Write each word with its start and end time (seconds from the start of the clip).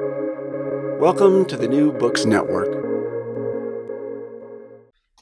Welcome 0.00 1.44
to 1.44 1.56
the 1.56 1.68
New 1.68 1.92
Books 1.92 2.24
Network. 2.24 2.66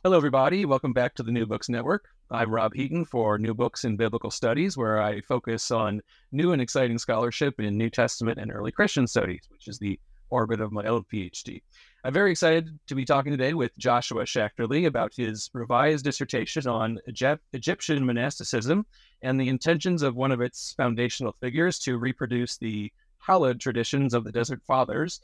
Hello, 0.03 0.17
everybody. 0.17 0.65
Welcome 0.65 0.95
back 0.95 1.15
to 1.17 1.23
the 1.23 1.31
New 1.31 1.45
Books 1.45 1.69
Network. 1.69 2.07
I'm 2.31 2.51
Rob 2.51 2.73
Heaton 2.73 3.05
for 3.05 3.37
New 3.37 3.53
Books 3.53 3.85
in 3.85 3.99
Biblical 3.99 4.31
Studies, 4.31 4.79
where 4.79 5.03
I 5.03 5.21
focus 5.21 5.71
on 5.71 6.01
new 6.31 6.53
and 6.53 6.63
exciting 6.63 6.97
scholarship 6.97 7.61
in 7.61 7.77
New 7.77 7.91
Testament 7.91 8.39
and 8.39 8.51
early 8.51 8.73
Christian 8.73 9.07
studies, 9.07 9.47
which 9.51 9.69
is 9.69 9.79
the 9.79 10.01
orbit 10.31 10.63
of 10.63 10.73
my 10.73 10.87
own 10.87 11.05
PhD. 11.13 11.61
I'm 12.03 12.15
very 12.15 12.31
excited 12.31 12.79
to 12.87 12.95
be 12.95 13.05
talking 13.05 13.33
today 13.33 13.53
with 13.53 13.77
Joshua 13.77 14.23
Schachterle 14.23 14.87
about 14.87 15.13
his 15.15 15.51
revised 15.53 16.07
dissertation 16.07 16.67
on 16.67 16.99
Egyptian 17.53 18.07
monasticism 18.07 18.87
and 19.21 19.39
the 19.39 19.51
intentions 19.51 20.03
of 20.03 20.17
one 20.17 20.33
of 20.33 20.41
its 20.41 20.73
foundational 20.79 21.37
figures 21.43 21.79
to 21.81 21.99
reproduce 21.99 22.57
the 22.57 22.91
hallowed 23.25 23.61
traditions 23.61 24.15
of 24.15 24.25
the 24.25 24.33
Desert 24.33 24.63
Fathers 24.67 25.21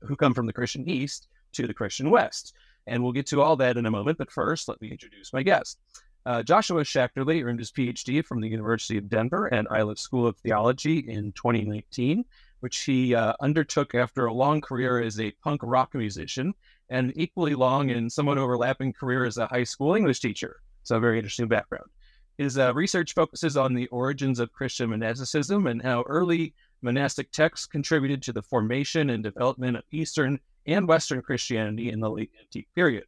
who 0.00 0.16
come 0.16 0.34
from 0.34 0.46
the 0.46 0.52
Christian 0.52 0.88
East 0.88 1.28
to 1.52 1.66
the 1.66 1.74
Christian 1.74 2.10
West. 2.10 2.54
And 2.86 3.02
we'll 3.02 3.12
get 3.12 3.26
to 3.28 3.42
all 3.42 3.56
that 3.56 3.76
in 3.76 3.86
a 3.86 3.90
moment, 3.90 4.18
but 4.18 4.32
first, 4.32 4.68
let 4.68 4.80
me 4.80 4.90
introduce 4.90 5.32
my 5.32 5.42
guest. 5.42 5.78
Uh, 6.24 6.42
Joshua 6.42 6.82
Schachterle 6.82 7.44
earned 7.44 7.58
his 7.58 7.72
PhD 7.72 8.24
from 8.24 8.40
the 8.40 8.48
University 8.48 8.96
of 8.96 9.08
Denver 9.08 9.46
and 9.46 9.66
Iliff 9.76 9.98
School 9.98 10.26
of 10.26 10.36
Theology 10.38 10.98
in 10.98 11.32
2019, 11.32 12.24
which 12.60 12.80
he 12.80 13.14
uh, 13.14 13.34
undertook 13.40 13.94
after 13.94 14.26
a 14.26 14.32
long 14.32 14.60
career 14.60 15.00
as 15.00 15.18
a 15.18 15.32
punk 15.42 15.60
rock 15.64 15.94
musician 15.94 16.54
and 16.90 17.12
equally 17.16 17.54
long 17.54 17.90
and 17.90 18.12
somewhat 18.12 18.38
overlapping 18.38 18.92
career 18.92 19.24
as 19.24 19.38
a 19.38 19.46
high 19.46 19.64
school 19.64 19.94
English 19.94 20.20
teacher. 20.20 20.60
So, 20.84 20.96
a 20.96 21.00
very 21.00 21.18
interesting 21.18 21.48
background. 21.48 21.90
His 22.38 22.56
uh, 22.56 22.72
research 22.74 23.14
focuses 23.14 23.56
on 23.56 23.74
the 23.74 23.88
origins 23.88 24.38
of 24.38 24.52
Christian 24.52 24.90
monasticism 24.90 25.66
and 25.66 25.82
how 25.82 26.02
early 26.02 26.54
monastic 26.82 27.30
texts 27.32 27.66
contributed 27.66 28.22
to 28.22 28.32
the 28.32 28.42
formation 28.42 29.10
and 29.10 29.22
development 29.22 29.76
of 29.76 29.84
Eastern 29.90 30.40
and 30.66 30.86
Western 30.86 31.22
Christianity 31.22 31.90
in 31.90 32.00
the 32.00 32.10
late 32.10 32.30
antique 32.40 32.68
period. 32.74 33.04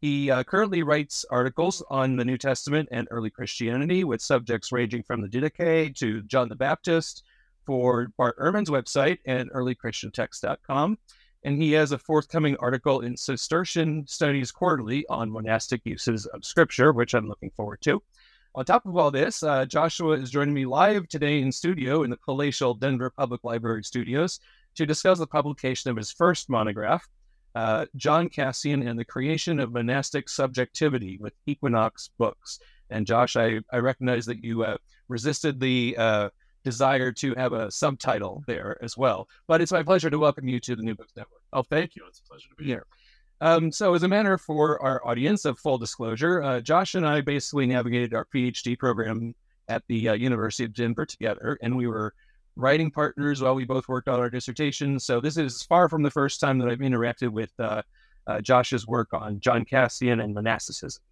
He 0.00 0.30
uh, 0.30 0.44
currently 0.44 0.82
writes 0.82 1.24
articles 1.30 1.82
on 1.88 2.16
the 2.16 2.24
New 2.24 2.36
Testament 2.36 2.88
and 2.92 3.08
early 3.10 3.30
Christianity 3.30 4.04
with 4.04 4.20
subjects 4.20 4.70
ranging 4.70 5.02
from 5.02 5.22
the 5.22 5.28
Didache 5.28 5.94
to 5.96 6.22
John 6.22 6.48
the 6.48 6.56
Baptist 6.56 7.22
for 7.64 8.08
Bart 8.18 8.38
Ehrman's 8.38 8.68
website 8.68 9.18
and 9.24 9.50
earlychristiantext.com. 9.52 10.98
And 11.44 11.62
he 11.62 11.72
has 11.72 11.92
a 11.92 11.98
forthcoming 11.98 12.56
article 12.58 13.00
in 13.00 13.16
Cistercian 13.16 14.06
Studies 14.06 14.50
Quarterly 14.50 15.06
on 15.08 15.30
monastic 15.30 15.82
uses 15.84 16.26
of 16.26 16.44
Scripture, 16.44 16.92
which 16.92 17.14
I'm 17.14 17.28
looking 17.28 17.50
forward 17.50 17.80
to. 17.82 18.02
On 18.56 18.64
top 18.64 18.86
of 18.86 18.96
all 18.96 19.10
this, 19.10 19.42
uh, 19.42 19.64
Joshua 19.64 20.12
is 20.12 20.30
joining 20.30 20.54
me 20.54 20.64
live 20.64 21.08
today 21.08 21.40
in 21.40 21.50
studio 21.50 22.04
in 22.04 22.10
the 22.10 22.16
palatial 22.16 22.72
Denver 22.72 23.10
Public 23.10 23.42
Library 23.42 23.82
studios 23.82 24.38
to 24.76 24.86
discuss 24.86 25.18
the 25.18 25.26
publication 25.26 25.90
of 25.90 25.96
his 25.96 26.12
first 26.12 26.48
monograph, 26.48 27.04
uh, 27.56 27.86
John 27.96 28.28
Cassian 28.28 28.86
and 28.86 28.96
the 28.96 29.04
Creation 29.04 29.58
of 29.58 29.72
Monastic 29.72 30.28
Subjectivity 30.28 31.18
with 31.20 31.32
Equinox 31.46 32.10
Books. 32.16 32.60
And 32.90 33.08
Josh, 33.08 33.34
I, 33.34 33.58
I 33.72 33.78
recognize 33.78 34.24
that 34.26 34.44
you 34.44 34.62
uh, 34.62 34.76
resisted 35.08 35.58
the 35.58 35.96
uh, 35.98 36.28
desire 36.62 37.10
to 37.10 37.34
have 37.34 37.54
a 37.54 37.72
subtitle 37.72 38.44
there 38.46 38.78
as 38.80 38.96
well. 38.96 39.26
But 39.48 39.62
it's 39.62 39.72
my 39.72 39.82
pleasure 39.82 40.10
to 40.10 40.18
welcome 40.20 40.46
you 40.46 40.60
to 40.60 40.76
the 40.76 40.82
New 40.82 40.94
Books 40.94 41.14
Network. 41.16 41.42
Oh, 41.52 41.64
thank 41.64 41.96
you. 41.96 42.04
It's 42.06 42.20
a 42.20 42.28
pleasure 42.28 42.50
to 42.50 42.54
be 42.54 42.66
here. 42.66 42.86
Um, 43.40 43.72
so, 43.72 43.94
as 43.94 44.02
a 44.02 44.08
matter 44.08 44.38
for 44.38 44.80
our 44.82 45.06
audience 45.06 45.44
of 45.44 45.58
full 45.58 45.78
disclosure, 45.78 46.42
uh, 46.42 46.60
Josh 46.60 46.94
and 46.94 47.06
I 47.06 47.20
basically 47.20 47.66
navigated 47.66 48.14
our 48.14 48.26
PhD 48.34 48.78
program 48.78 49.34
at 49.68 49.82
the 49.88 50.10
uh, 50.10 50.12
University 50.14 50.64
of 50.64 50.72
Denver 50.72 51.04
together, 51.04 51.58
and 51.62 51.76
we 51.76 51.86
were 51.86 52.14
writing 52.56 52.90
partners 52.90 53.42
while 53.42 53.54
we 53.54 53.64
both 53.64 53.88
worked 53.88 54.08
on 54.08 54.20
our 54.20 54.30
dissertations. 54.30 55.04
So 55.04 55.20
this 55.20 55.36
is 55.36 55.62
far 55.62 55.88
from 55.88 56.02
the 56.02 56.10
first 56.10 56.40
time 56.40 56.58
that 56.58 56.68
I've 56.68 56.78
interacted 56.78 57.30
with 57.30 57.52
uh, 57.58 57.82
uh, 58.26 58.40
Josh's 58.40 58.86
work 58.86 59.12
on 59.12 59.40
John 59.40 59.64
Cassian 59.64 60.20
and 60.20 60.34
monasticism. 60.34 61.02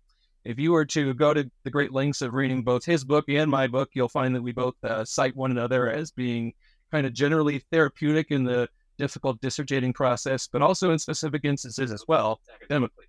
If 0.45 0.59
you 0.59 0.73
were 0.73 0.85
to 0.87 1.15
go 1.15 1.35
to 1.35 1.49
the 1.65 1.71
great 1.71 1.93
lengths 1.93 2.23
of 2.23 2.35
reading 2.35 2.63
both 2.63 2.85
his 2.85 3.05
book 3.05 3.25
and 3.29 3.51
my 3.51 3.67
book, 3.67 3.91
you'll 3.95 4.09
find 4.09 4.35
that 4.35 4.43
we 4.43 4.53
both 4.53 4.75
uh, 4.83 5.05
cite 5.05 5.37
one 5.37 5.51
another 5.51 5.91
as 5.91 6.11
being 6.11 6.53
kind 6.91 7.07
of 7.07 7.13
generally 7.13 7.61
therapeutic 7.71 8.31
in 8.31 8.45
the 8.45 8.69
difficult 9.03 9.41
dissertating 9.41 9.93
process, 9.93 10.47
but 10.47 10.63
also 10.63 10.93
in 10.93 10.99
specific 10.99 11.45
instances 11.45 11.91
as 11.91 12.05
well 12.07 12.41
academically. 12.55 13.07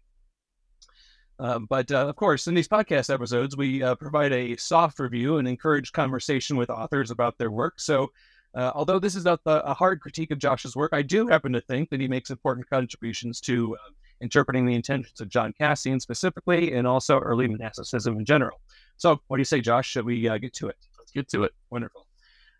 Um, 1.37 1.67
but 1.69 1.91
uh, 1.91 2.07
of 2.07 2.15
course, 2.15 2.47
in 2.47 2.55
these 2.55 2.67
podcast 2.67 3.13
episodes, 3.13 3.55
we 3.55 3.83
uh, 3.83 3.93
provide 3.93 4.31
a 4.33 4.55
soft 4.57 4.99
review 4.99 5.37
and 5.37 5.47
encourage 5.47 5.91
conversation 5.91 6.57
with 6.57 6.71
authors 6.71 7.11
about 7.11 7.37
their 7.37 7.51
work. 7.51 7.79
So, 7.79 8.11
uh, 8.55 8.71
although 8.73 8.97
this 8.97 9.15
is 9.15 9.25
not 9.25 9.43
the, 9.43 9.63
a 9.65 9.73
hard 9.73 9.99
critique 9.99 10.31
of 10.31 10.39
Josh's 10.39 10.75
work, 10.75 10.93
I 10.93 11.03
do 11.03 11.27
happen 11.27 11.53
to 11.53 11.61
think 11.61 11.89
that 11.89 11.99
he 12.01 12.07
makes 12.07 12.31
important 12.31 12.67
contributions 12.67 13.39
to 13.41 13.75
uh, 13.75 13.91
interpreting 14.21 14.65
the 14.65 14.75
intentions 14.75 15.21
of 15.21 15.29
John 15.29 15.53
Cassian 15.59 15.99
specifically 15.99 16.73
and 16.73 16.87
also 16.87 17.19
early 17.19 17.47
monasticism 17.47 18.17
in 18.17 18.25
general. 18.25 18.59
So, 18.97 19.19
what 19.27 19.37
do 19.37 19.41
you 19.41 19.45
say, 19.45 19.61
Josh? 19.61 19.87
Should 19.89 20.05
we 20.05 20.27
uh, 20.27 20.39
get 20.39 20.53
to 20.55 20.69
it? 20.69 20.77
Let's 20.97 21.11
get 21.11 21.29
to 21.29 21.43
it. 21.43 21.51
Wonderful. 21.69 22.07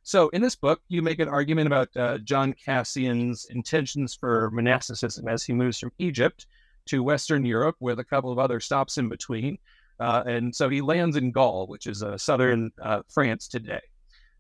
So, 0.04 0.28
in 0.30 0.42
this 0.42 0.56
book, 0.56 0.82
you 0.90 1.02
make 1.02 1.20
an 1.20 1.30
argument 1.30 1.68
about 1.68 1.90
uh, 1.96 2.18
John 2.20 2.54
Cassian's 2.54 3.46
intentions 3.46 4.14
for 4.14 4.52
monasticism 4.52 5.30
as 5.30 5.44
he 5.44 5.54
moves 5.54 5.80
from 5.80 5.94
Egypt 5.98 6.46
to 6.88 7.04
Western 7.04 7.46
Europe 7.46 7.78
with 7.80 8.00
a 8.00 8.04
couple 8.04 8.32
of 8.32 8.38
other 8.38 8.60
stops 8.60 8.98
in 8.98 9.08
between. 9.08 9.58
Uh, 10.02 10.24
and 10.26 10.54
so 10.54 10.68
he 10.68 10.82
lands 10.82 11.16
in 11.16 11.32
Gaul, 11.32 11.68
which 11.68 11.88
is 11.88 12.04
uh, 12.04 12.18
southern 12.18 12.72
uh, 12.82 13.04
France 13.08 13.48
today. 13.48 13.80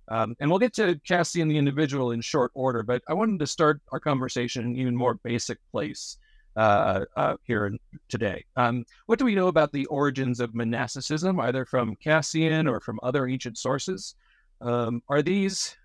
Um, 0.09 0.35
and 0.41 0.49
we'll 0.49 0.59
get 0.59 0.73
to 0.73 0.99
Cassian 1.07 1.47
the 1.47 1.57
individual 1.57 2.11
in 2.11 2.19
short 2.19 2.51
order, 2.53 2.83
but 2.83 3.01
I 3.07 3.13
wanted 3.13 3.39
to 3.39 3.47
start 3.47 3.79
our 3.93 4.01
conversation 4.01 4.63
in 4.63 4.71
an 4.71 4.75
even 4.75 4.95
more 4.97 5.13
basic 5.13 5.59
place 5.71 6.17
uh, 6.57 7.05
uh, 7.15 7.37
here 7.45 7.73
today. 8.09 8.43
Um, 8.57 8.83
what 9.05 9.17
do 9.17 9.23
we 9.23 9.35
know 9.35 9.47
about 9.47 9.71
the 9.71 9.85
origins 9.85 10.41
of 10.41 10.53
monasticism, 10.53 11.39
either 11.39 11.65
from 11.65 11.95
Cassian 11.95 12.67
or 12.67 12.81
from 12.81 12.99
other 13.01 13.27
ancient 13.27 13.57
sources? 13.57 14.15
Um, 14.63 15.03
are 15.09 15.21
these 15.21 15.75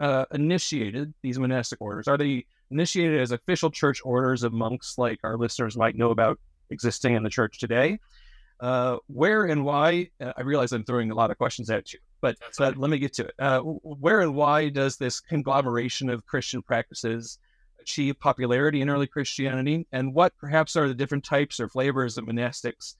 uh, 0.00 0.26
initiated, 0.32 1.14
these 1.22 1.38
monastic 1.38 1.80
orders, 1.80 2.08
are 2.08 2.18
they 2.18 2.46
initiated 2.70 3.20
as 3.20 3.30
official 3.30 3.70
church 3.70 4.00
orders 4.04 4.42
of 4.42 4.52
monks 4.52 4.98
like 4.98 5.20
our 5.22 5.36
listeners 5.36 5.76
might 5.76 5.96
know 5.96 6.10
about 6.10 6.38
existing 6.70 7.14
in 7.14 7.22
the 7.22 7.30
church 7.30 7.58
today. 7.58 7.98
Uh, 8.60 8.96
where 9.06 9.44
and 9.44 9.64
why? 9.64 10.08
Uh, 10.20 10.32
I 10.36 10.42
realize 10.42 10.72
I'm 10.72 10.84
throwing 10.84 11.10
a 11.10 11.14
lot 11.14 11.30
of 11.30 11.38
questions 11.38 11.70
at 11.70 11.92
you, 11.92 11.98
but, 12.20 12.36
but 12.58 12.76
let 12.76 12.90
me 12.90 12.98
get 12.98 13.12
to 13.14 13.26
it. 13.26 13.34
Uh, 13.38 13.60
where 13.60 14.20
and 14.20 14.34
why 14.34 14.68
does 14.68 14.96
this 14.96 15.20
conglomeration 15.20 16.08
of 16.08 16.24
Christian 16.26 16.62
practices 16.62 17.38
achieve 17.80 18.18
popularity 18.18 18.80
in 18.80 18.88
early 18.88 19.06
Christianity? 19.06 19.86
And 19.92 20.14
what 20.14 20.36
perhaps 20.38 20.76
are 20.76 20.88
the 20.88 20.94
different 20.94 21.24
types 21.24 21.60
or 21.60 21.68
flavors 21.68 22.16
of 22.16 22.24
monastics 22.24 22.94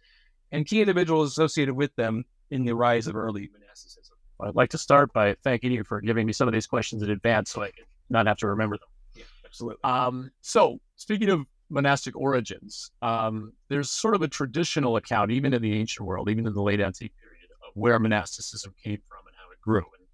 and 0.53 0.67
key 0.67 0.81
individuals 0.81 1.31
associated 1.31 1.75
with 1.75 1.95
them 1.97 2.25
in 2.51 2.65
the 2.65 2.75
rise 2.75 3.07
of 3.07 3.17
early 3.17 3.49
monasticism? 3.53 4.14
I'd 4.45 4.55
like 4.55 4.71
to 4.71 4.79
start 4.79 5.13
by 5.13 5.35
thanking 5.43 5.73
you 5.73 5.85
for 5.85 6.01
giving 6.01 6.27
me 6.27 6.33
some 6.33 6.49
of 6.49 6.55
these 6.55 6.67
questions 6.67 7.03
in 7.03 7.11
advance 7.11 7.51
so 7.51 7.63
I 7.63 7.71
can 7.71 7.85
not 8.11 8.27
have 8.27 8.37
to 8.39 8.47
remember 8.47 8.77
them. 8.77 9.25
Absolutely. 9.45 9.83
Um, 9.85 10.31
so, 10.41 10.81
speaking 10.97 11.31
of 11.31 11.47
monastic 11.71 12.17
origins, 12.17 12.91
um, 13.03 13.53
there's 13.69 13.91
sort 13.91 14.15
of 14.15 14.23
a 14.23 14.29
traditional 14.29 14.97
account, 14.97 15.31
even 15.31 15.55
in 15.55 15.63
the 15.63 15.79
ancient 15.79 16.07
world, 16.07 16.29
even 16.29 16.47
in 16.47 16.53
the 16.53 16.63
late 16.63 16.81
antique 16.81 17.13
period, 17.17 17.49
of 17.67 17.71
where 17.75 17.99
monasticism 17.99 18.75
came 18.83 19.01
from 19.09 19.27
and 19.27 19.37
how 19.37 19.51
it 19.53 19.61
grew. 19.61 19.79
And 19.79 20.07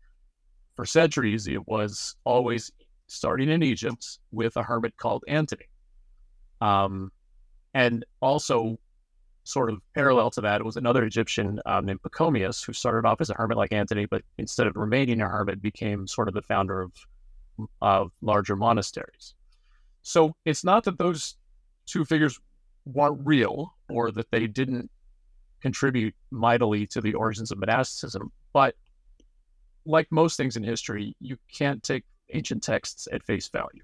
for 0.76 0.84
centuries, 0.84 1.46
it 1.46 1.66
was 1.66 2.16
always 2.24 2.70
starting 3.06 3.48
in 3.48 3.62
Egypt 3.62 4.18
with 4.30 4.56
a 4.56 4.62
hermit 4.62 4.96
called 4.96 5.24
Antony. 5.26 5.66
Um, 6.60 7.10
and 7.72 8.04
also, 8.20 8.78
sort 9.44 9.70
of 9.70 9.80
parallel 9.94 10.30
to 10.30 10.40
that, 10.42 10.60
it 10.60 10.64
was 10.64 10.76
another 10.76 11.04
Egyptian 11.04 11.60
um, 11.66 11.86
named 11.86 12.02
Pachomius 12.02 12.64
who 12.64 12.72
started 12.72 13.06
off 13.06 13.20
as 13.20 13.30
a 13.30 13.34
hermit 13.34 13.56
like 13.56 13.72
Antony, 13.72 14.06
but 14.06 14.22
instead 14.38 14.66
of 14.66 14.76
remaining 14.76 15.20
a 15.20 15.28
hermit, 15.28 15.62
became 15.62 16.06
sort 16.06 16.28
of 16.28 16.34
the 16.34 16.42
founder 16.42 16.80
of 16.82 16.92
of 17.82 18.10
larger 18.22 18.56
monasteries. 18.56 19.34
So 20.02 20.34
it's 20.44 20.64
not 20.64 20.84
that 20.84 20.98
those 20.98 21.36
two 21.86 22.04
figures 22.04 22.40
weren't 22.86 23.20
real 23.24 23.74
or 23.90 24.10
that 24.12 24.30
they 24.30 24.46
didn't 24.46 24.90
contribute 25.60 26.14
mightily 26.30 26.86
to 26.86 27.00
the 27.00 27.14
origins 27.14 27.50
of 27.50 27.58
monasticism, 27.58 28.32
but 28.52 28.74
like 29.84 30.06
most 30.10 30.36
things 30.36 30.56
in 30.56 30.62
history, 30.62 31.14
you 31.20 31.36
can't 31.52 31.82
take 31.82 32.04
ancient 32.32 32.62
texts 32.62 33.08
at 33.12 33.22
face 33.24 33.48
value. 33.48 33.82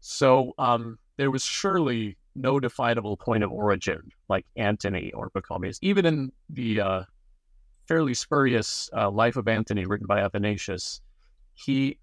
So 0.00 0.52
um, 0.58 0.98
there 1.16 1.30
was 1.30 1.44
surely 1.44 2.16
no 2.34 2.60
definable 2.60 3.16
point 3.16 3.44
of 3.44 3.52
origin 3.52 4.10
like 4.28 4.46
Antony 4.56 5.12
or 5.12 5.30
Pachomius. 5.30 5.78
Even 5.82 6.06
in 6.06 6.32
the 6.50 6.80
uh, 6.80 7.02
fairly 7.86 8.14
spurious 8.14 8.88
uh, 8.96 9.10
Life 9.10 9.36
of 9.36 9.48
Antony 9.48 9.84
written 9.84 10.06
by 10.06 10.20
Athanasius, 10.20 11.00
he 11.54 11.98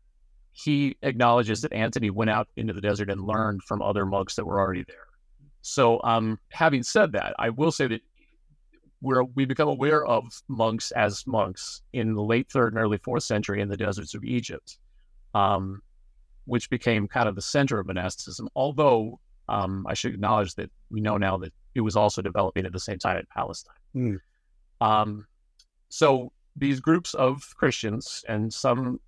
he 0.51 0.97
acknowledges 1.03 1.61
that 1.61 1.73
Antony 1.73 2.09
went 2.09 2.29
out 2.29 2.47
into 2.57 2.73
the 2.73 2.81
desert 2.81 3.09
and 3.09 3.21
learned 3.21 3.63
from 3.63 3.81
other 3.81 4.05
monks 4.05 4.35
that 4.35 4.45
were 4.45 4.59
already 4.59 4.83
there. 4.87 5.07
So, 5.61 6.01
um, 6.03 6.39
having 6.49 6.83
said 6.83 7.13
that, 7.13 7.33
I 7.39 7.49
will 7.49 7.71
say 7.71 7.87
that 7.87 8.01
we're, 9.01 9.23
we 9.23 9.45
become 9.45 9.69
aware 9.69 10.05
of 10.05 10.25
monks 10.49 10.91
as 10.91 11.25
monks 11.25 11.81
in 11.93 12.13
the 12.13 12.21
late 12.21 12.51
third 12.51 12.73
and 12.73 12.81
early 12.81 12.97
fourth 12.97 13.23
century 13.23 13.61
in 13.61 13.69
the 13.69 13.77
deserts 13.77 14.15
of 14.15 14.23
Egypt. 14.25 14.77
Um, 15.33 15.81
which 16.49 16.69
became 16.69 17.07
kind 17.07 17.29
of 17.29 17.35
the 17.35 17.41
center 17.41 17.79
of 17.79 17.87
monasticism. 17.87 18.49
Although 18.55 19.19
um, 19.49 19.85
I 19.87 19.93
should 19.93 20.13
acknowledge 20.13 20.55
that 20.55 20.69
we 20.89 21.01
know 21.01 21.17
now 21.17 21.37
that 21.37 21.53
it 21.75 21.81
was 21.81 21.95
also 21.95 22.21
developing 22.21 22.65
at 22.65 22.73
the 22.73 22.79
same 22.79 22.99
time 22.99 23.17
in 23.17 23.25
Palestine. 23.35 23.75
Mm. 23.95 24.17
Um, 24.81 25.25
so 25.89 26.31
these 26.55 26.79
groups 26.79 27.13
of 27.13 27.43
Christians 27.55 28.23
and 28.27 28.53
some, 28.53 28.99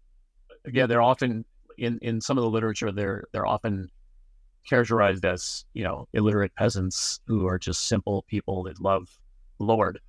again, 0.66 0.90
they're 0.90 1.02
often 1.02 1.46
in, 1.78 2.00
in 2.02 2.22
some 2.22 2.38
of 2.38 2.44
the 2.44 2.50
literature, 2.50 2.92
they're, 2.92 3.24
they're 3.32 3.48
often 3.48 3.90
characterized 4.68 5.26
as, 5.26 5.66
you 5.74 5.84
know, 5.84 6.08
illiterate 6.14 6.54
peasants 6.56 7.20
who 7.26 7.48
are 7.48 7.58
just 7.58 7.88
simple 7.88 8.24
people 8.28 8.64
that 8.64 8.82
love 8.82 9.10
the 9.58 9.66
Lord. 9.66 10.00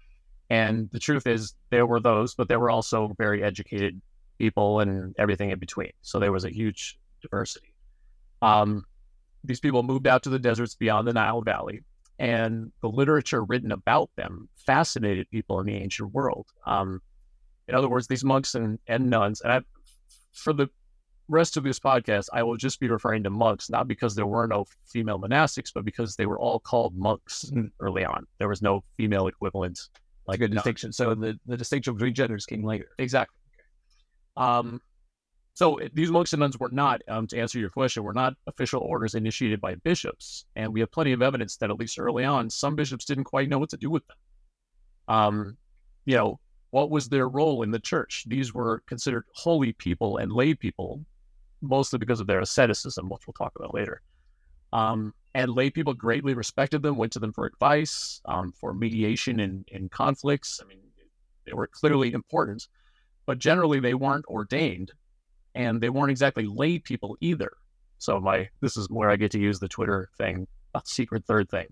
And 0.50 0.90
the 0.90 0.98
truth 0.98 1.26
is 1.26 1.54
there 1.70 1.86
were 1.86 2.00
those, 2.00 2.34
but 2.34 2.48
there 2.48 2.60
were 2.60 2.70
also 2.70 3.14
very 3.16 3.42
educated 3.42 4.00
people 4.38 4.80
and 4.80 5.14
everything 5.18 5.50
in 5.50 5.58
between. 5.58 5.92
So 6.02 6.18
there 6.18 6.32
was 6.32 6.44
a 6.44 6.50
huge 6.50 6.98
diversity. 7.22 7.72
Um, 8.42 8.84
these 9.44 9.60
people 9.60 9.82
moved 9.82 10.06
out 10.06 10.22
to 10.24 10.30
the 10.30 10.38
deserts 10.38 10.74
beyond 10.74 11.06
the 11.06 11.12
Nile 11.12 11.42
Valley, 11.42 11.80
and 12.18 12.72
the 12.80 12.88
literature 12.88 13.42
written 13.44 13.72
about 13.72 14.10
them 14.16 14.48
fascinated 14.54 15.28
people 15.30 15.60
in 15.60 15.66
the 15.66 15.74
ancient 15.74 16.12
world. 16.12 16.46
Um, 16.66 17.00
in 17.68 17.74
other 17.74 17.88
words, 17.88 18.06
these 18.06 18.24
monks 18.24 18.54
and, 18.54 18.78
and 18.86 19.10
nuns, 19.10 19.40
and 19.40 19.52
I, 19.52 19.60
for 20.32 20.52
the 20.52 20.68
rest 21.28 21.56
of 21.56 21.64
this 21.64 21.78
podcast, 21.78 22.26
I 22.32 22.42
will 22.42 22.56
just 22.56 22.80
be 22.80 22.88
referring 22.88 23.22
to 23.24 23.30
monks, 23.30 23.70
not 23.70 23.88
because 23.88 24.14
there 24.14 24.26
were 24.26 24.46
no 24.46 24.66
female 24.86 25.18
monastics, 25.18 25.70
but 25.74 25.84
because 25.84 26.16
they 26.16 26.26
were 26.26 26.38
all 26.38 26.60
called 26.60 26.96
monks 26.96 27.46
mm. 27.52 27.70
early 27.80 28.04
on. 28.04 28.26
There 28.38 28.48
was 28.48 28.62
no 28.62 28.82
female 28.96 29.26
equivalent. 29.26 29.78
Like 30.24 30.40
a 30.40 30.46
distinction. 30.46 30.92
So 30.92 31.16
the, 31.16 31.36
the 31.46 31.56
distinction 31.56 31.94
between 31.94 32.14
genders 32.14 32.46
came 32.46 32.62
later. 32.62 32.86
Exactly. 32.98 33.36
Um, 34.36 34.80
so 35.54 35.78
these 35.92 36.10
monks 36.10 36.32
and 36.32 36.40
nuns 36.40 36.58
were 36.58 36.70
not, 36.72 37.02
um, 37.08 37.26
to 37.26 37.38
answer 37.38 37.58
your 37.58 37.68
question, 37.68 38.02
were 38.02 38.14
not 38.14 38.34
official 38.46 38.80
orders 38.80 39.14
initiated 39.14 39.60
by 39.60 39.74
bishops, 39.76 40.46
and 40.56 40.72
we 40.72 40.80
have 40.80 40.90
plenty 40.90 41.12
of 41.12 41.20
evidence 41.20 41.56
that 41.58 41.70
at 41.70 41.78
least 41.78 41.98
early 41.98 42.24
on, 42.24 42.48
some 42.48 42.74
bishops 42.74 43.04
didn't 43.04 43.24
quite 43.24 43.48
know 43.48 43.58
what 43.58 43.70
to 43.70 43.76
do 43.76 43.90
with 43.90 44.06
them. 44.06 44.16
Um, 45.08 45.56
you 46.06 46.16
know, 46.16 46.40
what 46.70 46.90
was 46.90 47.08
their 47.08 47.28
role 47.28 47.62
in 47.62 47.70
the 47.70 47.78
church? 47.78 48.24
These 48.26 48.54
were 48.54 48.82
considered 48.86 49.24
holy 49.34 49.74
people 49.74 50.16
and 50.16 50.32
lay 50.32 50.54
people, 50.54 51.04
mostly 51.60 51.98
because 51.98 52.20
of 52.20 52.26
their 52.26 52.40
asceticism, 52.40 53.10
which 53.10 53.26
we'll 53.26 53.34
talk 53.34 53.52
about 53.56 53.74
later. 53.74 54.00
Um, 54.72 55.12
and 55.34 55.52
lay 55.52 55.68
people 55.68 55.92
greatly 55.92 56.32
respected 56.32 56.80
them, 56.82 56.96
went 56.96 57.12
to 57.12 57.18
them 57.18 57.32
for 57.32 57.44
advice, 57.44 58.22
um, 58.24 58.52
for 58.52 58.72
mediation 58.72 59.38
in, 59.38 59.66
in 59.68 59.90
conflicts. 59.90 60.60
I 60.62 60.66
mean, 60.66 60.78
they 61.44 61.52
were 61.52 61.66
clearly 61.66 62.14
important, 62.14 62.68
but 63.26 63.38
generally 63.38 63.80
they 63.80 63.94
weren't 63.94 64.24
ordained 64.26 64.92
and 65.54 65.80
they 65.80 65.90
weren't 65.90 66.10
exactly 66.10 66.46
lay 66.46 66.78
people 66.78 67.16
either. 67.20 67.52
So 67.98 68.20
my 68.20 68.48
this 68.60 68.76
is 68.76 68.88
where 68.90 69.10
I 69.10 69.16
get 69.16 69.30
to 69.32 69.38
use 69.38 69.60
the 69.60 69.68
Twitter 69.68 70.10
thing, 70.18 70.46
a 70.74 70.82
secret 70.84 71.24
third 71.24 71.48
thing. 71.48 71.66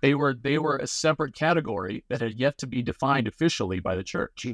They 0.00 0.14
were 0.14 0.34
they 0.34 0.58
were 0.58 0.76
a 0.76 0.86
separate 0.86 1.34
category 1.34 2.04
that 2.08 2.20
had 2.20 2.34
yet 2.34 2.58
to 2.58 2.66
be 2.66 2.82
defined 2.82 3.26
officially 3.26 3.80
by 3.80 3.96
the 3.96 4.04
church. 4.04 4.46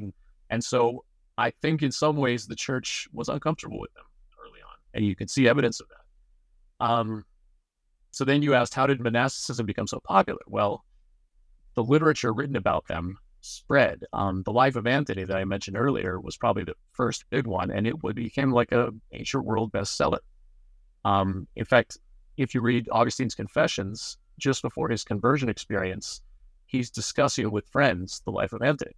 And 0.49 0.63
so 0.63 1.05
I 1.37 1.51
think 1.61 1.83
in 1.83 1.91
some 1.91 2.17
ways 2.17 2.47
the 2.47 2.55
church 2.55 3.07
was 3.13 3.29
uncomfortable 3.29 3.79
with 3.79 3.93
them 3.93 4.05
early 4.43 4.61
on. 4.61 4.75
And 4.93 5.05
you 5.05 5.15
can 5.15 5.27
see 5.27 5.47
evidence 5.47 5.79
of 5.79 5.87
that. 5.89 6.85
Um, 6.85 7.25
so 8.11 8.23
then 8.25 8.41
you 8.41 8.53
asked, 8.53 8.73
how 8.73 8.87
did 8.87 9.01
monasticism 9.01 9.65
become 9.65 9.87
so 9.87 9.99
popular? 9.99 10.39
Well, 10.47 10.85
the 11.75 11.83
literature 11.83 12.33
written 12.33 12.55
about 12.55 12.87
them 12.87 13.17
spread. 13.45 14.03
Um, 14.13 14.43
the 14.43 14.51
Life 14.51 14.75
of 14.75 14.87
Anthony 14.87 15.23
that 15.23 15.37
I 15.37 15.45
mentioned 15.45 15.77
earlier 15.77 16.19
was 16.19 16.37
probably 16.37 16.63
the 16.63 16.75
first 16.91 17.25
big 17.29 17.47
one, 17.47 17.71
and 17.71 17.85
it 17.87 17.95
became 18.15 18.51
like 18.51 18.71
a 18.71 18.89
ancient 19.11 19.45
world 19.45 19.71
bestseller. 19.71 20.19
Um, 21.03 21.47
in 21.55 21.65
fact, 21.65 21.97
if 22.37 22.53
you 22.53 22.61
read 22.61 22.89
Augustine's 22.91 23.35
Confessions, 23.35 24.17
just 24.39 24.61
before 24.61 24.89
his 24.89 25.03
conversion 25.03 25.47
experience, 25.49 26.21
he's 26.65 26.89
discussing 26.89 27.51
with 27.51 27.67
friends 27.69 28.21
the 28.25 28.31
Life 28.31 28.53
of 28.53 28.61
Anthony, 28.61 28.95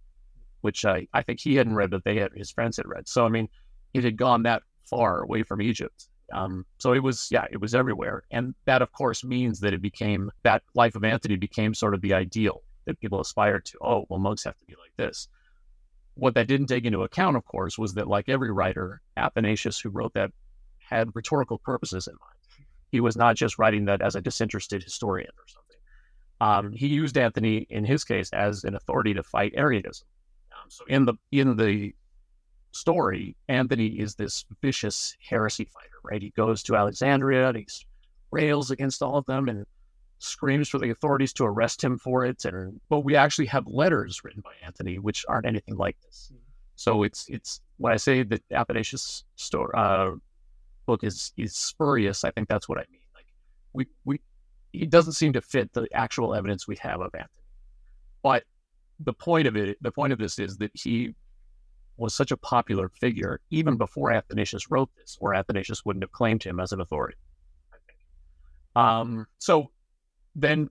which 0.62 0.84
I, 0.84 1.06
I 1.12 1.22
think 1.22 1.40
he 1.40 1.54
hadn't 1.54 1.74
read, 1.74 1.90
but 1.90 2.04
they 2.04 2.18
had 2.18 2.32
his 2.34 2.50
friends 2.50 2.78
had 2.78 2.88
read. 2.88 3.06
So 3.06 3.24
I 3.24 3.28
mean, 3.28 3.48
it 3.94 4.04
had 4.04 4.16
gone 4.16 4.42
that 4.44 4.62
far 4.84 5.22
away 5.22 5.42
from 5.42 5.62
Egypt. 5.62 6.08
Um, 6.32 6.66
so 6.78 6.92
it 6.92 7.02
was, 7.02 7.28
yeah, 7.30 7.46
it 7.50 7.60
was 7.60 7.74
everywhere, 7.74 8.22
and 8.30 8.54
that 8.66 8.82
of 8.82 8.92
course 8.92 9.24
means 9.24 9.60
that 9.60 9.72
it 9.72 9.80
became 9.80 10.30
that 10.42 10.62
Life 10.74 10.94
of 10.94 11.04
Anthony 11.04 11.36
became 11.36 11.74
sort 11.74 11.94
of 11.94 12.00
the 12.00 12.14
ideal 12.14 12.62
that 12.88 12.98
people 13.00 13.20
aspire 13.20 13.60
to. 13.60 13.78
Oh, 13.80 14.06
well, 14.08 14.18
monks 14.18 14.42
have 14.44 14.58
to 14.58 14.64
be 14.66 14.74
like 14.74 14.92
this. 14.96 15.28
What 16.14 16.34
that 16.34 16.48
didn't 16.48 16.66
take 16.66 16.84
into 16.84 17.02
account, 17.02 17.36
of 17.36 17.44
course, 17.44 17.78
was 17.78 17.94
that, 17.94 18.08
like 18.08 18.28
every 18.28 18.50
writer, 18.50 19.00
Athanasius, 19.16 19.78
who 19.78 19.90
wrote 19.90 20.14
that, 20.14 20.32
had 20.80 21.14
rhetorical 21.14 21.58
purposes 21.58 22.08
in 22.08 22.14
mind. 22.14 22.66
He 22.90 23.00
was 23.00 23.16
not 23.16 23.36
just 23.36 23.58
writing 23.58 23.84
that 23.84 24.02
as 24.02 24.16
a 24.16 24.20
disinterested 24.20 24.82
historian 24.82 25.30
or 25.38 25.46
something. 25.46 25.76
Um, 26.40 26.72
he 26.72 26.88
used 26.88 27.18
Anthony, 27.18 27.66
in 27.70 27.84
his 27.84 28.04
case, 28.04 28.30
as 28.32 28.64
an 28.64 28.74
authority 28.74 29.14
to 29.14 29.22
fight 29.22 29.52
Arianism. 29.54 30.06
Um, 30.52 30.70
so 30.70 30.84
in 30.86 31.04
the 31.04 31.14
in 31.30 31.56
the 31.56 31.94
story, 32.72 33.36
Anthony 33.48 33.86
is 33.86 34.14
this 34.14 34.44
vicious 34.62 35.16
heresy 35.20 35.64
fighter, 35.64 35.98
right? 36.04 36.22
He 36.22 36.30
goes 36.30 36.62
to 36.64 36.76
Alexandria 36.76 37.48
and 37.48 37.58
he 37.58 37.66
rails 38.30 38.70
against 38.70 39.02
all 39.02 39.18
of 39.18 39.26
them 39.26 39.48
and 39.48 39.66
screams 40.18 40.68
for 40.68 40.78
the 40.78 40.90
authorities 40.90 41.32
to 41.34 41.44
arrest 41.44 41.82
him 41.82 41.98
for 41.98 42.24
it. 42.24 42.44
And 42.44 42.80
but 42.88 43.00
we 43.00 43.16
actually 43.16 43.46
have 43.46 43.66
letters 43.66 44.22
written 44.24 44.42
by 44.42 44.52
Anthony 44.64 44.98
which 44.98 45.24
aren't 45.28 45.46
anything 45.46 45.76
like 45.76 45.96
this. 46.02 46.30
Hmm. 46.32 46.38
So 46.74 47.02
it's 47.02 47.26
it's 47.28 47.60
when 47.78 47.92
I 47.92 47.96
say 47.96 48.22
that 48.24 48.42
Athanasius' 48.52 49.24
story 49.36 49.72
uh, 49.76 50.12
book 50.86 51.04
is 51.04 51.32
is 51.36 51.54
spurious, 51.54 52.24
I 52.24 52.30
think 52.30 52.48
that's 52.48 52.68
what 52.68 52.78
I 52.78 52.84
mean. 52.90 53.00
Like 53.14 53.26
we 53.72 53.86
we 54.04 54.20
he 54.72 54.86
doesn't 54.86 55.14
seem 55.14 55.32
to 55.32 55.40
fit 55.40 55.72
the 55.72 55.88
actual 55.92 56.34
evidence 56.34 56.68
we 56.68 56.76
have 56.80 57.00
of 57.00 57.14
Anthony. 57.14 57.44
But 58.22 58.44
the 59.00 59.12
point 59.12 59.46
of 59.46 59.56
it, 59.56 59.78
the 59.80 59.92
point 59.92 60.12
of 60.12 60.18
this 60.18 60.38
is 60.38 60.58
that 60.58 60.70
he 60.74 61.14
was 61.96 62.14
such 62.14 62.30
a 62.30 62.36
popular 62.36 62.88
figure 62.88 63.40
even 63.50 63.76
before 63.76 64.12
Athanasius 64.12 64.70
wrote 64.70 64.90
this, 64.96 65.16
or 65.20 65.34
Athanasius 65.34 65.84
wouldn't 65.84 66.02
have 66.02 66.12
claimed 66.12 66.42
him 66.42 66.60
as 66.60 66.72
an 66.72 66.80
authority. 66.80 67.16
Um, 68.76 69.26
so 69.38 69.70
then 70.34 70.68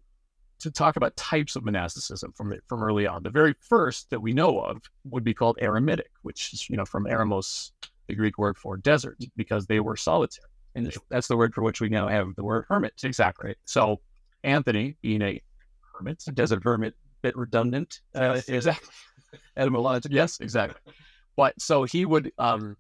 to 0.59 0.71
talk 0.71 0.95
about 0.95 1.15
types 1.15 1.55
of 1.55 1.63
monasticism 1.63 2.33
from 2.35 2.53
from 2.67 2.83
early 2.83 3.05
on. 3.05 3.23
The 3.23 3.29
very 3.29 3.53
first 3.59 4.09
that 4.09 4.21
we 4.21 4.33
know 4.33 4.59
of 4.59 4.81
would 5.05 5.23
be 5.23 5.33
called 5.33 5.57
eremitic, 5.61 6.11
which 6.23 6.53
is 6.53 6.69
you 6.69 6.77
know 6.77 6.85
from 6.85 7.05
eremos, 7.05 7.71
the 8.07 8.15
Greek 8.15 8.37
word 8.37 8.57
for 8.57 8.77
desert, 8.77 9.17
because 9.35 9.67
they 9.67 9.79
were 9.79 9.95
solitary, 9.95 10.49
and 10.75 10.91
that's 11.09 11.27
the 11.27 11.37
word 11.37 11.53
for 11.53 11.61
which 11.61 11.81
we 11.81 11.89
now 11.89 12.07
have 12.07 12.35
the 12.35 12.43
word 12.43 12.65
hermit. 12.67 12.93
Exactly. 13.03 13.55
So 13.65 14.01
Anthony, 14.43 14.97
being 15.01 15.21
a 15.21 15.41
hermit, 15.93 16.23
a 16.27 16.31
desert 16.31 16.63
hermit, 16.63 16.95
bit 17.21 17.35
redundant. 17.35 17.99
Uh, 18.15 18.41
exactly. 18.47 18.89
Etymologically, 19.57 20.15
yes, 20.15 20.39
exactly. 20.39 20.93
But 21.35 21.59
so 21.61 21.83
he 21.83 22.05
would 22.05 22.31
um, 22.39 22.77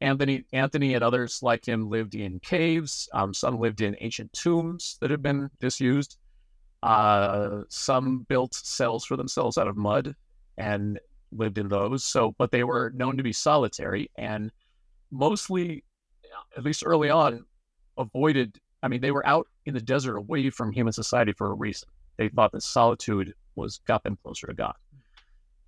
Anthony, 0.00 0.44
Anthony 0.52 0.94
and 0.94 1.04
others 1.04 1.42
like 1.42 1.66
him 1.66 1.90
lived 1.90 2.14
in 2.14 2.40
caves. 2.40 3.08
Um, 3.12 3.34
some 3.34 3.58
lived 3.58 3.80
in 3.82 3.96
ancient 4.00 4.32
tombs 4.32 4.96
that 5.00 5.10
had 5.10 5.22
been 5.22 5.50
disused. 5.60 6.18
Uh, 6.82 7.62
some 7.68 8.24
built 8.28 8.54
cells 8.54 9.04
for 9.04 9.16
themselves 9.16 9.58
out 9.58 9.68
of 9.68 9.76
mud 9.76 10.14
and 10.56 10.98
lived 11.32 11.58
in 11.58 11.68
those. 11.68 12.02
So, 12.04 12.34
but 12.38 12.50
they 12.50 12.64
were 12.64 12.92
known 12.94 13.16
to 13.18 13.22
be 13.22 13.32
solitary 13.32 14.10
and 14.16 14.50
mostly, 15.10 15.84
at 16.56 16.64
least 16.64 16.82
early 16.86 17.10
on, 17.10 17.44
avoided. 17.98 18.58
I 18.82 18.88
mean, 18.88 19.02
they 19.02 19.10
were 19.10 19.26
out 19.26 19.46
in 19.66 19.74
the 19.74 19.80
desert 19.80 20.16
away 20.16 20.48
from 20.48 20.72
human 20.72 20.94
society 20.94 21.32
for 21.32 21.48
a 21.48 21.54
reason. 21.54 21.88
They 22.16 22.28
thought 22.30 22.52
that 22.52 22.62
solitude 22.62 23.34
was 23.54 23.80
got 23.86 24.02
them 24.02 24.16
closer 24.22 24.46
to 24.46 24.54
God. 24.54 24.74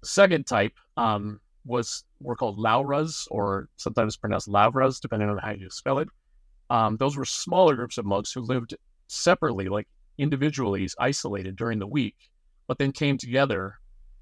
Second 0.03 0.47
type 0.47 0.73
um, 0.97 1.41
was 1.64 2.04
were 2.21 2.37
called 2.37 2.59
lauras, 2.59 3.26
or 3.31 3.69
sometimes 3.76 4.16
pronounced 4.16 4.49
lavras, 4.49 5.00
depending 5.00 5.28
on 5.28 5.38
how 5.38 5.50
you 5.50 5.71
spell 5.71 5.99
it. 5.99 6.09
Um, 6.71 6.97
those 6.97 7.16
were 7.16 7.25
smaller 7.25 7.76
groups 7.76 7.99
of 7.99 8.04
monks 8.04 8.33
who 8.33 8.40
lived 8.40 8.75
separately, 9.09 9.69
like 9.69 9.88
individually, 10.19 10.88
isolated 10.99 11.57
during 11.57 11.78
the 11.78 11.87
week, 11.87 12.16
but 12.66 12.78
then 12.78 12.92
came 12.92 13.19
together 13.19 13.75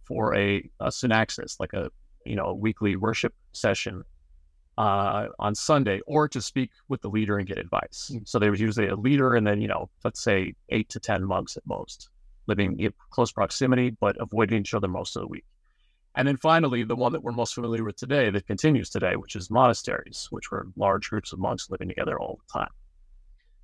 for 0.05 0.35
a, 0.35 0.69
a 0.81 0.89
synaxis, 0.89 1.61
like 1.61 1.73
a 1.73 1.91
you 2.27 2.37
know 2.37 2.47
a 2.47 2.55
weekly 2.55 2.97
worship 2.97 3.35
session 3.53 4.03
uh, 4.77 5.27
on 5.39 5.55
Sunday, 5.55 6.01
or 6.07 6.29
to 6.29 6.41
speak 6.43 6.71
with 6.89 7.01
the 7.03 7.09
leader 7.09 7.39
and 7.39 7.47
get 7.47 7.59
advice. 7.59 8.11
Mm. 8.13 8.29
So 8.29 8.39
there 8.39 8.51
was 8.51 8.61
usually 8.61 8.89
a 8.89 8.97
leader, 8.97 9.35
and 9.35 9.47
then 9.47 9.61
you 9.61 9.69
know, 9.69 9.89
let's 10.05 10.23
say 10.23 10.55
eight 10.71 10.89
to 10.91 11.01
ten 11.01 11.25
monks 11.25 11.57
at 11.57 11.67
most, 11.67 12.09
living 12.47 12.79
in 12.81 12.93
close 13.11 13.33
proximity, 13.33 13.91
but 13.91 14.17
avoiding 14.21 14.61
each 14.61 14.75
other 14.75 14.89
most 14.89 15.17
of 15.17 15.23
the 15.23 15.29
week. 15.29 15.45
And 16.17 16.27
then 16.27 16.37
finally, 16.37 16.83
the 16.83 16.97
one 16.97 17.13
that 17.13 17.23
we're 17.23 17.33
most 17.33 17.55
familiar 17.55 17.85
with 17.85 17.97
today 17.97 18.31
that 18.31 18.47
continues 18.47 18.91
today, 18.91 19.17
which 19.17 19.37
is 19.37 19.51
monasteries, 19.51 20.27
which 20.31 20.51
were 20.51 20.67
large 20.77 21.09
groups 21.09 21.33
of 21.33 21.39
monks 21.39 21.71
living 21.71 21.89
together 21.89 22.19
all 22.19 22.41
the 22.47 22.53
time. 22.53 22.71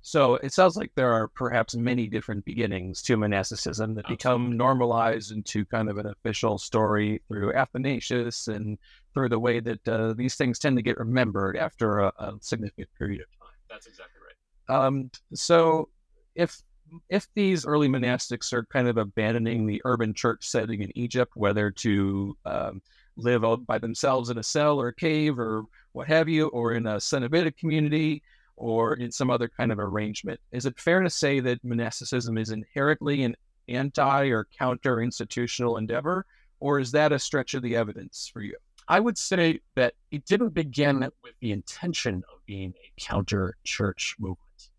So 0.01 0.35
it 0.35 0.53
sounds 0.53 0.77
like 0.77 0.91
there 0.95 1.11
are 1.11 1.27
perhaps 1.27 1.75
many 1.75 2.07
different 2.07 2.45
beginnings 2.45 3.01
to 3.01 3.17
monasticism 3.17 3.93
that 3.95 4.07
become 4.07 4.55
normalized 4.55 5.33
into 5.33 5.65
kind 5.65 5.89
of 5.89 5.97
an 5.97 6.05
official 6.05 6.57
story 6.57 7.21
through 7.27 7.53
Athanasius 7.53 8.47
and 8.47 8.77
through 9.13 9.27
the 9.27 9.39
way 9.39 9.59
that 9.59 9.85
uh, 9.85 10.13
these 10.13 10.35
things 10.35 10.59
tend 10.59 10.77
to 10.77 10.81
get 10.81 10.97
remembered 10.97 11.57
after 11.57 11.99
a, 11.99 12.13
a 12.19 12.33
significant 12.39 12.87
period 12.97 13.19
of 13.21 13.27
time. 13.47 13.55
That's 13.69 13.87
exactly 13.87 14.21
right. 14.69 14.85
Um, 14.85 15.11
so 15.33 15.89
if 16.35 16.61
if 17.09 17.27
these 17.35 17.65
early 17.65 17.87
monastics 17.87 18.53
are 18.53 18.65
kind 18.65 18.87
of 18.87 18.97
abandoning 18.97 19.65
the 19.65 19.81
urban 19.85 20.13
church 20.13 20.45
setting 20.47 20.81
in 20.81 20.97
Egypt, 20.97 21.33
whether 21.35 21.71
to 21.71 22.37
um, 22.45 22.81
live 23.15 23.43
out 23.43 23.65
by 23.65 23.77
themselves 23.77 24.29
in 24.29 24.37
a 24.37 24.43
cell 24.43 24.79
or 24.79 24.89
a 24.89 24.95
cave 24.95 25.39
or 25.39 25.63
what 25.91 26.07
have 26.07 26.29
you, 26.29 26.47
or 26.47 26.73
in 26.73 26.85
a 26.87 26.95
Cenobitic 26.95 27.57
community 27.57 28.21
or 28.55 28.95
in 28.95 29.11
some 29.11 29.29
other 29.29 29.47
kind 29.47 29.71
of 29.71 29.79
arrangement, 29.79 30.39
is 30.51 30.65
it 30.65 30.79
fair 30.79 31.01
to 31.01 31.09
say 31.09 31.39
that 31.39 31.63
monasticism 31.63 32.37
is 32.37 32.49
inherently 32.49 33.23
an 33.23 33.35
anti 33.67 34.27
or 34.27 34.47
counter 34.57 35.01
institutional 35.01 35.77
endeavor, 35.77 36.25
or 36.59 36.79
is 36.79 36.91
that 36.91 37.11
a 37.11 37.19
stretch 37.19 37.53
of 37.53 37.61
the 37.61 37.75
evidence 37.75 38.29
for 38.31 38.41
you? 38.41 38.55
I 38.87 38.99
would 38.99 39.17
say 39.17 39.59
that 39.75 39.93
it 40.11 40.25
didn't 40.25 40.53
begin 40.53 40.99
with 40.99 41.33
the 41.41 41.51
intention 41.51 42.23
of 42.33 42.45
being 42.45 42.73
a 42.77 43.01
counter 43.01 43.57
church 43.63 44.15
movement. 44.17 44.69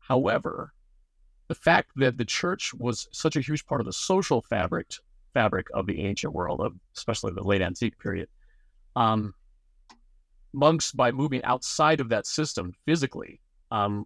However, 0.00 0.73
the 1.54 1.60
fact 1.60 1.90
that 1.94 2.18
the 2.18 2.24
church 2.24 2.74
was 2.74 3.06
such 3.12 3.36
a 3.36 3.40
huge 3.40 3.64
part 3.64 3.80
of 3.80 3.86
the 3.86 3.92
social 3.92 4.42
fabric 4.42 4.94
fabric 5.34 5.68
of 5.72 5.86
the 5.86 6.00
ancient 6.00 6.32
world, 6.32 6.60
of 6.60 6.72
especially 6.96 7.32
the 7.32 7.42
late 7.42 7.62
antique 7.62 7.96
period, 8.00 8.28
um, 8.96 9.32
monks 10.52 10.90
by 10.90 11.12
moving 11.12 11.42
outside 11.44 12.00
of 12.00 12.08
that 12.08 12.26
system 12.26 12.72
physically, 12.86 13.40
um, 13.70 14.04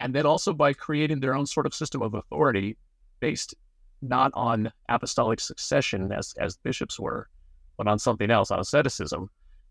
and 0.00 0.14
then 0.14 0.24
also 0.24 0.54
by 0.54 0.72
creating 0.72 1.20
their 1.20 1.34
own 1.34 1.44
sort 1.44 1.66
of 1.66 1.74
system 1.74 2.00
of 2.00 2.14
authority 2.14 2.78
based 3.20 3.54
not 4.00 4.30
on 4.32 4.72
apostolic 4.88 5.38
succession 5.38 6.10
as 6.12 6.32
as 6.38 6.56
bishops 6.56 6.98
were, 6.98 7.28
but 7.76 7.86
on 7.86 7.98
something 7.98 8.30
else, 8.30 8.50
on 8.50 8.58
asceticism, 8.58 9.28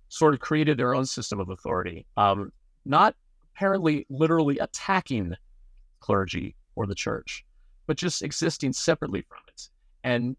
sort 0.09 0.35
of 0.35 0.39
created 0.39 0.77
their 0.77 0.93
own 0.93 1.07
system 1.07 1.39
of 1.39 1.49
authority. 1.49 2.05
Um, 2.17 2.51
not 2.85 3.15
apparently 3.55 4.05
literally 4.09 4.59
attacking 4.59 5.33
clergy 6.01 6.55
or 6.75 6.85
the 6.85 6.95
church, 6.95 7.45
but 7.87 7.97
just 7.97 8.21
existing 8.21 8.73
separately 8.73 9.21
from 9.27 9.39
it 9.47 9.69
and 10.03 10.35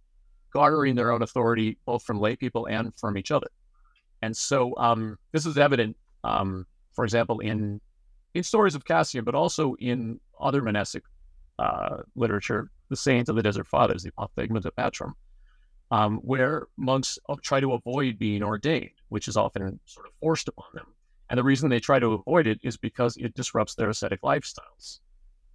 garnering 0.53 0.95
their 0.95 1.13
own 1.13 1.23
authority 1.23 1.79
both 1.87 2.03
from 2.03 2.19
lay 2.19 2.37
people 2.37 2.67
and 2.67 2.93
from 2.99 3.17
each 3.17 3.31
other. 3.31 3.49
And 4.23 4.37
so 4.37 4.77
um, 4.77 5.19
this 5.33 5.47
is 5.47 5.59
evident, 5.59 5.97
um, 6.25 6.67
for 6.93 7.05
example, 7.05 7.41
in 7.41 7.81
in 8.35 8.45
stories 8.45 8.77
of 8.77 8.85
Cassian, 8.85 9.25
but 9.25 9.35
also 9.35 9.75
in 9.81 10.21
other 10.41 10.63
monastic 10.63 11.03
uh, 11.59 11.99
literature, 12.15 12.71
the 12.89 12.97
Sayings 12.97 13.29
of 13.29 13.37
the 13.37 13.43
Desert 13.43 13.67
Fathers, 13.67 14.05
the 14.05 14.13
Apophthegmata 14.13 14.71
Patrum, 14.79 15.13
um, 15.91 16.19
where 16.19 16.69
monks 16.77 17.19
try 17.43 17.59
to 17.59 17.73
avoid 17.73 18.19
being 18.19 18.43
ordained, 18.43 18.91
which 19.09 19.27
is 19.27 19.37
often 19.37 19.81
sort 19.85 20.07
of 20.07 20.13
forced 20.21 20.47
upon 20.47 20.67
them. 20.75 20.87
And 21.29 21.39
the 21.39 21.45
reason 21.45 21.71
they 21.71 21.81
try 21.81 21.99
to 21.99 22.13
avoid 22.13 22.47
it 22.47 22.61
is 22.63 22.77
because 22.77 23.17
it 23.17 23.35
disrupts 23.35 23.75
their 23.75 23.91
ascetic 23.91 24.23
lifestyles. 24.23 25.01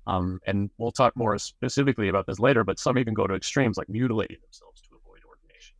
Um, 0.07 0.39
and 0.45 0.69
we'll 0.77 0.91
talk 0.91 1.15
more 1.15 1.37
specifically 1.37 2.09
about 2.09 2.27
this 2.27 2.39
later, 2.39 2.63
but 2.63 2.79
some 2.79 2.97
even 2.97 3.13
go 3.13 3.27
to 3.27 3.33
extremes 3.33 3.77
like 3.77 3.89
mutilating 3.89 4.37
themselves 4.41 4.81
to 4.81 4.89
avoid 4.95 5.21
ordination. 5.27 5.75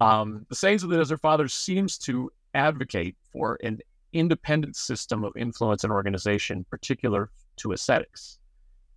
Um, 0.00 0.46
the 0.48 0.54
Sayings 0.54 0.82
of 0.82 0.90
the 0.90 0.96
Desert 0.96 1.20
Fathers 1.20 1.52
seems 1.52 1.98
to 1.98 2.30
advocate 2.54 3.16
for 3.32 3.58
an 3.62 3.80
independent 4.12 4.76
system 4.76 5.24
of 5.24 5.36
influence 5.36 5.82
and 5.82 5.92
organization, 5.92 6.64
particular 6.70 7.30
to 7.56 7.72
ascetics. 7.72 8.38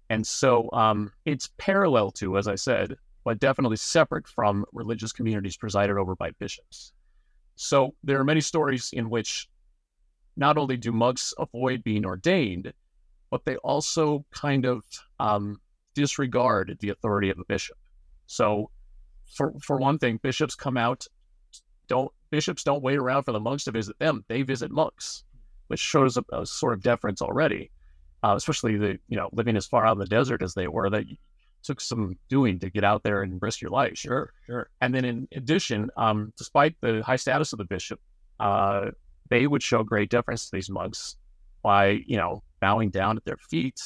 And 0.10 0.25
so 0.25 0.70
um, 0.72 1.12
it's 1.25 1.50
parallel 1.58 2.12
to, 2.12 2.38
as 2.38 2.48
I 2.48 2.56
said, 2.56 2.96
but 3.25 3.39
definitely 3.39 3.77
separate 3.77 4.27
from 4.27 4.65
religious 4.72 5.12
communities 5.12 5.58
presided 5.58 5.98
over 5.98 6.15
by 6.15 6.32
bishops. 6.39 6.94
So 7.56 7.96
there 8.03 8.20
are 8.20 8.24
many 8.24 8.39
stories 8.39 8.91
in 8.94 9.10
which 9.10 9.50
not 10.38 10.58
only 10.58 10.77
do 10.77 10.91
monks 10.91 11.34
avoid 11.38 11.84
being 11.84 12.06
ordained, 12.06 12.72
but 13.29 13.46
they 13.46 13.55
also 13.57 14.25
kind 14.31 14.65
of 14.65 14.84
um, 15.19 15.60
disregard 15.93 16.77
the 16.79 16.89
authority 16.89 17.29
of 17.29 17.39
a 17.39 17.46
bishop. 17.46 17.77
So, 18.27 18.69
for 19.36 19.53
for 19.62 19.77
one 19.77 19.98
thing, 19.98 20.19
bishops 20.22 20.55
come 20.55 20.77
out. 20.77 21.05
Don't 21.88 22.12
bishops 22.29 22.63
don't 22.63 22.84
wait 22.84 22.98
around 22.98 23.24
for 23.24 23.31
the 23.31 23.39
monks 23.39 23.63
to 23.65 23.72
visit 23.72 23.98
them; 24.00 24.24
they 24.27 24.41
visit 24.41 24.72
monks, 24.72 25.24
which 25.67 25.79
shows 25.79 26.17
a, 26.17 26.24
a 26.34 26.46
sort 26.46 26.74
of 26.74 26.81
deference 26.81 27.22
already. 27.22 27.72
Uh, 28.24 28.34
especially 28.36 28.77
the 28.77 28.98
you 29.07 29.17
know 29.17 29.29
living 29.31 29.55
as 29.55 29.67
far 29.67 29.86
out 29.86 29.93
in 29.93 30.00
the 30.00 30.05
desert 30.05 30.41
as 30.41 30.53
they 30.53 30.67
were, 30.67 30.89
that 30.89 31.05
took 31.63 31.81
some 31.81 32.15
doing 32.29 32.60
to 32.60 32.69
get 32.69 32.84
out 32.84 33.03
there 33.03 33.22
and 33.22 33.41
risk 33.41 33.62
your 33.62 33.72
life. 33.72 33.98
Sure, 33.98 34.31
sure. 34.46 34.69
And 34.81 34.93
then 34.93 35.05
in 35.05 35.27
addition, 35.36 35.89
um, 35.98 36.34
despite 36.38 36.75
the 36.81 37.01
high 37.03 37.15
status 37.17 37.51
of 37.53 37.57
the 37.57 37.65
bishop, 37.65 38.00
uh, 38.39 38.91
they 39.29 39.48
would 39.48 39.62
show 39.62 39.84
great 39.84 40.10
deference 40.10 40.50
to 40.50 40.55
these 40.55 40.69
monks 40.69 41.17
by 41.63 42.00
you 42.07 42.17
know 42.17 42.43
bowing 42.60 42.90
down 42.90 43.18
at 43.18 43.26
their 43.26 43.38
feet. 43.38 43.80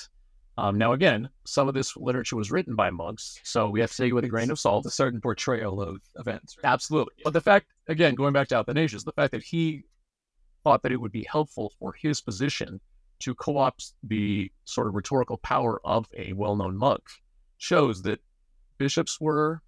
Um, 0.58 0.78
now, 0.78 0.94
again, 0.94 1.30
some 1.46 1.68
of 1.68 1.74
this 1.74 1.96
literature 1.96 2.36
was 2.36 2.52
written 2.52 2.76
by 2.76 2.90
monks, 2.90 3.40
so 3.44 3.70
we 3.70 3.80
have 3.80 3.92
to 3.92 3.98
take 3.98 4.12
it 4.12 4.14
with 4.14 4.26
a 4.26 4.30
grain 4.30 4.52
of 4.52 4.60
salt. 4.60 4.86
A 4.86 4.92
certain 4.92 5.22
portrayal 5.22 5.82
of 5.82 6.02
events. 6.18 6.58
Right? 6.58 6.72
Absolutely. 6.72 7.14
But 7.24 7.34
the 7.34 7.42
fact, 7.42 7.68
again, 7.88 8.16
going 8.16 8.34
back 8.34 8.50
to 8.50 8.58
Athanasius, 8.58 9.04
the 9.04 9.14
fact 9.14 9.32
that 9.32 9.44
he 9.44 9.84
thought 10.64 10.84
that 10.84 10.92
it 10.92 11.02
would 11.02 11.12
be 11.12 11.26
helpful 11.30 11.74
for 11.80 11.94
his 11.94 12.22
position 12.22 12.80
to 13.20 13.36
co 13.36 13.58
opt 13.58 13.94
the 14.04 14.52
sort 14.66 14.88
of 14.88 14.96
rhetorical 14.96 15.38
power 15.38 15.80
of 15.86 16.08
a 16.18 16.34
well 16.34 16.56
known 16.56 16.78
monk 16.78 17.04
shows 17.58 18.02
that 18.04 18.20
bishops 18.78 19.22
were 19.22 19.62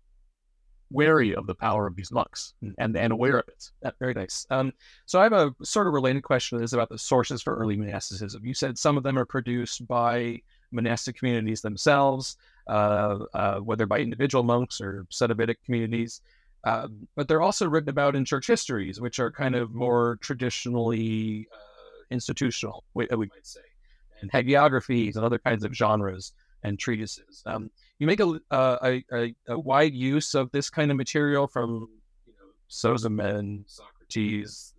wary 0.93 1.35
of 1.35 1.47
the 1.47 1.55
power 1.55 1.87
of 1.87 1.95
these 1.95 2.11
monks 2.11 2.53
hmm. 2.61 2.69
and, 2.77 2.95
and 2.95 3.11
aware 3.11 3.39
of 3.39 3.47
it. 3.47 3.71
That, 3.81 3.95
very 3.99 4.13
nice. 4.13 4.45
Um, 4.49 4.71
so 5.05 5.19
I 5.19 5.23
have 5.23 5.33
a 5.33 5.53
sort 5.63 5.87
of 5.87 5.93
related 5.93 6.23
question 6.23 6.59
this 6.59 6.73
about 6.73 6.89
the 6.89 6.97
sources 6.97 7.41
for 7.41 7.55
early 7.55 7.75
monasticism. 7.75 8.45
You 8.45 8.53
said 8.53 8.77
some 8.77 8.95
of 8.95 9.03
them 9.03 9.17
are 9.17 9.25
produced 9.25 9.87
by 9.87 10.41
monastic 10.71 11.17
communities 11.17 11.61
themselves, 11.61 12.37
uh, 12.67 13.19
uh, 13.33 13.59
whether 13.59 13.85
by 13.85 13.99
individual 13.99 14.43
monks 14.43 14.79
or 14.79 15.05
Cenobitic 15.11 15.57
communities. 15.65 16.21
Uh, 16.63 16.87
but 17.15 17.27
they're 17.27 17.41
also 17.41 17.67
written 17.67 17.89
about 17.89 18.15
in 18.15 18.23
church 18.23 18.47
histories, 18.47 19.01
which 19.01 19.19
are 19.19 19.29
kind 19.29 19.53
of 19.53 19.73
more 19.73 20.17
traditionally 20.21 21.47
uh, 21.51 21.57
institutional, 22.09 22.85
we, 22.93 23.05
we, 23.11 23.25
might 23.25 23.45
say, 23.45 23.59
and 24.21 24.31
hagiographies 24.31 25.17
and 25.17 25.25
other 25.25 25.39
kinds 25.39 25.65
of 25.65 25.75
genres 25.75 26.31
and 26.63 26.79
treatises. 26.79 27.43
Um, 27.45 27.69
you 27.99 28.07
make 28.07 28.19
a, 28.19 28.39
uh, 28.51 28.77
a, 29.11 29.35
a, 29.47 29.59
wide 29.59 29.93
use 29.93 30.33
of 30.33 30.51
this 30.51 30.69
kind 30.69 30.91
of 30.91 30.97
material 30.97 31.47
from 31.47 31.87
you 32.25 32.33
know, 32.33 32.49
Sozomen, 32.69 33.63
Socrates, 33.67 34.73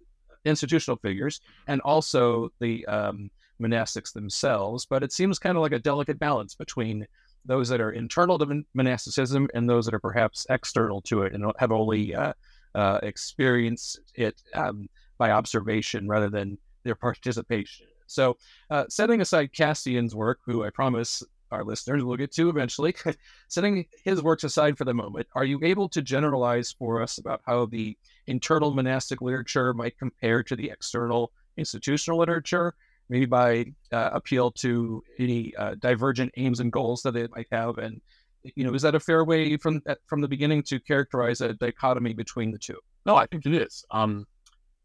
institutional 0.44 0.96
figures, 0.98 1.40
and 1.66 1.80
also 1.82 2.50
the 2.60 2.84
um, 2.86 3.30
monastics 3.60 4.12
themselves. 4.12 4.86
But 4.86 5.02
it 5.02 5.12
seems 5.12 5.38
kind 5.38 5.56
of 5.56 5.62
like 5.62 5.72
a 5.72 5.78
delicate 5.78 6.18
balance 6.18 6.54
between 6.54 7.06
those 7.44 7.68
that 7.68 7.80
are 7.80 7.92
internal 7.92 8.38
to 8.38 8.64
monasticism 8.74 9.48
and 9.54 9.68
those 9.68 9.84
that 9.84 9.94
are 9.94 10.00
perhaps 10.00 10.46
external 10.48 11.02
to 11.02 11.22
it 11.22 11.34
and 11.34 11.44
have 11.58 11.72
only 11.72 12.14
uh, 12.14 12.32
uh, 12.74 12.98
experienced 13.02 14.00
it 14.14 14.40
um, 14.54 14.88
by 15.18 15.30
observation 15.30 16.08
rather 16.08 16.30
than 16.30 16.58
their 16.84 16.94
participation. 16.94 17.86
So, 18.06 18.36
uh, 18.70 18.84
setting 18.88 19.20
aside 19.20 19.52
Cassian's 19.52 20.14
work, 20.14 20.40
who 20.44 20.64
I 20.64 20.70
promise 20.70 21.22
our 21.54 21.64
listeners 21.64 22.04
will 22.04 22.16
get 22.16 22.32
to 22.32 22.48
eventually. 22.48 22.94
Setting 23.48 23.86
his 24.04 24.22
works 24.22 24.44
aside 24.44 24.76
for 24.76 24.84
the 24.84 24.94
moment, 24.94 25.26
are 25.34 25.44
you 25.44 25.60
able 25.62 25.88
to 25.90 26.02
generalize 26.02 26.74
for 26.78 27.00
us 27.02 27.18
about 27.18 27.40
how 27.46 27.66
the 27.66 27.96
internal 28.26 28.74
monastic 28.74 29.22
literature 29.22 29.72
might 29.72 29.98
compare 29.98 30.42
to 30.42 30.56
the 30.56 30.70
external 30.70 31.32
institutional 31.56 32.18
literature? 32.18 32.74
Maybe 33.08 33.26
by 33.26 33.66
uh, 33.92 34.10
appeal 34.12 34.50
to 34.52 35.02
any 35.18 35.54
uh, 35.56 35.74
divergent 35.74 36.32
aims 36.36 36.60
and 36.60 36.72
goals 36.72 37.02
that 37.02 37.16
it 37.16 37.30
might 37.34 37.48
have, 37.52 37.78
and 37.78 38.00
you 38.54 38.64
know, 38.64 38.74
is 38.74 38.82
that 38.82 38.94
a 38.94 39.00
fair 39.00 39.24
way 39.24 39.56
from 39.56 39.82
uh, 39.86 39.94
from 40.06 40.20
the 40.20 40.28
beginning 40.28 40.62
to 40.64 40.80
characterize 40.80 41.40
a 41.40 41.54
dichotomy 41.54 42.14
between 42.14 42.50
the 42.50 42.58
two? 42.58 42.78
No, 43.06 43.16
I 43.16 43.26
think 43.26 43.46
it 43.46 43.54
is. 43.54 43.84
Um, 43.90 44.26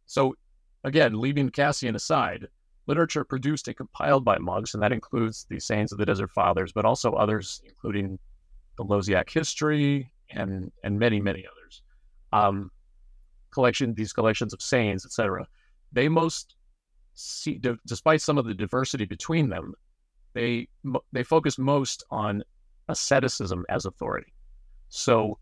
so, 0.05 0.35
again, 0.83 1.19
leaving 1.19 1.49
Cassian 1.49 1.95
aside, 1.95 2.47
literature 2.89 3.23
produced 3.23 3.67
and 3.67 3.77
compiled 3.77 4.25
by 4.25 4.37
monks, 4.39 4.73
and 4.73 4.81
that 4.81 4.91
includes 4.91 5.45
the 5.49 5.59
sayings 5.59 5.91
of 5.91 5.99
the 5.99 6.05
Desert 6.05 6.31
Fathers, 6.31 6.71
but 6.73 6.85
also 6.85 7.13
others, 7.13 7.61
including 7.63 8.17
the 8.77 8.83
Lausiac 8.83 9.29
History 9.29 10.11
and 10.31 10.71
and 10.83 10.99
many 10.99 11.21
many 11.21 11.45
others. 11.45 11.83
Um, 12.33 12.71
collection 13.51 13.93
these 13.93 14.11
collections 14.11 14.53
of 14.53 14.61
sayings, 14.61 15.05
etc. 15.05 15.47
They 15.91 16.09
most 16.09 16.55
see, 17.13 17.55
d- 17.55 17.75
despite 17.85 18.21
some 18.21 18.37
of 18.37 18.45
the 18.45 18.53
diversity 18.53 19.05
between 19.05 19.49
them, 19.49 19.73
they 20.33 20.67
they 21.11 21.23
focus 21.23 21.57
most 21.57 22.03
on 22.09 22.43
asceticism 22.87 23.65
as 23.69 23.85
authority. 23.85 24.33
So, 24.89 25.37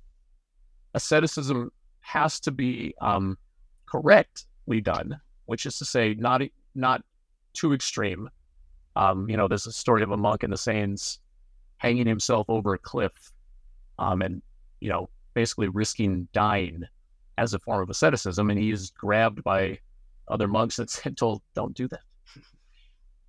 asceticism 0.93 1.71
has 2.01 2.41
to 2.41 2.51
be 2.51 2.93
um, 3.01 3.37
correctly 3.85 4.81
done, 4.81 5.19
which 5.45 5.65
is 5.65 5.77
to 5.77 5.85
say, 5.85 6.13
not 6.13 6.41
not 6.75 7.03
too 7.57 7.73
extreme. 7.73 8.29
Um, 8.95 9.29
you 9.29 9.35
know, 9.35 9.47
there's 9.47 9.67
a 9.67 9.71
story 9.71 10.03
of 10.03 10.11
a 10.11 10.17
monk 10.17 10.43
in 10.43 10.51
the 10.51 10.57
Sayings 10.57 11.19
hanging 11.77 12.07
himself 12.07 12.49
over 12.49 12.73
a 12.73 12.77
cliff 12.77 13.31
um, 13.99 14.21
and, 14.21 14.41
you 14.79 14.89
know, 14.89 15.09
basically 15.33 15.67
risking 15.67 16.27
dying 16.33 16.83
as 17.37 17.53
a 17.53 17.59
form 17.59 17.81
of 17.81 17.89
asceticism. 17.89 18.49
And 18.49 18.59
he's 18.59 18.91
grabbed 18.91 19.43
by 19.43 19.79
other 20.27 20.47
monks 20.47 20.79
and 20.79 20.89
told, 21.17 21.41
don't 21.53 21.75
do 21.75 21.87
that. 21.87 22.01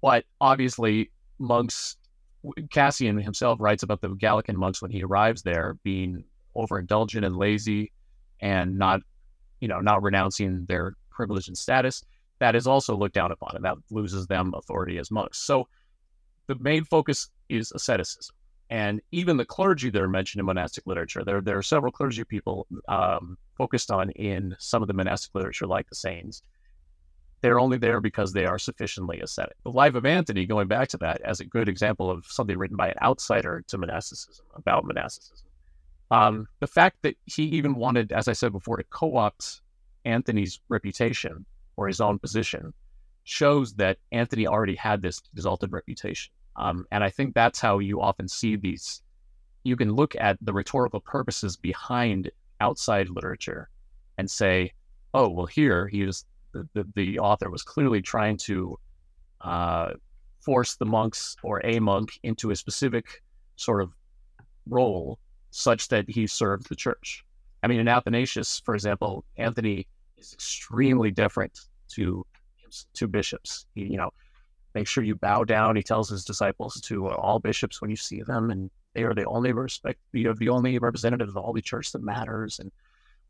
but 0.01 0.25
obviously, 0.41 1.11
monks, 1.39 1.97
Cassian 2.71 3.19
himself 3.19 3.59
writes 3.61 3.83
about 3.83 4.01
the 4.01 4.09
Gallican 4.09 4.59
monks 4.59 4.81
when 4.81 4.91
he 4.91 5.03
arrives 5.03 5.43
there 5.43 5.77
being 5.83 6.25
overindulgent 6.57 7.25
and 7.25 7.37
lazy 7.37 7.93
and 8.41 8.79
not, 8.79 9.01
you 9.61 9.69
know, 9.69 9.81
not 9.81 10.03
renouncing 10.03 10.65
their 10.67 10.95
privilege 11.11 11.49
and 11.49 11.59
status. 11.59 12.05
That 12.41 12.55
is 12.55 12.67
also 12.67 12.97
looked 12.97 13.15
down 13.15 13.33
upon 13.33 13.57
and 13.57 13.65
that 13.65 13.77
loses 13.91 14.27
them 14.27 14.55
authority 14.55 14.99
as 14.99 15.11
monks. 15.11 15.39
So 15.39 15.69
the 16.47 16.57
main 16.57 16.85
focus 16.85 17.29
is 17.49 17.73
asceticism. 17.73 18.35
And 18.71 19.01
even 19.13 19.39
the 19.39 19.45
clergy 19.45 19.91
that 19.91 20.03
are 20.03 20.09
mentioned 20.09 20.41
in 20.41 20.47
monastic 20.47 20.87
literature, 20.87 21.25
there, 21.25 21.41
there 21.41 21.57
are 21.57 21.63
several 21.63 21.91
clergy 21.91 22.25
people 22.25 22.67
um, 22.87 23.39
focused 23.57 23.91
on 23.91 24.11
in 24.11 24.55
some 24.59 24.83
of 24.83 24.89
the 24.89 24.95
monastic 24.95 25.35
literature, 25.35 25.67
like 25.67 25.89
the 25.89 25.95
Saints. 25.95 26.43
They're 27.41 27.61
only 27.61 27.79
there 27.79 28.01
because 28.01 28.33
they 28.33 28.45
are 28.45 28.59
sufficiently 28.59 29.21
ascetic. 29.21 29.57
The 29.65 29.71
Life 29.71 29.95
of 29.95 30.05
Anthony, 30.05 30.45
going 30.45 30.69
back 30.69 30.89
to 30.89 30.99
that, 30.99 31.21
as 31.23 31.41
a 31.41 31.45
good 31.45 31.69
example 31.69 32.11
of 32.11 32.27
something 32.27 32.59
written 32.59 32.77
by 32.77 32.89
an 32.89 32.97
outsider 33.01 33.65
to 33.69 33.79
monasticism, 33.79 34.45
about 34.55 34.85
monasticism. 34.85 35.47
Um, 36.11 36.47
the 36.61 36.67
fact 36.67 36.99
that 37.03 37.17
he 37.27 37.45
even 37.45 37.75
wanted, 37.75 38.13
as 38.13 38.29
I 38.29 38.33
said 38.33 38.53
before, 38.53 38.77
to 38.77 38.85
co 38.85 39.17
opt 39.17 39.61
Anthony's 40.05 40.61
reputation 40.69 41.47
or 41.79 41.87
his 41.87 42.01
own 42.01 42.19
position 42.19 42.75
shows 43.23 43.75
that 43.75 43.99
Anthony 44.11 44.47
already 44.49 44.75
had 44.75 45.01
this 45.01 45.23
exalted 45.33 45.73
reputation. 45.73 46.33
Um, 46.57 46.87
and 46.91 47.05
I 47.05 47.11
think 47.11 47.35
that's 47.35 47.61
how 47.61 47.79
you 47.79 48.01
often 48.01 48.27
see 48.27 48.57
these. 48.57 49.01
You 49.63 49.77
can 49.77 49.93
look 49.93 50.17
at 50.19 50.39
the 50.43 50.53
rhetorical 50.53 51.01
purposes 51.01 51.57
behind 51.57 52.31
outside 52.61 53.09
literature 53.09 53.69
and 54.19 54.29
say, 54.29 54.73
oh, 55.15 55.29
well, 55.29 55.47
here 55.47 55.87
he 55.87 56.03
was, 56.03 56.27
the, 56.53 56.69
the, 56.75 56.85
the 56.97 57.19
author 57.21 57.49
was 57.49 57.63
clearly 57.63 58.03
trying 58.03 58.39
to 58.39 58.77
uh, 59.43 59.91
force 60.41 60.75
the 60.75 60.87
monks 60.87 61.37
or 61.45 61.65
a 61.65 61.79
monk 61.79 62.19
into 62.25 62.51
a 62.51 62.57
specific 62.57 63.23
sort 63.55 63.83
of 63.83 63.93
role 64.69 65.19
such 65.51 65.87
that 65.89 66.11
he 66.11 66.27
served 66.27 66.69
the 66.69 66.75
church. 66.75 67.25
I 67.63 67.69
mean, 67.69 67.79
in 67.79 67.87
Athanasius, 67.87 68.61
for 68.65 68.75
example, 68.75 69.25
Anthony 69.37 69.87
is 70.19 70.33
extremely 70.33 71.11
different 71.11 71.59
to 71.95 72.25
to 72.95 73.09
bishops. 73.09 73.67
He, 73.75 73.85
you 73.85 73.97
know, 73.97 74.11
make 74.75 74.87
sure 74.87 75.03
you 75.03 75.15
bow 75.15 75.45
down. 75.45 75.77
He 75.77 75.83
tells 75.83 76.11
his 76.11 76.25
disciples 76.25 76.81
to 76.83 77.09
uh, 77.09 77.15
all 77.15 77.39
bishops 77.39 77.81
when 77.81 77.91
you 77.91 77.97
see 77.97 78.23
them, 78.23 78.51
and 78.51 78.71
they 78.95 79.05
are 79.05 79.15
the 79.15 79.25
only 79.25 79.53
respect, 79.53 79.99
you 80.13 80.25
know, 80.25 80.35
the 80.35 80.49
only 80.51 80.79
representative 80.79 81.29
of 81.29 81.35
the 81.35 81.43
Holy 81.43 81.63
Church 81.63 81.93
that 81.93 82.03
matters. 82.03 82.59
And 82.59 82.71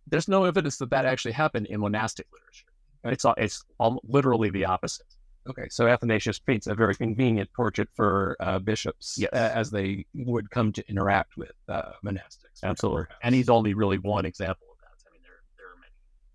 there's 0.07 0.29
no 0.29 0.45
evidence 0.45 0.79
that 0.79 0.91
that 0.91 1.05
actually 1.05 1.33
happened 1.33 1.67
in 1.67 1.81
monastic 1.81 2.27
literature. 2.33 2.67
It's 3.05 3.25
it's 3.37 3.65
all, 3.79 4.01
literally 4.05 4.51
the 4.51 4.65
opposite. 4.65 5.07
Okay, 5.49 5.69
so 5.71 5.87
Athanasius 5.87 6.39
paints 6.39 6.67
a 6.67 6.75
very 6.75 6.95
convenient 6.95 7.51
portrait 7.55 7.89
for 7.95 8.37
uh, 8.41 8.59
bishops 8.59 9.17
yes. 9.19 9.31
uh, 9.33 9.51
as 9.55 9.71
they 9.71 10.05
would 10.15 10.51
come 10.51 10.73
to 10.73 10.87
interact 10.91 11.37
with 11.37 11.53
uh, 11.69 11.93
monastics. 12.05 12.63
Absolutely, 12.63 13.07
and 13.23 13.35
he's 13.35 13.49
only 13.49 13.73
really 13.73 13.99
one 13.99 14.27
example 14.27 14.67
of 14.71 14.79
that. 14.81 15.09
I 15.09 15.13
mean, 15.13 15.23
there 15.23 15.41
there 15.57 15.69
are 15.69 15.77
many. 15.77 15.93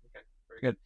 Okay, 0.08 0.24
very 0.60 0.72
good. 0.72 0.76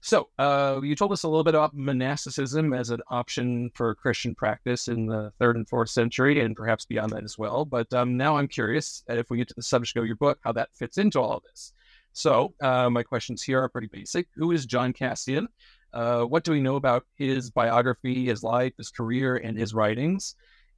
So, 0.00 0.28
uh, 0.38 0.80
you 0.82 0.94
told 0.94 1.12
us 1.12 1.22
a 1.22 1.28
little 1.28 1.44
bit 1.44 1.54
about 1.54 1.74
monasticism 1.74 2.74
as 2.74 2.90
an 2.90 3.00
option 3.08 3.70
for 3.74 3.94
Christian 3.94 4.34
practice 4.34 4.88
in 4.88 5.06
the 5.06 5.32
third 5.38 5.56
and 5.56 5.66
fourth 5.66 5.88
century, 5.88 6.40
and 6.40 6.54
perhaps 6.54 6.84
beyond 6.84 7.12
that 7.12 7.24
as 7.24 7.38
well. 7.38 7.64
But 7.64 7.90
um, 7.94 8.18
now 8.18 8.36
I'm 8.36 8.46
curious, 8.46 9.02
if 9.08 9.30
we 9.30 9.38
get 9.38 9.48
to 9.48 9.54
the 9.56 9.62
subject 9.62 9.96
of 9.96 10.04
your 10.04 10.16
book, 10.16 10.38
how 10.44 10.52
that 10.52 10.74
fits 10.74 10.98
into 10.98 11.20
all 11.20 11.38
of 11.38 11.42
this. 11.44 11.72
So, 12.12 12.52
uh, 12.60 12.90
my 12.90 13.02
questions 13.02 13.42
here 13.42 13.62
are 13.62 13.68
pretty 13.70 13.88
basic. 13.90 14.28
Who 14.36 14.52
is 14.52 14.66
John 14.66 14.92
Cassian? 14.92 15.48
Uh, 15.94 16.24
what 16.24 16.44
do 16.44 16.52
we 16.52 16.60
know 16.60 16.76
about 16.76 17.06
his 17.16 17.50
biography, 17.50 18.26
his 18.26 18.42
life, 18.42 18.74
his 18.76 18.90
career, 18.90 19.36
and 19.36 19.58
his 19.58 19.72
writings? 19.72 20.34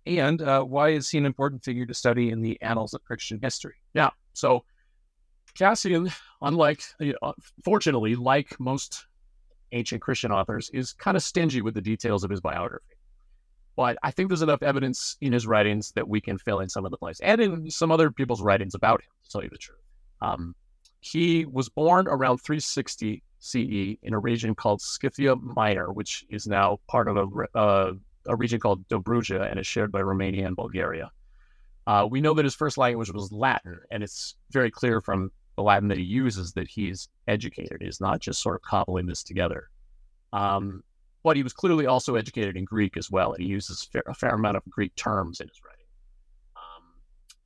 And 0.06 0.40
uh, 0.40 0.62
why 0.62 0.90
is 0.90 1.10
he 1.10 1.18
an 1.18 1.26
important 1.26 1.64
figure 1.64 1.86
to 1.86 1.94
study 1.94 2.30
in 2.30 2.42
the 2.42 2.62
annals 2.62 2.94
of 2.94 3.02
Christian 3.02 3.40
history? 3.42 3.74
Yeah. 3.92 4.10
So, 4.34 4.64
Cassian, 5.56 6.10
unlike, 6.42 6.82
fortunately, 7.64 8.14
like 8.14 8.58
most 8.60 9.06
ancient 9.72 10.02
Christian 10.02 10.30
authors, 10.30 10.70
is 10.72 10.92
kind 10.92 11.16
of 11.16 11.22
stingy 11.22 11.62
with 11.62 11.74
the 11.74 11.80
details 11.80 12.24
of 12.24 12.30
his 12.30 12.40
biography. 12.40 12.94
But 13.76 13.98
I 14.02 14.10
think 14.10 14.28
there's 14.28 14.42
enough 14.42 14.62
evidence 14.62 15.16
in 15.20 15.32
his 15.32 15.46
writings 15.46 15.92
that 15.92 16.08
we 16.08 16.20
can 16.20 16.38
fill 16.38 16.60
in 16.60 16.68
some 16.68 16.84
of 16.84 16.90
the 16.90 16.96
blanks 16.96 17.20
and 17.20 17.40
in 17.40 17.70
some 17.70 17.92
other 17.92 18.10
people's 18.10 18.42
writings 18.42 18.74
about 18.74 19.02
him, 19.02 19.10
to 19.24 19.30
tell 19.30 19.42
you 19.42 19.50
the 19.50 19.58
truth. 19.58 19.78
Um, 20.22 20.54
he 21.00 21.44
was 21.44 21.68
born 21.68 22.08
around 22.08 22.38
360 22.38 23.22
CE 23.38 23.98
in 24.02 24.12
a 24.14 24.18
region 24.18 24.54
called 24.54 24.80
Scythia 24.80 25.36
Minor, 25.36 25.92
which 25.92 26.24
is 26.30 26.46
now 26.46 26.80
part 26.88 27.06
of 27.08 27.16
a, 27.16 27.58
uh, 27.58 27.92
a 28.26 28.36
region 28.36 28.60
called 28.60 28.88
Dobruja 28.88 29.48
and 29.50 29.60
is 29.60 29.66
shared 29.66 29.92
by 29.92 30.00
Romania 30.00 30.46
and 30.46 30.56
Bulgaria. 30.56 31.10
Uh, 31.86 32.08
we 32.10 32.20
know 32.20 32.34
that 32.34 32.44
his 32.44 32.54
first 32.54 32.78
language 32.78 33.12
was 33.12 33.30
Latin, 33.30 33.78
and 33.90 34.02
it's 34.02 34.36
very 34.50 34.70
clear 34.70 35.00
from 35.00 35.30
the 35.56 35.62
Latin 35.62 35.88
that 35.88 35.98
he 35.98 36.04
uses 36.04 36.52
that 36.52 36.68
he's 36.68 37.08
educated. 37.26 37.78
He's 37.80 38.00
not 38.00 38.20
just 38.20 38.42
sort 38.42 38.56
of 38.56 38.62
cobbling 38.62 39.06
this 39.06 39.22
together. 39.22 39.70
Um, 40.32 40.82
but 41.22 41.36
he 41.36 41.42
was 41.42 41.52
clearly 41.52 41.86
also 41.86 42.14
educated 42.14 42.56
in 42.56 42.64
Greek 42.64 42.96
as 42.96 43.10
well, 43.10 43.32
and 43.32 43.42
he 43.42 43.48
uses 43.48 43.84
fair, 43.84 44.02
a 44.06 44.14
fair 44.14 44.30
amount 44.30 44.56
of 44.56 44.62
Greek 44.70 44.94
terms 44.94 45.40
in 45.40 45.48
his 45.48 45.60
writing. 45.64 45.86
Um, 46.56 46.84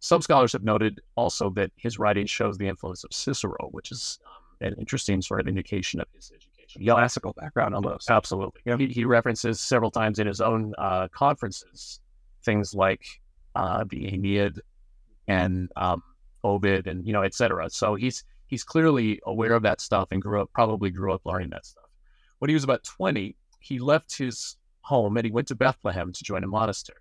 some 0.01 0.21
scholars 0.21 0.53
have 0.53 0.65
noted 0.65 1.01
also 1.17 1.51
that 1.51 1.71
his 1.77 1.99
writing 1.99 2.27
shows 2.27 2.59
the 2.59 2.69
influence 2.69 3.05
of 3.05 3.13
Cicero, 3.13 3.69
which 3.71 3.91
is 3.91 4.19
um, 4.27 4.69
an 4.69 4.75
interesting 4.79 5.23
sort 5.23 5.41
of 5.41 5.49
indication 5.49 6.01
of 6.01 6.09
his 6.15 6.31
education. 6.31 6.85
Classical 6.85 7.33
background 7.33 7.75
almost. 7.75 8.11
Absolutely. 8.11 8.61
He, 8.77 8.87
he, 8.93 9.05
references 9.05 9.61
several 9.61 9.91
times 9.91 10.21
in 10.21 10.27
his 10.27 10.41
own 10.41 10.73
uh, 10.79 11.09
conferences 11.09 12.01
things 12.45 12.75
like 12.75 13.03
uh, 13.55 13.85
the 13.89 14.07
Aeneid 14.13 14.61
and 15.29 15.71
um, 15.77 16.03
Ovid 16.45 16.87
and 16.87 17.07
you 17.07 17.13
know, 17.13 17.23
et 17.23 17.35
cetera. 17.35 17.71
So 17.71 17.95
he's 17.95 18.25
he's 18.47 18.65
clearly 18.65 19.21
aware 19.25 19.53
of 19.53 19.63
that 19.63 19.81
stuff 19.81 20.09
and 20.11 20.21
grew 20.21 20.43
up 20.43 20.51
probably 20.53 20.91
grew 20.91 21.13
up 21.13 21.23
learning 21.25 21.51
that 21.51 21.67
stuff. 21.67 21.85
When 22.39 22.49
he 22.49 22.55
was 22.55 22.65
about 22.65 22.85
20, 22.85 23.37
he 23.61 23.79
left 23.79 24.17
his 24.17 24.57
home 24.83 25.17
and 25.17 25.25
he 25.25 25.31
went 25.31 25.49
to 25.49 25.55
Bethlehem 25.55 26.13
to 26.13 26.25
join 26.25 26.43
a 26.43 26.47
monastery. 26.49 26.99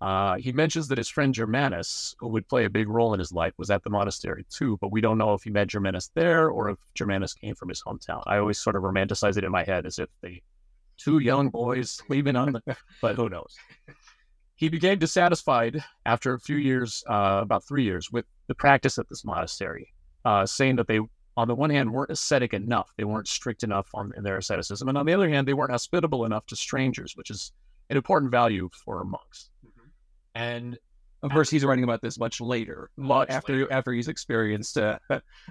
Uh, 0.00 0.36
he 0.36 0.52
mentions 0.52 0.86
that 0.88 0.98
his 0.98 1.08
friend 1.08 1.34
Germanus, 1.34 2.14
who 2.20 2.28
would 2.28 2.48
play 2.48 2.64
a 2.64 2.70
big 2.70 2.88
role 2.88 3.14
in 3.14 3.18
his 3.18 3.32
life, 3.32 3.52
was 3.56 3.70
at 3.70 3.82
the 3.82 3.90
monastery 3.90 4.46
too, 4.48 4.78
but 4.80 4.92
we 4.92 5.00
don't 5.00 5.18
know 5.18 5.34
if 5.34 5.42
he 5.42 5.50
met 5.50 5.68
Germanus 5.68 6.10
there 6.14 6.50
or 6.50 6.70
if 6.70 6.78
Germanus 6.94 7.34
came 7.34 7.56
from 7.56 7.68
his 7.68 7.82
hometown. 7.82 8.22
I 8.26 8.38
always 8.38 8.58
sort 8.58 8.76
of 8.76 8.82
romanticize 8.82 9.36
it 9.36 9.44
in 9.44 9.50
my 9.50 9.64
head 9.64 9.86
as 9.86 9.98
if 9.98 10.08
the 10.22 10.40
two 10.98 11.18
young 11.18 11.48
boys 11.48 12.00
leaving 12.08 12.36
on 12.36 12.52
the, 12.52 12.76
but 13.00 13.16
who 13.16 13.28
knows? 13.28 13.56
He 14.58 14.68
became 14.68 14.98
dissatisfied 14.98 15.84
after 16.04 16.34
a 16.34 16.40
few 16.40 16.56
years, 16.56 17.04
uh, 17.08 17.38
about 17.42 17.62
three 17.64 17.84
years, 17.84 18.10
with 18.10 18.24
the 18.48 18.56
practice 18.56 18.98
at 18.98 19.08
this 19.08 19.24
monastery, 19.24 19.94
uh, 20.24 20.46
saying 20.46 20.74
that 20.76 20.88
they, 20.88 20.98
on 21.36 21.46
the 21.46 21.54
one 21.54 21.70
hand, 21.70 21.92
weren't 21.92 22.10
ascetic 22.10 22.52
enough. 22.52 22.92
They 22.96 23.04
weren't 23.04 23.28
strict 23.28 23.62
enough 23.62 23.88
on, 23.94 24.12
in 24.16 24.24
their 24.24 24.36
asceticism. 24.36 24.88
And 24.88 24.98
on 24.98 25.06
the 25.06 25.14
other 25.14 25.28
hand, 25.28 25.46
they 25.46 25.54
weren't 25.54 25.70
hospitable 25.70 26.24
enough 26.24 26.44
to 26.46 26.56
strangers, 26.56 27.12
which 27.14 27.30
is 27.30 27.52
an 27.88 27.96
important 27.96 28.32
value 28.32 28.68
for 28.84 29.04
monks. 29.04 29.50
Mm-hmm. 29.64 29.88
And 30.34 30.78
of 31.22 31.30
course, 31.30 31.48
he's 31.48 31.64
writing 31.64 31.84
about 31.84 32.02
this 32.02 32.18
much 32.18 32.40
later, 32.40 32.90
much 32.96 33.30
after 33.30 33.52
later. 33.52 33.72
after 33.72 33.92
he's 33.92 34.08
experienced 34.08 34.76
a, 34.76 34.98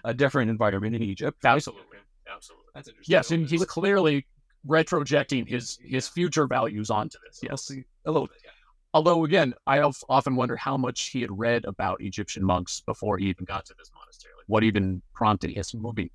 a 0.04 0.14
different 0.14 0.50
environment 0.52 0.96
in 0.96 1.02
Egypt. 1.02 1.46
Absolutely, 1.46 2.00
absolutely. 2.30 2.66
That's 2.76 2.90
interesting. 2.90 3.14
Yes, 3.14 3.32
and 3.32 3.50
he's 3.50 3.64
clearly 3.64 4.26
retrojecting 4.68 5.48
his 5.48 5.80
his 5.82 6.10
future 6.10 6.46
values 6.46 6.90
onto 6.90 7.18
this. 7.26 7.40
Yes, 7.42 7.72
a 8.06 8.12
little 8.12 8.28
bit. 8.28 8.38
Yeah. 8.44 8.52
Although, 8.98 9.26
again, 9.26 9.54
I 9.68 9.82
often 10.10 10.36
wonder 10.36 10.56
how 10.56 10.76
much 10.76 11.10
he 11.10 11.22
had 11.22 11.30
read 11.38 11.66
about 11.66 12.02
Egyptian 12.02 12.44
monks 12.44 12.82
before 12.82 13.20
he 13.20 13.28
even 13.28 13.46
got 13.46 13.64
to 13.68 13.76
this 13.78 13.92
monastery. 13.94 14.34
Like, 14.36 14.46
what 14.48 14.64
even 14.64 15.04
prompted 15.14 15.52
his 15.52 15.72
moving 15.76 16.10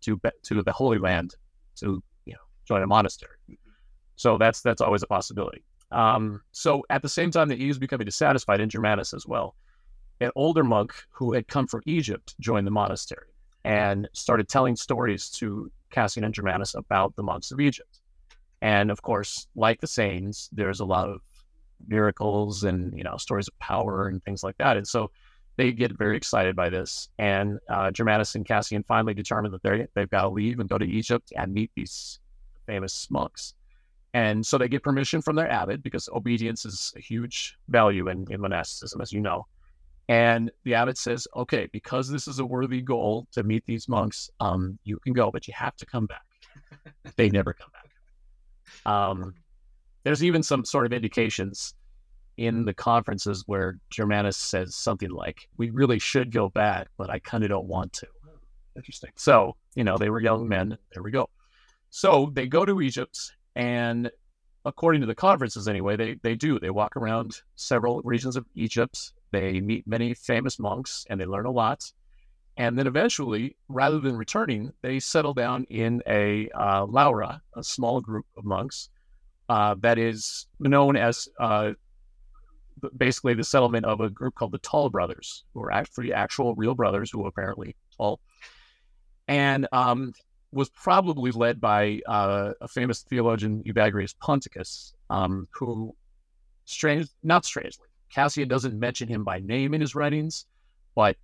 to 0.00 0.20
to 0.42 0.60
the 0.60 0.72
Holy 0.72 0.98
Land 0.98 1.36
to 1.76 2.02
you 2.24 2.32
know 2.32 2.40
join 2.66 2.82
a 2.82 2.86
monastery? 2.88 3.36
So 4.16 4.38
that's 4.38 4.60
that's 4.60 4.80
always 4.80 5.04
a 5.04 5.06
possibility. 5.06 5.62
Um, 5.92 6.40
so 6.50 6.84
at 6.90 7.00
the 7.00 7.08
same 7.08 7.30
time 7.30 7.46
that 7.46 7.58
he 7.58 7.68
was 7.68 7.78
becoming 7.78 8.06
dissatisfied 8.06 8.60
in 8.60 8.70
Germanus 8.70 9.14
as 9.14 9.24
well, 9.24 9.54
an 10.20 10.32
older 10.34 10.64
monk 10.64 10.92
who 11.12 11.32
had 11.32 11.46
come 11.46 11.68
from 11.68 11.82
Egypt 11.86 12.34
joined 12.40 12.66
the 12.66 12.72
monastery 12.72 13.28
and 13.64 14.08
started 14.14 14.48
telling 14.48 14.74
stories 14.74 15.30
to 15.38 15.70
Cassian 15.90 16.24
and 16.24 16.34
Germanus 16.34 16.74
about 16.74 17.14
the 17.14 17.22
monks 17.22 17.52
of 17.52 17.60
Egypt. 17.60 18.00
And 18.62 18.90
of 18.90 19.00
course, 19.00 19.46
like 19.54 19.80
the 19.80 19.86
Saints, 19.86 20.48
there's 20.50 20.80
a 20.80 20.84
lot 20.84 21.08
of 21.08 21.20
miracles 21.86 22.64
and 22.64 22.96
you 22.96 23.04
know 23.04 23.16
stories 23.16 23.48
of 23.48 23.58
power 23.58 24.08
and 24.08 24.22
things 24.24 24.42
like 24.42 24.56
that. 24.58 24.76
And 24.76 24.86
so 24.86 25.10
they 25.56 25.72
get 25.72 25.96
very 25.96 26.16
excited 26.16 26.54
by 26.54 26.68
this. 26.68 27.08
And 27.18 27.58
uh, 27.68 27.90
Germanus 27.90 28.34
and 28.34 28.44
Cassian 28.44 28.82
finally 28.82 29.14
determine 29.14 29.50
that 29.52 29.62
they 29.62 29.86
they've 29.94 30.10
got 30.10 30.22
to 30.22 30.28
leave 30.28 30.60
and 30.60 30.68
go 30.68 30.78
to 30.78 30.86
Egypt 30.86 31.32
and 31.36 31.52
meet 31.52 31.70
these 31.74 32.20
famous 32.66 33.10
monks. 33.10 33.54
And 34.14 34.46
so 34.46 34.56
they 34.56 34.68
get 34.68 34.82
permission 34.82 35.20
from 35.20 35.36
their 35.36 35.50
abbot 35.50 35.82
because 35.82 36.08
obedience 36.08 36.64
is 36.64 36.92
a 36.96 37.00
huge 37.00 37.58
value 37.68 38.08
in, 38.08 38.26
in 38.30 38.40
monasticism, 38.40 39.00
as 39.02 39.12
you 39.12 39.20
know. 39.20 39.46
And 40.08 40.50
the 40.64 40.74
abbot 40.74 40.96
says, 40.96 41.26
okay, 41.36 41.68
because 41.72 42.08
this 42.08 42.28
is 42.28 42.38
a 42.38 42.46
worthy 42.46 42.80
goal 42.80 43.26
to 43.32 43.42
meet 43.42 43.64
these 43.66 43.88
monks, 43.88 44.30
um, 44.40 44.78
you 44.84 44.98
can 45.00 45.12
go, 45.12 45.30
but 45.30 45.46
you 45.48 45.54
have 45.56 45.76
to 45.76 45.86
come 45.86 46.06
back. 46.06 46.22
they 47.16 47.28
never 47.28 47.52
come 47.52 47.68
back. 47.72 48.90
Um, 48.90 49.34
there's 50.06 50.22
even 50.22 50.40
some 50.40 50.64
sort 50.64 50.86
of 50.86 50.92
indications 50.92 51.74
in 52.36 52.64
the 52.64 52.72
conferences 52.72 53.42
where 53.46 53.80
Germanus 53.90 54.36
says 54.36 54.76
something 54.76 55.10
like, 55.10 55.48
"We 55.56 55.70
really 55.70 55.98
should 55.98 56.30
go 56.30 56.48
back, 56.48 56.86
but 56.96 57.10
I 57.10 57.18
kind 57.18 57.42
of 57.42 57.50
don't 57.50 57.66
want 57.66 57.92
to." 57.94 58.06
Interesting. 58.76 59.10
So 59.16 59.56
you 59.74 59.82
know, 59.82 59.98
they 59.98 60.08
were 60.08 60.20
young 60.20 60.46
men. 60.46 60.78
There 60.94 61.02
we 61.02 61.10
go. 61.10 61.28
So 61.90 62.30
they 62.32 62.46
go 62.46 62.64
to 62.64 62.80
Egypt, 62.80 63.18
and 63.56 64.08
according 64.64 65.00
to 65.00 65.08
the 65.08 65.14
conferences, 65.16 65.66
anyway, 65.66 65.96
they 65.96 66.14
they 66.22 66.36
do. 66.36 66.60
They 66.60 66.70
walk 66.70 66.96
around 66.96 67.42
several 67.56 68.00
regions 68.02 68.36
of 68.36 68.46
Egypt. 68.54 69.12
They 69.32 69.60
meet 69.60 69.88
many 69.88 70.14
famous 70.14 70.60
monks, 70.60 71.04
and 71.10 71.20
they 71.20 71.26
learn 71.26 71.46
a 71.46 71.50
lot. 71.50 71.92
And 72.56 72.78
then 72.78 72.86
eventually, 72.86 73.56
rather 73.68 73.98
than 73.98 74.16
returning, 74.16 74.72
they 74.82 75.00
settle 75.00 75.34
down 75.34 75.64
in 75.64 76.00
a 76.06 76.48
uh, 76.50 76.84
Laura, 76.84 77.42
a 77.56 77.64
small 77.64 78.00
group 78.00 78.26
of 78.36 78.44
monks 78.44 78.88
uh, 79.48 79.74
that 79.80 79.98
is 79.98 80.46
known 80.58 80.96
as 80.96 81.28
uh, 81.38 81.72
basically 82.96 83.34
the 83.34 83.44
settlement 83.44 83.84
of 83.84 84.00
a 84.00 84.10
group 84.10 84.34
called 84.34 84.52
the 84.52 84.58
Tall 84.58 84.90
Brothers, 84.90 85.44
who 85.54 85.62
are 85.62 85.72
actually 85.72 86.12
actual 86.12 86.54
real 86.54 86.74
brothers 86.74 87.10
who 87.10 87.24
are 87.24 87.28
apparently 87.28 87.74
tall, 87.96 88.20
and 89.28 89.66
um, 89.72 90.12
was 90.52 90.68
probably 90.70 91.30
led 91.30 91.60
by 91.60 92.00
uh, 92.06 92.52
a 92.60 92.68
famous 92.68 93.02
theologian 93.02 93.62
Evagrius 93.64 94.14
Ponticus, 94.18 94.94
um, 95.10 95.48
who, 95.52 95.94
strange, 96.64 97.08
not 97.22 97.44
strangely, 97.44 97.86
Cassian 98.10 98.48
doesn't 98.48 98.78
mention 98.78 99.08
him 99.08 99.24
by 99.24 99.40
name 99.40 99.74
in 99.74 99.80
his 99.80 99.94
writings, 99.94 100.46
but 100.94 101.16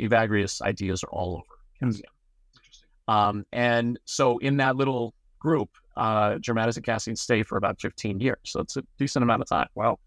Evagrius' 0.00 0.62
ideas 0.62 1.04
are 1.04 1.10
all 1.10 1.34
over. 1.34 1.60
Interesting. 1.82 2.10
Um, 3.06 3.44
and 3.52 3.98
so 4.04 4.38
in 4.38 4.58
that 4.58 4.76
little 4.76 5.14
group, 5.38 5.70
uh, 5.98 6.38
and 6.48 6.84
Cassian 6.84 7.16
stay 7.16 7.42
for 7.42 7.58
about 7.58 7.80
15 7.80 8.20
years. 8.20 8.38
So 8.44 8.60
it's 8.60 8.76
a 8.76 8.84
decent 8.98 9.22
amount 9.22 9.42
of 9.42 9.48
time. 9.48 9.68
Wow. 9.74 9.98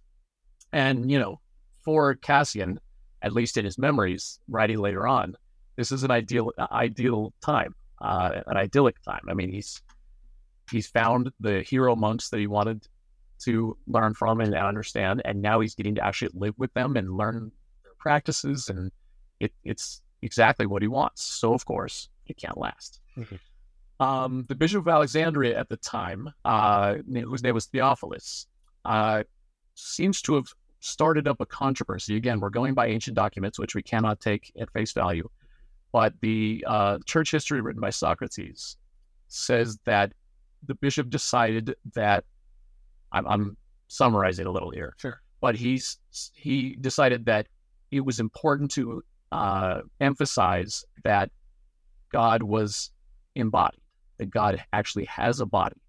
And, 0.72 1.12
you 1.12 1.20
know, 1.20 1.40
for 1.84 2.16
Cassian, 2.16 2.80
at 3.22 3.34
least 3.34 3.58
in 3.58 3.66
his 3.66 3.78
memories, 3.78 4.40
writing 4.48 4.80
later 4.80 5.06
on, 5.06 5.36
this 5.76 5.92
is 5.92 6.04
an 6.04 6.12
ideal 6.12 6.52
ideal 6.72 7.34
time, 7.42 7.76
uh, 8.02 8.42
an 8.48 8.58
idyllic 8.58 9.02
time. 9.04 9.22
I 9.30 9.34
mean, 9.34 9.52
he's 9.52 9.82
he's 10.72 10.88
found 10.88 11.32
the 11.40 11.62
hero 11.62 11.96
monks 11.96 12.30
that 12.30 12.40
he 12.40 12.48
wanted 12.48 12.88
to 13.44 13.78
learn 13.88 14.14
from 14.14 14.42
and 14.42 14.56
understand, 14.56 15.22
and 15.26 15.42
now 15.42 15.60
he's 15.60 15.76
getting 15.76 15.96
to 15.96 16.06
actually 16.06 16.32
live 16.34 16.54
with 16.58 16.74
them 16.74 16.98
and 16.98 17.18
learn 17.18 17.52
their 17.84 17.94
practices, 18.00 18.70
and 18.70 18.92
it, 19.40 19.52
it's 19.64 20.02
exactly 20.22 20.66
what 20.66 20.82
he 20.82 20.88
wants. 20.88 21.24
So, 21.24 21.54
of 21.54 21.66
course, 21.66 22.10
it 22.28 22.38
can't 22.38 22.58
last. 22.58 23.00
Mm-hmm. 23.18 23.36
Um, 24.02 24.46
the 24.50 24.56
Bishop 24.56 24.82
of 24.82 24.88
Alexandria 24.88 25.58
at 25.58 25.70
the 25.70 25.78
time, 25.78 26.28
uh, 26.44 26.96
whose 27.08 27.44
name 27.44 27.54
was 27.54 27.68
Theophilus, 27.68 28.48
uh, 28.84 29.24
seems 29.76 30.22
to 30.24 30.36
have 30.36 30.48
started 30.80 31.28
up 31.28 31.40
a 31.40 31.46
controversy. 31.46 32.16
Again, 32.18 32.40
we're 32.40 32.50
going 32.50 32.74
by 32.74 32.88
ancient 32.88 33.16
documents, 33.16 33.60
which 33.60 33.76
we 33.76 33.84
cannot 33.84 34.20
take 34.20 34.52
at 34.60 34.72
face 34.74 34.92
value. 34.92 35.30
But 35.92 36.16
the 36.22 36.66
uh, 36.68 36.98
church 37.06 37.30
history 37.32 37.62
written 37.62 37.80
by 37.80 37.92
Socrates 37.92 38.78
says 39.28 39.78
that 39.86 40.14
the 40.66 40.74
bishop 40.76 41.10
decided 41.12 41.76
that 41.94 42.24
I'm, 43.12 43.28
I'm 43.28 43.58
summarizing 43.88 44.48
a 44.48 44.52
little 44.52 44.72
here. 44.72 44.96
Sure. 44.98 45.22
But 45.42 45.56
he's 45.56 46.00
he 46.34 46.76
decided 46.82 47.26
that 47.26 47.48
it 47.92 48.02
was 48.02 48.20
important 48.20 48.72
to 48.72 49.04
uh, 49.32 49.82
emphasize 50.00 50.86
that 51.04 51.30
God 52.12 52.42
was 52.42 52.92
embodied, 53.36 53.82
that 54.22 54.30
God 54.30 54.64
actually 54.72 55.06
has 55.06 55.40
a 55.40 55.48
body. 55.48 55.82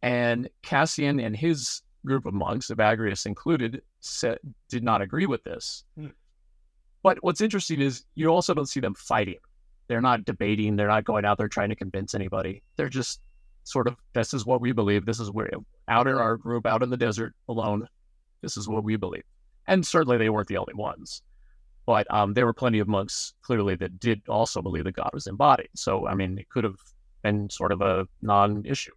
And 0.00 0.48
Cassian 0.62 1.20
and 1.20 1.36
his 1.36 1.82
group 2.06 2.24
of 2.24 2.32
monks, 2.32 2.68
Evagrius 2.68 3.26
included, 3.26 3.82
said, 4.00 4.38
did 4.70 4.82
not 4.82 5.02
agree 5.02 5.26
with 5.26 5.44
this. 5.44 5.84
Hmm. 5.98 6.08
But 7.02 7.18
what's 7.22 7.42
interesting 7.42 7.82
is 7.82 8.06
you 8.14 8.28
also 8.28 8.54
don't 8.54 8.68
see 8.68 8.80
them 8.80 8.94
fighting. 8.94 9.36
They're 9.86 10.00
not 10.00 10.24
debating. 10.24 10.76
They're 10.76 10.88
not 10.88 11.04
going 11.04 11.26
out 11.26 11.36
there 11.36 11.46
trying 11.46 11.68
to 11.68 11.76
convince 11.76 12.14
anybody. 12.14 12.62
They're 12.76 12.88
just 12.88 13.20
sort 13.64 13.86
of, 13.86 13.96
this 14.14 14.32
is 14.32 14.46
what 14.46 14.62
we 14.62 14.72
believe. 14.72 15.04
This 15.04 15.20
is 15.20 15.30
where, 15.30 15.50
out 15.88 16.06
in 16.06 16.14
our 16.14 16.38
group, 16.38 16.66
out 16.66 16.82
in 16.82 16.88
the 16.88 16.96
desert 16.96 17.34
alone, 17.50 17.86
this 18.40 18.56
is 18.56 18.66
what 18.66 18.82
we 18.82 18.96
believe. 18.96 19.24
And 19.66 19.86
certainly 19.86 20.16
they 20.16 20.30
weren't 20.30 20.48
the 20.48 20.56
only 20.56 20.74
ones. 20.74 21.22
But 21.84 22.06
um, 22.10 22.32
there 22.32 22.46
were 22.46 22.54
plenty 22.54 22.78
of 22.78 22.88
monks 22.88 23.34
clearly 23.42 23.76
that 23.76 24.00
did 24.00 24.22
also 24.26 24.62
believe 24.62 24.84
that 24.84 24.96
God 24.96 25.10
was 25.12 25.26
embodied. 25.26 25.68
So, 25.74 26.08
I 26.08 26.14
mean, 26.14 26.38
it 26.38 26.48
could 26.48 26.64
have 26.64 26.78
been 27.26 27.50
sort 27.50 27.72
of 27.72 27.80
a 27.80 28.06
non 28.22 28.64
issue 28.64 28.92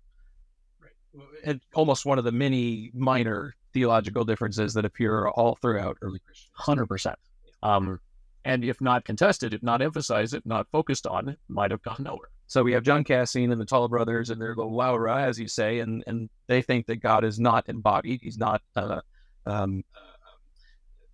and 1.43 1.59
almost 1.73 2.05
one 2.05 2.19
of 2.19 2.23
the 2.23 2.31
many 2.31 2.91
minor 2.93 3.55
theological 3.73 4.23
differences 4.23 4.73
that 4.73 4.85
appear 4.85 5.27
all 5.29 5.57
throughout 5.61 5.97
early 6.01 6.19
Christian. 6.19 6.51
Hundred 6.53 6.85
percent. 6.85 7.17
Um, 7.63 7.99
and 8.45 8.63
if 8.63 8.79
not 8.79 9.05
contested, 9.05 9.53
if 9.53 9.63
not 9.63 9.81
emphasized, 9.81 10.33
if 10.33 10.45
not 10.45 10.67
focused 10.71 11.05
on, 11.05 11.29
it 11.29 11.39
might 11.47 11.71
have 11.71 11.81
gone 11.81 11.97
nowhere. 11.99 12.29
So 12.47 12.63
we 12.63 12.73
have 12.73 12.83
John 12.83 13.03
Cassian 13.03 13.51
and 13.51 13.59
the 13.59 13.65
Tall 13.65 13.87
Brothers 13.87 14.29
and 14.29 14.41
their 14.41 14.55
little 14.55 14.75
Laura, 14.75 15.23
as 15.23 15.39
you 15.39 15.47
say, 15.47 15.79
and 15.79 16.03
and 16.07 16.29
they 16.47 16.61
think 16.61 16.85
that 16.87 16.97
God 16.97 17.23
is 17.23 17.39
not 17.39 17.67
embodied; 17.67 18.21
He's 18.21 18.37
not 18.37 18.61
uh, 18.75 19.01
um, 19.45 19.83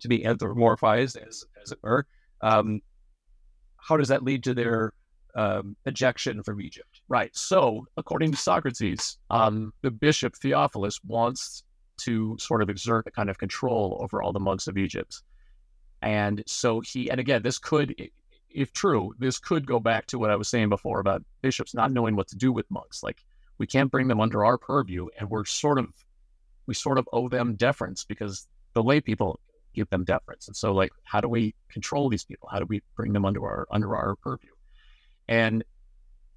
to 0.00 0.08
be 0.08 0.20
anthropomorphized, 0.20 1.16
as 1.26 1.44
as 1.62 1.72
it 1.72 1.78
were. 1.82 2.06
Um, 2.42 2.80
how 3.76 3.96
does 3.96 4.08
that 4.08 4.22
lead 4.22 4.44
to 4.44 4.54
their 4.54 4.92
um, 5.36 5.76
ejection 5.84 6.42
from 6.42 6.60
Egypt. 6.60 7.02
Right. 7.08 7.30
So, 7.36 7.86
according 7.96 8.32
to 8.32 8.36
Socrates, 8.36 9.18
um, 9.30 9.72
the 9.82 9.90
bishop 9.90 10.34
Theophilus 10.34 10.98
wants 11.04 11.62
to 11.98 12.36
sort 12.38 12.62
of 12.62 12.70
exert 12.70 13.06
a 13.06 13.10
kind 13.10 13.30
of 13.30 13.38
control 13.38 13.98
over 14.02 14.22
all 14.22 14.32
the 14.32 14.40
monks 14.40 14.66
of 14.66 14.76
Egypt. 14.76 15.22
And 16.02 16.42
so 16.46 16.80
he, 16.80 17.10
and 17.10 17.20
again, 17.20 17.42
this 17.42 17.58
could, 17.58 17.94
if 18.50 18.72
true, 18.72 19.14
this 19.18 19.38
could 19.38 19.66
go 19.66 19.78
back 19.78 20.06
to 20.06 20.18
what 20.18 20.30
I 20.30 20.36
was 20.36 20.48
saying 20.48 20.68
before 20.68 21.00
about 21.00 21.22
bishops 21.42 21.74
not 21.74 21.92
knowing 21.92 22.16
what 22.16 22.28
to 22.28 22.36
do 22.36 22.52
with 22.52 22.70
monks. 22.70 23.02
Like, 23.02 23.18
we 23.58 23.66
can't 23.66 23.90
bring 23.90 24.08
them 24.08 24.20
under 24.20 24.44
our 24.44 24.58
purview, 24.58 25.06
and 25.18 25.30
we're 25.30 25.46
sort 25.46 25.78
of, 25.78 25.86
we 26.66 26.74
sort 26.74 26.98
of 26.98 27.08
owe 27.12 27.28
them 27.28 27.54
deference 27.54 28.04
because 28.04 28.46
the 28.74 28.82
lay 28.82 29.00
people 29.00 29.40
give 29.74 29.88
them 29.90 30.04
deference. 30.04 30.48
And 30.48 30.56
so, 30.56 30.72
like, 30.72 30.90
how 31.04 31.20
do 31.20 31.28
we 31.28 31.54
control 31.70 32.08
these 32.10 32.24
people? 32.24 32.48
How 32.50 32.58
do 32.58 32.66
we 32.66 32.82
bring 32.96 33.12
them 33.12 33.24
under 33.24 33.42
our 33.44 33.66
under 33.70 33.96
our 33.96 34.16
purview? 34.16 34.50
And 35.28 35.64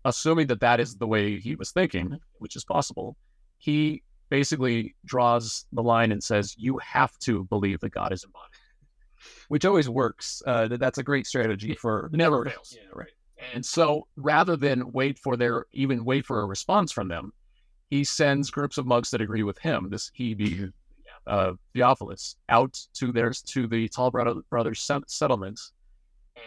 assuming 0.05 0.47
that 0.47 0.59
that 0.61 0.79
is 0.79 0.95
the 0.95 1.07
way 1.07 1.39
he 1.39 1.55
was 1.55 1.71
thinking, 1.71 2.19
which 2.39 2.55
is 2.55 2.63
possible, 2.63 3.15
he 3.57 4.03
basically 4.29 4.95
draws 5.05 5.65
the 5.73 5.83
line 5.83 6.11
and 6.11 6.23
says, 6.23 6.55
You 6.57 6.77
have 6.79 7.17
to 7.19 7.45
believe 7.45 7.79
that 7.81 7.91
God 7.91 8.13
is 8.13 8.23
embodied. 8.23 8.49
Which 9.49 9.65
always 9.65 9.89
works. 9.89 10.41
Uh, 10.45 10.67
that's 10.69 10.97
a 10.97 11.03
great 11.03 11.27
strategy 11.27 11.75
for 11.75 12.09
never 12.13 12.45
fails. 12.45 12.75
Yeah, 12.75 12.87
right. 12.93 13.09
And 13.53 13.65
so 13.65 14.07
rather 14.15 14.55
than 14.55 14.91
wait 14.91 15.17
for 15.17 15.35
their 15.35 15.65
even 15.73 16.05
wait 16.05 16.25
for 16.25 16.41
a 16.41 16.45
response 16.45 16.91
from 16.91 17.07
them, 17.07 17.33
he 17.89 18.03
sends 18.03 18.49
groups 18.49 18.77
of 18.77 18.85
monks 18.85 19.09
that 19.11 19.21
agree 19.21 19.43
with 19.43 19.57
him, 19.57 19.89
this 19.89 20.11
he 20.13 20.33
being 20.33 20.71
uh, 21.27 21.53
Theophilus, 21.73 22.37
out 22.47 22.79
to 22.93 23.11
their 23.11 23.31
to 23.31 23.67
the 23.67 23.89
Tall 23.89 24.11
Brother, 24.11 24.35
Brothers 24.49 24.89
settlement 25.07 25.59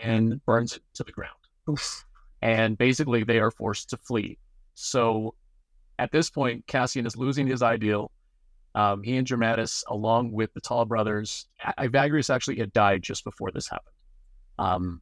and 0.02 0.42
burns 0.46 0.76
it 0.76 0.82
to 0.94 1.04
the 1.04 1.12
ground. 1.12 1.36
Oof 1.68 2.06
and 2.42 2.76
basically 2.76 3.24
they 3.24 3.38
are 3.38 3.50
forced 3.50 3.90
to 3.90 3.96
flee. 3.96 4.36
So 4.74 5.34
at 5.98 6.10
this 6.10 6.28
point, 6.28 6.66
Cassian 6.66 7.06
is 7.06 7.16
losing 7.16 7.46
his 7.46 7.62
ideal. 7.62 8.10
Um, 8.74 9.02
he 9.02 9.16
and 9.16 9.26
Germanus, 9.26 9.84
along 9.88 10.32
with 10.32 10.52
the 10.54 10.60
Tall 10.60 10.84
brothers, 10.84 11.46
Evagrius 11.78 12.34
actually 12.34 12.58
had 12.58 12.72
died 12.72 13.02
just 13.02 13.22
before 13.24 13.50
this 13.52 13.68
happened. 13.68 13.94
Um, 14.58 15.00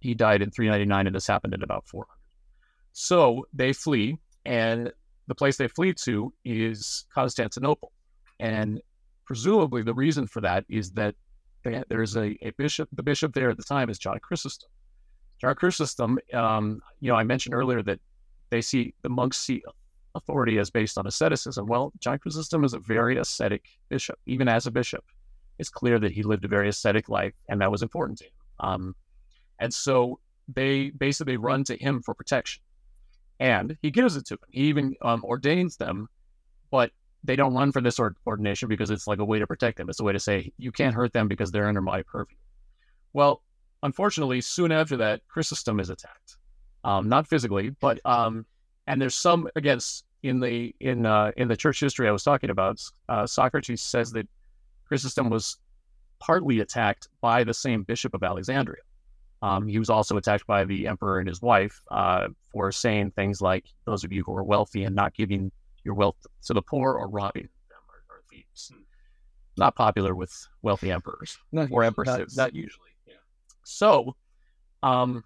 he 0.00 0.14
died 0.14 0.42
in 0.42 0.50
399, 0.50 1.06
and 1.06 1.16
this 1.16 1.26
happened 1.26 1.54
in 1.54 1.62
about 1.62 1.86
400. 1.86 2.08
So 2.92 3.46
they 3.54 3.72
flee, 3.72 4.18
and 4.44 4.92
the 5.26 5.34
place 5.34 5.56
they 5.56 5.68
flee 5.68 5.94
to 6.04 6.32
is 6.44 7.06
Constantinople. 7.14 7.92
And 8.40 8.82
presumably, 9.24 9.82
the 9.82 9.94
reason 9.94 10.26
for 10.26 10.42
that 10.42 10.64
is 10.68 10.90
that 10.92 11.14
there's 11.62 12.16
a, 12.16 12.36
a 12.42 12.50
bishop. 12.58 12.88
The 12.92 13.02
bishop 13.02 13.32
there 13.32 13.48
at 13.48 13.56
the 13.56 13.62
time 13.62 13.88
is 13.88 13.98
John 13.98 14.18
Chrysostom. 14.20 14.68
Our 15.42 15.54
Chrysostom, 15.54 16.18
um, 16.32 16.80
you 17.00 17.10
know, 17.10 17.16
I 17.16 17.24
mentioned 17.24 17.54
earlier 17.54 17.82
that 17.82 18.00
they 18.50 18.60
see 18.60 18.94
the 19.02 19.08
monks 19.08 19.38
see 19.38 19.62
authority 20.14 20.58
as 20.58 20.70
based 20.70 20.96
on 20.96 21.06
asceticism. 21.06 21.66
Well, 21.66 21.92
John 22.00 22.18
Chrysostom 22.18 22.64
is 22.64 22.72
a 22.72 22.78
very 22.78 23.18
ascetic 23.18 23.64
bishop. 23.88 24.18
Even 24.26 24.48
as 24.48 24.66
a 24.66 24.70
bishop, 24.70 25.04
it's 25.58 25.68
clear 25.68 25.98
that 25.98 26.12
he 26.12 26.22
lived 26.22 26.44
a 26.44 26.48
very 26.48 26.68
ascetic 26.68 27.08
life, 27.08 27.34
and 27.48 27.60
that 27.60 27.70
was 27.70 27.82
important 27.82 28.18
to 28.18 28.24
him. 28.24 28.30
Um, 28.60 28.96
and 29.58 29.72
so 29.72 30.20
they 30.48 30.90
basically 30.90 31.36
run 31.36 31.64
to 31.64 31.76
him 31.76 32.02
for 32.02 32.14
protection, 32.14 32.62
and 33.40 33.76
he 33.82 33.90
gives 33.90 34.16
it 34.16 34.26
to 34.26 34.36
them. 34.36 34.48
He 34.50 34.62
even 34.64 34.94
um, 35.02 35.24
ordains 35.24 35.76
them, 35.76 36.08
but 36.70 36.90
they 37.24 37.36
don't 37.36 37.54
run 37.54 37.72
for 37.72 37.80
this 37.80 37.98
ordination 38.26 38.68
because 38.68 38.90
it's 38.90 39.06
like 39.06 39.18
a 39.18 39.24
way 39.24 39.38
to 39.38 39.46
protect 39.46 39.78
them. 39.78 39.88
It's 39.88 40.00
a 40.00 40.04
way 40.04 40.12
to 40.12 40.20
say 40.20 40.52
you 40.58 40.70
can't 40.70 40.94
hurt 40.94 41.12
them 41.12 41.26
because 41.26 41.50
they're 41.50 41.68
under 41.68 41.80
my 41.80 42.02
purview. 42.02 42.36
Well, 43.12 43.42
Unfortunately, 43.84 44.40
soon 44.40 44.72
after 44.72 44.96
that, 44.96 45.20
Chrysostom 45.28 45.78
is 45.78 45.90
attacked. 45.90 46.38
Um, 46.82 47.08
not 47.08 47.28
physically, 47.28 47.70
but 47.80 48.00
um, 48.04 48.44
and 48.86 49.00
there's 49.00 49.14
some 49.14 49.48
again. 49.54 49.78
in 50.24 50.40
the 50.40 50.74
in 50.80 51.06
uh, 51.06 51.30
in 51.36 51.48
the 51.48 51.56
church 51.56 51.80
history 51.80 52.08
I 52.08 52.10
was 52.10 52.24
talking 52.24 52.50
about, 52.50 52.82
uh, 53.08 53.26
Socrates 53.26 53.82
says 53.82 54.10
that 54.12 54.26
Chrysostom 54.88 55.30
was 55.30 55.58
partly 56.18 56.60
attacked 56.60 57.08
by 57.20 57.44
the 57.44 57.52
same 57.54 57.82
bishop 57.82 58.14
of 58.14 58.22
Alexandria. 58.22 58.82
Um, 59.42 59.68
he 59.68 59.78
was 59.78 59.90
also 59.90 60.16
attacked 60.16 60.46
by 60.46 60.64
the 60.64 60.86
emperor 60.88 61.18
and 61.18 61.28
his 61.28 61.42
wife 61.42 61.82
uh, 61.90 62.28
for 62.50 62.72
saying 62.72 63.10
things 63.10 63.42
like, 63.42 63.66
"Those 63.84 64.02
of 64.02 64.12
you 64.12 64.24
who 64.24 64.34
are 64.34 64.44
wealthy 64.44 64.84
and 64.84 64.96
not 64.96 65.14
giving 65.14 65.52
your 65.84 65.94
wealth 65.94 66.16
to 66.46 66.54
the 66.54 66.62
poor 66.62 66.94
or 66.94 67.08
robbing 67.08 67.48
them 67.68 67.78
are, 67.90 68.22
thieves." 68.30 68.72
Hmm. 68.74 68.80
Not 69.58 69.76
popular 69.76 70.14
with 70.14 70.32
wealthy 70.62 70.90
emperors 70.90 71.36
not 71.52 71.70
or 71.70 71.84
empresses. 71.84 72.34
Not, 72.36 72.44
not 72.44 72.54
usually. 72.54 72.93
So, 73.64 74.16
um, 74.82 75.24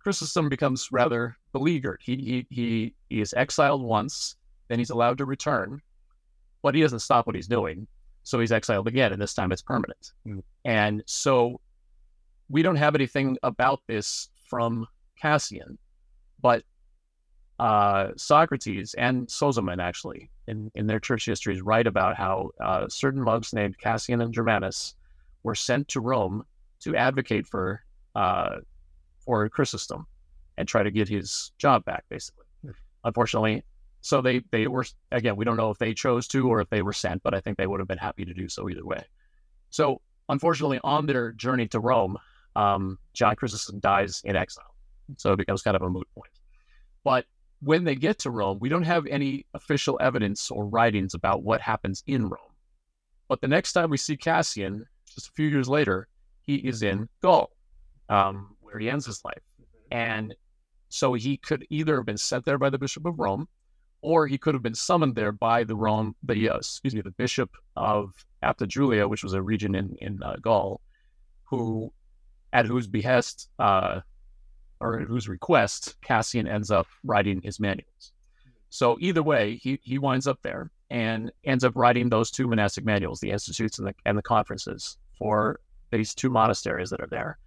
Chrysostom 0.00 0.48
becomes 0.48 0.88
rather 0.90 1.36
beleaguered. 1.52 2.00
He, 2.02 2.16
he 2.16 2.46
he 2.50 2.94
he 3.08 3.20
is 3.20 3.34
exiled 3.34 3.82
once, 3.82 4.36
then 4.68 4.78
he's 4.78 4.90
allowed 4.90 5.18
to 5.18 5.24
return, 5.24 5.80
but 6.62 6.74
he 6.74 6.80
doesn't 6.80 7.00
stop 7.00 7.26
what 7.26 7.36
he's 7.36 7.48
doing. 7.48 7.86
So 8.22 8.38
he's 8.38 8.52
exiled 8.52 8.86
again, 8.86 9.12
and 9.12 9.20
this 9.20 9.34
time 9.34 9.52
it's 9.52 9.62
permanent. 9.62 10.12
Mm. 10.26 10.42
And 10.64 11.02
so 11.06 11.60
we 12.48 12.62
don't 12.62 12.76
have 12.76 12.94
anything 12.94 13.36
about 13.42 13.80
this 13.86 14.30
from 14.48 14.86
Cassian, 15.20 15.78
but 16.40 16.64
uh, 17.58 18.08
Socrates 18.16 18.94
and 18.94 19.26
Sozomen 19.26 19.82
actually 19.82 20.30
in, 20.48 20.70
in 20.74 20.86
their 20.86 20.98
church 20.98 21.26
histories 21.26 21.60
write 21.60 21.86
about 21.86 22.16
how 22.16 22.50
uh, 22.62 22.88
certain 22.88 23.22
monks 23.22 23.52
named 23.52 23.78
Cassian 23.78 24.20
and 24.20 24.32
Germanus 24.32 24.94
were 25.42 25.54
sent 25.54 25.88
to 25.88 26.00
Rome 26.00 26.44
to 26.80 26.96
advocate 26.96 27.46
for 27.46 27.82
uh, 28.14 28.56
for 29.24 29.48
Chrysostom 29.48 30.06
and 30.56 30.66
try 30.68 30.82
to 30.82 30.90
get 30.90 31.08
his 31.08 31.52
job 31.58 31.84
back, 31.84 32.04
basically. 32.08 32.44
Unfortunately, 33.04 33.64
so 34.02 34.20
they 34.20 34.42
they 34.50 34.66
were 34.66 34.84
again 35.12 35.36
we 35.36 35.44
don't 35.44 35.56
know 35.56 35.70
if 35.70 35.78
they 35.78 35.94
chose 35.94 36.26
to 36.28 36.48
or 36.48 36.60
if 36.60 36.68
they 36.70 36.82
were 36.82 36.92
sent, 36.92 37.22
but 37.22 37.34
I 37.34 37.40
think 37.40 37.56
they 37.56 37.66
would 37.66 37.80
have 37.80 37.88
been 37.88 37.98
happy 37.98 38.24
to 38.24 38.34
do 38.34 38.48
so 38.48 38.68
either 38.68 38.84
way. 38.84 39.04
So 39.70 40.00
unfortunately, 40.28 40.80
on 40.84 41.06
their 41.06 41.32
journey 41.32 41.68
to 41.68 41.80
Rome, 41.80 42.18
um, 42.56 42.98
John 43.14 43.36
Chrysostom 43.36 43.80
dies 43.80 44.22
in 44.24 44.36
exile. 44.36 44.74
So 45.16 45.32
it 45.32 45.36
becomes 45.36 45.62
kind 45.62 45.76
of 45.76 45.82
a 45.82 45.90
moot 45.90 46.08
point. 46.14 46.32
But 47.04 47.26
when 47.60 47.84
they 47.84 47.94
get 47.94 48.18
to 48.20 48.30
Rome, 48.30 48.58
we 48.60 48.68
don't 48.68 48.84
have 48.84 49.06
any 49.06 49.46
official 49.54 49.98
evidence 50.00 50.50
or 50.50 50.66
writings 50.66 51.14
about 51.14 51.42
what 51.42 51.60
happens 51.60 52.02
in 52.06 52.28
Rome. 52.28 52.52
But 53.28 53.40
the 53.40 53.48
next 53.48 53.72
time 53.72 53.90
we 53.90 53.96
see 53.96 54.16
Cassian, 54.16 54.86
just 55.06 55.28
a 55.28 55.32
few 55.32 55.48
years 55.48 55.68
later, 55.68 56.08
he 56.50 56.68
is 56.68 56.82
in 56.82 57.08
Gaul, 57.22 57.50
um, 58.08 58.56
where 58.60 58.78
he 58.78 58.90
ends 58.90 59.06
his 59.06 59.24
life. 59.24 59.42
And 59.90 60.34
so 60.88 61.14
he 61.14 61.36
could 61.36 61.64
either 61.70 61.96
have 61.96 62.06
been 62.06 62.16
sent 62.16 62.44
there 62.44 62.58
by 62.58 62.70
the 62.70 62.78
Bishop 62.78 63.06
of 63.06 63.18
Rome, 63.18 63.46
or 64.02 64.26
he 64.26 64.38
could 64.38 64.54
have 64.54 64.62
been 64.62 64.74
summoned 64.74 65.14
there 65.14 65.32
by 65.32 65.64
the 65.64 65.76
Rome, 65.76 66.16
the 66.22 66.50
uh, 66.50 66.56
excuse 66.56 66.94
me, 66.94 67.02
the 67.02 67.10
Bishop 67.12 67.50
of 67.76 68.12
Apta 68.42 68.66
Julia, 68.66 69.06
which 69.06 69.22
was 69.22 69.34
a 69.34 69.42
region 69.42 69.74
in 69.74 69.96
in 70.00 70.22
uh, 70.22 70.36
Gaul, 70.40 70.80
who 71.44 71.92
at 72.52 72.66
whose 72.66 72.88
behest 72.88 73.48
uh, 73.58 74.00
or 74.80 75.00
at 75.00 75.06
whose 75.06 75.28
request 75.28 75.96
Cassian 76.02 76.48
ends 76.48 76.70
up 76.70 76.86
writing 77.04 77.40
his 77.42 77.60
manuals. 77.60 78.12
So 78.70 78.96
either 79.00 79.22
way, 79.22 79.56
he 79.56 79.78
he 79.82 79.98
winds 79.98 80.26
up 80.26 80.40
there 80.42 80.70
and 80.90 81.30
ends 81.44 81.62
up 81.62 81.76
writing 81.76 82.08
those 82.08 82.30
two 82.30 82.48
monastic 82.48 82.84
manuals, 82.84 83.20
the 83.20 83.30
institutes 83.30 83.78
and 83.78 83.86
the 83.88 83.94
and 84.06 84.18
the 84.18 84.22
conferences 84.22 84.96
for 85.18 85.60
these 85.90 86.14
two 86.14 86.30
monasteries 86.30 86.90
that 86.90 87.00
are 87.00 87.08
there. 87.08 87.38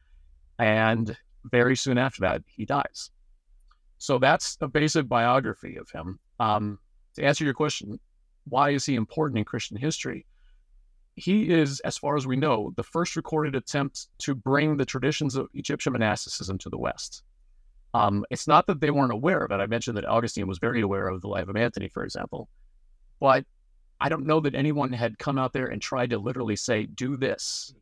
And 0.60 1.16
very 1.46 1.76
soon 1.76 1.98
after 1.98 2.22
that, 2.22 2.44
he 2.48 2.66
dies. 2.66 3.12
So 3.98 4.20
that's 4.20 4.58
a 4.62 4.68
basic 4.68 5.08
biography 5.08 5.78
of 5.78 5.90
him. 5.90 6.20
Um, 6.40 6.80
to 7.16 7.24
answer 7.24 7.44
your 7.44 7.54
question, 7.54 8.00
why 8.46 8.72
is 8.72 8.86
he 8.86 8.96
important 8.96 9.38
in 9.38 9.46
Christian 9.46 9.78
history? 9.78 10.26
he 11.16 11.50
is, 11.50 11.80
as 11.82 11.98
far 11.98 12.16
as 12.16 12.26
we 12.26 12.36
know, 12.36 12.74
the 12.76 12.84
first 12.84 13.16
recorded 13.16 13.56
attempt 13.56 14.08
to 14.20 14.34
bring 14.34 14.78
the 14.78 14.86
traditions 14.86 15.36
of 15.36 15.48
Egyptian 15.54 15.94
monasticism 15.94 16.58
to 16.60 16.70
the 16.70 16.78
West. 16.78 17.24
Um, 17.94 18.26
it's 18.32 18.48
not 18.48 18.66
that 18.68 18.82
they 18.82 18.90
weren't 18.90 19.12
aware 19.12 19.44
of 19.44 19.52
it. 19.52 19.62
I 19.62 19.68
mentioned 19.68 19.98
that 19.98 20.06
Augustine 20.06 20.48
was 20.48 20.58
very 20.58 20.82
aware 20.82 21.08
of 21.08 21.22
the 21.22 21.28
life 21.28 21.48
of 21.48 21.56
Anthony, 21.56 21.88
for 21.88 22.04
example, 22.04 22.50
but 23.20 23.46
I 24.02 24.10
don't 24.10 24.26
know 24.26 24.40
that 24.40 24.56
anyone 24.56 24.92
had 24.92 25.20
come 25.20 25.38
out 25.38 25.54
there 25.54 25.68
and 25.68 25.82
tried 25.82 26.10
to 26.10 26.18
literally 26.18 26.56
say, 26.56 26.88
do 26.88 27.16
this, 27.16 27.76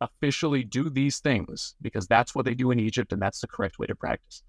officially 0.00 0.62
do 0.64 0.88
these 0.88 1.18
things, 1.18 1.74
because 1.82 2.06
that's 2.06 2.34
what 2.34 2.44
they 2.44 2.54
do 2.54 2.70
in 2.70 2.78
Egypt 2.78 3.12
and 3.12 3.20
that's 3.20 3.40
the 3.40 3.46
correct 3.46 3.78
way 3.78 3.86
to 3.86 3.94
practice. 3.94 4.42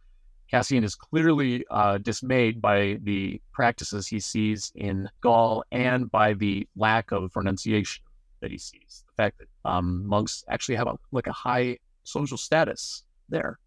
Cassian 0.49 0.83
is 0.83 0.95
clearly 0.95 1.63
uh, 1.69 1.99
dismayed 1.99 2.59
by 2.59 2.97
the 3.03 3.39
practices 3.53 4.07
he 4.07 4.19
sees 4.19 4.71
in 4.75 5.07
Gaul 5.21 5.63
and 5.71 6.09
by 6.09 6.33
the 6.33 6.67
lack 6.75 7.11
of 7.11 7.31
renunciation 7.35 8.03
that 8.41 8.49
he 8.49 8.57
sees. 8.57 9.03
The 9.07 9.23
fact 9.23 9.39
that 9.39 9.69
um, 9.69 10.05
monks 10.07 10.43
actually 10.49 10.75
have 10.75 10.87
a, 10.87 10.97
like 11.11 11.27
a 11.27 11.31
high 11.31 11.77
social 12.03 12.37
status 12.37 13.03
there 13.29 13.59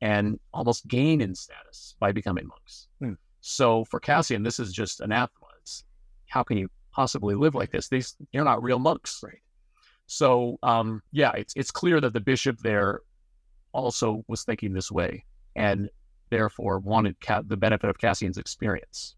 and 0.00 0.38
almost 0.52 0.88
gain 0.88 1.20
in 1.20 1.34
status 1.34 1.94
by 2.00 2.10
becoming 2.12 2.46
monks. 2.48 2.88
Hmm. 2.98 3.12
So 3.40 3.84
for 3.84 4.00
Cassian, 4.00 4.42
this 4.42 4.58
is 4.58 4.72
just 4.72 5.00
anathema. 5.00 5.46
It's, 5.60 5.84
how 6.26 6.42
can 6.42 6.58
you 6.58 6.68
possibly 6.90 7.36
live 7.36 7.54
like 7.54 7.70
this? 7.70 7.88
These 7.88 8.16
you're 8.32 8.44
not 8.44 8.62
real 8.62 8.80
monks, 8.80 9.20
right? 9.22 9.38
So 10.06 10.58
um, 10.62 11.02
yeah, 11.12 11.32
it's 11.32 11.54
it's 11.56 11.70
clear 11.70 12.00
that 12.00 12.12
the 12.12 12.20
bishop 12.20 12.58
there 12.58 13.00
also 13.72 14.24
was 14.28 14.44
thinking 14.44 14.72
this 14.72 14.90
way 14.90 15.24
and 15.54 15.90
therefore 16.30 16.78
wanted 16.78 17.20
Ca- 17.20 17.42
the 17.46 17.56
benefit 17.56 17.90
of 17.90 17.98
Cassian's 17.98 18.38
experience. 18.38 19.16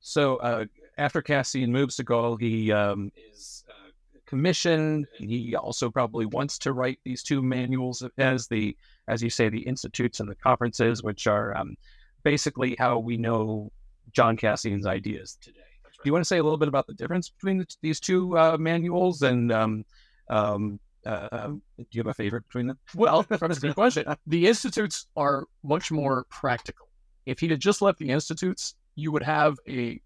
So 0.00 0.36
uh, 0.36 0.64
after 0.98 1.22
Cassian 1.22 1.72
moves 1.72 1.96
to 1.96 2.04
Gaul, 2.04 2.36
he 2.36 2.72
um, 2.72 3.12
is 3.30 3.64
uh, 3.68 3.90
commissioned. 4.26 5.06
He 5.18 5.54
also 5.54 5.90
probably 5.90 6.26
wants 6.26 6.58
to 6.60 6.72
write 6.72 6.98
these 7.04 7.22
two 7.22 7.42
manuals 7.42 8.02
as 8.18 8.48
the, 8.48 8.76
as 9.08 9.22
you 9.22 9.30
say, 9.30 9.48
the 9.48 9.60
institutes 9.60 10.20
and 10.20 10.28
the 10.28 10.34
conferences, 10.34 11.02
which 11.02 11.26
are 11.26 11.56
um, 11.56 11.76
basically 12.22 12.76
how 12.78 12.98
we 12.98 13.16
know 13.16 13.72
John 14.12 14.36
Cassian's 14.36 14.86
ideas 14.86 15.36
today. 15.40 15.60
Do 16.02 16.08
you 16.08 16.12
want 16.12 16.24
to 16.24 16.28
say 16.28 16.38
a 16.38 16.42
little 16.42 16.58
bit 16.58 16.68
about 16.68 16.86
the 16.86 16.94
difference 16.94 17.28
between 17.28 17.58
the, 17.58 17.66
these 17.82 18.00
two 18.00 18.36
uh, 18.38 18.56
manuals 18.58 19.22
and 19.22 19.52
um, 19.52 19.84
um, 20.30 20.80
uh, 21.04 21.28
um, 21.32 21.62
do 21.78 21.86
you 21.90 22.00
have 22.00 22.06
a 22.06 22.14
favorite 22.14 22.46
between 22.46 22.66
them? 22.68 22.78
Well, 22.94 23.24
that's 23.28 23.42
a 23.42 23.60
good 23.60 23.74
question. 23.74 24.04
The 24.26 24.46
institutes 24.46 25.06
are 25.16 25.44
much 25.62 25.90
more 25.90 26.24
practical. 26.30 26.88
If 27.26 27.40
he 27.40 27.48
had 27.48 27.60
just 27.60 27.82
left 27.82 27.98
the 27.98 28.10
institutes, 28.10 28.74
you 28.96 29.12
would 29.12 29.22
have 29.22 29.56
a 29.68 30.00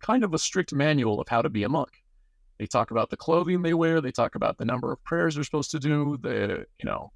kind 0.00 0.24
of 0.24 0.34
a 0.34 0.38
strict 0.38 0.72
manual 0.72 1.20
of 1.20 1.28
how 1.28 1.42
to 1.42 1.48
be 1.48 1.62
a 1.62 1.68
monk. 1.68 1.90
They 2.58 2.66
talk 2.66 2.90
about 2.90 3.10
the 3.10 3.16
clothing 3.16 3.62
they 3.62 3.74
wear. 3.74 4.00
They 4.00 4.12
talk 4.12 4.34
about 4.34 4.58
the 4.58 4.64
number 4.64 4.92
of 4.92 5.02
prayers 5.04 5.34
they're 5.34 5.44
supposed 5.44 5.70
to 5.72 5.78
do. 5.78 6.18
The 6.20 6.66
you 6.78 6.84
know 6.84 7.12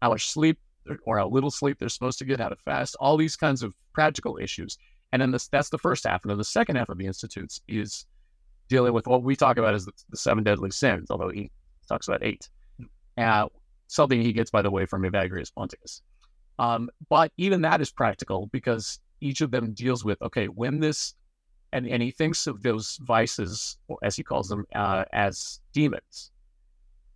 how 0.00 0.10
much 0.10 0.30
sleep 0.30 0.58
or 1.04 1.18
how 1.18 1.28
little 1.28 1.50
sleep 1.50 1.78
they're 1.78 1.88
supposed 1.88 2.18
to 2.20 2.24
get, 2.24 2.40
how 2.40 2.48
to 2.48 2.56
fast. 2.56 2.96
All 3.00 3.16
these 3.16 3.36
kinds 3.36 3.62
of 3.62 3.74
practical 3.92 4.38
issues. 4.38 4.78
And 5.12 5.22
then 5.22 5.30
this, 5.30 5.48
that's 5.48 5.70
the 5.70 5.78
first 5.78 6.06
half. 6.06 6.22
And 6.22 6.30
then 6.30 6.38
the 6.38 6.44
second 6.44 6.76
half 6.76 6.88
of 6.88 6.98
the 6.98 7.06
institutes 7.06 7.62
is 7.66 8.06
dealing 8.68 8.92
with 8.92 9.06
what 9.06 9.22
we 9.22 9.34
talk 9.34 9.56
about 9.56 9.74
as 9.74 9.86
the, 9.86 9.92
the 10.10 10.16
seven 10.16 10.44
deadly 10.44 10.70
sins, 10.70 11.10
although 11.10 11.30
he 11.30 11.50
talks 11.88 12.08
about 12.08 12.22
eight. 12.22 12.48
Uh, 13.16 13.46
something 13.86 14.20
he 14.20 14.32
gets, 14.32 14.50
by 14.50 14.62
the 14.62 14.70
way, 14.70 14.86
from 14.86 15.02
Evagrius 15.02 15.50
Ponticus. 15.52 16.02
Um, 16.58 16.90
but 17.08 17.32
even 17.36 17.62
that 17.62 17.80
is 17.80 17.90
practical 17.90 18.46
because 18.52 19.00
each 19.20 19.40
of 19.40 19.50
them 19.50 19.72
deals 19.72 20.04
with 20.04 20.20
okay, 20.22 20.46
when 20.46 20.80
this, 20.80 21.14
and, 21.72 21.86
and 21.86 22.02
he 22.02 22.10
thinks 22.10 22.46
of 22.46 22.62
those 22.62 22.98
vices, 23.02 23.78
as 24.02 24.16
he 24.16 24.22
calls 24.22 24.48
them, 24.48 24.64
uh, 24.74 25.04
as 25.12 25.60
demons. 25.72 26.30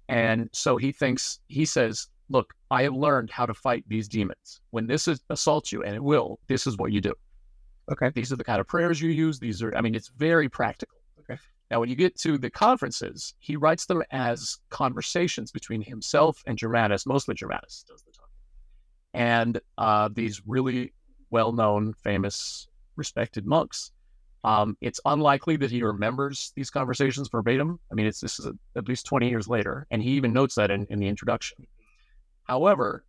And 0.09 0.48
so 0.52 0.76
he 0.76 0.92
thinks, 0.92 1.40
he 1.48 1.64
says, 1.64 2.09
look, 2.28 2.55
I 2.70 2.83
have 2.83 2.94
learned 2.94 3.31
how 3.31 3.46
to 3.46 3.55
fight 3.55 3.85
these 3.87 4.09
demons. 4.09 4.61
When 4.70 4.87
this 4.87 5.09
is, 5.09 5.20
assaults 5.31 5.72
you, 5.72 5.83
and 5.83 5.94
it 5.94 6.02
will, 6.02 6.38
this 6.48 6.66
is 6.66 6.76
what 6.76 6.92
you 6.92 7.00
do. 7.00 7.14
Okay. 7.90 8.11
These 8.14 8.33
are 8.33 8.37
the 8.37 8.45
kind 8.45 8.61
of 8.61 8.66
prayers 8.66 9.01
you 9.01 9.11
use. 9.11 9.38
These 9.38 9.62
are, 9.62 9.75
I 9.75 9.81
mean, 9.81 9.95
it's 9.95 10.09
very 10.09 10.49
practical. 10.49 10.99
Okay. 11.21 11.38
Now, 11.71 11.81
when 11.81 11.88
you 11.88 11.97
get 11.97 12.16
to 12.18 12.38
the 12.38 12.51
conferences, 12.51 13.35
he 13.38 13.57
writes 13.57 13.87
them 13.87 14.03
as 14.11 14.59
conversations 14.71 15.51
between 15.51 15.83
himself 15.83 16.42
and 16.47 16.59
Germanus, 16.59 17.07
mostly 17.07 17.35
Germanus 17.35 17.85
does 17.88 18.03
the 18.03 18.12
talking, 18.12 18.35
and 19.14 19.61
uh, 19.79 20.09
these 20.12 20.42
really 20.47 20.92
well 21.31 21.53
known, 21.53 21.95
famous, 21.95 22.68
respected 22.97 23.47
monks. 23.47 23.90
Um, 24.45 24.77
it's 24.81 25.01
unlikely 25.05 25.57
that 25.57 25.71
he 25.71 25.83
remembers 25.83 26.53
these 26.57 26.68
conversations 26.68 27.29
verbatim. 27.29 27.79
I 27.90 27.95
mean, 27.95 28.07
it's 28.07 28.21
this 28.21 28.38
is 28.38 28.49
at 28.77 28.88
least 28.88 29.07
20 29.07 29.29
years 29.29 29.49
later, 29.49 29.87
and 29.90 30.03
he 30.03 30.11
even 30.11 30.33
notes 30.33 30.57
that 30.57 30.71
in, 30.71 30.87
in 30.90 30.99
the 30.99 31.07
introduction. 31.09 31.66
However, 32.45 33.05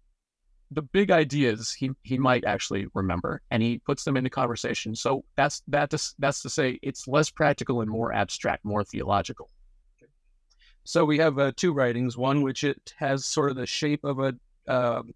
the 0.71 0.81
big 0.81 1.11
ideas 1.11 1.71
he 1.71 1.91
he 2.03 2.17
might 2.17 2.45
actually 2.45 2.87
remember, 2.93 3.41
and 3.51 3.61
he 3.61 3.79
puts 3.79 4.03
them 4.03 4.17
into 4.17 4.29
conversation. 4.29 4.95
So 4.95 5.23
that's 5.35 5.61
that 5.67 5.89
to, 5.91 6.13
that's 6.19 6.41
to 6.41 6.49
say 6.49 6.79
it's 6.81 7.07
less 7.07 7.29
practical 7.29 7.81
and 7.81 7.89
more 7.89 8.13
abstract, 8.13 8.65
more 8.65 8.83
theological. 8.83 9.49
So 10.83 11.05
we 11.05 11.17
have 11.19 11.39
uh, 11.39 11.51
two 11.55 11.73
writings. 11.73 12.17
One 12.17 12.41
which 12.41 12.63
it 12.63 12.93
has 12.97 13.25
sort 13.25 13.51
of 13.51 13.57
the 13.57 13.65
shape 13.65 14.03
of 14.03 14.19
a 14.19 14.33
um 14.67 15.13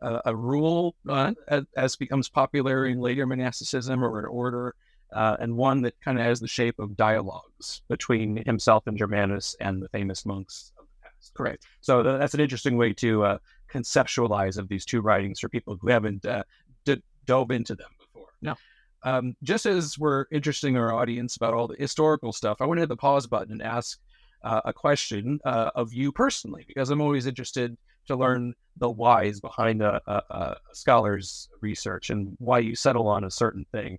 a, 0.00 0.20
a 0.26 0.36
rule 0.36 0.94
uh, 1.08 1.32
as, 1.48 1.64
as, 1.76 1.96
becomes 1.96 2.28
popular 2.28 2.86
in 2.86 3.00
later 3.00 3.26
monasticism 3.26 4.02
or 4.02 4.20
an 4.20 4.26
order, 4.26 4.74
uh, 5.12 5.36
and 5.40 5.56
one 5.56 5.82
that 5.82 5.94
kind 6.00 6.18
of 6.18 6.24
has 6.24 6.40
the 6.40 6.48
shape 6.48 6.78
of 6.78 6.96
dialogues 6.96 7.82
between 7.88 8.42
himself 8.46 8.86
and 8.86 8.98
Germanus 8.98 9.54
and 9.60 9.82
the 9.82 9.88
famous 9.88 10.24
monks 10.24 10.72
of 10.78 10.86
the 10.86 11.08
past. 11.08 11.34
Correct. 11.34 11.66
So 11.80 12.02
that's 12.02 12.34
an 12.34 12.40
interesting 12.40 12.76
way 12.76 12.92
to 12.94 13.24
uh, 13.24 13.38
conceptualize 13.72 14.58
of 14.58 14.68
these 14.68 14.84
two 14.84 15.00
writings 15.00 15.40
for 15.40 15.48
people 15.48 15.76
who 15.80 15.88
haven't 15.88 16.24
uh, 16.24 16.44
d- 16.84 17.02
dove 17.26 17.50
into 17.50 17.74
them 17.74 17.90
before. 17.98 18.28
No. 18.42 18.54
Um, 19.02 19.34
just 19.42 19.66
as 19.66 19.98
we're 19.98 20.26
interesting 20.30 20.76
our 20.76 20.92
audience 20.92 21.36
about 21.36 21.54
all 21.54 21.68
the 21.68 21.76
historical 21.78 22.32
stuff, 22.32 22.58
I 22.60 22.66
want 22.66 22.78
to 22.78 22.82
hit 22.82 22.88
the 22.88 22.96
pause 22.96 23.26
button 23.26 23.52
and 23.52 23.62
ask 23.62 23.98
uh, 24.42 24.60
a 24.64 24.72
question 24.72 25.40
uh, 25.44 25.70
of 25.74 25.92
you 25.92 26.12
personally, 26.12 26.64
because 26.66 26.90
I'm 26.90 27.00
always 27.00 27.26
interested 27.26 27.76
to 28.06 28.16
learn 28.16 28.54
the 28.76 28.90
whys 28.90 29.40
behind 29.40 29.82
a, 29.82 30.00
a, 30.06 30.22
a, 30.30 30.56
scholar's 30.72 31.48
research 31.60 32.10
and 32.10 32.34
why 32.38 32.58
you 32.58 32.74
settle 32.74 33.08
on 33.08 33.24
a 33.24 33.30
certain 33.30 33.64
thing. 33.72 33.98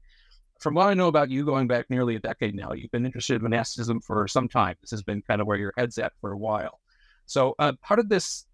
From 0.60 0.76
what 0.76 0.88
I 0.88 0.94
know 0.94 1.08
about 1.08 1.30
you, 1.30 1.46
going 1.46 1.68
back 1.68 1.90
nearly 1.90 2.16
a 2.16 2.20
decade 2.20 2.56
now, 2.56 2.74
you've 2.74 2.92
been 2.92 3.06
interested 3.06 3.36
in 3.36 3.44
monasticism 3.44 4.02
for 4.02 4.28
some 4.28 4.48
time. 4.48 4.76
This 4.82 4.92
has 4.92 5.02
been 5.02 5.22
kind 5.24 5.42
of 5.42 5.48
where 5.48 5.58
your 5.58 5.74
head's 5.78 5.98
at 5.98 6.14
for 6.22 6.32
a 6.32 6.38
while. 6.38 6.80
So, 7.26 7.56
uh, 7.60 7.74
how 7.82 7.96
did 7.96 8.10
this, 8.10 8.46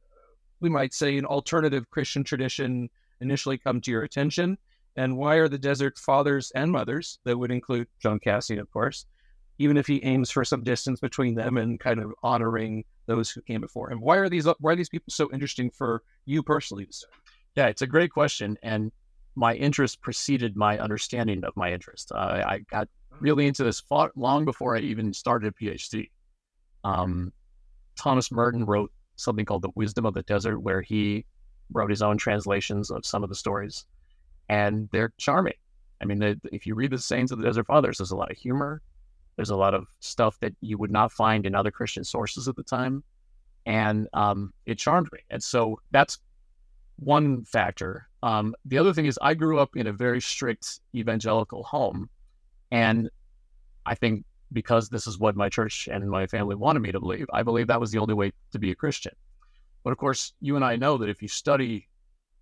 we 0.60 0.70
might 0.70 0.94
say, 0.94 1.18
an 1.18 1.26
alternative 1.26 1.90
Christian 1.90 2.24
tradition 2.24 2.90
initially 3.22 3.58
come 3.58 3.82
to 3.82 3.92
your 3.92 4.04
attention? 4.04 4.58
And 4.96 5.16
why 5.18 5.36
are 5.36 5.48
the 5.48 5.60
desert 5.60 5.98
fathers 5.98 6.52
and 6.56 6.72
mothers, 6.72 7.20
that 7.24 7.38
would 7.38 7.52
include 7.52 7.88
John 8.02 8.20
Cassian, 8.20 8.60
of 8.60 8.70
course, 8.72 9.06
even 9.60 9.78
if 9.78 9.86
he 9.86 10.04
aims 10.04 10.32
for 10.32 10.44
some 10.44 10.64
distance 10.64 11.00
between 11.00 11.36
them 11.36 11.58
and 11.58 11.80
kind 11.80 12.00
of 12.00 12.14
honoring 12.24 12.84
those 13.06 13.30
who 13.30 13.42
came 13.42 13.62
before 13.62 13.92
him. 13.92 14.02
Why 14.02 14.18
are 14.18 14.30
these 14.30 14.48
why 14.60 14.74
are 14.74 14.76
these 14.76 14.90
people 14.90 15.12
so 15.12 15.30
interesting 15.32 15.70
for 15.70 16.04
you 16.26 16.42
personally? 16.44 16.88
Yeah, 17.56 17.68
it's 17.68 17.82
a 17.82 17.88
great 17.88 18.12
question, 18.12 18.58
and 18.64 18.92
my 19.36 19.54
interest 19.54 20.02
preceded 20.02 20.56
my 20.56 20.80
understanding 20.80 21.44
of 21.44 21.56
my 21.56 21.72
interest. 21.72 22.12
Uh, 22.12 22.44
I 22.46 22.60
got 22.72 22.88
really 23.20 23.48
into 23.48 23.64
this 23.64 23.84
long 24.16 24.46
before 24.46 24.76
I 24.76 24.80
even 24.80 25.14
started 25.14 25.54
a 25.54 25.64
PhD. 25.64 26.10
Um, 26.84 27.32
Thomas 27.96 28.32
Merton 28.32 28.66
wrote 28.66 28.92
something 29.18 29.46
called 29.46 29.64
The 29.64 29.72
Wisdom 29.76 30.06
of 30.06 30.14
the 30.14 30.24
Desert, 30.24 30.60
where 30.60 30.82
he 30.82 31.26
wrote 31.74 31.90
his 31.90 32.02
own 32.02 32.18
translations 32.18 32.90
of 32.90 33.06
some 33.06 33.24
of 33.24 33.30
the 33.30 33.36
stories, 33.36 33.86
and 34.48 34.88
they're 34.92 35.14
charming. 35.18 35.54
I 36.02 36.06
mean, 36.06 36.20
they, 36.20 36.36
if 36.52 36.66
you 36.66 36.76
read 36.76 36.92
the 36.92 36.98
Sayings 36.98 37.32
of 37.32 37.40
the 37.40 37.46
Desert 37.46 37.68
Fathers, 37.68 37.98
there's 37.98 38.12
a 38.12 38.16
lot 38.16 38.32
of 38.32 38.38
humor, 38.38 38.82
there's 39.36 39.50
a 39.50 39.56
lot 39.56 39.74
of 39.74 39.88
stuff 40.00 40.40
that 40.40 40.54
you 40.62 40.78
would 40.78 40.92
not 40.92 41.12
find 41.12 41.46
in 41.46 41.56
other 41.56 41.72
Christian 41.72 42.04
sources 42.04 42.48
at 42.48 42.56
the 42.56 42.64
time. 42.64 43.04
And 43.66 44.08
um, 44.14 44.54
it 44.66 44.78
charmed 44.78 45.10
me. 45.12 45.20
And 45.30 45.44
so 45.44 45.80
that's 45.92 46.20
one 46.98 47.44
factor. 47.44 48.08
Um, 48.24 48.56
the 48.66 48.78
other 48.78 48.94
thing 48.94 49.06
is, 49.06 49.20
I 49.22 49.34
grew 49.34 49.60
up 49.60 49.76
in 49.76 49.88
a 49.88 49.94
very 49.94 50.22
strict 50.22 50.80
evangelical 50.96 51.64
home. 51.64 52.10
And 52.72 53.10
I 53.86 53.94
think 53.96 54.26
because 54.54 54.90
this 54.90 55.08
is 55.08 55.20
what 55.20 55.36
my 55.36 55.50
church 55.50 55.88
and 55.92 56.10
my 56.10 56.26
family 56.28 56.56
wanted 56.56 56.82
me 56.82 56.92
to 56.92 57.00
believe, 57.00 57.28
I 57.34 57.44
believe 57.44 57.68
that 57.68 57.80
was 57.80 57.92
the 57.92 58.00
only 58.00 58.14
way 58.14 58.32
to 58.52 58.60
be 58.60 58.72
a 58.72 58.76
Christian. 58.76 59.14
But 59.84 59.92
of 59.92 59.98
course, 59.98 60.34
you 60.42 60.56
and 60.56 60.66
I 60.66 60.76
know 60.76 60.98
that 60.98 61.10
if 61.10 61.22
you 61.22 61.28
study, 61.28 61.88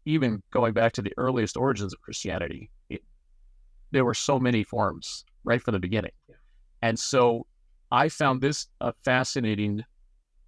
even 0.06 0.42
going 0.52 0.74
back 0.74 0.94
to 0.94 1.02
the 1.02 1.14
earliest 1.18 1.58
origins 1.58 1.94
of 1.94 2.02
Christianity, 2.02 2.70
it, 2.90 3.04
there 3.92 4.06
were 4.06 4.14
so 4.14 4.40
many 4.40 4.64
forms 4.64 5.26
right 5.44 5.62
from 5.62 5.74
the 5.74 5.80
beginning. 5.80 6.12
Yeah. 6.28 6.36
And 6.82 6.98
so 6.98 7.46
I 7.92 8.10
found 8.10 8.42
this 8.42 8.68
a 8.82 8.94
fascinating 9.04 9.84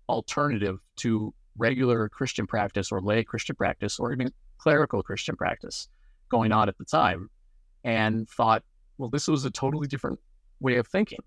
alternative 0.09 0.79
to 0.97 1.33
regular 1.57 2.09
Christian 2.09 2.47
practice 2.47 2.91
or 2.91 3.01
lay 3.01 3.23
Christian 3.23 3.55
practice 3.55 3.99
or 3.99 4.11
even 4.13 4.31
clerical 4.57 5.01
Christian 5.01 5.35
practice 5.35 5.89
going 6.29 6.51
on 6.51 6.67
at 6.67 6.77
the 6.77 6.85
time 6.85 7.29
and 7.83 8.29
thought, 8.29 8.63
well, 8.97 9.09
this 9.09 9.27
was 9.27 9.45
a 9.45 9.51
totally 9.51 9.87
different 9.87 10.19
way 10.59 10.77
of 10.77 10.87
thinking. 10.87 11.19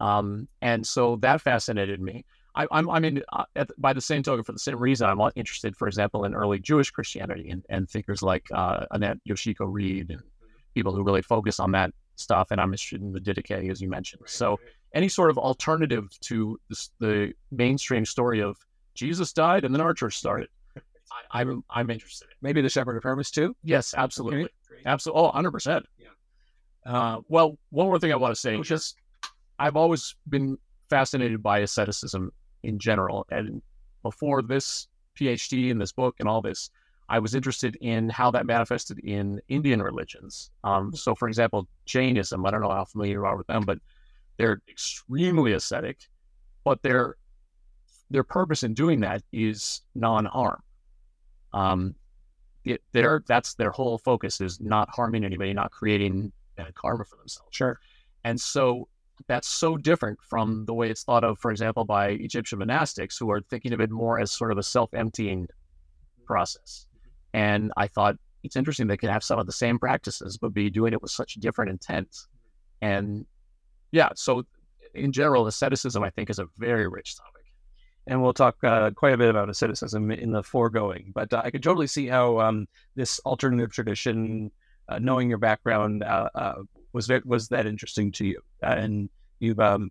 Um, 0.00 0.48
and 0.60 0.86
so 0.86 1.16
that 1.16 1.40
fascinated 1.40 2.00
me. 2.00 2.24
I, 2.56 2.66
am 2.70 2.88
I 2.88 3.00
mean, 3.00 3.22
uh, 3.32 3.44
at, 3.56 3.70
by 3.78 3.92
the 3.92 4.00
same 4.00 4.22
token, 4.22 4.44
for 4.44 4.52
the 4.52 4.58
same 4.58 4.78
reason, 4.78 5.08
I'm 5.08 5.20
interested, 5.34 5.76
for 5.76 5.88
example, 5.88 6.24
in 6.24 6.34
early 6.34 6.60
Jewish 6.60 6.90
Christianity 6.90 7.50
and, 7.50 7.64
and 7.68 7.88
thinkers 7.90 8.22
like 8.22 8.44
uh, 8.52 8.86
Annette 8.92 9.18
Yoshiko 9.28 9.66
Reed 9.66 10.10
and 10.10 10.22
people 10.74 10.94
who 10.94 11.02
really 11.02 11.22
focus 11.22 11.58
on 11.58 11.72
that 11.72 11.90
stuff, 12.14 12.48
and 12.52 12.60
I'm 12.60 12.72
interested 12.72 13.00
in 13.00 13.12
the 13.12 13.20
Didache, 13.20 13.70
as 13.70 13.80
you 13.80 13.88
mentioned. 13.88 14.22
Right, 14.22 14.30
so, 14.30 14.50
right. 14.50 14.58
any 14.94 15.08
sort 15.08 15.30
of 15.30 15.38
alternative 15.38 16.08
to 16.20 16.58
this, 16.68 16.90
the 17.00 17.32
mainstream 17.50 18.04
story 18.04 18.40
of 18.40 18.56
Jesus 18.94 19.32
died 19.32 19.64
and 19.64 19.74
then 19.74 19.80
our 19.80 19.92
church 19.92 20.16
started, 20.16 20.48
I, 21.32 21.40
am 21.40 21.50
I'm, 21.50 21.64
I'm 21.70 21.90
interested 21.90 22.26
in. 22.26 22.36
Maybe 22.40 22.60
the 22.60 22.68
Shepherd 22.68 22.96
of 22.96 23.02
Hermas 23.02 23.30
too. 23.30 23.56
Yes, 23.62 23.94
absolutely, 23.96 24.48
absolutely. 24.86 25.20
Oh, 25.20 25.24
100 25.26 25.50
percent. 25.50 25.86
Yeah. 25.98 26.08
Uh, 26.86 27.20
well, 27.28 27.58
one 27.70 27.86
more 27.86 27.98
thing 27.98 28.12
I 28.12 28.16
want 28.16 28.34
to 28.34 28.40
say, 28.40 28.60
just 28.60 28.96
I've 29.58 29.76
always 29.76 30.16
been 30.28 30.58
fascinated 30.90 31.42
by 31.42 31.60
asceticism 31.60 32.32
in 32.62 32.78
general, 32.78 33.26
and 33.30 33.62
before 34.02 34.42
this 34.42 34.88
PhD 35.18 35.70
and 35.70 35.80
this 35.80 35.92
book 35.92 36.16
and 36.18 36.28
all 36.28 36.42
this, 36.42 36.70
I 37.08 37.18
was 37.18 37.34
interested 37.34 37.76
in 37.76 38.08
how 38.08 38.30
that 38.30 38.46
manifested 38.46 38.98
in 39.00 39.40
Indian 39.48 39.82
religions. 39.82 40.50
Um, 40.64 40.94
so, 40.94 41.14
for 41.14 41.28
example, 41.28 41.68
Jainism, 41.86 42.44
I 42.44 42.50
don't 42.50 42.62
know 42.62 42.70
how 42.70 42.84
familiar 42.84 43.20
you 43.20 43.24
are 43.26 43.36
with 43.36 43.46
them, 43.46 43.62
but 43.64 43.78
they're 44.38 44.62
extremely 44.68 45.52
ascetic, 45.52 45.98
but 46.64 46.82
their 46.82 47.16
their 48.10 48.24
purpose 48.24 48.62
in 48.62 48.74
doing 48.74 49.00
that 49.00 49.22
is 49.32 49.82
non-harm. 49.94 50.62
Um, 51.52 51.94
it, 52.64 52.82
their 52.92 53.22
that's 53.26 53.54
their 53.54 53.70
whole 53.70 53.98
focus 53.98 54.40
is 54.40 54.60
not 54.60 54.88
harming 54.90 55.24
anybody, 55.24 55.52
not 55.52 55.70
creating 55.70 56.32
bad 56.56 56.74
karma 56.74 57.04
for 57.04 57.16
themselves. 57.16 57.54
Sure. 57.54 57.78
And 58.24 58.40
so 58.40 58.88
that's 59.26 59.48
so 59.48 59.76
different 59.76 60.18
from 60.22 60.64
the 60.66 60.74
way 60.74 60.90
it's 60.90 61.04
thought 61.04 61.24
of, 61.24 61.38
for 61.38 61.50
example, 61.50 61.84
by 61.84 62.08
Egyptian 62.08 62.58
monastics 62.58 63.18
who 63.18 63.30
are 63.30 63.40
thinking 63.40 63.72
of 63.72 63.80
it 63.80 63.90
more 63.90 64.20
as 64.20 64.32
sort 64.32 64.52
of 64.52 64.58
a 64.58 64.62
self-emptying 64.62 65.46
process. 66.26 66.86
And 67.32 67.72
I 67.76 67.86
thought 67.88 68.16
it's 68.42 68.56
interesting 68.56 68.86
they 68.86 68.96
could 68.96 69.10
have 69.10 69.24
some 69.24 69.38
of 69.38 69.46
the 69.46 69.52
same 69.52 69.78
practices, 69.78 70.36
but 70.36 70.52
be 70.52 70.70
doing 70.70 70.92
it 70.92 71.00
with 71.00 71.10
such 71.10 71.34
different 71.34 71.70
intent. 71.70 72.08
And 72.82 73.24
yeah, 73.92 74.10
so 74.14 74.44
in 74.94 75.12
general, 75.12 75.46
asceticism, 75.46 76.02
I 76.02 76.10
think, 76.10 76.30
is 76.30 76.38
a 76.38 76.46
very 76.58 76.86
rich 76.88 77.16
topic. 77.16 77.42
And 78.06 78.22
we'll 78.22 78.34
talk 78.34 78.62
uh, 78.62 78.90
quite 78.90 79.14
a 79.14 79.16
bit 79.16 79.30
about 79.30 79.48
asceticism 79.48 80.10
in 80.10 80.30
the 80.30 80.42
foregoing. 80.42 81.12
But 81.14 81.32
uh, 81.32 81.40
I 81.42 81.50
could 81.50 81.62
totally 81.62 81.86
see 81.86 82.06
how 82.06 82.38
um, 82.38 82.66
this 82.94 83.18
alternative 83.24 83.72
tradition, 83.72 84.50
uh, 84.88 84.98
knowing 84.98 85.30
your 85.30 85.38
background, 85.38 86.02
uh, 86.02 86.28
uh, 86.34 86.54
was 86.92 87.10
was 87.24 87.48
that 87.48 87.66
interesting 87.66 88.12
to 88.12 88.26
you, 88.26 88.40
and 88.66 89.08
you've 89.40 89.60
um, 89.60 89.90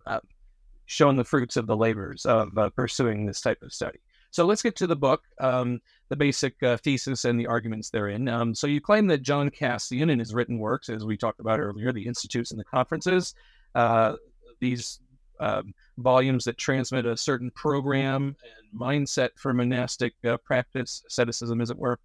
shown 0.85 1.15
the 1.15 1.23
fruits 1.23 1.57
of 1.57 1.67
the 1.67 1.77
labors 1.77 2.25
of 2.25 2.51
pursuing 2.75 3.25
this 3.25 3.41
type 3.41 3.61
of 3.61 3.73
study. 3.73 3.99
So 4.33 4.47
let's 4.47 4.63
get 4.63 4.75
to 4.77 4.87
the 4.87 4.95
book, 4.95 5.21
um, 5.39 5.79
the 6.09 6.15
basic 6.15 6.61
uh, 6.63 6.77
thesis 6.77 7.23
and 7.25 7.39
the 7.39 7.45
arguments 7.45 7.91
therein. 7.91 8.27
Um, 8.27 8.55
so 8.55 8.65
you 8.65 8.81
claim 8.81 9.05
that 9.07 9.21
John 9.21 9.51
Cassian, 9.51 10.09
in 10.09 10.17
his 10.17 10.33
written 10.33 10.57
works, 10.57 10.89
as 10.89 11.05
we 11.05 11.17
talked 11.17 11.39
about 11.39 11.59
earlier, 11.59 11.93
the 11.93 12.07
institutes 12.07 12.49
and 12.49 12.59
the 12.59 12.63
conferences, 12.63 13.35
uh, 13.75 14.15
these 14.59 15.01
um, 15.39 15.75
volumes 15.99 16.45
that 16.45 16.57
transmit 16.57 17.05
a 17.05 17.15
certain 17.15 17.51
program 17.51 18.35
and 18.43 18.81
mindset 18.81 19.29
for 19.35 19.53
monastic 19.53 20.13
uh, 20.25 20.37
practice, 20.37 21.03
asceticism, 21.07 21.61
as 21.61 21.69
it 21.69 21.77
were, 21.77 21.99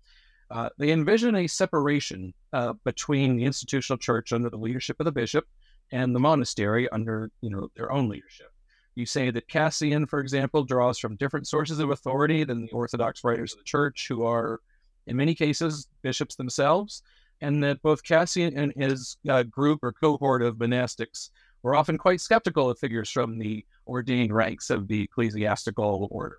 uh, 0.50 0.68
they 0.76 0.90
envision 0.90 1.34
a 1.34 1.46
separation 1.46 2.34
uh, 2.52 2.74
between 2.84 3.36
the 3.36 3.44
institutional 3.44 3.96
church 3.96 4.34
under 4.34 4.50
the 4.50 4.58
leadership 4.58 4.96
of 5.00 5.06
the 5.06 5.12
bishop 5.12 5.46
and 5.92 6.14
the 6.14 6.20
monastery 6.20 6.88
under 6.90 7.30
you 7.40 7.50
know 7.50 7.68
their 7.76 7.92
own 7.92 8.08
leadership. 8.08 8.52
You 8.94 9.06
say 9.06 9.30
that 9.30 9.48
Cassian, 9.48 10.06
for 10.06 10.18
example, 10.20 10.64
draws 10.64 10.98
from 10.98 11.16
different 11.16 11.46
sources 11.46 11.78
of 11.78 11.90
authority 11.90 12.42
than 12.42 12.62
the 12.62 12.72
Orthodox 12.72 13.22
writers 13.22 13.52
of 13.52 13.58
the 13.58 13.64
church, 13.64 14.06
who 14.08 14.24
are, 14.24 14.60
in 15.06 15.16
many 15.16 15.36
cases, 15.36 15.88
bishops 16.02 16.34
themselves, 16.34 17.02
and 17.40 17.62
that 17.62 17.80
both 17.82 18.02
Cassian 18.02 18.58
and 18.58 18.72
his 18.76 19.16
uh, 19.28 19.44
group 19.44 19.80
or 19.82 19.92
cohort 19.92 20.42
of 20.42 20.56
monastics 20.56 21.30
were 21.62 21.76
often 21.76 21.96
quite 21.96 22.20
skeptical 22.20 22.70
of 22.70 22.78
figures 22.78 23.10
from 23.10 23.38
the 23.38 23.64
ordained 23.86 24.34
ranks 24.34 24.70
of 24.70 24.88
the 24.88 25.02
ecclesiastical 25.02 26.08
order. 26.10 26.38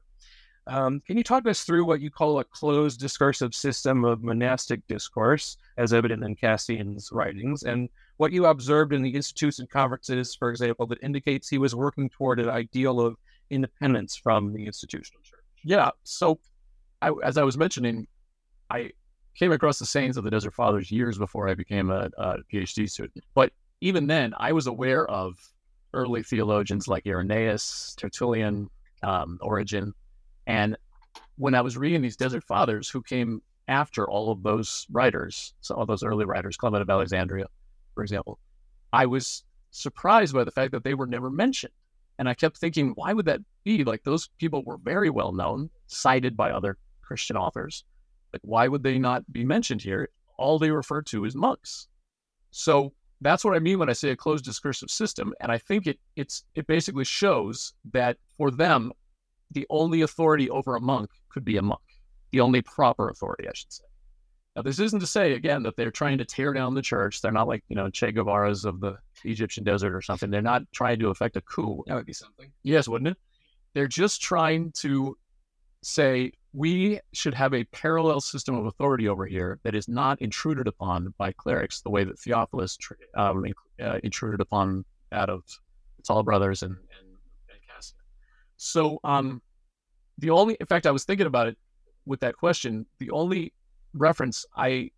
Um, 0.68 1.02
can 1.08 1.18
you 1.18 1.24
talk 1.24 1.48
us 1.48 1.64
through 1.64 1.86
what 1.86 2.02
you 2.02 2.12
call 2.12 2.40
a 2.40 2.44
closed 2.44 3.00
discursive 3.00 3.56
system 3.56 4.06
of 4.06 4.22
monastic 4.22 4.86
discourse, 4.88 5.58
as 5.78 5.94
evident 5.94 6.24
in 6.24 6.36
Cassian's 6.36 7.10
writings, 7.12 7.64
and 7.64 7.90
what 8.20 8.34
you 8.34 8.48
observed 8.48 8.92
in 8.92 9.02
the 9.02 9.12
institutes 9.12 9.60
and 9.60 9.70
conferences, 9.70 10.36
for 10.36 10.50
example, 10.50 10.86
that 10.88 11.02
indicates 11.02 11.48
he 11.48 11.58
was 11.58 11.74
working 11.74 12.10
toward 12.10 12.38
an 12.42 12.50
ideal 12.50 13.00
of 13.00 13.16
independence 13.50 14.18
from 14.18 14.52
the 14.52 14.66
institutional 14.66 15.22
church? 15.24 15.40
Yeah. 15.64 15.92
So, 16.04 16.38
I, 17.02 17.12
as 17.24 17.38
I 17.38 17.44
was 17.44 17.58
mentioning, 17.58 18.08
I 18.70 18.92
came 19.36 19.54
across 19.54 19.80
the 19.80 19.86
sayings 19.86 20.18
of 20.18 20.26
the 20.26 20.30
Desert 20.30 20.54
Fathers 20.54 20.92
years 20.92 21.18
before 21.18 21.48
I 21.48 21.54
became 21.54 21.90
a, 21.90 22.10
a 22.18 22.40
PhD 22.54 22.90
student. 22.90 23.24
But 23.36 23.54
even 23.80 24.06
then, 24.08 24.34
I 24.38 24.52
was 24.52 24.68
aware 24.68 25.10
of 25.10 25.38
early 25.94 26.22
theologians 26.22 26.90
like 26.90 27.08
Irenaeus, 27.08 27.96
Tertullian, 27.98 28.70
um, 29.02 29.40
Origen, 29.42 29.94
and 30.46 30.76
when 31.38 31.56
I 31.56 31.62
was 31.62 31.78
reading 31.78 32.02
these 32.02 32.18
Desert 32.18 32.44
Fathers 32.44 32.90
who 32.90 33.02
came 33.02 33.42
after 33.70 34.10
all 34.10 34.30
of 34.30 34.44
those 34.44 34.86
writers, 34.92 35.54
some 35.62 35.80
of 35.80 35.88
those 35.88 36.04
early 36.04 36.26
writers, 36.26 36.58
Clement 36.58 36.82
of 36.82 36.90
Alexandria, 36.90 37.46
for 37.94 38.04
example, 38.04 38.40
I 38.94 39.06
was 39.06 39.44
surprised 39.72 40.34
by 40.34 40.44
the 40.44 40.52
fact 40.52 40.72
that 40.72 40.84
they 40.84 40.94
were 40.94 41.08
never 41.08 41.30
mentioned. 41.30 41.74
And 42.18 42.28
I 42.28 42.34
kept 42.34 42.58
thinking, 42.58 42.92
why 42.96 43.14
would 43.14 43.26
that 43.26 43.40
be? 43.64 43.84
Like 43.84 44.04
those 44.04 44.30
people 44.40 44.64
were 44.66 44.78
very 44.78 45.10
well 45.10 45.32
known, 45.32 45.70
cited 45.88 46.36
by 46.36 46.52
other 46.52 46.78
Christian 47.02 47.38
authors. 47.38 47.86
Like, 48.34 48.42
why 48.44 48.68
would 48.68 48.84
they 48.84 49.00
not 49.00 49.32
be 49.32 49.46
mentioned 49.46 49.82
here? 49.82 50.10
All 50.38 50.60
they 50.60 50.72
refer 50.72 51.02
to 51.04 51.26
is 51.26 51.36
monks. 51.36 51.88
So 52.52 52.94
that's 53.22 53.44
what 53.44 53.56
I 53.56 53.60
mean 53.60 53.80
when 53.80 53.90
I 53.90 53.94
say 53.94 54.10
a 54.10 54.16
closed 54.16 54.46
discursive 54.46 54.90
system. 54.90 55.34
And 55.40 55.52
I 55.52 55.58
think 55.58 55.88
it 55.88 56.00
it's 56.16 56.44
it 56.56 56.68
basically 56.68 57.06
shows 57.06 57.74
that 57.94 58.18
for 58.38 58.52
them, 58.52 58.92
the 59.52 59.66
only 59.70 60.02
authority 60.02 60.50
over 60.50 60.76
a 60.76 60.82
monk 60.82 61.10
could 61.30 61.46
be 61.46 61.58
a 61.58 61.62
monk. 61.62 61.82
The 62.32 62.42
only 62.42 62.62
proper 62.62 63.10
authority, 63.10 63.48
I 63.48 63.52
should 63.54 63.74
say. 63.74 63.84
Now, 64.56 64.64
this 64.64 64.80
isn't 64.80 65.00
to 65.00 65.08
say 65.08 65.34
again 65.34 65.64
that 65.64 65.76
they're 65.78 65.92
trying 65.92 66.18
to 66.18 66.26
tear 66.26 66.54
down 66.54 66.74
the 66.74 66.82
church. 66.82 67.22
They're 67.22 67.32
not 67.32 67.48
like 67.48 67.64
you 67.70 67.76
know 67.76 67.90
Che 67.90 68.12
Guevara's 68.12 68.66
of 68.66 68.80
the 68.80 68.98
Egyptian 69.24 69.64
desert 69.64 69.96
or 69.96 70.02
something. 70.02 70.30
They're 70.30 70.42
not 70.42 70.64
trying 70.74 71.00
to 71.00 71.10
effect 71.10 71.38
a 71.38 71.42
coup. 71.42 71.84
That 71.88 71.96
would 71.96 72.06
be 72.06 72.14
something. 72.14 72.52
Yes, 72.64 72.88
wouldn't 72.88 73.10
it? 73.10 73.18
They're 73.74 73.88
just 73.88 74.22
trying 74.22 74.72
to 74.78 75.18
say 75.82 76.34
we 76.54 77.00
should 77.14 77.34
have 77.34 77.54
a 77.54 77.64
parallel 77.66 78.20
system 78.20 78.56
of 78.56 78.66
authority 78.66 79.08
over 79.08 79.26
here 79.26 79.60
that 79.64 79.76
is 79.76 79.88
not 79.88 80.22
intruded 80.22 80.68
upon 80.68 81.14
by 81.18 81.32
clerics 81.32 81.82
the 81.82 81.90
way 81.90 82.04
that 82.04 82.18
Theophilus 82.20 82.78
um, 83.16 83.46
uh, 83.82 84.00
intruded 84.04 84.42
upon 84.42 84.84
that 85.12 85.30
of 85.30 85.44
the 85.98 86.04
Tall 86.04 86.24
Brothers 86.24 86.64
and, 86.64 86.72
and, 86.72 87.08
and 87.50 87.60
Cassian. 87.68 87.98
So, 88.58 89.00
um, 89.04 89.42
the 90.18 90.32
only, 90.32 90.58
in 90.60 90.66
fact, 90.66 90.86
I 90.86 90.92
was 90.92 91.06
thinking 91.06 91.28
about 91.28 91.48
it 91.48 91.58
with 92.06 92.20
that 92.22 92.36
question. 92.36 92.86
The 93.00 93.12
only 93.12 93.54
reference 93.94 94.46
I 94.56 94.92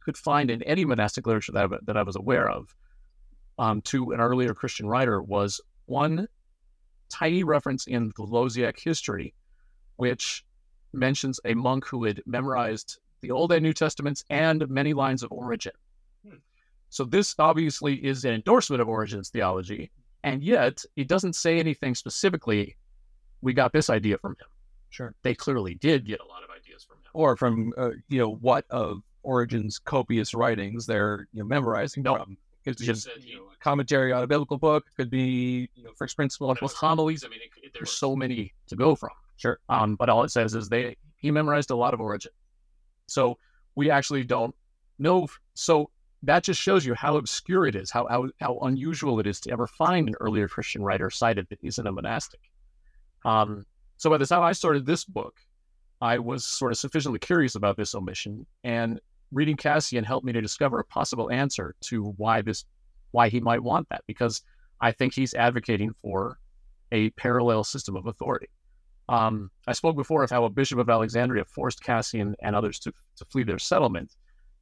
could 0.00 0.16
find 0.16 0.50
in 0.50 0.62
any 0.62 0.84
monastic 0.84 1.26
literature 1.26 1.52
that 1.52 1.72
I, 1.72 1.76
that 1.82 1.96
I 1.96 2.02
was 2.02 2.16
aware 2.16 2.48
of 2.48 2.74
um, 3.58 3.80
to 3.82 4.12
an 4.12 4.20
earlier 4.20 4.54
Christian 4.54 4.86
writer 4.86 5.22
was 5.22 5.60
one 5.86 6.28
tiny 7.08 7.44
reference 7.44 7.86
in 7.86 8.12
the 8.16 8.22
Lausiac 8.22 8.78
history, 8.78 9.34
which 9.96 10.44
mentions 10.92 11.40
a 11.44 11.54
monk 11.54 11.86
who 11.86 12.04
had 12.04 12.22
memorized 12.26 12.98
the 13.20 13.30
Old 13.30 13.52
and 13.52 13.62
New 13.62 13.72
Testaments 13.72 14.24
and 14.30 14.68
many 14.68 14.92
lines 14.92 15.22
of 15.22 15.32
Origen. 15.32 15.72
Hmm. 16.26 16.36
So 16.90 17.04
this 17.04 17.34
obviously 17.38 17.94
is 17.94 18.24
an 18.24 18.34
endorsement 18.34 18.82
of 18.82 18.88
Origen's 18.88 19.30
theology, 19.30 19.90
and 20.24 20.42
yet 20.42 20.84
it 20.96 21.08
doesn't 21.08 21.34
say 21.34 21.58
anything 21.58 21.94
specifically. 21.94 22.76
We 23.40 23.52
got 23.52 23.72
this 23.72 23.90
idea 23.90 24.18
from 24.18 24.32
him. 24.32 24.48
Sure, 24.90 25.14
they 25.22 25.34
clearly 25.34 25.74
did 25.74 26.06
get 26.06 26.20
a 26.20 26.26
lot 26.26 26.42
of 26.42 26.50
ideas 26.50 26.55
from 26.55 26.55
him, 26.55 26.55
or 27.16 27.36
from 27.36 27.72
uh, 27.78 27.90
you 28.08 28.18
know 28.18 28.34
what 28.34 28.66
of 28.70 29.02
Origen's 29.22 29.78
copious 29.78 30.34
writings 30.34 30.86
they're 30.86 31.26
you 31.32 31.40
know, 31.40 31.46
memorizing 31.46 32.02
no. 32.02 32.16
from. 32.16 32.36
Could 32.64 32.76
be 32.78 32.84
just, 32.84 33.08
you 33.20 33.36
know, 33.36 33.44
commentary 33.60 34.12
on 34.12 34.24
a 34.24 34.26
biblical 34.26 34.58
book. 34.58 34.84
Could 34.96 35.08
be 35.08 35.68
you 35.74 35.84
know 35.84 35.90
first 35.96 36.16
principle. 36.16 36.54
With 36.60 36.72
homilies, 36.72 37.24
I 37.24 37.28
mean, 37.28 37.40
it, 37.62 37.72
there's 37.74 37.92
so 37.92 38.14
many 38.14 38.52
to 38.66 38.76
go 38.76 38.94
from. 38.94 39.10
Sure. 39.36 39.58
Um, 39.68 39.96
but 39.96 40.08
all 40.08 40.24
it 40.24 40.30
says 40.30 40.54
is 40.54 40.68
they 40.68 40.96
he 41.16 41.30
memorized 41.30 41.70
a 41.70 41.76
lot 41.76 41.94
of 41.94 42.00
Origen, 42.00 42.32
So 43.06 43.38
we 43.74 43.90
actually 43.90 44.24
don't 44.24 44.54
know. 44.98 45.28
So 45.54 45.90
that 46.22 46.42
just 46.42 46.60
shows 46.60 46.84
you 46.84 46.94
how 46.94 47.16
obscure 47.16 47.66
it 47.66 47.76
is, 47.76 47.90
how, 47.90 48.06
how, 48.08 48.28
how 48.40 48.58
unusual 48.62 49.20
it 49.20 49.26
is 49.26 49.40
to 49.40 49.52
ever 49.52 49.66
find 49.66 50.08
an 50.08 50.14
earlier 50.20 50.48
Christian 50.48 50.82
writer 50.82 51.10
cited 51.10 51.46
that 51.50 51.58
isn't 51.62 51.86
a 51.86 51.92
monastic. 51.92 52.40
Um, 53.24 53.64
so 53.96 54.10
by 54.10 54.18
the 54.18 54.26
time 54.26 54.42
I 54.42 54.52
started 54.52 54.86
this 54.86 55.04
book, 55.04 55.36
I 56.00 56.18
was 56.18 56.44
sort 56.44 56.72
of 56.72 56.78
sufficiently 56.78 57.18
curious 57.18 57.54
about 57.54 57.76
this 57.76 57.94
omission, 57.94 58.46
and 58.64 59.00
reading 59.32 59.56
Cassian 59.56 60.04
helped 60.04 60.26
me 60.26 60.32
to 60.32 60.40
discover 60.40 60.78
a 60.78 60.84
possible 60.84 61.30
answer 61.30 61.74
to 61.82 62.14
why 62.16 62.42
this, 62.42 62.64
why 63.12 63.28
he 63.28 63.40
might 63.40 63.62
want 63.62 63.88
that, 63.88 64.02
because 64.06 64.42
I 64.80 64.92
think 64.92 65.14
he's 65.14 65.34
advocating 65.34 65.92
for 66.02 66.38
a 66.92 67.10
parallel 67.10 67.64
system 67.64 67.96
of 67.96 68.06
authority. 68.06 68.48
Um, 69.08 69.50
I 69.66 69.72
spoke 69.72 69.96
before 69.96 70.22
of 70.22 70.30
how 70.30 70.44
a 70.44 70.50
bishop 70.50 70.78
of 70.78 70.90
Alexandria 70.90 71.44
forced 71.44 71.82
Cassian 71.82 72.34
and 72.42 72.54
others 72.54 72.78
to, 72.80 72.92
to 73.16 73.24
flee 73.26 73.44
their 73.44 73.58
settlement, 73.58 74.16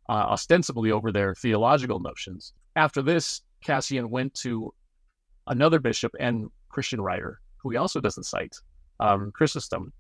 uh, 0.09 0.13
ostensibly 0.13 0.93
over 0.93 1.11
their 1.11 1.35
theological 1.35 1.99
notions. 1.99 2.53
After 2.77 3.03
this, 3.03 3.43
Cassian 3.63 4.11
went 4.11 4.35
to 4.35 4.73
another 5.47 5.81
bishop 5.81 6.13
and 6.21 6.51
Christian 6.69 7.01
writer, 7.01 7.41
who 7.57 7.71
he 7.71 7.77
also 7.77 8.01
doesn't 8.01 8.25
cite, 8.25 8.57
um, 9.01 9.33
Chrysostom. 9.33 9.93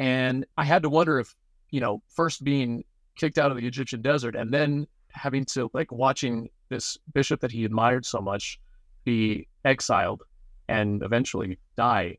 And 0.00 0.46
I 0.56 0.64
had 0.64 0.82
to 0.84 0.88
wonder 0.88 1.20
if, 1.20 1.36
you 1.70 1.80
know, 1.80 2.02
first 2.08 2.42
being 2.42 2.84
kicked 3.16 3.36
out 3.36 3.50
of 3.50 3.58
the 3.58 3.66
Egyptian 3.66 4.00
desert 4.00 4.34
and 4.34 4.50
then 4.50 4.86
having 5.10 5.44
to, 5.44 5.70
like, 5.74 5.92
watching 5.92 6.48
this 6.70 6.96
bishop 7.12 7.40
that 7.40 7.52
he 7.52 7.66
admired 7.66 8.06
so 8.06 8.18
much 8.18 8.58
be 9.04 9.46
exiled 9.66 10.22
and 10.68 11.02
eventually 11.02 11.58
die. 11.76 12.16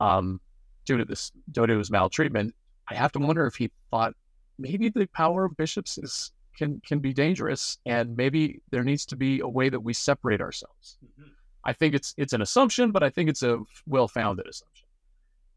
Um, 0.00 0.38
due 0.84 0.98
to 0.98 1.04
this 1.06 1.32
due 1.50 1.66
to 1.66 1.78
his 1.78 1.90
maltreatment, 1.90 2.54
I 2.88 2.94
have 2.94 3.10
to 3.12 3.18
wonder 3.18 3.46
if 3.46 3.54
he 3.54 3.70
thought 3.90 4.12
maybe 4.58 4.90
the 4.90 5.06
power 5.06 5.46
of 5.46 5.56
bishops 5.56 5.96
is 5.96 6.30
can 6.58 6.82
can 6.86 6.98
be 6.98 7.14
dangerous, 7.14 7.78
and 7.86 8.14
maybe 8.18 8.60
there 8.70 8.84
needs 8.84 9.06
to 9.06 9.16
be 9.16 9.40
a 9.40 9.48
way 9.48 9.70
that 9.70 9.80
we 9.80 9.94
separate 9.94 10.42
ourselves. 10.42 10.98
Mm-hmm. 11.02 11.30
I 11.64 11.72
think 11.72 11.94
it's 11.94 12.12
it's 12.18 12.34
an 12.34 12.42
assumption, 12.42 12.90
but 12.92 13.02
I 13.02 13.08
think 13.08 13.30
it's 13.30 13.42
a 13.42 13.60
well 13.86 14.08
founded 14.08 14.46
assumption. 14.46 14.83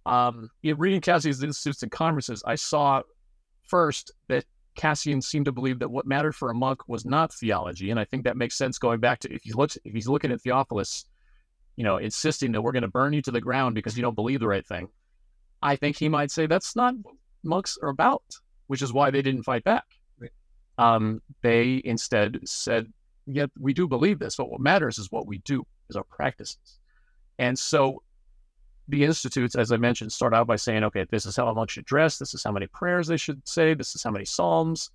Um, 0.07 0.49
in 0.63 0.77
reading 0.77 1.01
Cassian's 1.01 1.43
Institutes 1.43 1.83
and 1.83 1.91
Conferences, 1.91 2.43
I 2.45 2.55
saw 2.55 3.01
first 3.63 4.11
that 4.29 4.45
Cassian 4.75 5.21
seemed 5.21 5.45
to 5.45 5.51
believe 5.51 5.79
that 5.79 5.89
what 5.89 6.05
mattered 6.05 6.33
for 6.33 6.49
a 6.49 6.53
monk 6.53 6.87
was 6.87 7.03
not 7.03 7.33
theology, 7.33 7.91
and 7.91 7.99
I 7.99 8.05
think 8.05 8.23
that 8.23 8.37
makes 8.37 8.55
sense 8.55 8.77
going 8.77 8.99
back 8.99 9.19
to 9.19 9.33
if 9.33 9.45
you 9.45 9.55
look 9.55 9.71
if 9.83 9.93
he's 9.93 10.07
looking 10.07 10.31
at 10.31 10.41
Theophilus, 10.41 11.05
you 11.75 11.83
know, 11.83 11.97
insisting 11.97 12.53
that 12.53 12.61
we're 12.61 12.71
going 12.71 12.83
to 12.83 12.87
burn 12.87 13.11
you 13.13 13.21
to 13.23 13.31
the 13.31 13.41
ground 13.41 13.75
because 13.75 13.97
you 13.97 14.01
don't 14.01 14.15
believe 14.15 14.39
the 14.39 14.47
right 14.47 14.65
thing. 14.65 14.87
I 15.61 15.75
think 15.75 15.97
he 15.97 16.07
might 16.07 16.31
say 16.31 16.45
that's 16.45 16.75
not 16.75 16.93
what 17.01 17.15
monks 17.43 17.77
are 17.81 17.89
about, 17.89 18.23
which 18.67 18.81
is 18.81 18.93
why 18.93 19.09
they 19.11 19.21
didn't 19.21 19.43
fight 19.43 19.63
back. 19.63 19.85
Right. 20.19 20.31
Um, 20.77 21.21
they 21.41 21.81
instead 21.83 22.39
said, 22.45 22.93
"Yet 23.25 23.49
we 23.59 23.73
do 23.73 23.87
believe 23.87 24.19
this, 24.19 24.35
but 24.37 24.49
what 24.49 24.61
matters 24.61 24.99
is 24.99 25.11
what 25.11 25.27
we 25.27 25.39
do, 25.39 25.65
is 25.89 25.95
our 25.95 26.03
practices." 26.03 26.79
And 27.39 27.57
so, 27.57 28.03
the 28.87 29.03
institutes, 29.03 29.55
as 29.55 29.71
I 29.71 29.77
mentioned, 29.77 30.11
start 30.11 30.33
out 30.33 30.47
by 30.47 30.55
saying, 30.55 30.83
"Okay, 30.85 31.05
this 31.09 31.25
is 31.25 31.35
how 31.35 31.47
a 31.47 31.53
monk 31.53 31.69
should 31.69 31.85
dress. 31.85 32.17
This 32.17 32.33
is 32.33 32.43
how 32.43 32.51
many 32.51 32.67
prayers 32.67 33.07
they 33.07 33.17
should 33.17 33.47
say. 33.47 33.73
This 33.73 33.95
is 33.95 34.03
how 34.03 34.11
many 34.11 34.25
psalms." 34.25 34.91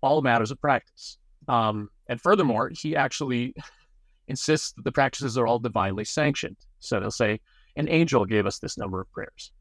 All 0.00 0.22
matters 0.22 0.50
of 0.50 0.60
practice. 0.60 1.18
Um, 1.48 1.88
and 2.08 2.20
furthermore, 2.20 2.70
he 2.74 2.94
actually 2.96 3.54
insists 4.28 4.72
that 4.72 4.84
the 4.84 4.92
practices 4.92 5.38
are 5.38 5.46
all 5.46 5.58
divinely 5.58 6.04
sanctioned. 6.04 6.56
So 6.80 7.00
they'll 7.00 7.10
say, 7.10 7.40
"An 7.76 7.88
angel 7.88 8.24
gave 8.24 8.46
us 8.46 8.58
this 8.58 8.76
number 8.78 9.00
of 9.00 9.10
prayers." 9.12 9.52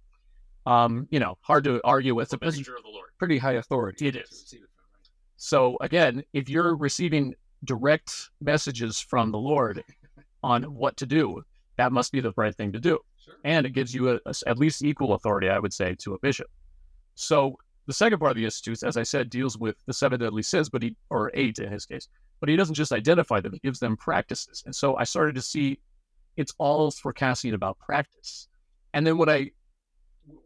um, 0.66 1.08
you 1.12 1.20
know, 1.20 1.38
hard 1.42 1.64
to 1.66 1.82
argue 1.84 2.16
with. 2.16 2.34
A 2.34 2.38
messenger 2.42 2.76
of 2.76 2.84
the 2.84 2.90
Lord. 2.90 3.10
Pretty 3.18 3.38
high 3.38 3.54
authority. 3.54 4.08
It 4.08 4.16
is. 4.16 4.56
So 5.38 5.78
again, 5.82 6.24
if 6.34 6.50
you're 6.50 6.76
receiving 6.76 7.36
direct 7.64 8.30
messages 8.42 9.00
from 9.00 9.32
the 9.32 9.38
Lord 9.38 9.84
on 10.42 10.64
what 10.64 10.98
to 10.98 11.06
do, 11.06 11.44
that 11.78 11.92
must 11.92 12.12
be 12.12 12.22
the 12.22 12.34
right 12.36 12.56
thing 12.56 12.72
to 12.74 12.80
do. 12.80 13.00
Sure. 13.24 13.36
And 13.44 13.66
it 13.66 13.72
gives 13.72 13.94
you 13.94 14.12
a, 14.12 14.20
a, 14.26 14.34
at 14.48 14.58
least 14.58 14.84
equal 14.84 15.14
authority, 15.14 15.50
I 15.50 15.60
would 15.60 15.74
say, 15.74 15.96
to 16.00 16.14
a 16.14 16.20
bishop. 16.20 16.48
So 17.16 17.58
the 17.86 17.94
second 17.94 18.20
part 18.20 18.32
of 18.32 18.38
the 18.38 18.46
institutes, 18.46 18.84
as 18.84 18.98
I 18.98 19.04
said, 19.04 19.30
deals 19.30 19.58
with 19.58 19.76
the 19.86 19.94
seven 19.94 20.20
deadly 20.20 20.44
sins, 20.44 20.70
but 20.70 20.82
he 20.82 20.96
or 21.10 21.32
eight 21.34 21.60
in 21.60 21.72
his 21.72 21.86
case, 21.86 22.08
but 22.40 22.50
he 22.50 22.56
doesn't 22.56 22.76
just 22.76 22.92
identify 22.92 23.40
them; 23.40 23.54
he 23.54 23.60
gives 23.60 23.80
them 23.80 23.98
practices. 23.98 24.64
And 24.66 24.76
so 24.76 24.98
I 24.98 25.04
started 25.04 25.36
to 25.36 25.42
see 25.42 25.80
it's 26.36 26.54
all 26.58 26.92
for 26.92 27.14
Cassian 27.14 27.54
about 27.54 27.80
practice. 27.80 28.48
And 28.94 29.06
then 29.06 29.18
what 29.18 29.30
I 29.30 29.52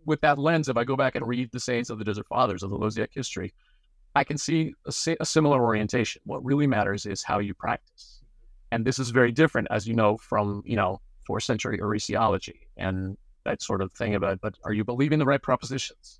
with 0.05 0.21
that 0.21 0.39
lens, 0.39 0.69
if 0.69 0.77
I 0.77 0.83
go 0.83 0.95
back 0.95 1.15
and 1.15 1.27
read 1.27 1.51
the 1.51 1.59
Sayings 1.59 1.89
of 1.89 1.99
the 1.99 2.05
Desert 2.05 2.27
Fathers 2.27 2.63
of 2.63 2.71
the 2.71 2.77
Lausiac 2.77 3.09
history, 3.11 3.53
I 4.15 4.23
can 4.23 4.37
see 4.37 4.73
a, 4.85 5.15
a, 5.19 5.25
similar 5.25 5.63
orientation. 5.63 6.21
What 6.25 6.43
really 6.43 6.65
matters 6.65 7.05
is 7.05 7.23
how 7.23 7.37
you 7.39 7.53
practice, 7.53 8.21
and 8.71 8.83
this 8.85 8.97
is 8.97 9.11
very 9.11 9.31
different, 9.31 9.67
as 9.69 9.87
you 9.87 9.93
know, 9.93 10.17
from 10.17 10.63
you 10.65 10.75
know 10.75 11.01
fourth 11.27 11.43
century 11.43 11.77
heresiology 11.77 12.61
and 12.77 13.17
that 13.45 13.61
sort 13.61 13.81
of 13.81 13.91
thing 13.93 14.15
about. 14.15 14.41
But 14.41 14.55
are 14.63 14.73
you 14.73 14.83
believing 14.83 15.19
the 15.19 15.25
right 15.25 15.41
propositions? 15.41 16.19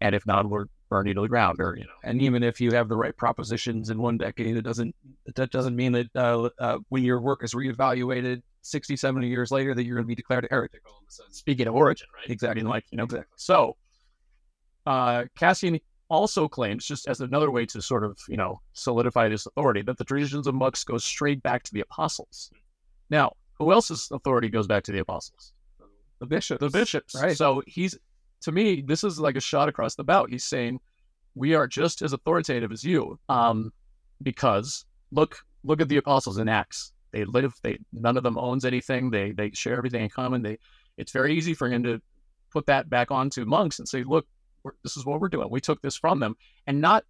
And 0.00 0.14
if 0.14 0.26
not, 0.26 0.48
we're 0.48 0.66
burning 0.88 1.10
you 1.10 1.14
to 1.14 1.20
the 1.22 1.28
ground, 1.28 1.60
or 1.60 1.76
you 1.76 1.84
know. 1.84 1.98
And 2.02 2.20
even 2.20 2.42
if 2.42 2.60
you 2.60 2.72
have 2.72 2.88
the 2.88 2.96
right 2.96 3.16
propositions 3.16 3.90
in 3.90 3.98
one 3.98 4.18
decade, 4.18 4.56
it 4.56 4.62
doesn't 4.62 4.94
that 5.36 5.50
doesn't 5.50 5.76
mean 5.76 5.92
that 5.92 6.08
uh, 6.16 6.48
uh, 6.58 6.78
when 6.88 7.04
your 7.04 7.20
work 7.20 7.44
is 7.44 7.54
reevaluated 7.54 8.42
60, 8.62 8.96
70 8.96 9.28
years 9.28 9.50
later 9.50 9.74
that 9.74 9.84
you're 9.84 9.96
going 9.96 10.04
to 10.04 10.08
be 10.08 10.14
declared 10.14 10.44
a 10.44 10.48
heretic 10.50 10.80
all 10.86 10.98
of 10.98 11.04
a 11.08 11.12
sudden. 11.12 11.32
Speaking 11.32 11.66
of 11.66 11.74
Origen, 11.74 12.08
right? 12.14 12.30
Exactly. 12.30 12.62
Like, 12.62 12.84
you 12.90 12.98
know, 12.98 13.04
exactly. 13.04 13.32
So 13.36 13.76
uh, 14.86 15.24
Cassian 15.38 15.78
also 16.08 16.48
claims, 16.48 16.86
just 16.86 17.08
as 17.08 17.20
another 17.20 17.50
way 17.50 17.66
to 17.66 17.82
sort 17.82 18.04
of, 18.04 18.18
you 18.28 18.36
know, 18.36 18.60
solidify 18.72 19.28
his 19.28 19.46
authority, 19.46 19.82
that 19.82 19.98
the 19.98 20.04
traditions 20.04 20.46
of 20.46 20.54
monks 20.54 20.84
go 20.84 20.98
straight 20.98 21.42
back 21.42 21.62
to 21.64 21.72
the 21.72 21.80
apostles. 21.80 22.50
Now, 23.10 23.32
who 23.58 23.72
else's 23.72 24.08
authority 24.12 24.48
goes 24.48 24.66
back 24.66 24.84
to 24.84 24.92
the 24.92 24.98
apostles? 24.98 25.52
The 26.20 26.26
bishops. 26.26 26.60
The 26.60 26.70
bishops. 26.70 27.14
Right. 27.14 27.36
So 27.36 27.62
he's, 27.66 27.98
to 28.42 28.52
me, 28.52 28.82
this 28.82 29.04
is 29.04 29.18
like 29.18 29.36
a 29.36 29.40
shot 29.40 29.68
across 29.68 29.94
the 29.94 30.04
bow. 30.04 30.26
He's 30.26 30.44
saying 30.44 30.80
we 31.34 31.54
are 31.54 31.66
just 31.66 32.02
as 32.02 32.12
authoritative 32.12 32.72
as 32.72 32.84
you. 32.84 33.18
Um, 33.28 33.72
because 34.22 34.84
look, 35.10 35.38
look 35.64 35.80
at 35.80 35.88
the 35.88 35.96
apostles 35.96 36.38
in 36.38 36.48
Acts. 36.48 36.92
They 37.12 37.24
live. 37.24 37.54
They 37.62 37.78
none 37.92 38.16
of 38.16 38.24
them 38.24 38.36
owns 38.36 38.64
anything. 38.64 39.10
They 39.10 39.30
they 39.30 39.52
share 39.52 39.76
everything 39.76 40.02
in 40.02 40.10
common. 40.10 40.42
They 40.42 40.58
it's 40.96 41.12
very 41.12 41.36
easy 41.36 41.54
for 41.54 41.68
him 41.68 41.84
to 41.84 42.00
put 42.52 42.66
that 42.66 42.90
back 42.90 43.10
onto 43.10 43.44
monks 43.44 43.78
and 43.78 43.88
say, 43.88 44.02
look, 44.04 44.26
this 44.82 44.96
is 44.96 45.06
what 45.06 45.20
we're 45.20 45.28
doing. 45.28 45.48
We 45.50 45.60
took 45.60 45.80
this 45.80 45.96
from 45.96 46.18
them, 46.18 46.36
and 46.66 46.80
not 46.80 47.04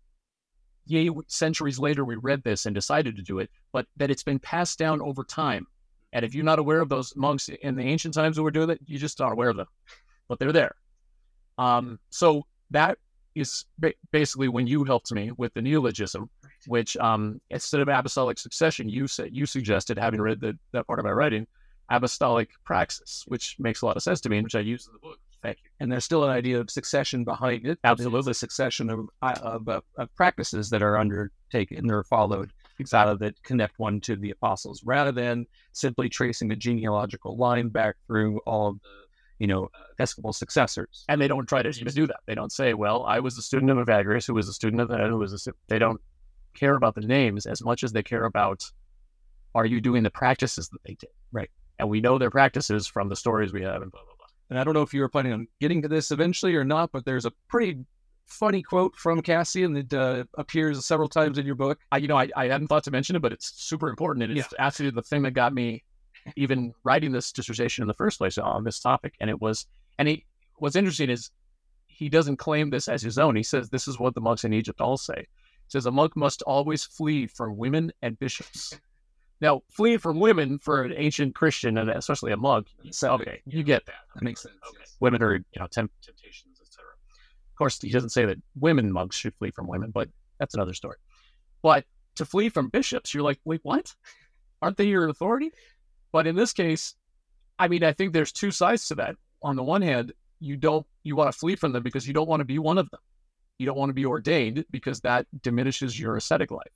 yea 0.86 1.08
centuries 1.26 1.78
later 1.78 2.04
we 2.04 2.16
read 2.16 2.42
this 2.42 2.66
and 2.66 2.74
decided 2.74 3.16
to 3.16 3.22
do 3.22 3.38
it, 3.38 3.50
but 3.72 3.86
that 3.96 4.10
it's 4.10 4.22
been 4.22 4.38
passed 4.38 4.78
down 4.78 5.00
over 5.00 5.24
time. 5.24 5.66
And 6.14 6.24
if 6.24 6.34
you're 6.34 6.44
not 6.44 6.60
aware 6.60 6.80
of 6.80 6.88
those 6.88 7.14
monks 7.16 7.48
in 7.48 7.74
the 7.74 7.82
ancient 7.82 8.14
times 8.14 8.36
who 8.36 8.44
were 8.44 8.52
doing 8.52 8.70
it, 8.70 8.80
you 8.86 8.98
just 8.98 9.20
aren't 9.20 9.34
aware 9.34 9.50
of 9.50 9.56
them, 9.56 9.66
but 10.28 10.38
they're 10.38 10.52
there. 10.52 10.76
Um, 11.58 11.98
so 12.10 12.46
that 12.70 12.98
is 13.34 13.64
basically 14.12 14.48
when 14.48 14.66
you 14.66 14.84
helped 14.84 15.12
me 15.12 15.32
with 15.36 15.52
the 15.54 15.60
neologism, 15.60 16.30
which 16.68 16.96
um, 16.98 17.40
instead 17.50 17.80
of 17.80 17.88
apostolic 17.88 18.38
succession, 18.38 18.88
you 18.88 19.08
said 19.08 19.30
you 19.32 19.44
suggested, 19.44 19.98
having 19.98 20.20
read 20.20 20.40
the, 20.40 20.56
that 20.72 20.86
part 20.86 21.00
of 21.00 21.04
my 21.04 21.10
writing, 21.10 21.48
apostolic 21.90 22.50
praxis, 22.64 23.24
which 23.26 23.56
makes 23.58 23.82
a 23.82 23.86
lot 23.86 23.96
of 23.96 24.02
sense 24.02 24.20
to 24.20 24.28
me, 24.28 24.38
and 24.38 24.44
which 24.44 24.54
I 24.54 24.60
use 24.60 24.86
in 24.86 24.92
the 24.92 25.00
book. 25.00 25.18
Thank 25.42 25.58
you. 25.64 25.70
And 25.80 25.92
there's 25.92 26.04
still 26.04 26.24
an 26.24 26.30
idea 26.30 26.60
of 26.60 26.70
succession 26.70 27.24
behind 27.24 27.66
it. 27.66 27.78
Absolutely, 27.84 28.32
succession 28.32 28.88
of, 28.88 29.08
uh, 29.20 29.34
of, 29.42 29.68
of, 29.68 29.82
of, 29.98 30.14
practices 30.14 30.70
that 30.70 30.82
are 30.82 30.96
undertaken 30.96 31.90
or 31.90 32.04
followed 32.04 32.50
exactly. 32.78 33.16
that 33.26 33.42
connect 33.42 33.78
one 33.78 34.00
to 34.02 34.16
the 34.16 34.30
apostles, 34.30 34.82
rather 34.84 35.12
than 35.12 35.46
simply 35.72 36.08
tracing 36.08 36.48
the 36.48 36.56
genealogical 36.56 37.36
line 37.36 37.68
back 37.68 37.96
through 38.06 38.40
all 38.46 38.68
of 38.68 38.80
the 38.80 39.04
you 39.38 39.46
know, 39.46 39.68
Episcopal 39.92 40.32
successors. 40.32 41.04
And 41.08 41.20
they 41.20 41.28
don't 41.28 41.46
try 41.46 41.62
to 41.62 41.68
even 41.68 41.92
do 41.92 42.06
that. 42.06 42.20
They 42.26 42.34
don't 42.34 42.52
say, 42.52 42.74
well, 42.74 43.04
I 43.04 43.18
was 43.20 43.36
a 43.36 43.42
student 43.42 43.70
of 43.70 43.78
Evagrius, 43.78 44.26
who 44.26 44.34
was 44.34 44.48
a 44.48 44.52
student 44.52 44.80
of 44.80 44.88
that, 44.88 45.00
who 45.00 45.18
was 45.18 45.46
a, 45.46 45.52
they 45.68 45.78
don't 45.78 46.00
care 46.54 46.76
about 46.76 46.94
the 46.94 47.00
names 47.00 47.46
as 47.46 47.62
much 47.62 47.82
as 47.82 47.92
they 47.92 48.02
care 48.02 48.24
about, 48.24 48.64
are 49.54 49.66
you 49.66 49.80
doing 49.80 50.02
the 50.02 50.10
practices 50.10 50.68
that 50.68 50.78
they 50.86 50.94
did? 50.94 51.10
Right. 51.32 51.50
And 51.78 51.88
we 51.88 52.00
know 52.00 52.16
their 52.16 52.30
practices 52.30 52.86
from 52.86 53.08
the 53.08 53.16
stories 53.16 53.52
we 53.52 53.62
have 53.62 53.82
and 53.82 53.90
blah, 53.90 54.02
blah, 54.02 54.14
blah. 54.16 54.26
And 54.50 54.58
I 54.58 54.64
don't 54.64 54.74
know 54.74 54.82
if 54.82 54.94
you 54.94 55.00
were 55.00 55.08
planning 55.08 55.32
on 55.32 55.48
getting 55.60 55.82
to 55.82 55.88
this 55.88 56.10
eventually 56.10 56.54
or 56.54 56.64
not, 56.64 56.92
but 56.92 57.04
there's 57.04 57.26
a 57.26 57.32
pretty 57.48 57.84
funny 58.26 58.62
quote 58.62 58.94
from 58.96 59.22
Cassian 59.22 59.72
that 59.74 59.92
uh, 59.92 60.24
appears 60.34 60.84
several 60.84 61.08
times 61.08 61.38
in 61.38 61.46
your 61.46 61.54
book. 61.54 61.78
I, 61.92 61.98
you 61.98 62.08
know, 62.08 62.16
I, 62.16 62.28
I 62.36 62.48
hadn't 62.48 62.68
thought 62.68 62.84
to 62.84 62.90
mention 62.90 63.16
it, 63.16 63.22
but 63.22 63.32
it's 63.32 63.52
super 63.54 63.88
important. 63.88 64.24
And 64.24 64.36
it's 64.36 64.52
yeah. 64.52 64.66
absolutely 64.66 64.96
the 64.96 65.06
thing 65.06 65.22
that 65.22 65.32
got 65.32 65.54
me 65.54 65.84
even 66.36 66.72
writing 66.84 67.12
this 67.12 67.32
dissertation 67.32 67.82
in 67.82 67.88
the 67.88 67.94
first 67.94 68.18
place 68.18 68.38
on 68.38 68.64
this 68.64 68.80
topic. 68.80 69.14
And 69.20 69.28
it 69.28 69.40
was, 69.40 69.66
and 69.98 70.08
he, 70.08 70.24
what's 70.56 70.76
interesting 70.76 71.10
is 71.10 71.30
he 71.86 72.08
doesn't 72.08 72.36
claim 72.36 72.70
this 72.70 72.88
as 72.88 73.02
his 73.02 73.18
own. 73.18 73.36
He 73.36 73.42
says 73.42 73.70
this 73.70 73.86
is 73.86 73.98
what 73.98 74.14
the 74.14 74.20
monks 74.20 74.44
in 74.44 74.52
Egypt 74.52 74.80
all 74.80 74.96
say. 74.96 75.18
He 75.18 75.70
says 75.70 75.86
a 75.86 75.90
monk 75.90 76.16
must 76.16 76.42
always 76.42 76.84
flee 76.84 77.26
from 77.26 77.56
women 77.56 77.92
and 78.02 78.18
bishops. 78.18 78.78
Now, 79.40 79.62
fleeing 79.70 79.98
from 79.98 80.20
women 80.20 80.58
for 80.58 80.84
an 80.84 80.94
ancient 80.96 81.34
Christian 81.34 81.76
and 81.76 81.90
especially 81.90 82.32
a 82.32 82.36
monk, 82.36 82.68
so, 82.90 83.12
okay, 83.14 83.42
you 83.46 83.62
get 83.62 83.84
that. 83.86 83.94
That 84.14 84.22
makes 84.22 84.42
sense. 84.42 84.54
Okay. 84.68 84.78
Yes. 84.80 84.96
Women 85.00 85.22
are, 85.22 85.34
you 85.34 85.60
know, 85.60 85.66
temp- 85.66 85.92
temptations, 86.02 86.53
etc. 86.53 86.53
Of 87.54 87.58
course, 87.58 87.80
he 87.80 87.90
doesn't 87.90 88.10
say 88.10 88.24
that 88.24 88.38
women 88.58 88.90
monks 88.90 89.14
should 89.14 89.32
flee 89.36 89.52
from 89.52 89.68
women, 89.68 89.92
but 89.92 90.08
that's 90.40 90.54
another 90.54 90.74
story. 90.74 90.96
But 91.62 91.84
to 92.16 92.24
flee 92.24 92.48
from 92.48 92.68
bishops, 92.68 93.14
you're 93.14 93.22
like, 93.22 93.38
wait, 93.44 93.60
what? 93.62 93.94
Aren't 94.60 94.76
they 94.76 94.86
your 94.86 95.08
authority? 95.08 95.52
But 96.10 96.26
in 96.26 96.34
this 96.34 96.52
case, 96.52 96.96
I 97.56 97.68
mean, 97.68 97.84
I 97.84 97.92
think 97.92 98.12
there's 98.12 98.32
two 98.32 98.50
sides 98.50 98.88
to 98.88 98.96
that. 98.96 99.14
On 99.44 99.54
the 99.54 99.62
one 99.62 99.82
hand, 99.82 100.12
you 100.40 100.56
don't 100.56 100.84
you 101.04 101.14
want 101.14 101.30
to 101.30 101.38
flee 101.38 101.54
from 101.54 101.72
them 101.72 101.84
because 101.84 102.08
you 102.08 102.12
don't 102.12 102.28
want 102.28 102.40
to 102.40 102.44
be 102.44 102.58
one 102.58 102.76
of 102.76 102.90
them. 102.90 103.00
You 103.58 103.66
don't 103.66 103.78
want 103.78 103.90
to 103.90 103.94
be 103.94 104.04
ordained 104.04 104.64
because 104.72 105.00
that 105.02 105.26
diminishes 105.42 105.98
your 105.98 106.16
ascetic 106.16 106.50
life 106.50 106.72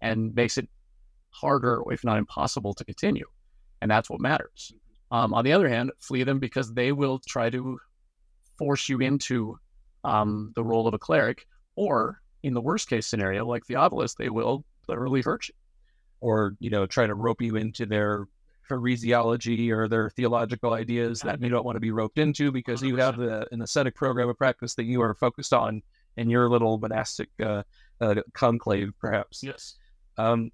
and 0.00 0.32
makes 0.36 0.58
it 0.58 0.68
harder, 1.30 1.82
if 1.90 2.04
not 2.04 2.18
impossible, 2.18 2.72
to 2.74 2.84
continue. 2.84 3.26
And 3.82 3.90
that's 3.90 4.08
what 4.08 4.20
matters. 4.20 4.72
Um, 5.10 5.34
on 5.34 5.44
the 5.44 5.52
other 5.52 5.68
hand, 5.68 5.90
flee 5.98 6.22
them 6.22 6.38
because 6.38 6.72
they 6.72 6.92
will 6.92 7.18
try 7.26 7.50
to 7.50 7.78
force 8.56 8.88
you 8.88 9.00
into 9.00 9.58
um, 10.04 10.52
the 10.54 10.64
role 10.64 10.86
of 10.86 10.94
a 10.94 10.98
cleric, 10.98 11.46
or 11.76 12.20
in 12.42 12.54
the 12.54 12.60
worst 12.60 12.88
case 12.88 13.06
scenario, 13.06 13.46
like 13.46 13.64
Theophilus, 13.66 14.14
they 14.14 14.28
will 14.28 14.64
literally 14.88 15.22
hurt 15.22 15.48
you, 15.48 15.54
or 16.20 16.56
you 16.60 16.70
know 16.70 16.86
try 16.86 17.06
to 17.06 17.14
rope 17.14 17.40
you 17.42 17.56
into 17.56 17.86
their 17.86 18.26
heresiology 18.70 19.70
or 19.70 19.88
their 19.88 20.10
theological 20.10 20.72
ideas 20.72 21.20
that 21.20 21.40
you 21.40 21.48
don't 21.48 21.64
want 21.64 21.76
to 21.76 21.80
be 21.80 21.90
roped 21.90 22.18
into 22.18 22.50
because 22.50 22.80
100%. 22.80 22.88
you 22.88 22.96
have 22.96 23.16
the, 23.16 23.46
an 23.52 23.60
ascetic 23.60 23.94
program 23.94 24.28
of 24.28 24.38
practice 24.38 24.74
that 24.74 24.84
you 24.84 25.02
are 25.02 25.14
focused 25.14 25.52
on 25.52 25.82
in 26.16 26.30
your 26.30 26.48
little 26.48 26.78
monastic 26.78 27.28
uh, 27.42 27.62
uh, 28.00 28.14
conclave, 28.32 28.92
perhaps. 28.98 29.42
Yes. 29.42 29.76
Um, 30.16 30.50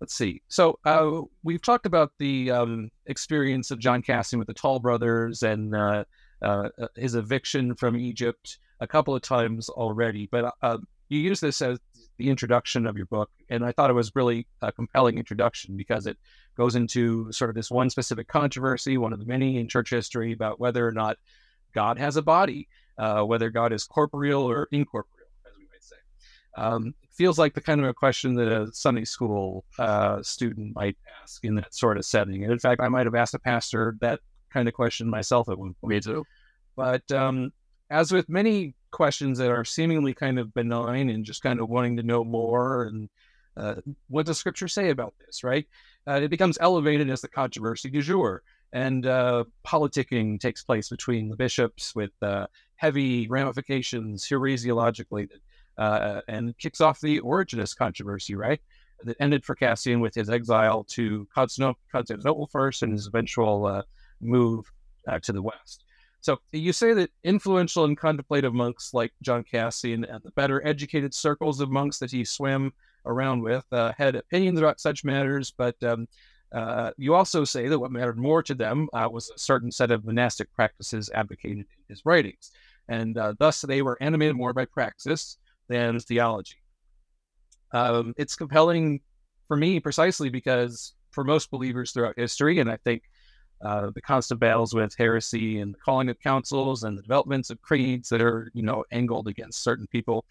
let's 0.00 0.14
see. 0.14 0.42
So 0.48 0.78
uh, 0.84 1.22
we've 1.42 1.62
talked 1.62 1.86
about 1.86 2.12
the 2.18 2.50
um, 2.50 2.90
experience 3.06 3.70
of 3.70 3.78
John 3.78 4.02
Cassian 4.02 4.38
with 4.38 4.48
the 4.48 4.54
Tall 4.54 4.78
brothers 4.78 5.42
and 5.42 5.74
uh, 5.74 6.04
his 6.96 7.14
eviction 7.14 7.74
from 7.74 7.96
Egypt 7.96 8.58
a 8.80 8.86
couple 8.86 9.14
of 9.14 9.22
times 9.22 9.68
already, 9.68 10.28
but 10.30 10.54
uh, 10.62 10.78
you 11.08 11.18
use 11.18 11.40
this 11.40 11.60
as 11.60 11.78
the 12.18 12.30
introduction 12.30 12.86
of 12.86 12.96
your 12.96 13.06
book, 13.06 13.30
and 13.48 13.64
I 13.64 13.72
thought 13.72 13.90
it 13.90 13.94
was 13.94 14.12
really 14.14 14.46
a 14.62 14.72
compelling 14.72 15.18
introduction 15.18 15.76
because 15.76 16.06
it 16.06 16.16
goes 16.56 16.76
into 16.76 17.32
sort 17.32 17.50
of 17.50 17.56
this 17.56 17.70
one 17.70 17.90
specific 17.90 18.28
controversy, 18.28 18.98
one 18.98 19.12
of 19.12 19.18
the 19.18 19.24
many 19.24 19.58
in 19.58 19.68
church 19.68 19.90
history, 19.90 20.32
about 20.32 20.60
whether 20.60 20.86
or 20.86 20.92
not 20.92 21.16
God 21.74 21.98
has 21.98 22.16
a 22.16 22.22
body, 22.22 22.68
uh, 22.98 23.22
whether 23.22 23.50
God 23.50 23.72
is 23.72 23.84
corporeal 23.84 24.42
or 24.42 24.68
incorporeal, 24.70 25.28
as 25.46 25.52
we 25.56 25.64
might 25.64 25.82
say. 25.82 25.96
Um, 26.56 26.94
feels 27.12 27.38
like 27.38 27.54
the 27.54 27.60
kind 27.60 27.80
of 27.80 27.86
a 27.86 27.94
question 27.94 28.34
that 28.34 28.48
a 28.48 28.72
Sunday 28.72 29.04
school 29.04 29.64
uh, 29.78 30.22
student 30.22 30.74
might 30.74 30.96
ask 31.22 31.44
in 31.44 31.54
that 31.56 31.74
sort 31.74 31.98
of 31.98 32.04
setting. 32.04 32.44
And 32.44 32.52
in 32.52 32.58
fact, 32.58 32.80
I 32.80 32.88
might 32.88 33.06
have 33.06 33.14
asked 33.14 33.34
a 33.34 33.38
pastor 33.38 33.96
that 34.00 34.20
kind 34.52 34.68
of 34.68 34.74
question 34.74 35.08
myself 35.08 35.48
at 35.48 35.58
one 35.58 35.74
point. 35.80 35.90
Me 35.90 36.00
too. 36.00 36.26
But 36.76 37.10
um, 37.12 37.52
as 37.90 38.12
with 38.12 38.28
many 38.28 38.74
questions 38.90 39.38
that 39.38 39.50
are 39.50 39.64
seemingly 39.64 40.14
kind 40.14 40.38
of 40.38 40.52
benign 40.54 41.10
and 41.10 41.24
just 41.24 41.42
kind 41.42 41.60
of 41.60 41.68
wanting 41.68 41.96
to 41.96 42.02
know 42.02 42.24
more 42.24 42.84
and 42.84 43.08
uh, 43.56 43.74
what 44.08 44.26
does 44.26 44.38
scripture 44.38 44.68
say 44.68 44.90
about 44.90 45.14
this, 45.24 45.44
right? 45.44 45.66
Uh, 46.06 46.20
it 46.22 46.28
becomes 46.28 46.56
elevated 46.60 47.10
as 47.10 47.20
the 47.20 47.28
controversy 47.28 47.90
du 47.90 48.00
jour. 48.00 48.42
And 48.72 49.04
uh, 49.04 49.44
politicking 49.66 50.38
takes 50.38 50.62
place 50.62 50.88
between 50.88 51.28
the 51.28 51.36
bishops 51.36 51.94
with 51.94 52.12
uh, 52.22 52.46
heavy 52.76 53.26
ramifications 53.26 54.26
heresiologically 54.28 55.28
uh, 55.76 56.20
and 56.28 56.56
kicks 56.58 56.80
off 56.80 57.00
the 57.00 57.20
Origenist 57.20 57.76
controversy, 57.76 58.36
right? 58.36 58.60
That 59.02 59.16
ended 59.18 59.44
for 59.44 59.56
Cassian 59.56 60.00
with 60.00 60.14
his 60.14 60.30
exile 60.30 60.84
to 60.90 61.26
Constantinople 61.34 62.46
first 62.52 62.82
and 62.82 62.92
his 62.92 63.08
eventual 63.08 63.82
uh, 64.22 64.26
move 64.26 64.72
to 65.22 65.32
the 65.32 65.42
West. 65.42 65.84
So 66.20 66.38
you 66.52 66.72
say 66.72 66.92
that 66.92 67.10
influential 67.24 67.84
and 67.84 67.96
contemplative 67.96 68.52
monks 68.52 68.92
like 68.92 69.12
John 69.22 69.42
Cassian 69.42 70.04
and 70.04 70.22
the 70.22 70.30
better 70.32 70.66
educated 70.66 71.14
circles 71.14 71.60
of 71.60 71.70
monks 71.70 71.98
that 71.98 72.10
he 72.10 72.24
swam 72.24 72.72
around 73.06 73.42
with 73.42 73.64
uh, 73.72 73.92
had 73.96 74.16
opinions 74.16 74.58
about 74.58 74.80
such 74.80 75.04
matters, 75.04 75.52
but 75.56 75.82
um, 75.82 76.06
uh, 76.52 76.90
you 76.98 77.14
also 77.14 77.44
say 77.44 77.68
that 77.68 77.78
what 77.78 77.92
mattered 77.92 78.18
more 78.18 78.42
to 78.42 78.54
them 78.54 78.88
uh, 78.92 79.08
was 79.10 79.30
a 79.30 79.38
certain 79.38 79.70
set 79.70 79.90
of 79.90 80.04
monastic 80.04 80.52
practices 80.52 81.10
advocated 81.14 81.58
in 81.58 81.66
his 81.88 82.04
writings, 82.04 82.50
and 82.88 83.16
uh, 83.16 83.32
thus 83.38 83.62
they 83.62 83.80
were 83.80 83.96
animated 84.02 84.36
more 84.36 84.52
by 84.52 84.66
praxis 84.66 85.38
than 85.68 85.98
theology. 86.00 86.56
Um, 87.72 88.14
it's 88.18 88.34
compelling 88.34 89.00
for 89.48 89.56
me 89.56 89.80
precisely 89.80 90.28
because 90.28 90.94
for 91.12 91.24
most 91.24 91.50
believers 91.50 91.92
throughout 91.92 92.18
history, 92.18 92.58
and 92.58 92.70
I 92.70 92.76
think 92.78 93.04
uh, 93.62 93.90
the 93.94 94.00
constant 94.00 94.40
battles 94.40 94.74
with 94.74 94.94
heresy 94.96 95.60
and 95.60 95.74
the 95.74 95.78
calling 95.78 96.08
of 96.08 96.18
councils 96.20 96.84
and 96.84 96.96
the 96.96 97.02
developments 97.02 97.50
of 97.50 97.60
creeds 97.60 98.08
that 98.08 98.22
are, 98.22 98.50
you 98.54 98.62
know, 98.62 98.84
angled 98.90 99.28
against 99.28 99.62
certain 99.62 99.86
people, 99.86 100.24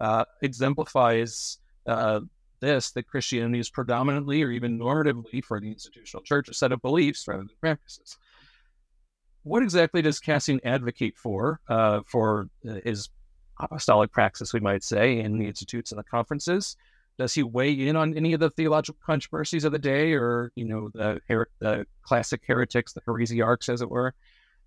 uh, 0.00 0.24
exemplifies 0.42 1.58
uh, 1.86 2.20
this 2.60 2.90
that 2.92 3.06
Christianity 3.06 3.58
is 3.58 3.70
predominantly 3.70 4.42
or 4.42 4.50
even 4.50 4.78
normatively 4.78 5.42
for 5.44 5.60
the 5.60 5.68
institutional 5.68 6.22
church 6.22 6.48
a 6.48 6.54
set 6.54 6.72
of 6.72 6.82
beliefs 6.82 7.26
rather 7.28 7.42
than 7.42 7.56
practices. 7.60 8.18
What 9.42 9.62
exactly 9.62 10.00
does 10.00 10.20
Cassian 10.20 10.60
advocate 10.64 11.16
for 11.16 11.60
uh, 11.68 12.00
for 12.06 12.48
uh, 12.68 12.76
his 12.84 13.10
apostolic 13.60 14.10
praxis, 14.10 14.52
we 14.54 14.60
might 14.60 14.82
say, 14.82 15.20
in 15.20 15.38
the 15.38 15.46
institutes 15.46 15.92
and 15.92 15.98
the 15.98 16.04
conferences? 16.04 16.76
Does 17.18 17.34
he 17.34 17.42
weigh 17.42 17.72
in 17.72 17.96
on 17.96 18.16
any 18.16 18.32
of 18.32 18.40
the 18.40 18.50
theological 18.50 18.98
controversies 19.04 19.64
of 19.64 19.72
the 19.72 19.78
day 19.78 20.12
or 20.12 20.52
you 20.56 20.64
know 20.64 20.90
the, 20.94 21.20
her- 21.28 21.50
the 21.60 21.86
classic 22.02 22.42
heretics 22.46 22.92
the 22.92 23.00
heresiarchs 23.02 23.68
as 23.68 23.82
it 23.82 23.90
were? 23.90 24.14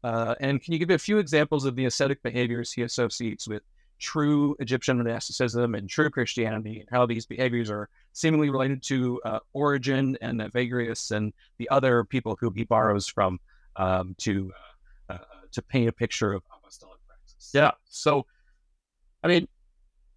Uh, 0.03 0.35
and 0.39 0.61
can 0.61 0.73
you 0.73 0.79
give 0.79 0.89
a 0.89 0.97
few 0.97 1.17
examples 1.17 1.65
of 1.65 1.75
the 1.75 1.85
ascetic 1.85 2.21
behaviors 2.23 2.71
he 2.71 2.83
associates 2.83 3.47
with 3.47 3.63
true 3.99 4.55
egyptian 4.59 4.95
monasticism 4.99 5.73
and 5.73 5.89
true 5.89 6.07
christianity 6.07 6.81
and 6.81 6.89
how 6.91 7.03
these 7.03 7.25
behaviors 7.25 7.71
are 7.71 7.89
seemingly 8.13 8.51
related 8.51 8.83
to 8.83 9.19
uh, 9.25 9.39
origen 9.53 10.15
and 10.21 10.39
evagrius 10.39 11.09
and 11.09 11.33
the 11.57 11.67
other 11.69 12.03
people 12.03 12.37
who 12.39 12.51
he 12.51 12.63
borrows 12.63 13.07
from 13.07 13.39
um, 13.75 14.15
to 14.19 14.51
uh, 15.09 15.13
uh 15.13 15.17
to 15.51 15.63
paint 15.63 15.89
a 15.89 15.91
picture 15.91 16.31
of 16.31 16.43
apostolic 16.55 16.99
praxis? 17.07 17.51
Yeah. 17.53 17.71
So 17.89 18.27
i 19.23 19.27
mean 19.27 19.47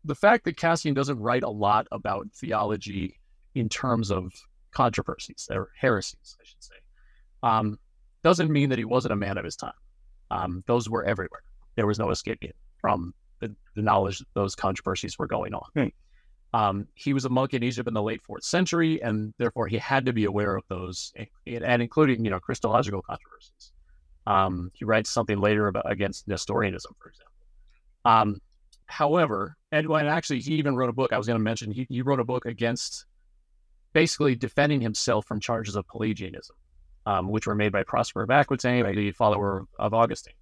the 0.04 0.14
fact 0.14 0.44
that 0.44 0.56
Cassian 0.56 0.94
doesn't 0.94 1.18
write 1.18 1.42
a 1.42 1.50
lot 1.50 1.86
about 1.92 2.28
theology 2.34 3.18
in 3.54 3.68
terms 3.68 4.10
of 4.10 4.32
controversies 4.72 5.48
or 5.50 5.70
heresies, 5.78 6.36
I 6.40 6.44
should 6.44 6.62
say, 6.62 6.74
um, 7.42 7.78
doesn't 8.22 8.50
mean 8.50 8.70
that 8.70 8.78
he 8.78 8.84
wasn't 8.84 9.12
a 9.12 9.16
man 9.16 9.38
of 9.38 9.44
his 9.44 9.56
time. 9.56 9.72
Um, 10.30 10.62
those 10.66 10.88
were 10.88 11.04
everywhere. 11.04 11.42
There 11.76 11.86
was 11.86 11.98
no 11.98 12.10
escaping 12.10 12.52
from 12.80 13.14
the, 13.40 13.54
the 13.74 13.82
knowledge 13.82 14.18
that 14.18 14.28
those 14.34 14.54
controversies 14.54 15.18
were 15.18 15.26
going 15.26 15.54
on. 15.54 15.66
Hmm. 15.74 15.88
Um, 16.52 16.88
he 16.94 17.12
was 17.12 17.24
a 17.24 17.28
monk 17.28 17.54
in 17.54 17.62
Egypt 17.62 17.86
in 17.86 17.94
the 17.94 18.02
late 18.02 18.22
fourth 18.22 18.44
century, 18.44 19.00
and 19.02 19.32
therefore 19.38 19.68
he 19.68 19.78
had 19.78 20.06
to 20.06 20.12
be 20.12 20.24
aware 20.24 20.56
of 20.56 20.64
those, 20.68 21.12
and, 21.16 21.28
and 21.46 21.80
including 21.80 22.24
you 22.24 22.30
know 22.30 22.40
Christological 22.40 23.02
controversies. 23.02 23.72
Um, 24.26 24.70
he 24.74 24.84
writes 24.84 25.10
something 25.10 25.40
later 25.40 25.68
about 25.68 25.90
against 25.90 26.26
Nestorianism, 26.26 26.94
for 27.00 27.08
example. 27.10 27.32
Um, 28.04 28.40
however, 28.86 29.56
and, 29.72 29.90
actually 30.08 30.40
he 30.40 30.54
even 30.54 30.76
wrote 30.76 30.90
a 30.90 30.92
book. 30.92 31.12
I 31.12 31.18
was 31.18 31.26
going 31.26 31.38
to 31.38 31.44
mention 31.44 31.70
he, 31.70 31.86
he 31.88 32.02
wrote 32.02 32.20
a 32.20 32.24
book 32.24 32.46
against 32.46 33.06
basically 33.92 34.34
defending 34.34 34.80
himself 34.80 35.26
from 35.26 35.40
charges 35.40 35.76
of 35.76 35.86
Pelagianism, 35.88 36.56
um, 37.06 37.28
which 37.28 37.46
were 37.46 37.54
made 37.54 37.72
by 37.72 37.82
Prosper 37.82 38.22
of 38.22 38.30
Aquitaine, 38.30 38.84
right. 38.84 38.94
the 38.94 39.12
follower 39.12 39.66
of 39.78 39.94
Augustine, 39.94 40.34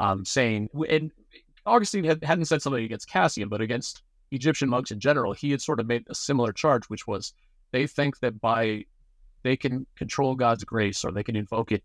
um, 0.00 0.24
saying, 0.24 0.68
and 0.88 1.10
Augustine 1.64 2.04
had, 2.04 2.22
hadn't 2.22 2.46
said 2.46 2.60
something 2.60 2.84
against 2.84 3.08
Cassian, 3.08 3.48
but 3.48 3.60
against 3.60 4.02
Egyptian 4.30 4.68
monks 4.68 4.90
in 4.90 5.00
general, 5.00 5.32
he 5.32 5.50
had 5.50 5.60
sort 5.60 5.80
of 5.80 5.86
made 5.86 6.04
a 6.08 6.14
similar 6.14 6.52
charge, 6.52 6.84
which 6.86 7.06
was 7.06 7.34
they 7.70 7.86
think 7.86 8.18
that 8.20 8.40
by 8.40 8.84
they 9.42 9.56
can 9.56 9.86
control 9.96 10.34
God's 10.34 10.64
grace 10.64 11.04
or 11.04 11.12
they 11.12 11.22
can 11.22 11.36
invoke 11.36 11.72
it 11.72 11.82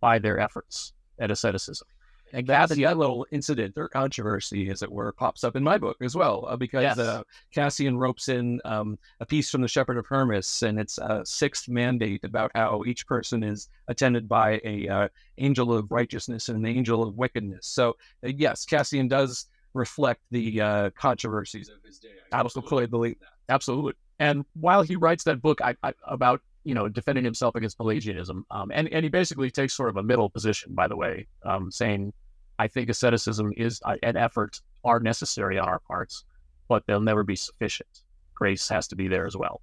by 0.00 0.18
their 0.18 0.38
efforts 0.38 0.92
at 1.18 1.30
asceticism. 1.30 1.86
And 2.32 2.46
that's 2.46 2.74
the 2.74 2.86
little 2.86 3.26
incident 3.30 3.74
or 3.76 3.88
controversy, 3.88 4.68
as 4.70 4.82
it 4.82 4.90
were, 4.90 5.12
pops 5.12 5.44
up 5.44 5.56
in 5.56 5.62
my 5.62 5.78
book 5.78 5.96
as 6.00 6.16
well, 6.16 6.44
uh, 6.48 6.56
because 6.56 6.82
yes. 6.82 6.98
uh, 6.98 7.22
Cassian 7.54 7.96
ropes 7.96 8.28
in 8.28 8.60
um, 8.64 8.98
a 9.20 9.26
piece 9.26 9.48
from 9.48 9.62
the 9.62 9.68
Shepherd 9.68 9.96
of 9.96 10.06
Hermas, 10.06 10.62
and 10.62 10.78
it's 10.78 10.98
a 10.98 11.22
sixth 11.24 11.68
mandate 11.68 12.24
about 12.24 12.50
how 12.54 12.82
each 12.84 13.06
person 13.06 13.42
is 13.42 13.68
attended 13.88 14.28
by 14.28 14.60
a 14.64 14.88
uh, 14.88 15.08
angel 15.38 15.72
of 15.72 15.90
righteousness 15.90 16.48
and 16.48 16.58
an 16.58 16.66
angel 16.66 17.02
of 17.02 17.16
wickedness. 17.16 17.66
So 17.66 17.96
uh, 18.24 18.28
yes, 18.28 18.64
Cassian 18.64 19.08
does 19.08 19.46
reflect 19.72 20.22
the 20.30 20.60
uh, 20.60 20.90
controversies 20.90 21.68
of 21.68 21.76
his 21.84 21.98
day. 21.98 22.08
I 22.32 22.40
absolutely. 22.40 23.16
Absolutely. 23.48 23.92
And 24.18 24.44
while 24.54 24.82
he 24.82 24.96
writes 24.96 25.24
that 25.24 25.40
book 25.40 25.60
I, 25.62 25.76
I, 25.82 25.92
about 26.06 26.40
you 26.66 26.74
know 26.74 26.88
defending 26.88 27.24
himself 27.24 27.54
against 27.54 27.78
Pelagianism, 27.78 28.44
um, 28.50 28.70
and 28.74 28.92
and 28.92 29.04
he 29.04 29.08
basically 29.08 29.50
takes 29.50 29.72
sort 29.72 29.88
of 29.88 29.96
a 29.96 30.02
middle 30.02 30.28
position, 30.28 30.74
by 30.74 30.88
the 30.88 30.96
way, 30.96 31.28
um, 31.44 31.70
saying 31.70 32.12
I 32.58 32.66
think 32.66 32.90
asceticism 32.90 33.52
is 33.56 33.80
uh, 33.84 33.94
an 34.02 34.16
effort 34.16 34.60
are 34.84 34.98
necessary 34.98 35.58
on 35.58 35.68
our 35.68 35.78
parts, 35.78 36.24
but 36.68 36.82
they'll 36.86 37.00
never 37.00 37.22
be 37.22 37.36
sufficient. 37.36 38.02
Grace 38.34 38.68
has 38.68 38.88
to 38.88 38.96
be 38.96 39.06
there 39.06 39.26
as 39.26 39.36
well. 39.36 39.62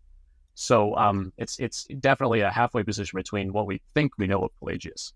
So 0.56 0.95
um, 0.95 1.34
it's 1.38 1.60
it's 1.60 1.86
definitely 1.99 2.39
a 2.39 2.49
halfway 2.49 2.84
position 2.84 3.18
between 3.18 3.51
what 3.51 3.68
we 3.68 3.82
think 3.93 4.14
we 4.18 4.28
know 4.28 4.43
of 4.43 4.51
Pelagius 4.60 5.12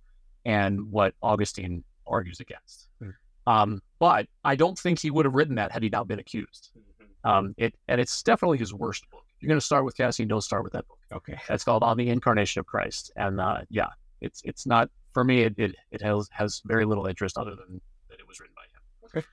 and 0.46 0.92
what 0.92 1.14
Augustine 1.22 1.86
argues 2.06 2.42
against. 2.42 2.90
Mm. 3.02 3.14
Um, 3.46 3.82
but 4.00 4.28
I 4.44 4.58
don't 4.58 4.78
think 4.78 5.00
he 5.00 5.10
would 5.10 5.26
have 5.26 5.36
written 5.36 5.56
that 5.56 5.72
had 5.72 5.84
he 5.84 5.90
not 5.90 6.08
been 6.08 6.20
accused. 6.20 6.72
Mm-hmm. 6.78 7.30
Um, 7.30 7.56
it 7.58 7.76
and 7.88 8.02
it's 8.02 8.24
definitely 8.24 8.58
his 8.58 8.74
worst 8.74 9.10
book. 9.10 9.24
You're 9.40 9.50
going 9.50 9.60
to 9.60 9.66
start 9.66 9.86
with 9.86 9.96
Cassian, 9.96 10.28
don't 10.28 10.42
start 10.42 10.64
with 10.64 10.74
that 10.74 10.88
book. 10.88 10.98
Okay, 11.14 11.38
it's 11.50 11.64
called 11.64 11.84
On 11.84 11.98
the 11.98 12.10
Incarnation 12.10 12.60
of 12.60 12.66
Christ, 12.66 13.12
and 13.16 13.40
uh, 13.40 13.60
yeah, 13.70 13.90
it's 14.22 14.42
it's 14.44 14.66
not 14.66 14.90
for 15.18 15.24
me, 15.24 15.42
it, 15.42 15.56
it, 15.58 15.76
it 15.90 16.00
has, 16.04 16.30
has 16.32 16.62
very 16.66 16.86
little 16.86 17.08
interest 17.08 17.40
other 17.40 17.56
than 17.56 17.82
that 18.08 18.20
it 18.20 18.28
was 18.28 18.40
written 18.40 18.54
by 18.56 18.62
him. 18.66 18.84
Okay. 19.24 19.28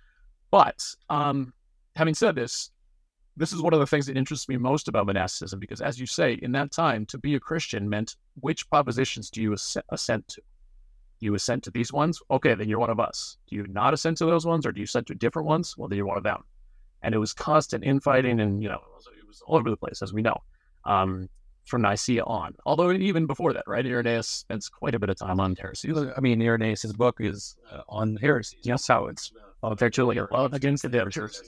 But 0.50 0.82
um, 1.10 1.52
having 1.94 2.14
said 2.14 2.34
this, 2.34 2.70
this 3.36 3.52
is 3.52 3.60
one 3.60 3.74
of 3.74 3.80
the 3.80 3.86
things 3.86 4.06
that 4.06 4.16
interests 4.16 4.48
me 4.48 4.56
most 4.56 4.88
about 4.88 5.04
monasticism 5.04 5.58
because, 5.58 5.82
as 5.82 6.00
you 6.00 6.06
say, 6.06 6.38
in 6.40 6.52
that 6.52 6.72
time, 6.72 7.04
to 7.04 7.18
be 7.18 7.34
a 7.34 7.38
Christian 7.38 7.86
meant 7.86 8.16
which 8.40 8.66
propositions 8.70 9.28
do 9.28 9.42
you 9.42 9.54
assent 9.90 10.26
to? 10.28 10.40
Do 11.20 11.26
you 11.26 11.34
assent 11.34 11.62
to 11.64 11.70
these 11.70 11.92
ones? 11.92 12.18
Okay, 12.30 12.54
then 12.54 12.66
you're 12.66 12.78
one 12.78 12.88
of 12.88 12.98
us. 12.98 13.36
Do 13.46 13.56
you 13.56 13.66
not 13.68 13.92
assent 13.92 14.16
to 14.18 14.24
those 14.24 14.46
ones, 14.46 14.64
or 14.64 14.72
do 14.72 14.80
you 14.80 14.84
assent 14.84 15.08
to 15.08 15.14
different 15.14 15.48
ones? 15.48 15.76
Well, 15.76 15.90
then 15.90 15.98
you're 15.98 16.06
one 16.06 16.16
of 16.16 16.24
them. 16.24 16.44
And 17.02 17.14
it 17.14 17.18
was 17.18 17.34
constant 17.34 17.84
infighting, 17.84 18.40
and 18.40 18.62
you 18.62 18.70
know, 18.70 18.80
was, 19.34 19.42
all 19.46 19.56
over 19.56 19.70
the 19.70 19.76
place, 19.76 20.02
as 20.02 20.12
we 20.12 20.22
know. 20.22 20.36
Um, 20.84 21.28
from 21.66 21.80
Nicaea 21.80 22.22
on. 22.24 22.54
Although 22.66 22.92
even 22.92 23.26
before 23.26 23.54
that, 23.54 23.64
right? 23.66 23.86
Irenaeus 23.86 24.28
spends 24.28 24.68
quite 24.68 24.94
a 24.94 24.98
bit 24.98 25.08
of 25.08 25.16
time 25.16 25.40
on 25.40 25.56
heresies. 25.56 25.96
I 26.14 26.20
mean, 26.20 26.42
Irenaeus' 26.42 26.92
book 26.92 27.16
is 27.20 27.56
uh, 27.72 27.80
on 27.88 28.16
heresies. 28.16 28.60
Yes, 28.64 28.86
how 28.86 29.06
it's 29.06 29.32
uh, 29.62 29.70
effectually 29.70 30.20
against 30.52 30.82
the 30.82 30.90
heresies. 30.90 31.42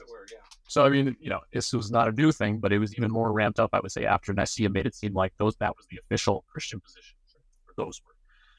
So 0.68 0.84
I 0.84 0.89
mean, 0.89 1.16
you 1.20 1.30
know, 1.30 1.41
this 1.53 1.72
was 1.72 1.91
not 1.91 2.09
a 2.09 2.12
new 2.12 2.32
thing, 2.32 2.59
but 2.59 2.72
it 2.72 2.78
was 2.78 2.97
even 2.97 3.11
more 3.11 3.30
ramped 3.30 3.61
up, 3.61 3.70
I 3.72 3.80
would 3.80 3.93
say, 3.93 4.07
after 4.07 4.32
Nicaea 4.32 4.70
made 4.70 4.87
it 4.87 4.95
seem 4.95 5.12
like 5.12 5.32
those 5.37 5.55
that 5.57 5.76
was 5.76 5.87
the 5.91 5.99
official 5.99 6.45
Christian 6.49 6.80
position 6.80 7.16
for 7.66 7.74
those 7.76 8.01
were. 8.05 8.14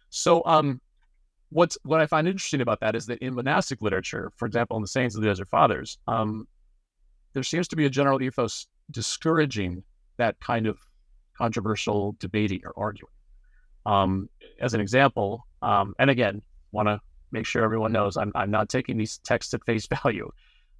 So 0.09 0.43
um 0.45 0.79
what's 1.49 1.77
what 1.83 1.99
I 1.99 2.05
find 2.05 2.27
interesting 2.27 2.61
about 2.61 2.79
that 2.81 2.95
is 2.95 3.05
that 3.07 3.19
in 3.19 3.33
monastic 3.33 3.81
literature, 3.81 4.31
for 4.35 4.45
example, 4.45 4.77
in 4.77 4.81
the 4.81 4.87
Sayings 4.87 5.15
of 5.15 5.21
the 5.21 5.27
Desert 5.27 5.49
Fathers, 5.49 5.97
um, 6.07 6.47
there 7.33 7.43
seems 7.43 7.67
to 7.69 7.75
be 7.75 7.85
a 7.85 7.89
general 7.89 8.21
ethos 8.21 8.67
discouraging 8.91 9.83
that 10.17 10.39
kind 10.39 10.67
of 10.67 10.77
controversial 11.37 12.15
debating 12.19 12.61
or 12.65 12.73
arguing. 12.77 13.11
Um, 13.85 14.29
as 14.59 14.73
an 14.73 14.81
example, 14.81 15.45
um, 15.61 15.93
and 15.99 16.09
again, 16.09 16.41
want 16.71 16.87
to 16.87 16.99
make 17.31 17.45
sure 17.45 17.63
everyone 17.63 17.91
knows 17.91 18.17
I'm, 18.17 18.31
I'm 18.35 18.51
not 18.51 18.69
taking 18.69 18.97
these 18.97 19.19
texts 19.19 19.53
at 19.53 19.63
face 19.65 19.87
value. 20.03 20.29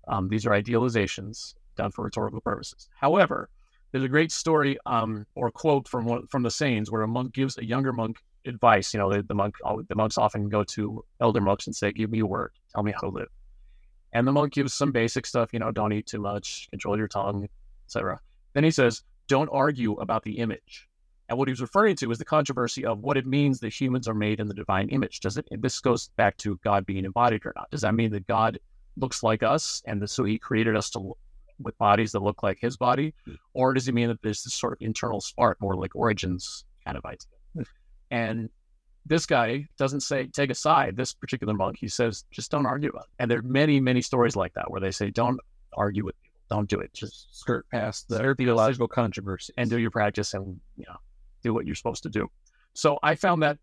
Um, 0.08 0.30
these 0.30 0.45
are 0.45 0.51
idealizations 0.51 1.53
done 1.76 1.91
for 1.91 2.05
rhetorical 2.05 2.41
purposes. 2.41 2.89
However, 2.99 3.49
there's 3.91 4.03
a 4.03 4.10
great 4.10 4.32
story 4.32 4.78
um, 4.86 5.26
or 5.36 5.51
quote 5.51 5.88
from 5.88 6.05
one, 6.05 6.28
from 6.28 6.43
the 6.43 6.51
Sayings 6.51 6.91
where 6.91 7.03
a 7.03 7.08
monk 7.08 7.34
gives 7.34 7.58
a 7.58 7.66
younger 7.66 7.93
monk 7.93 8.18
advice. 8.45 8.93
You 8.93 8.99
know, 8.99 9.12
the, 9.12 9.24
the 9.24 9.34
monk 9.34 9.55
the 9.88 9.95
monks 9.95 10.18
often 10.18 10.49
go 10.49 10.64
to 10.64 11.03
elder 11.22 11.41
monks 11.41 11.68
and 11.68 11.76
say, 11.76 11.91
"Give 11.91 12.10
me 12.10 12.20
a 12.20 12.26
word, 12.26 12.51
tell 12.74 12.84
me 12.84 12.91
how 12.91 13.01
to 13.01 13.10
live." 13.10 13.30
And 14.14 14.28
the 14.28 14.32
monk 14.32 14.53
gives 14.53 14.74
some 14.74 14.91
basic 14.91 15.26
stuff. 15.26 15.53
You 15.53 15.60
know, 15.60 15.72
don't 15.72 15.93
eat 15.93 16.08
too 16.08 16.20
much, 16.20 16.68
control 16.70 16.97
your 16.97 17.08
tongue, 17.08 17.47
etc. 17.88 18.19
Then 18.53 18.63
he 18.63 18.71
says, 18.71 19.03
don't 19.27 19.49
argue 19.51 19.93
about 19.93 20.23
the 20.23 20.38
image. 20.39 20.88
And 21.29 21.38
what 21.38 21.47
he 21.47 21.51
was 21.51 21.61
referring 21.61 21.95
to 21.97 22.11
is 22.11 22.17
the 22.17 22.25
controversy 22.25 22.85
of 22.85 22.99
what 22.99 23.17
it 23.17 23.25
means 23.25 23.59
that 23.59 23.73
humans 23.73 24.07
are 24.07 24.13
made 24.13 24.39
in 24.39 24.47
the 24.47 24.53
divine 24.53 24.89
image. 24.89 25.19
Does 25.19 25.38
it? 25.38 25.47
This 25.51 25.79
goes 25.79 26.09
back 26.15 26.38
to 26.38 26.57
God 26.63 26.85
being 26.85 27.03
embodied 27.03 27.45
or 27.45 27.53
not. 27.55 27.69
Does 27.69 27.81
that 27.81 27.95
mean 27.95 28.11
that 28.11 28.27
God 28.27 28.59
looks 28.95 29.23
like 29.23 29.43
us, 29.43 29.83
and 29.85 30.09
so 30.09 30.23
He 30.23 30.39
created 30.39 30.75
us 30.75 30.89
to 30.91 31.15
with 31.59 31.77
bodies 31.79 32.11
that 32.13 32.21
look 32.21 32.43
like 32.43 32.59
His 32.61 32.77
body, 32.77 33.13
mm. 33.27 33.35
or 33.53 33.73
does 33.73 33.88
it 33.88 33.93
mean 33.93 34.07
that 34.07 34.21
there's 34.21 34.43
this 34.43 34.53
sort 34.53 34.73
of 34.73 34.77
internal 34.79 35.19
spark, 35.19 35.59
more 35.59 35.75
like 35.75 35.95
Origen's 35.95 36.63
kind 36.85 36.95
of 36.95 37.03
idea? 37.03 37.27
Mm. 37.57 37.65
And 38.11 38.49
this 39.05 39.25
guy 39.25 39.67
doesn't 39.77 40.01
say 40.01 40.27
take 40.27 40.49
a 40.49 40.55
side. 40.55 40.95
This 40.95 41.13
particular 41.13 41.53
monk, 41.53 41.77
he 41.77 41.88
says, 41.88 42.23
just 42.31 42.51
don't 42.51 42.65
argue 42.65 42.89
about 42.89 43.03
it. 43.03 43.09
And 43.19 43.31
there 43.31 43.39
are 43.39 43.43
many, 43.43 43.79
many 43.79 44.01
stories 44.01 44.35
like 44.35 44.53
that 44.53 44.69
where 44.71 44.81
they 44.81 44.91
say, 44.91 45.09
don't 45.09 45.39
argue 45.73 46.05
with 46.05 46.15
don't 46.49 46.69
do 46.69 46.79
it. 46.79 46.93
Just 46.93 47.39
skirt 47.39 47.65
past 47.69 48.07
the 48.07 48.35
theological 48.35 48.87
controversy 48.87 49.53
and 49.57 49.69
do 49.69 49.77
your 49.77 49.91
practice 49.91 50.33
and 50.33 50.59
you 50.77 50.85
know 50.87 50.97
do 51.43 51.53
what 51.53 51.65
you're 51.65 51.75
supposed 51.75 52.03
to 52.03 52.09
do. 52.09 52.27
So 52.73 52.99
I 53.03 53.15
found 53.15 53.43
that 53.43 53.57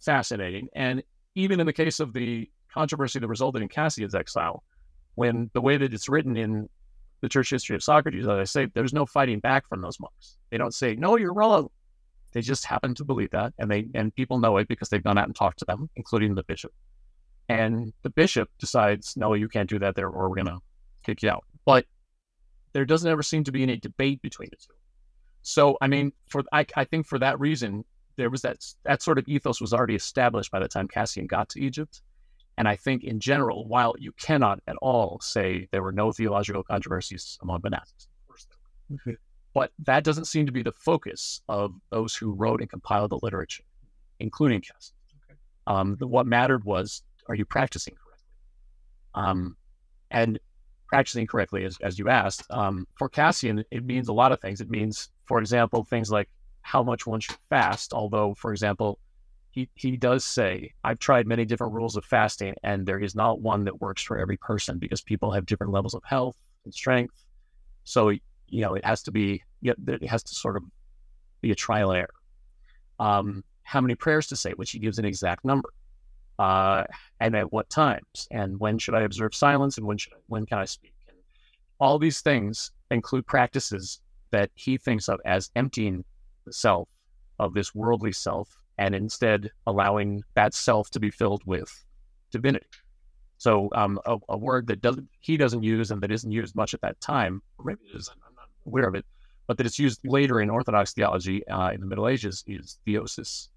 fascinating. 0.00 0.68
And 0.74 1.02
even 1.34 1.60
in 1.60 1.66
the 1.66 1.72
case 1.72 2.00
of 2.00 2.12
the 2.12 2.50
controversy 2.72 3.18
that 3.18 3.28
resulted 3.28 3.62
in 3.62 3.68
Cassian's 3.68 4.14
exile, 4.14 4.62
when 5.14 5.50
the 5.54 5.60
way 5.60 5.76
that 5.76 5.92
it's 5.94 6.08
written 6.08 6.36
in 6.36 6.68
the 7.20 7.28
church 7.28 7.50
history 7.50 7.76
of 7.76 7.82
Socrates, 7.82 8.24
as 8.24 8.28
I 8.28 8.44
say, 8.44 8.66
there's 8.74 8.92
no 8.92 9.06
fighting 9.06 9.40
back 9.40 9.68
from 9.68 9.80
those 9.80 9.98
monks. 9.98 10.36
They 10.50 10.58
don't 10.58 10.74
say, 10.74 10.94
no, 10.94 11.16
you're 11.16 11.32
wrong. 11.32 11.68
They 12.32 12.42
just 12.42 12.66
happen 12.66 12.94
to 12.96 13.04
believe 13.04 13.30
that. 13.30 13.54
And 13.58 13.70
they 13.70 13.86
and 13.94 14.14
people 14.14 14.38
know 14.38 14.58
it 14.58 14.68
because 14.68 14.90
they've 14.90 15.02
gone 15.02 15.16
out 15.16 15.26
and 15.26 15.34
talked 15.34 15.58
to 15.60 15.64
them, 15.64 15.88
including 15.96 16.34
the 16.34 16.42
bishop. 16.42 16.72
And 17.48 17.92
the 18.02 18.10
bishop 18.10 18.50
decides, 18.58 19.16
no, 19.16 19.32
you 19.34 19.48
can't 19.48 19.70
do 19.70 19.78
that 19.78 19.94
there, 19.94 20.08
or 20.08 20.28
we're 20.28 20.36
gonna 20.36 20.58
kick 21.04 21.22
you 21.22 21.30
out. 21.30 21.44
But 21.64 21.86
there 22.76 22.84
doesn't 22.84 23.10
ever 23.10 23.22
seem 23.22 23.42
to 23.42 23.52
be 23.52 23.62
any 23.62 23.78
debate 23.78 24.20
between 24.20 24.50
the 24.50 24.56
two. 24.56 24.74
So, 25.40 25.78
I 25.80 25.86
mean, 25.86 26.12
for 26.28 26.44
I, 26.52 26.66
I 26.76 26.84
think 26.84 27.06
for 27.06 27.18
that 27.20 27.40
reason, 27.40 27.86
there 28.16 28.28
was 28.28 28.42
that 28.42 28.58
that 28.84 29.00
sort 29.00 29.16
of 29.16 29.26
ethos 29.26 29.62
was 29.62 29.72
already 29.72 29.94
established 29.94 30.50
by 30.50 30.60
the 30.60 30.68
time 30.68 30.86
Cassian 30.86 31.26
got 31.26 31.48
to 31.50 31.58
Egypt. 31.58 32.02
And 32.58 32.68
I 32.68 32.76
think 32.76 33.02
in 33.02 33.18
general, 33.18 33.66
while 33.66 33.94
you 33.98 34.12
cannot 34.12 34.60
at 34.66 34.76
all 34.82 35.18
say 35.22 35.68
there 35.72 35.82
were 35.82 35.90
no 35.90 36.12
theological 36.12 36.62
controversies 36.64 37.38
among 37.40 37.62
monastics. 37.62 38.08
But 39.54 39.72
that 39.86 40.04
doesn't 40.04 40.26
seem 40.26 40.44
to 40.44 40.52
be 40.52 40.62
the 40.62 40.72
focus 40.72 41.40
of 41.48 41.72
those 41.88 42.14
who 42.14 42.34
wrote 42.34 42.60
and 42.60 42.68
compiled 42.68 43.10
the 43.10 43.20
literature, 43.22 43.64
including 44.20 44.60
Cassian. 44.60 44.96
Okay. 45.24 45.38
Um, 45.66 45.96
the, 45.98 46.06
what 46.06 46.26
mattered 46.26 46.64
was, 46.64 47.02
are 47.26 47.34
you 47.34 47.46
practicing 47.46 47.94
correctly? 47.94 48.28
Um, 49.14 49.56
and 50.10 50.38
practicing 50.88 51.26
correctly, 51.26 51.64
as, 51.64 51.78
as 51.82 51.98
you 51.98 52.08
asked. 52.08 52.44
Um, 52.50 52.86
for 52.96 53.08
Cassian, 53.08 53.64
it 53.70 53.84
means 53.84 54.08
a 54.08 54.12
lot 54.12 54.32
of 54.32 54.40
things. 54.40 54.60
It 54.60 54.70
means, 54.70 55.10
for 55.24 55.38
example, 55.38 55.84
things 55.84 56.10
like 56.10 56.28
how 56.62 56.82
much 56.82 57.06
one 57.06 57.20
should 57.20 57.36
fast. 57.48 57.92
Although, 57.92 58.34
for 58.34 58.52
example, 58.52 58.98
he, 59.50 59.68
he 59.74 59.96
does 59.96 60.24
say, 60.24 60.72
I've 60.84 60.98
tried 60.98 61.26
many 61.26 61.44
different 61.44 61.72
rules 61.72 61.96
of 61.96 62.04
fasting, 62.04 62.54
and 62.62 62.86
there 62.86 62.98
is 62.98 63.14
not 63.14 63.40
one 63.40 63.64
that 63.64 63.80
works 63.80 64.02
for 64.02 64.18
every 64.18 64.36
person 64.36 64.78
because 64.78 65.00
people 65.00 65.32
have 65.32 65.46
different 65.46 65.72
levels 65.72 65.94
of 65.94 66.02
health 66.04 66.36
and 66.64 66.74
strength. 66.74 67.24
So 67.84 68.12
you 68.48 68.60
know, 68.62 68.74
it 68.74 68.84
has 68.84 69.02
to 69.04 69.12
be 69.12 69.42
it 69.62 70.08
has 70.08 70.22
to 70.22 70.34
sort 70.34 70.56
of 70.56 70.62
be 71.40 71.50
a 71.50 71.54
trial 71.54 71.90
and 71.90 71.98
error. 71.98 72.14
Um, 72.98 73.44
how 73.62 73.80
many 73.80 73.94
prayers 73.94 74.28
to 74.28 74.36
say, 74.36 74.52
which 74.52 74.70
he 74.70 74.78
gives 74.78 74.98
an 74.98 75.04
exact 75.04 75.44
number, 75.44 75.70
uh, 76.38 76.84
and 77.20 77.34
at 77.34 77.52
what 77.52 77.68
times, 77.70 78.28
and 78.30 78.58
when 78.58 78.78
should 78.78 78.94
I 78.94 79.02
observe 79.02 79.34
silence, 79.34 79.78
and 79.78 79.86
when 79.86 79.98
should 79.98 80.12
I, 80.14 80.16
when 80.26 80.46
can 80.46 80.58
I 80.58 80.64
speak, 80.64 80.94
and 81.08 81.16
all 81.80 81.98
these 81.98 82.20
things 82.20 82.72
include 82.90 83.26
practices 83.26 84.00
that 84.30 84.50
he 84.54 84.76
thinks 84.76 85.08
of 85.08 85.20
as 85.24 85.50
emptying 85.56 86.04
the 86.44 86.52
self 86.52 86.88
of 87.38 87.54
this 87.54 87.74
worldly 87.74 88.12
self, 88.12 88.48
and 88.78 88.94
instead 88.94 89.50
allowing 89.66 90.22
that 90.34 90.54
self 90.54 90.90
to 90.90 91.00
be 91.00 91.10
filled 91.10 91.42
with 91.46 91.84
divinity. 92.30 92.66
So 93.38 93.68
um, 93.74 94.00
a, 94.06 94.16
a, 94.28 94.36
word 94.36 94.66
that 94.68 94.80
doesn't 94.80 95.08
he 95.20 95.36
doesn't 95.36 95.62
use 95.62 95.90
and 95.90 96.00
that 96.02 96.10
isn't 96.10 96.30
used 96.30 96.54
much 96.56 96.72
at 96.74 96.80
that 96.80 97.00
time, 97.00 97.42
or 97.58 97.66
maybe 97.66 97.80
it 97.92 97.96
is, 97.96 98.08
I'm 98.08 98.34
not 98.34 98.48
aware 98.66 98.88
of 98.88 98.94
it, 98.94 99.04
but 99.46 99.58
that 99.58 99.66
it's 99.66 99.78
used 99.78 100.00
later 100.04 100.40
in 100.40 100.50
Orthodox 100.50 100.92
theology 100.92 101.46
uh, 101.48 101.70
in 101.70 101.80
the 101.80 101.86
Middle 101.86 102.08
Ages 102.08 102.44
is 102.46 102.78
theosis. 102.86 103.48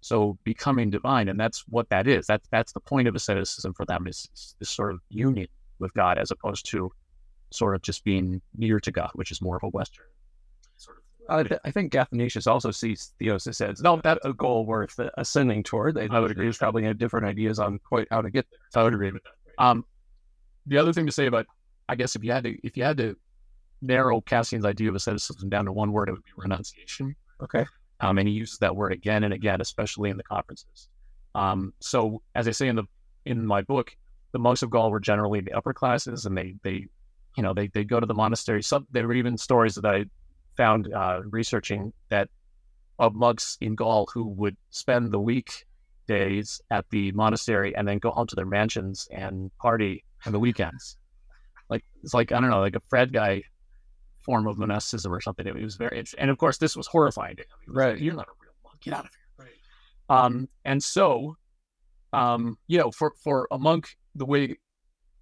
So 0.00 0.38
becoming 0.44 0.90
divine, 0.90 1.28
and 1.28 1.38
that's 1.38 1.64
what 1.68 1.88
that 1.90 2.06
is. 2.06 2.26
That's 2.26 2.46
that's 2.50 2.72
the 2.72 2.80
point 2.80 3.08
of 3.08 3.14
asceticism 3.14 3.74
for 3.74 3.84
them 3.84 4.06
is, 4.06 4.28
is 4.32 4.54
this 4.58 4.70
sort 4.70 4.92
of 4.92 5.00
union 5.08 5.48
with 5.78 5.92
God, 5.94 6.18
as 6.18 6.30
opposed 6.30 6.68
to 6.70 6.92
sort 7.50 7.74
of 7.74 7.82
just 7.82 8.04
being 8.04 8.40
near 8.56 8.78
to 8.80 8.92
God, 8.92 9.10
which 9.14 9.30
is 9.30 9.40
more 9.40 9.56
of 9.56 9.62
a 9.62 9.68
Western 9.68 10.06
sort 10.76 10.98
of. 10.98 11.02
I, 11.30 11.42
th- 11.42 11.60
I 11.64 11.70
think 11.70 11.94
Athanasius 11.94 12.46
also 12.46 12.70
sees 12.70 13.12
theosis 13.20 13.60
as 13.60 13.82
no, 13.82 14.00
that 14.02 14.18
a 14.24 14.32
goal 14.32 14.64
worth 14.64 14.98
ascending 15.18 15.62
toward. 15.62 15.94
They, 15.94 16.08
I 16.08 16.20
would 16.20 16.30
agree. 16.30 16.46
There's 16.46 16.58
probably 16.58 16.84
have 16.84 16.96
different 16.98 17.26
ideas 17.26 17.58
on 17.58 17.78
quite 17.80 18.08
how 18.10 18.22
to 18.22 18.30
get 18.30 18.46
there. 18.50 18.80
I 18.80 18.84
would 18.84 18.94
agree 18.94 19.12
with 19.12 19.22
that. 19.24 19.62
Um, 19.62 19.84
the 20.66 20.78
other 20.78 20.92
thing 20.92 21.06
to 21.06 21.12
say 21.12 21.26
about, 21.26 21.46
I 21.88 21.96
guess, 21.96 22.16
if 22.16 22.24
you 22.24 22.32
had 22.32 22.44
to, 22.44 22.56
if 22.66 22.76
you 22.76 22.84
had 22.84 22.96
to 22.98 23.16
narrow 23.82 24.20
Cassian's 24.20 24.64
idea 24.64 24.88
of 24.88 24.94
asceticism 24.94 25.48
down 25.48 25.66
to 25.66 25.72
one 25.72 25.92
word, 25.92 26.08
it 26.08 26.12
would 26.12 26.24
be 26.24 26.32
renunciation. 26.36 27.14
Okay. 27.42 27.66
Um, 28.00 28.18
and 28.18 28.28
he 28.28 28.34
uses 28.34 28.58
that 28.58 28.76
word 28.76 28.92
again 28.92 29.24
and 29.24 29.34
again, 29.34 29.60
especially 29.60 30.10
in 30.10 30.16
the 30.16 30.22
conferences. 30.22 30.88
Um, 31.34 31.72
so, 31.80 32.22
as 32.34 32.48
I 32.48 32.52
say 32.52 32.68
in 32.68 32.76
the 32.76 32.84
in 33.24 33.44
my 33.44 33.62
book, 33.62 33.94
the 34.32 34.38
monks 34.38 34.62
of 34.62 34.70
Gaul 34.70 34.90
were 34.90 35.00
generally 35.00 35.40
the 35.40 35.52
upper 35.52 35.72
classes, 35.72 36.26
and 36.26 36.36
they 36.36 36.54
they 36.62 36.86
you 37.36 37.42
know 37.42 37.54
they 37.54 37.68
they 37.68 37.84
go 37.84 38.00
to 38.00 38.06
the 38.06 38.14
monastery. 38.14 38.62
Some 38.62 38.86
there 38.90 39.06
were 39.06 39.14
even 39.14 39.36
stories 39.36 39.74
that 39.74 39.86
I 39.86 40.04
found 40.56 40.92
uh, 40.92 41.20
researching 41.24 41.92
that 42.08 42.28
of 42.98 43.14
monks 43.14 43.56
in 43.60 43.74
Gaul 43.74 44.08
who 44.12 44.24
would 44.24 44.56
spend 44.70 45.12
the 45.12 45.20
week 45.20 45.64
days 46.06 46.60
at 46.70 46.84
the 46.90 47.12
monastery 47.12 47.76
and 47.76 47.86
then 47.86 47.98
go 47.98 48.10
home 48.10 48.26
to 48.26 48.34
their 48.34 48.46
mansions 48.46 49.06
and 49.12 49.56
party 49.58 50.04
on 50.26 50.32
the 50.32 50.40
weekends. 50.40 50.96
Like 51.70 51.84
it's 52.02 52.14
like 52.14 52.32
I 52.32 52.40
don't 52.40 52.50
know, 52.50 52.60
like 52.60 52.76
a 52.76 52.82
Fred 52.88 53.12
guy 53.12 53.42
form 54.28 54.46
of 54.46 54.58
monasticism 54.58 55.10
or 55.10 55.22
something. 55.22 55.46
It 55.46 55.54
was 55.54 55.76
very 55.76 55.96
interesting. 55.96 56.20
And 56.20 56.30
of 56.30 56.36
course, 56.36 56.58
this 56.58 56.76
was 56.76 56.86
horrifying 56.86 57.36
to 57.36 57.42
him. 57.42 57.48
Right. 57.66 57.92
Like, 57.94 58.02
You're 58.02 58.12
not 58.12 58.28
a 58.28 58.36
real 58.42 58.52
monk. 58.62 58.78
Get 58.82 58.92
out 58.92 59.06
of 59.06 59.10
here. 59.10 59.46
Right. 59.46 60.24
Um, 60.24 60.48
and 60.66 60.84
so, 60.84 61.38
um, 62.12 62.58
you 62.66 62.76
know, 62.76 62.90
for, 62.90 63.14
for 63.24 63.48
a 63.50 63.56
monk, 63.58 63.96
the 64.14 64.26
way 64.26 64.58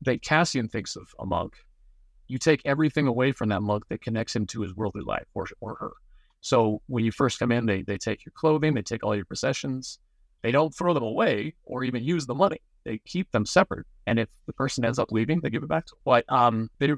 that 0.03 0.23
Cassian 0.23 0.69
thinks 0.69 0.97
of 0.97 1.07
a 1.21 1.25
monk, 1.25 1.55
you 2.27 2.37
take 2.37 2.63
everything 2.65 3.07
away 3.07 3.31
from 3.31 3.51
that 3.51 3.61
monk 3.61 3.85
that 3.91 4.03
connects 4.03 4.35
him 4.35 4.45
to 4.47 4.63
his 4.63 4.75
worldly 4.75 5.03
life 5.07 5.27
or, 5.35 5.47
or 5.61 5.77
her. 5.77 5.93
So 6.41 6.83
when 6.89 7.05
you 7.05 7.13
first 7.13 7.39
come 7.39 7.53
in, 7.53 7.65
they, 7.65 7.83
they 7.83 7.99
take 7.99 8.27
your 8.27 8.33
clothing, 8.35 8.75
they 8.75 8.83
take 8.83 9.05
all 9.05 9.15
your 9.15 9.25
possessions. 9.25 10.01
They 10.43 10.51
don't 10.51 10.75
throw 10.75 10.95
them 10.95 11.05
away 11.05 11.55
or 11.63 11.85
even 11.85 12.03
use 12.03 12.27
the 12.27 12.35
money. 12.35 12.59
They 12.85 12.99
keep 13.07 13.31
them 13.31 13.47
separate. 13.47 13.87
And 14.09 14.19
if 14.19 14.29
the 14.47 14.53
person 14.53 14.85
ends 14.85 14.99
up 14.99 15.13
leaving, 15.13 15.41
they 15.41 15.51
give 15.51 15.63
it 15.63 15.69
back 15.69 15.87
to 15.87 15.93
them. 15.93 16.01
But 16.05 16.25
um, 16.29 16.71
they 16.81 16.89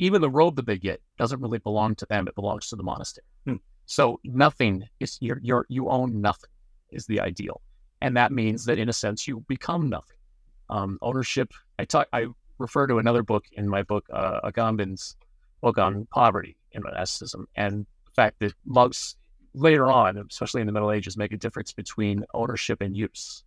even 0.00 0.20
the 0.20 0.30
robe 0.30 0.56
that 0.56 0.66
they 0.66 0.78
get 0.78 1.00
doesn't 1.18 1.40
really 1.40 1.58
belong 1.58 1.94
to 1.96 2.06
them; 2.06 2.26
it 2.26 2.34
belongs 2.34 2.68
to 2.68 2.76
the 2.76 2.82
monastery. 2.82 3.26
Hmm. 3.46 3.56
So 3.86 4.20
nothing 4.24 4.84
is 4.98 5.18
you're, 5.20 5.40
you're 5.42 5.66
you 5.68 5.88
own 5.88 6.20
nothing 6.20 6.50
is 6.90 7.06
the 7.06 7.20
ideal, 7.20 7.60
and 8.00 8.16
that 8.16 8.32
means 8.32 8.64
that 8.64 8.78
in 8.78 8.88
a 8.88 8.92
sense 8.92 9.28
you 9.28 9.44
become 9.46 9.88
nothing. 9.88 10.16
Um, 10.68 10.98
ownership. 11.02 11.52
I 11.78 11.84
talk. 11.84 12.08
I 12.12 12.26
refer 12.58 12.86
to 12.86 12.98
another 12.98 13.22
book 13.22 13.44
in 13.52 13.68
my 13.68 13.82
book, 13.82 14.06
uh, 14.12 14.40
Agamben's 14.44 15.16
book 15.60 15.78
on 15.78 16.06
poverty 16.12 16.56
in 16.72 16.82
monasticism, 16.82 17.46
and 17.56 17.86
the 18.06 18.12
fact 18.12 18.38
that 18.40 18.52
monks 18.64 19.16
later 19.54 19.86
on, 19.86 20.16
especially 20.30 20.60
in 20.60 20.66
the 20.66 20.72
Middle 20.72 20.92
Ages, 20.92 21.16
make 21.16 21.32
a 21.32 21.36
difference 21.36 21.72
between 21.72 22.24
ownership 22.34 22.80
and 22.80 22.96
use. 22.96 23.44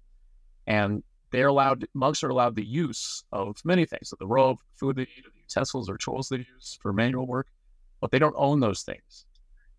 And 0.67 1.03
they're 1.33 1.47
allowed 1.47 1.85
monks 1.95 2.23
are 2.23 2.29
allowed 2.29 2.55
the 2.55 2.63
use 2.63 3.23
of 3.31 3.57
many 3.65 3.85
things, 3.85 4.13
of 4.13 4.19
the 4.19 4.27
robe, 4.27 4.59
food 4.75 4.95
they 4.95 5.01
eat, 5.01 5.25
the 5.25 5.31
utensils 5.41 5.89
or 5.89 5.97
tools 5.97 6.29
they 6.29 6.37
use 6.37 6.77
for 6.79 6.93
manual 6.93 7.25
work, 7.25 7.47
but 7.99 8.11
they 8.11 8.19
don't 8.19 8.35
own 8.37 8.59
those 8.59 8.83
things. 8.83 9.25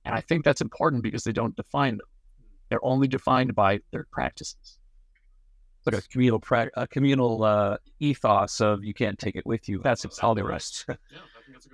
And 0.04 0.14
I 0.14 0.20
think 0.20 0.44
that's 0.44 0.60
important 0.60 1.04
because 1.04 1.22
they 1.22 1.32
don't 1.32 1.54
define 1.56 1.96
them. 1.98 2.06
They're 2.68 2.84
only 2.84 3.06
defined 3.06 3.54
by 3.54 3.80
their 3.92 4.06
practices. 4.10 4.78
Like 5.86 5.96
a 5.96 6.02
communal 6.02 6.40
pra- 6.40 6.70
a 6.74 6.88
communal 6.88 7.44
uh, 7.44 7.76
ethos 8.00 8.60
of 8.60 8.82
you 8.82 8.92
can't 8.92 9.18
take 9.18 9.36
it 9.36 9.46
with 9.46 9.68
you. 9.68 9.80
That's 9.82 10.04
all 10.20 10.34
the 10.34 10.42
rest. 10.42 10.86
yeah. 10.88 10.96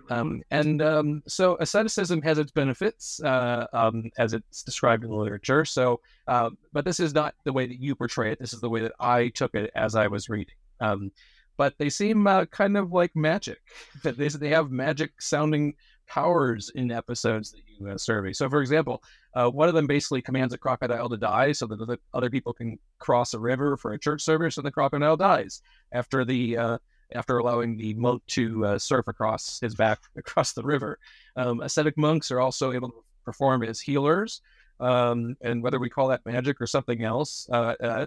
Um, 0.08 0.42
and 0.50 0.82
um, 0.82 1.22
so 1.26 1.56
asceticism 1.60 2.22
has 2.22 2.38
its 2.38 2.50
benefits, 2.52 3.22
uh, 3.22 3.66
um, 3.72 4.10
as 4.18 4.32
it's 4.32 4.62
described 4.62 5.04
in 5.04 5.10
the 5.10 5.16
literature. 5.16 5.64
So, 5.64 6.00
uh, 6.26 6.50
but 6.72 6.84
this 6.84 7.00
is 7.00 7.14
not 7.14 7.34
the 7.44 7.52
way 7.52 7.66
that 7.66 7.80
you 7.80 7.94
portray 7.94 8.32
it. 8.32 8.38
This 8.38 8.52
is 8.52 8.60
the 8.60 8.70
way 8.70 8.80
that 8.80 8.92
I 8.98 9.28
took 9.28 9.54
it 9.54 9.70
as 9.74 9.94
I 9.94 10.06
was 10.08 10.28
reading. 10.28 10.54
Um, 10.80 11.12
but 11.56 11.74
they 11.78 11.90
seem 11.90 12.26
uh, 12.26 12.46
kind 12.46 12.76
of 12.76 12.92
like 12.92 13.14
magic. 13.14 13.58
They, 14.02 14.28
they 14.28 14.48
have 14.48 14.70
magic 14.70 15.20
sounding 15.20 15.74
powers 16.10 16.70
in 16.74 16.90
episodes 16.90 17.52
that 17.52 17.60
you 17.68 17.88
uh, 17.88 17.96
survey. 17.96 18.32
So, 18.32 18.48
for 18.50 18.60
example, 18.60 19.02
uh, 19.34 19.48
one 19.48 19.68
of 19.68 19.74
them 19.74 19.86
basically 19.86 20.22
commands 20.22 20.52
a 20.52 20.58
crocodile 20.58 21.08
to 21.08 21.16
die 21.16 21.52
so 21.52 21.66
that 21.66 21.98
other 22.12 22.30
people 22.30 22.52
can 22.52 22.78
cross 22.98 23.32
a 23.32 23.38
river 23.38 23.76
for 23.76 23.92
a 23.92 23.98
church 23.98 24.22
service, 24.22 24.56
and 24.56 24.66
the 24.66 24.72
crocodile 24.72 25.16
dies 25.16 25.62
after 25.92 26.24
the 26.24 26.56
uh, 26.56 26.78
after 27.14 27.38
allowing 27.38 27.76
the 27.76 27.94
monk 27.94 28.22
to 28.28 28.64
uh, 28.66 28.78
surf 28.78 29.08
across 29.08 29.60
his 29.60 29.74
back 29.74 30.00
across 30.16 30.52
the 30.52 30.62
river. 30.62 30.98
Um, 31.36 31.60
ascetic 31.60 31.96
monks 31.96 32.30
are 32.30 32.40
also 32.40 32.72
able 32.72 32.90
to 32.90 32.96
perform 33.24 33.62
as 33.62 33.80
healers, 33.80 34.40
um, 34.80 35.36
and 35.42 35.62
whether 35.62 35.78
we 35.78 35.90
call 35.90 36.08
that 36.08 36.24
magic 36.24 36.60
or 36.60 36.66
something 36.66 37.04
else, 37.04 37.48
uh, 37.52 37.74
uh, 37.82 38.06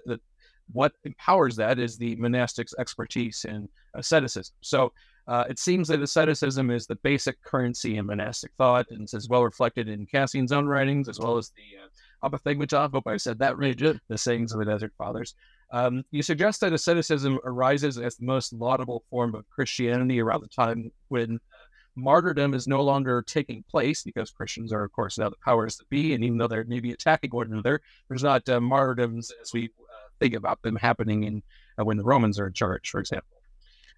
what 0.72 0.94
empowers 1.04 1.56
that 1.58 1.80
is 1.80 1.98
the 1.98 2.16
monastic's 2.16 2.74
expertise 2.80 3.46
in 3.46 3.68
asceticism. 3.94 4.56
So 4.62 4.94
uh, 5.28 5.46
it 5.50 5.60
seems 5.60 5.88
that 5.88 6.02
asceticism 6.02 6.70
is 6.70 6.86
the 6.86 6.96
basic 6.98 7.42
currency 7.44 7.98
in 7.98 8.06
monastic 8.06 8.52
thought, 8.58 8.88
and 8.90 9.04
it's 9.04 9.14
as 9.14 9.30
well 9.30 9.44
reflected 9.44 9.88
in 9.88 10.06
Cassian's 10.06 10.52
own 10.52 10.68
writings 10.68 11.08
as 11.08 11.20
well 11.20 11.38
as 11.38 11.52
the 11.52 11.62
uh, 11.82 12.30
Apophthegmata. 12.30 12.92
Hope 12.92 13.08
I 13.08 13.18
said 13.18 13.40
that 13.40 13.58
right. 13.58 13.78
The 13.78 14.18
sayings 14.18 14.52
of 14.52 14.60
the 14.60 14.66
Desert 14.66 14.94
Fathers. 14.98 15.36
Um, 15.74 16.04
you 16.12 16.22
suggest 16.22 16.62
that 16.62 16.72
asceticism 16.72 17.40
arises 17.44 17.98
as 17.98 18.16
the 18.16 18.26
most 18.26 18.54
laudable 18.54 19.04
form 19.10 19.34
of 19.34 19.50
Christianity 19.50 20.22
around 20.22 20.44
the 20.44 20.48
time 20.48 20.92
when 21.08 21.40
martyrdom 21.96 22.54
is 22.54 22.68
no 22.68 22.82
longer 22.84 23.24
taking 23.24 23.64
place 23.64 24.04
because 24.04 24.30
Christians 24.30 24.72
are, 24.72 24.84
of 24.84 24.92
course, 24.92 25.18
now 25.18 25.30
the 25.30 25.36
powers 25.44 25.78
that 25.78 25.90
be. 25.90 26.14
And 26.14 26.24
even 26.24 26.38
though 26.38 26.48
they're 26.48 26.64
maybe 26.64 26.92
attacking 26.92 27.32
one 27.32 27.52
another, 27.52 27.82
there's 28.08 28.24
not 28.24 28.48
uh, 28.48 28.62
martyrdoms 28.62 29.32
as 29.42 29.52
we 29.52 29.66
uh, 29.66 30.10
think 30.20 30.36
about 30.36 30.62
them 30.62 30.76
happening 30.76 31.24
in 31.24 31.42
uh, 31.80 31.84
when 31.84 31.98
the 31.98 32.04
Romans 32.04 32.40
are 32.40 32.48
in 32.48 32.54
charge, 32.54 32.92
for 32.92 33.00
example. 33.00 33.38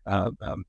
Uh, 0.05 0.31
um, 0.41 0.65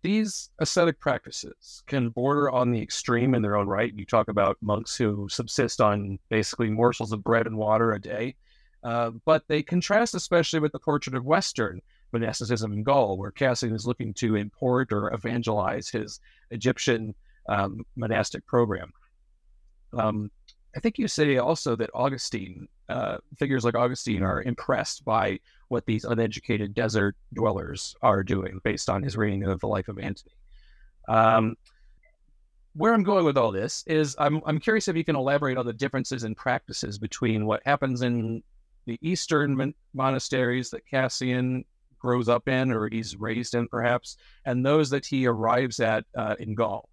these 0.00 0.50
ascetic 0.58 0.98
practices 0.98 1.82
can 1.86 2.08
border 2.08 2.50
on 2.50 2.70
the 2.70 2.80
extreme 2.80 3.34
in 3.34 3.42
their 3.42 3.56
own 3.56 3.68
right. 3.68 3.92
You 3.94 4.06
talk 4.06 4.28
about 4.28 4.56
monks 4.62 4.96
who 4.96 5.28
subsist 5.28 5.82
on 5.82 6.18
basically 6.30 6.70
morsels 6.70 7.12
of 7.12 7.22
bread 7.22 7.46
and 7.46 7.58
water 7.58 7.92
a 7.92 8.00
day. 8.00 8.34
Uh, 8.82 9.10
but 9.24 9.46
they 9.48 9.62
contrast 9.62 10.14
especially 10.14 10.60
with 10.60 10.72
the 10.72 10.78
portrait 10.78 11.14
of 11.14 11.24
Western 11.24 11.80
monasticism 12.12 12.72
in 12.72 12.82
Gaul, 12.82 13.16
where 13.16 13.30
Cassian 13.30 13.74
is 13.74 13.86
looking 13.86 14.12
to 14.14 14.36
import 14.36 14.92
or 14.92 15.12
evangelize 15.14 15.88
his 15.88 16.20
Egyptian 16.50 17.14
um, 17.48 17.84
monastic 17.96 18.46
program. 18.46 18.92
Um, 19.96 20.30
I 20.76 20.80
think 20.80 20.98
you 20.98 21.06
say 21.06 21.36
also 21.36 21.76
that 21.76 21.90
Augustine, 21.94 22.66
uh, 22.88 23.18
figures 23.38 23.64
like 23.64 23.74
Augustine, 23.74 24.22
are 24.22 24.42
impressed 24.42 25.04
by 25.04 25.38
what 25.68 25.86
these 25.86 26.04
uneducated 26.04 26.74
desert 26.74 27.16
dwellers 27.34 27.94
are 28.02 28.22
doing 28.22 28.60
based 28.64 28.88
on 28.88 29.02
his 29.02 29.16
reading 29.16 29.44
of 29.44 29.60
the 29.60 29.68
life 29.68 29.88
of 29.88 29.98
Antony. 29.98 30.34
Um, 31.08 31.56
where 32.74 32.94
I'm 32.94 33.02
going 33.02 33.26
with 33.26 33.36
all 33.36 33.52
this 33.52 33.84
is 33.86 34.16
I'm, 34.18 34.40
I'm 34.46 34.58
curious 34.58 34.88
if 34.88 34.96
you 34.96 35.04
can 35.04 35.16
elaborate 35.16 35.58
on 35.58 35.66
the 35.66 35.74
differences 35.74 36.24
in 36.24 36.34
practices 36.34 36.98
between 36.98 37.44
what 37.44 37.62
happens 37.66 38.00
in 38.00 38.42
the 38.86 38.98
Eastern 39.00 39.56
mon- 39.56 39.74
monasteries 39.94 40.70
that 40.70 40.86
Cassian 40.86 41.64
grows 41.98 42.28
up 42.28 42.48
in 42.48 42.72
or 42.72 42.88
he's 42.90 43.16
raised 43.16 43.54
in, 43.54 43.68
perhaps, 43.68 44.16
and 44.44 44.66
those 44.66 44.90
that 44.90 45.06
he 45.06 45.26
arrives 45.26 45.80
at 45.80 46.04
uh, 46.16 46.34
in 46.38 46.54
Gaul. 46.54 46.88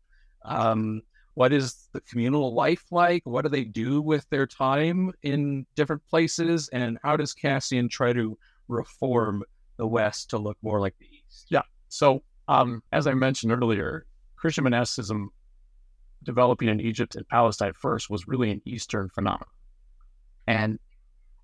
Um, 0.45 1.01
what 1.33 1.53
is 1.53 1.87
the 1.93 2.01
communal 2.01 2.53
life 2.53 2.83
like? 2.91 3.21
What 3.25 3.43
do 3.43 3.49
they 3.49 3.63
do 3.63 4.01
with 4.01 4.29
their 4.29 4.45
time 4.45 5.11
in 5.23 5.65
different 5.75 6.05
places? 6.07 6.69
And 6.73 6.97
how 7.03 7.17
does 7.17 7.33
Cassian 7.33 7.89
try 7.89 8.13
to 8.13 8.37
reform 8.67 9.43
the 9.77 9.87
West 9.87 10.29
to 10.31 10.37
look 10.37 10.57
more 10.61 10.79
like 10.79 10.95
the 10.99 11.05
East? 11.05 11.47
Yeah. 11.49 11.61
So, 11.87 12.23
um, 12.47 12.83
as 12.91 13.07
I 13.07 13.13
mentioned 13.13 13.51
earlier, 13.51 14.05
Christian 14.35 14.63
monasticism 14.65 15.31
developing 16.23 16.67
in 16.67 16.81
Egypt 16.81 17.15
and 17.15 17.27
Palestine 17.27 17.73
first 17.73 18.09
was 18.09 18.27
really 18.27 18.51
an 18.51 18.61
Eastern 18.65 19.09
phenomenon. 19.09 19.47
And 20.47 20.79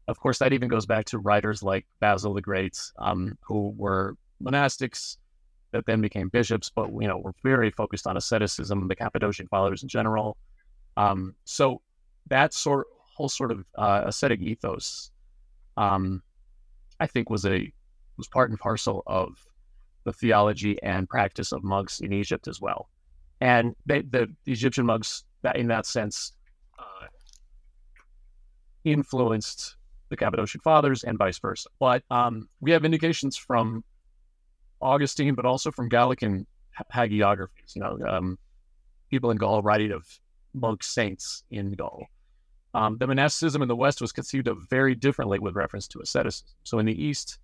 of 0.08 0.20
course, 0.20 0.40
that 0.40 0.54
even 0.54 0.68
goes 0.68 0.86
back 0.86 1.06
to 1.06 1.20
writers 1.20 1.64
like 1.64 1.86
Basil 2.00 2.34
the 2.34 2.42
Great, 2.42 2.80
um, 3.00 3.38
who 3.42 3.74
were 3.78 4.16
monastics 4.44 5.18
that 5.72 5.86
then 5.86 6.02
became 6.02 6.30
bishops, 6.30 6.72
but 6.74 6.90
you 7.02 7.08
know 7.08 7.18
were 7.18 7.34
very 7.44 7.72
focused 7.72 8.08
on 8.08 8.18
asceticism, 8.18 8.88
the 8.88 8.96
Cappadocian 8.96 9.48
fathers 9.48 9.84
in 9.84 9.90
general. 9.90 10.38
Um, 10.98 11.36
so 11.44 11.82
that 12.28 12.54
sort 12.54 12.88
whole 13.16 13.30
sort 13.30 13.52
of 13.52 13.66
uh, 13.76 14.04
ascetic 14.06 14.42
ethos, 14.42 15.12
um, 15.78 16.22
I 17.00 17.08
think, 17.08 17.30
was 17.30 17.46
a 17.46 17.72
was 18.18 18.28
part 18.28 18.50
and 18.50 18.60
parcel 18.60 19.04
of 19.08 19.38
the 20.04 20.14
theology 20.14 20.82
and 20.84 21.10
practice 21.10 21.52
of 21.52 21.64
monks 21.64 22.00
in 22.00 22.14
Egypt 22.14 22.48
as 22.48 22.62
well. 22.62 22.90
And 23.42 23.76
they, 23.86 24.02
the, 24.02 24.28
the, 24.46 24.52
Egyptian 24.52 24.86
monks, 24.86 25.26
that 25.42 25.58
in 25.58 25.68
that 25.68 25.86
sense, 25.86 26.32
uh, 26.80 27.08
influenced 28.86 29.76
the 30.10 30.18
Cappadocian 30.18 30.62
Fathers 30.62 31.04
and 31.04 31.18
vice 31.18 31.40
versa. 31.40 31.70
But 31.80 32.04
um, 32.10 32.50
we 32.62 32.72
have 32.72 32.86
indications 32.86 33.38
from 33.38 33.84
Augustine, 34.82 35.36
but 35.36 35.46
also 35.46 35.72
from 35.72 35.90
Gallican 35.90 36.46
hagiographies. 36.94 37.76
You 37.76 37.82
know, 37.82 37.98
um, 38.08 38.38
people 39.10 39.32
in 39.32 39.38
Gaul 39.38 39.62
writing 39.62 39.92
of 39.92 40.08
monk 40.54 40.84
saints 40.84 41.44
in 41.52 41.74
Gaul. 41.74 42.06
Um, 42.74 42.98
the 42.98 43.08
monasticism 43.08 43.62
in 43.62 43.68
the 43.68 43.76
West 43.76 44.02
was 44.02 44.12
conceived 44.12 44.48
of 44.48 44.58
very 44.70 44.96
differently 44.96 45.40
with 45.40 45.56
reference 45.56 45.88
to 45.90 46.02
asceticism. 46.02 46.48
So 46.64 46.80
in 46.80 46.86
the 46.86 47.04
East, 47.04 47.40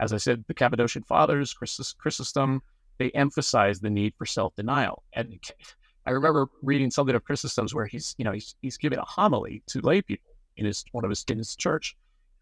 as 0.00 0.12
I 0.14 0.16
said, 0.16 0.44
the 0.48 0.54
Cappadocian 0.54 1.02
Fathers, 1.02 1.52
Chrysostom, 1.52 2.62
they 2.98 3.10
emphasize 3.10 3.80
the 3.80 3.90
need 3.90 4.14
for 4.16 4.24
self-denial. 4.24 5.02
And 5.12 5.38
I 6.06 6.12
remember 6.12 6.48
reading 6.62 6.90
something 6.90 7.14
of 7.14 7.24
Chrysostom's 7.24 7.74
where 7.74 7.84
he's, 7.84 8.14
you 8.16 8.24
know, 8.24 8.32
he's, 8.32 8.54
he's 8.62 8.78
giving 8.78 8.98
a 8.98 9.04
homily 9.04 9.62
to 9.66 9.80
lay 9.82 10.00
people 10.00 10.30
in 10.56 10.66
his 10.66 10.84
one 10.92 11.04
of 11.04 11.10
his 11.10 11.24
in 11.28 11.38
his 11.38 11.56
church, 11.56 11.96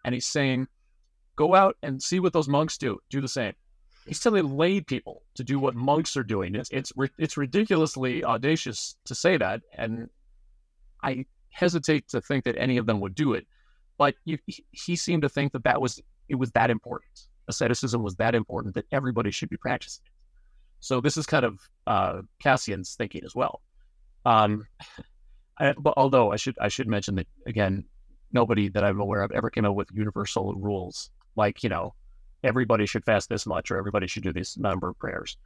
and 0.09 0.15
he's 0.15 0.25
saying, 0.25 0.67
"Go 1.37 1.55
out 1.55 1.77
and 1.83 2.03
see 2.03 2.19
what 2.19 2.33
those 2.33 2.49
monks 2.49 2.79
do. 2.79 2.99
Do 3.11 3.21
the 3.21 3.29
same." 3.29 3.53
He's 4.07 4.21
telling 4.21 4.57
lay 4.57 4.81
people 4.81 5.23
to 5.35 5.45
do 5.45 5.59
what 5.59 5.75
monks 5.75 6.17
are 6.17 6.23
doing. 6.23 6.55
It's 6.55 6.71
it's 6.71 6.95
it's 7.19 7.37
ridiculously 7.37 8.25
audacious 8.25 8.97
to 9.05 9.15
say 9.15 9.37
that, 9.37 9.61
and 9.77 10.09
I 11.03 11.27
hesitate 11.51 12.09
to 12.09 12.23
think 12.23 12.45
that 12.45 12.57
any 12.57 12.79
of 12.79 12.87
them 12.87 13.01
would 13.01 13.15
do 13.15 13.35
it. 13.35 13.47
But 13.99 14.15
you, 14.25 14.39
he 14.71 14.97
seemed 14.97 15.23
to 15.23 15.29
think 15.29 15.53
that 15.53 15.65
that 15.65 15.79
was 15.79 16.01
it 16.31 16.37
was 16.37 16.51
that 16.53 16.71
important. 16.71 17.27
Asceticism 17.49 18.03
was 18.03 18.17
that 18.17 18.35
important 18.35 18.75
that 18.77 18.87
everybody 18.91 19.31
should 19.31 19.51
be 19.51 19.59
practicing. 19.59 20.07
So 20.81 21.03
this 21.03 21.19
is 21.19 21.27
kind 21.27 21.45
of 21.45 21.61
uh, 21.87 22.23
Cassian's 22.43 22.95
thinking 22.95 23.25
as 23.27 23.35
well. 23.35 23.61
Um, 24.25 24.67
I, 25.59 25.75
but 25.79 25.93
although 25.99 26.33
I 26.33 26.37
should 26.37 26.57
I 26.59 26.69
should 26.69 26.89
mention 26.89 27.17
that 27.17 27.27
again, 27.47 27.85
nobody 28.33 28.68
that 28.68 28.85
I'm 28.85 29.01
aware 29.01 29.22
of 29.22 29.33
ever 29.33 29.51
came 29.51 29.64
up 29.64 29.74
with 29.74 29.89
universal 29.93 30.55
rules 30.55 31.11
like 31.37 31.62
you 31.62 31.68
know 31.68 31.95
everybody 32.45 32.87
should 32.87 33.05
fast 33.05 33.29
this 33.29 33.47
much 33.47 33.70
or 33.70 33.79
everybody 33.79 34.07
should 34.07 34.22
do 34.22 34.33
this 34.33 34.57
number 34.57 34.89
of 34.89 34.99
prayers. 34.99 35.37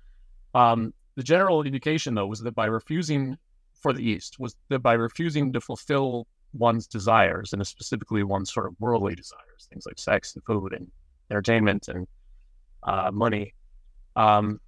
Um, 0.54 0.92
the 1.14 1.22
general 1.22 1.62
indication 1.62 2.14
though 2.14 2.26
was 2.26 2.40
that 2.40 2.54
by 2.54 2.66
refusing 2.66 3.38
for 3.80 3.92
the 3.92 4.02
East 4.02 4.38
was 4.38 4.56
that 4.68 4.80
by 4.80 4.94
refusing 4.94 5.52
to 5.52 5.60
fulfill 5.60 6.26
one's 6.54 6.86
desires 6.86 7.52
and 7.52 7.66
specifically 7.66 8.22
one's 8.22 8.52
sort 8.52 8.66
of 8.66 8.74
worldly 8.78 9.14
desires, 9.14 9.68
things 9.70 9.86
like 9.86 9.98
sex 9.98 10.34
and 10.34 10.44
food 10.44 10.72
and 10.72 10.90
entertainment 11.30 11.88
and 11.88 12.06
uh, 12.82 13.10
money, 13.12 13.54
um, 14.16 14.60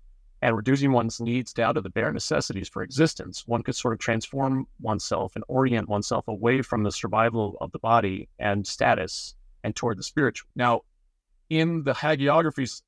and 0.43 0.57
reducing 0.57 0.93
one's 0.93 1.21
needs 1.21 1.53
down 1.53 1.75
to 1.75 1.81
the 1.81 1.91
bare 1.91 2.13
necessities 2.13 2.69
for 2.69 2.83
existence, 2.83 3.45
one 3.47 3.63
could 3.63 3.75
sort 3.75 3.95
of 3.95 4.01
transform 4.01 4.67
oneself 4.81 5.35
and 5.37 5.45
orient 5.49 5.89
oneself 5.89 6.29
away 6.29 6.61
from 6.63 6.83
the 6.83 6.93
survival 6.93 7.57
of 7.61 7.73
the 7.73 7.79
body 7.79 8.29
and 8.39 8.67
status 8.67 9.35
and 9.63 9.75
toward 9.75 9.99
the 9.99 10.03
spiritual. 10.03 10.49
Now, 10.55 10.83
in 11.49 11.83
the 11.85 11.95
hagiographies 11.95 12.83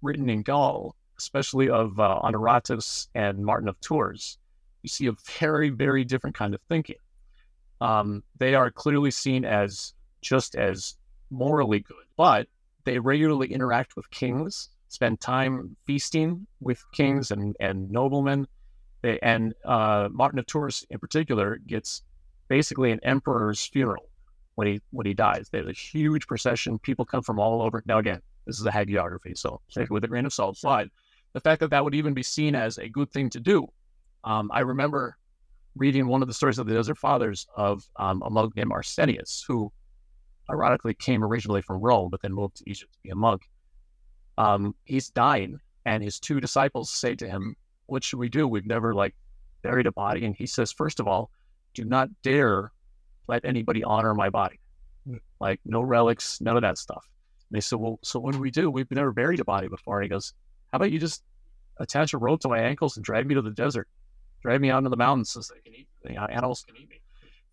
written 0.00 0.30
in 0.30 0.42
Gaul, 0.42 0.94
especially 1.18 1.68
of 1.68 1.98
uh, 1.98 2.20
Honoratus 2.22 3.08
and 3.14 3.44
Martin 3.44 3.68
of 3.68 3.80
Tours, 3.80 4.38
you 4.82 4.88
see 4.88 5.06
a 5.06 5.12
very, 5.38 5.70
very 5.70 6.04
different 6.04 6.36
kind 6.36 6.54
of 6.54 6.60
thinking. 6.68 6.96
Um, 7.80 8.22
they 8.38 8.54
are 8.54 8.70
clearly 8.70 9.10
seen 9.10 9.44
as 9.44 9.94
just 10.20 10.54
as 10.54 10.96
morally 11.30 11.80
good, 11.80 12.04
but 12.16 12.46
they 12.84 12.98
regularly 12.98 13.52
interact 13.52 13.96
with 13.96 14.10
kings 14.10 14.68
spend 14.92 15.20
time 15.20 15.74
feasting 15.86 16.46
with 16.60 16.84
kings 16.92 17.30
and, 17.30 17.56
and 17.58 17.90
noblemen. 17.90 18.46
They, 19.00 19.18
and 19.20 19.54
uh, 19.64 20.08
Martin 20.12 20.38
of 20.38 20.46
Tours, 20.46 20.84
in 20.90 20.98
particular, 20.98 21.58
gets 21.66 22.02
basically 22.48 22.92
an 22.92 23.00
emperor's 23.02 23.64
funeral 23.64 24.10
when 24.56 24.66
he 24.66 24.80
when 24.90 25.06
he 25.06 25.14
dies. 25.14 25.48
There's 25.50 25.66
a 25.66 25.72
huge 25.72 26.26
procession. 26.26 26.78
People 26.78 27.06
come 27.06 27.22
from 27.22 27.40
all 27.40 27.62
over. 27.62 27.82
Now, 27.86 27.98
again, 27.98 28.20
this 28.46 28.60
is 28.60 28.66
a 28.66 28.70
hagiography, 28.70 29.36
so 29.36 29.62
take 29.70 29.84
it 29.84 29.90
with 29.90 30.04
a 30.04 30.08
grain 30.08 30.26
of 30.26 30.32
salt. 30.32 30.58
But 30.62 30.88
the 31.32 31.40
fact 31.40 31.60
that 31.60 31.70
that 31.70 31.82
would 31.82 31.94
even 31.94 32.12
be 32.12 32.22
seen 32.22 32.54
as 32.54 32.76
a 32.76 32.88
good 32.88 33.10
thing 33.10 33.30
to 33.30 33.40
do, 33.40 33.66
um, 34.24 34.50
I 34.52 34.60
remember 34.60 35.16
reading 35.74 36.06
one 36.06 36.20
of 36.20 36.28
the 36.28 36.34
stories 36.34 36.58
of 36.58 36.66
the 36.66 36.74
Desert 36.74 36.98
Fathers 36.98 37.46
of 37.56 37.82
um, 37.96 38.22
a 38.26 38.28
monk 38.28 38.54
named 38.54 38.72
Arsenius, 38.72 39.42
who 39.48 39.72
ironically 40.50 40.92
came 40.92 41.24
originally 41.24 41.62
from 41.62 41.80
Rome, 41.80 42.10
but 42.10 42.20
then 42.20 42.34
moved 42.34 42.56
to 42.58 42.64
Egypt 42.70 42.92
to 42.92 42.98
be 43.02 43.08
a 43.08 43.14
monk 43.14 43.48
um, 44.38 44.74
he's 44.84 45.10
dying, 45.10 45.60
and 45.84 46.02
his 46.02 46.18
two 46.18 46.40
disciples 46.40 46.90
say 46.90 47.14
to 47.16 47.28
him, 47.28 47.56
"What 47.86 48.04
should 48.04 48.18
we 48.18 48.28
do? 48.28 48.48
We've 48.48 48.66
never 48.66 48.94
like 48.94 49.14
buried 49.62 49.86
a 49.86 49.92
body." 49.92 50.24
And 50.24 50.34
he 50.34 50.46
says, 50.46 50.72
first 50.72 51.00
of 51.00 51.06
all, 51.06 51.30
do 51.74 51.84
not 51.84 52.08
dare 52.22 52.72
let 53.28 53.44
anybody 53.44 53.84
honor 53.84 54.14
my 54.14 54.30
body, 54.30 54.60
like 55.40 55.60
no 55.64 55.80
relics, 55.80 56.40
none 56.40 56.56
of 56.56 56.62
that 56.62 56.78
stuff." 56.78 57.08
And 57.50 57.56
they 57.56 57.60
said, 57.60 57.78
"Well, 57.78 57.98
so 58.02 58.18
what 58.20 58.32
do 58.32 58.40
we 58.40 58.50
do? 58.50 58.70
We've 58.70 58.90
never 58.90 59.12
buried 59.12 59.40
a 59.40 59.44
body 59.44 59.68
before." 59.68 59.98
And 59.98 60.04
he 60.04 60.08
goes, 60.08 60.34
"How 60.72 60.76
about 60.76 60.92
you 60.92 60.98
just 60.98 61.22
attach 61.78 62.12
a 62.14 62.18
rope 62.18 62.40
to 62.40 62.48
my 62.48 62.58
ankles 62.60 62.96
and 62.96 63.04
drag 63.04 63.26
me 63.26 63.34
to 63.34 63.42
the 63.42 63.50
desert, 63.50 63.88
drag 64.42 64.60
me 64.60 64.70
out 64.70 64.78
into 64.78 64.90
the 64.90 64.96
mountains 64.96 65.30
so 65.30 65.40
they 65.40 65.60
can 65.60 65.74
eat, 65.74 65.88
the 66.02 66.18
animals 66.30 66.64
can 66.66 66.76
eat 66.76 66.88
me." 66.88 67.00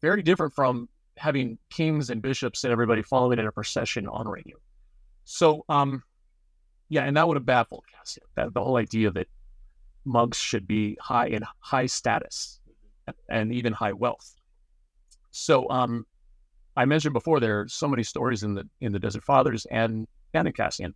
Very 0.01 0.21
different 0.21 0.53
from 0.53 0.87
having 1.17 1.57
kings 1.69 2.09
and 2.09 2.21
bishops 2.21 2.63
and 2.63 2.71
everybody 2.71 3.01
following 3.01 3.39
in 3.39 3.45
a 3.45 3.51
procession 3.51 4.07
honoring 4.07 4.43
you. 4.45 4.57
So, 5.25 5.65
um, 5.67 6.01
yeah, 6.89 7.03
and 7.03 7.15
that 7.15 7.27
would 7.27 7.37
have 7.37 7.45
baffled 7.45 7.85
Cassian. 7.95 8.23
That 8.35 8.53
the 8.53 8.63
whole 8.63 8.77
idea 8.77 9.11
that 9.11 9.27
monks 10.05 10.37
should 10.37 10.67
be 10.67 10.97
high 10.99 11.27
in 11.27 11.43
high 11.59 11.85
status 11.85 12.59
and 13.29 13.53
even 13.53 13.73
high 13.73 13.93
wealth. 13.93 14.35
So, 15.31 15.69
um, 15.69 16.05
I 16.75 16.85
mentioned 16.85 17.13
before 17.13 17.39
there 17.39 17.61
are 17.61 17.67
so 17.67 17.87
many 17.87 18.03
stories 18.03 18.43
in 18.43 18.55
the 18.55 18.67
in 18.81 18.91
the 18.91 18.99
Desert 18.99 19.23
Fathers 19.23 19.65
and 19.69 20.07
and 20.33 20.47
in 20.47 20.53
Cassian 20.53 20.93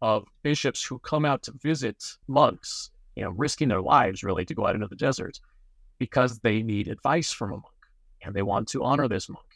of 0.00 0.26
bishops 0.42 0.84
who 0.84 0.98
come 0.98 1.24
out 1.24 1.42
to 1.44 1.52
visit 1.62 2.02
monks, 2.26 2.90
you 3.14 3.22
know, 3.22 3.30
risking 3.30 3.68
their 3.68 3.80
lives 3.80 4.24
really 4.24 4.44
to 4.44 4.54
go 4.54 4.66
out 4.66 4.74
into 4.74 4.88
the 4.88 4.96
desert 4.96 5.38
because 5.98 6.40
they 6.40 6.62
need 6.62 6.88
advice 6.88 7.30
from 7.30 7.50
a 7.50 7.54
monk 7.54 7.64
and 8.22 8.34
they 8.34 8.42
want 8.42 8.66
to 8.68 8.82
honor 8.82 9.06
this 9.06 9.28
monk. 9.28 9.46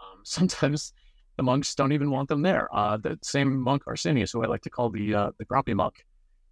Um, 0.00 0.20
sometimes 0.22 0.92
the 1.38 1.42
monks 1.44 1.74
don't 1.76 1.92
even 1.92 2.10
want 2.10 2.28
them 2.28 2.42
there. 2.42 2.68
Uh, 2.72 2.96
the 2.96 3.16
same 3.22 3.60
monk 3.60 3.84
Arsenius, 3.86 4.32
who 4.32 4.42
I 4.42 4.48
like 4.48 4.62
to 4.62 4.70
call 4.70 4.90
the 4.90 5.14
uh, 5.14 5.30
the 5.38 5.44
grumpy 5.44 5.72
monk, 5.72 6.04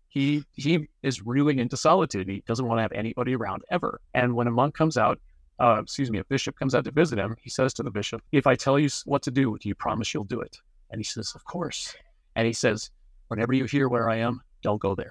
he 0.09 0.45
he 0.53 0.89
is 1.03 1.27
really 1.27 1.59
into 1.59 1.77
solitude. 1.77 2.29
He 2.29 2.43
doesn't 2.47 2.65
want 2.65 2.79
to 2.79 2.83
have 2.83 2.93
anybody 2.93 3.35
around 3.35 3.63
ever. 3.69 4.01
And 4.15 4.35
when 4.37 4.47
a 4.47 4.53
monk 4.53 4.77
comes 4.77 4.97
out, 4.97 5.19
uh, 5.59 5.81
excuse 5.83 6.11
me, 6.11 6.21
a 6.21 6.25
bishop 6.25 6.57
comes 6.57 6.73
out 6.75 6.85
to 6.85 6.93
visit 6.93 7.19
him, 7.19 7.37
he 7.43 7.51
says 7.51 7.75
to 7.75 7.83
the 7.83 7.91
bishop, 7.91 8.23
"If 8.31 8.47
I 8.47 8.55
tell 8.55 8.79
you 8.79 8.89
what 9.07 9.23
to 9.23 9.33
do, 9.33 9.59
do 9.61 9.69
you 9.69 9.75
promise 9.75 10.15
you'll 10.15 10.25
do 10.25 10.41
it?" 10.41 10.57
And 10.91 11.01
he 11.01 11.05
says, 11.05 11.33
"Of 11.35 11.45
course." 11.45 11.97
And 12.37 12.47
he 12.47 12.53
says, 12.53 12.91
"Whenever 13.27 13.55
you 13.55 13.65
hear 13.65 13.89
where 13.89 14.09
I 14.09 14.19
am, 14.19 14.41
don't 14.63 14.81
go 14.81 14.95
there." 14.95 15.11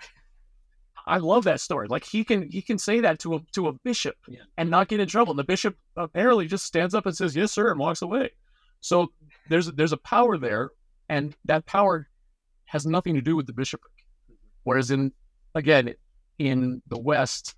I 1.05 1.17
love 1.17 1.43
that 1.43 1.59
story. 1.59 1.89
Like 1.89 2.05
he 2.05 2.23
can 2.23 2.49
he 2.49 2.61
can 2.61 2.78
say 2.78 3.01
that 3.01 3.19
to 3.19 3.36
a 3.36 3.39
to 3.51 3.67
a 3.67 3.73
bishop 3.73 4.15
yeah. 4.30 4.39
and 4.57 4.69
not 4.69 4.88
get 4.88 5.01
in 5.01 5.07
trouble. 5.09 5.32
And 5.32 5.39
the 5.39 5.43
bishop 5.43 5.76
apparently 5.97 6.47
just 6.47 6.65
stands 6.65 6.95
up 6.95 7.05
and 7.05 7.15
says, 7.15 7.36
"Yes, 7.36 7.51
sir," 7.51 7.71
and 7.71 7.80
walks 7.80 8.01
away. 8.01 8.32
So 8.82 9.11
there's 9.49 9.71
there's 9.71 9.93
a 9.93 9.97
power 9.97 10.38
there, 10.38 10.71
and 11.09 11.36
that 11.45 11.65
power 11.65 12.07
has 12.65 12.86
nothing 12.86 13.15
to 13.15 13.21
do 13.21 13.36
with 13.36 13.47
the 13.47 13.53
bishopric. 13.53 13.93
Whereas 14.63 14.91
in 14.91 15.11
again 15.53 15.93
in 16.39 16.82
the 16.88 16.99
West, 16.99 17.55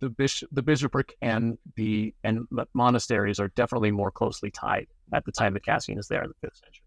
the 0.00 0.08
bishop 0.08 0.48
the 0.52 0.62
bishopric 0.62 1.16
and 1.22 1.58
the 1.76 2.14
and 2.24 2.46
monasteries 2.74 3.40
are 3.40 3.48
definitely 3.48 3.90
more 3.90 4.10
closely 4.10 4.50
tied 4.50 4.86
at 5.12 5.24
the 5.24 5.32
time 5.32 5.54
that 5.54 5.64
Cassian 5.64 5.98
is 5.98 6.08
there 6.08 6.22
in 6.22 6.28
the 6.28 6.46
fifth 6.46 6.58
century. 6.58 6.82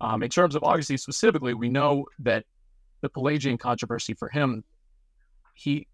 Um, 0.00 0.22
in 0.22 0.30
terms 0.30 0.54
of 0.54 0.62
Augustine 0.62 0.98
specifically, 0.98 1.54
we 1.54 1.68
know 1.68 2.06
that 2.20 2.44
the 3.00 3.08
Pelagian 3.08 3.58
controversy 3.58 4.14
for 4.14 4.28
him, 4.28 4.64
he 5.54 5.86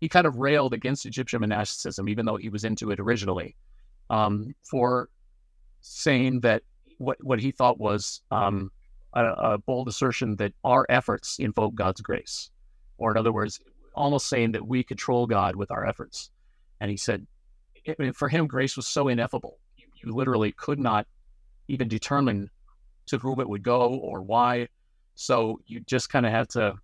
he 0.00 0.08
kind 0.08 0.26
of 0.26 0.36
railed 0.36 0.74
against 0.74 1.06
Egyptian 1.06 1.40
monasticism, 1.40 2.08
even 2.08 2.24
though 2.24 2.36
he 2.36 2.48
was 2.48 2.64
into 2.64 2.90
it 2.90 3.00
originally, 3.00 3.56
um, 4.10 4.54
for 4.68 5.08
saying 5.80 6.40
that 6.40 6.62
what 6.98 7.16
what 7.22 7.40
he 7.40 7.50
thought 7.50 7.78
was 7.78 8.22
um, 8.30 8.70
a, 9.14 9.24
a, 9.24 9.58
bold 9.58 9.88
assertion 9.88 10.36
that 10.36 10.52
our 10.64 10.84
efforts 10.88 11.38
invoke 11.38 11.74
God's 11.74 12.00
grace, 12.00 12.50
or 12.98 13.10
in 13.10 13.16
other 13.16 13.32
words, 13.32 13.60
almost 13.94 14.28
saying 14.28 14.52
that 14.52 14.66
we 14.66 14.82
control 14.82 15.26
God 15.26 15.56
with 15.56 15.70
our 15.70 15.86
efforts. 15.86 16.30
And 16.80 16.90
he 16.90 16.96
said, 16.96 17.26
for 18.14 18.28
him, 18.28 18.46
grace 18.46 18.76
was 18.76 18.86
so 18.86 19.08
ineffable. 19.08 19.58
You, 19.76 19.86
you 20.02 20.12
literally 20.12 20.52
could 20.52 20.78
not 20.78 21.06
even 21.68 21.88
determine 21.88 22.50
to 23.06 23.18
whom 23.18 23.40
it 23.40 23.48
would 23.48 23.62
go 23.62 23.94
or 23.94 24.22
why. 24.22 24.68
So 25.14 25.60
you 25.66 25.80
just 25.80 26.10
kind 26.10 26.26
of 26.26 26.32
had 26.32 26.48
to 26.50 26.74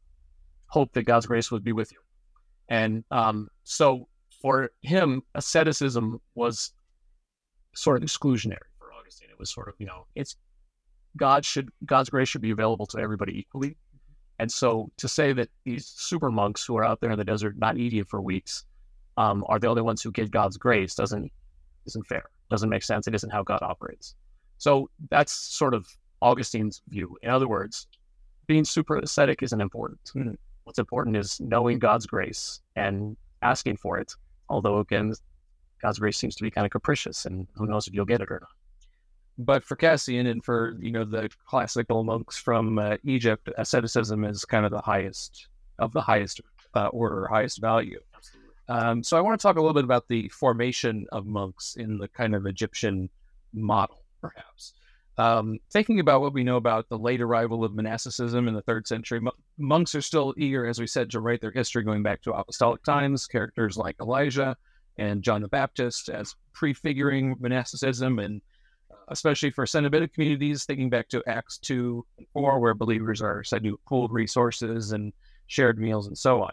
hope 0.66 0.92
that 0.94 1.04
God's 1.04 1.26
grace 1.26 1.50
would 1.50 1.62
be 1.62 1.72
with 1.72 1.92
you. 1.92 1.98
And 2.68 3.04
um, 3.10 3.48
so 3.62 4.08
for 4.40 4.70
him, 4.82 5.22
asceticism 5.34 6.20
was 6.34 6.72
sort 7.74 8.02
of 8.02 8.08
exclusionary 8.08 8.58
Augustine. 9.14 9.30
It 9.30 9.38
was 9.38 9.50
sort 9.50 9.68
of, 9.68 9.74
you 9.78 9.86
know, 9.86 10.06
it's 10.14 10.36
God 11.16 11.44
should 11.44 11.68
God's 11.84 12.10
grace 12.10 12.28
should 12.28 12.42
be 12.42 12.50
available 12.50 12.86
to 12.86 12.98
everybody 12.98 13.38
equally. 13.38 13.76
And 14.38 14.50
so 14.50 14.90
to 14.96 15.08
say 15.08 15.32
that 15.32 15.48
these 15.64 15.86
super 15.86 16.30
monks 16.30 16.64
who 16.64 16.76
are 16.76 16.84
out 16.84 17.00
there 17.00 17.10
in 17.10 17.18
the 17.18 17.24
desert 17.24 17.56
not 17.56 17.78
eating 17.78 18.04
for 18.04 18.20
weeks 18.20 18.64
um, 19.16 19.44
are 19.48 19.60
the 19.60 19.68
only 19.68 19.82
ones 19.82 20.02
who 20.02 20.10
get 20.10 20.30
God's 20.30 20.56
grace 20.56 20.94
doesn't 20.94 21.30
isn't 21.86 22.06
fair. 22.06 22.24
Doesn't 22.50 22.68
make 22.68 22.82
sense. 22.82 23.06
It 23.06 23.14
isn't 23.14 23.30
how 23.30 23.42
God 23.42 23.60
operates. 23.62 24.16
So 24.58 24.90
that's 25.10 25.32
sort 25.32 25.74
of 25.74 25.86
Augustine's 26.22 26.82
view. 26.88 27.16
In 27.22 27.30
other 27.30 27.48
words, 27.48 27.86
being 28.46 28.64
super 28.64 28.98
ascetic 28.98 29.42
isn't 29.42 29.60
important. 29.60 30.00
Mm-hmm. 30.16 30.34
What's 30.64 30.78
important 30.78 31.16
is 31.16 31.40
knowing 31.40 31.78
God's 31.78 32.06
grace 32.06 32.60
and 32.74 33.16
asking 33.42 33.76
for 33.76 33.98
it. 33.98 34.12
Although 34.48 34.78
again, 34.78 35.12
God's 35.80 35.98
grace 35.98 36.16
seems 36.16 36.34
to 36.36 36.42
be 36.42 36.50
kind 36.50 36.64
of 36.64 36.70
capricious, 36.70 37.26
and 37.26 37.46
who 37.54 37.66
knows 37.66 37.86
if 37.86 37.94
you'll 37.94 38.06
get 38.06 38.22
it 38.22 38.30
or 38.30 38.40
not. 38.40 38.50
But 39.36 39.64
for 39.64 39.74
Cassian 39.76 40.26
and 40.26 40.44
for 40.44 40.76
you 40.80 40.92
know 40.92 41.04
the 41.04 41.28
classical 41.46 42.04
monks 42.04 42.36
from 42.36 42.78
uh, 42.78 42.96
Egypt, 43.04 43.48
asceticism 43.58 44.24
is 44.24 44.44
kind 44.44 44.64
of 44.64 44.70
the 44.70 44.80
highest 44.80 45.48
of 45.78 45.92
the 45.92 46.00
highest 46.00 46.40
uh, 46.74 46.86
order, 46.88 47.26
highest 47.26 47.60
value. 47.60 48.00
Um, 48.68 49.02
so 49.02 49.16
I 49.16 49.20
want 49.20 49.38
to 49.38 49.42
talk 49.42 49.56
a 49.56 49.60
little 49.60 49.74
bit 49.74 49.84
about 49.84 50.08
the 50.08 50.28
formation 50.28 51.06
of 51.12 51.26
monks 51.26 51.76
in 51.76 51.98
the 51.98 52.08
kind 52.08 52.34
of 52.34 52.46
Egyptian 52.46 53.10
model, 53.52 54.02
perhaps. 54.20 54.74
Um, 55.16 55.58
thinking 55.70 56.00
about 56.00 56.22
what 56.22 56.32
we 56.32 56.42
know 56.42 56.56
about 56.56 56.88
the 56.88 56.98
late 56.98 57.20
arrival 57.20 57.62
of 57.62 57.74
monasticism 57.74 58.48
in 58.48 58.54
the 58.54 58.62
third 58.62 58.88
century, 58.88 59.20
monks 59.58 59.94
are 59.94 60.02
still 60.02 60.34
eager, 60.36 60.66
as 60.66 60.80
we 60.80 60.86
said, 60.86 61.10
to 61.10 61.20
write 61.20 61.40
their 61.40 61.52
history 61.52 61.84
going 61.84 62.02
back 62.02 62.22
to 62.22 62.32
apostolic 62.32 62.82
times. 62.82 63.26
Characters 63.26 63.76
like 63.76 63.96
Elijah 64.00 64.56
and 64.98 65.22
John 65.22 65.42
the 65.42 65.48
Baptist 65.48 66.08
as 66.08 66.34
prefiguring 66.52 67.36
monasticism, 67.38 68.18
and 68.18 68.40
especially 69.08 69.50
for 69.50 69.64
Cenobite 69.64 70.12
communities, 70.12 70.64
thinking 70.64 70.90
back 70.90 71.08
to 71.08 71.22
Acts 71.26 71.58
2 71.58 72.04
and 72.18 72.26
4, 72.32 72.58
where 72.58 72.74
believers 72.74 73.22
are 73.22 73.44
said 73.44 73.62
to 73.64 73.78
pool 73.86 74.08
resources 74.08 74.92
and 74.92 75.12
shared 75.46 75.78
meals 75.78 76.06
and 76.06 76.16
so 76.16 76.42
on. 76.42 76.52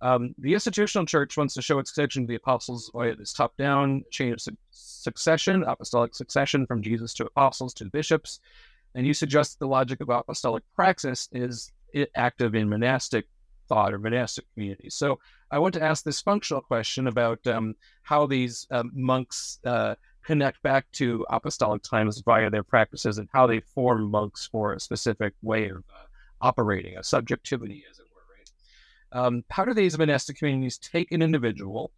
Um, 0.00 0.34
the 0.38 0.54
institutional 0.54 1.06
church 1.06 1.36
wants 1.36 1.54
to 1.54 1.62
show 1.62 1.78
its 1.78 1.90
connection 1.90 2.22
to 2.22 2.28
the 2.28 2.36
apostles 2.36 2.90
via 2.94 3.16
this 3.16 3.32
top 3.32 3.56
down 3.56 4.04
chain 4.10 4.32
of 4.32 4.40
su- 4.40 4.56
succession, 4.70 5.64
apostolic 5.64 6.14
succession 6.14 6.66
from 6.66 6.82
Jesus 6.82 7.12
to 7.14 7.26
apostles 7.26 7.74
to 7.74 7.86
bishops. 7.86 8.38
And 8.94 9.06
you 9.06 9.12
suggest 9.12 9.58
the 9.58 9.66
logic 9.66 10.00
of 10.00 10.08
apostolic 10.08 10.62
praxis 10.74 11.28
is 11.32 11.72
active 12.14 12.54
in 12.54 12.68
monastic 12.68 13.26
thought 13.68 13.92
or 13.92 13.98
monastic 13.98 14.44
communities. 14.54 14.94
So 14.94 15.18
I 15.50 15.58
want 15.58 15.74
to 15.74 15.82
ask 15.82 16.04
this 16.04 16.20
functional 16.20 16.62
question 16.62 17.06
about 17.06 17.44
um, 17.46 17.74
how 18.02 18.26
these 18.26 18.66
um, 18.70 18.90
monks 18.94 19.58
uh, 19.64 19.94
connect 20.28 20.62
back 20.62 20.84
to 20.92 21.24
apostolic 21.30 21.82
times 21.82 22.20
via 22.20 22.50
their 22.50 22.62
practices 22.62 23.16
and 23.16 23.30
how 23.32 23.46
they 23.46 23.60
form 23.60 24.10
monks 24.10 24.46
for 24.46 24.74
a 24.74 24.80
specific 24.80 25.32
way 25.40 25.70
of 25.70 25.78
uh, 25.78 26.04
operating, 26.42 26.98
a 26.98 27.02
subjectivity, 27.02 27.82
as 27.90 27.98
it 27.98 28.04
were 28.14 29.18
um, 29.18 29.42
how 29.48 29.64
do 29.64 29.72
these 29.72 29.96
monastic 29.96 30.36
communities 30.36 30.76
take 30.76 31.12
an 31.12 31.22
individual 31.22 31.92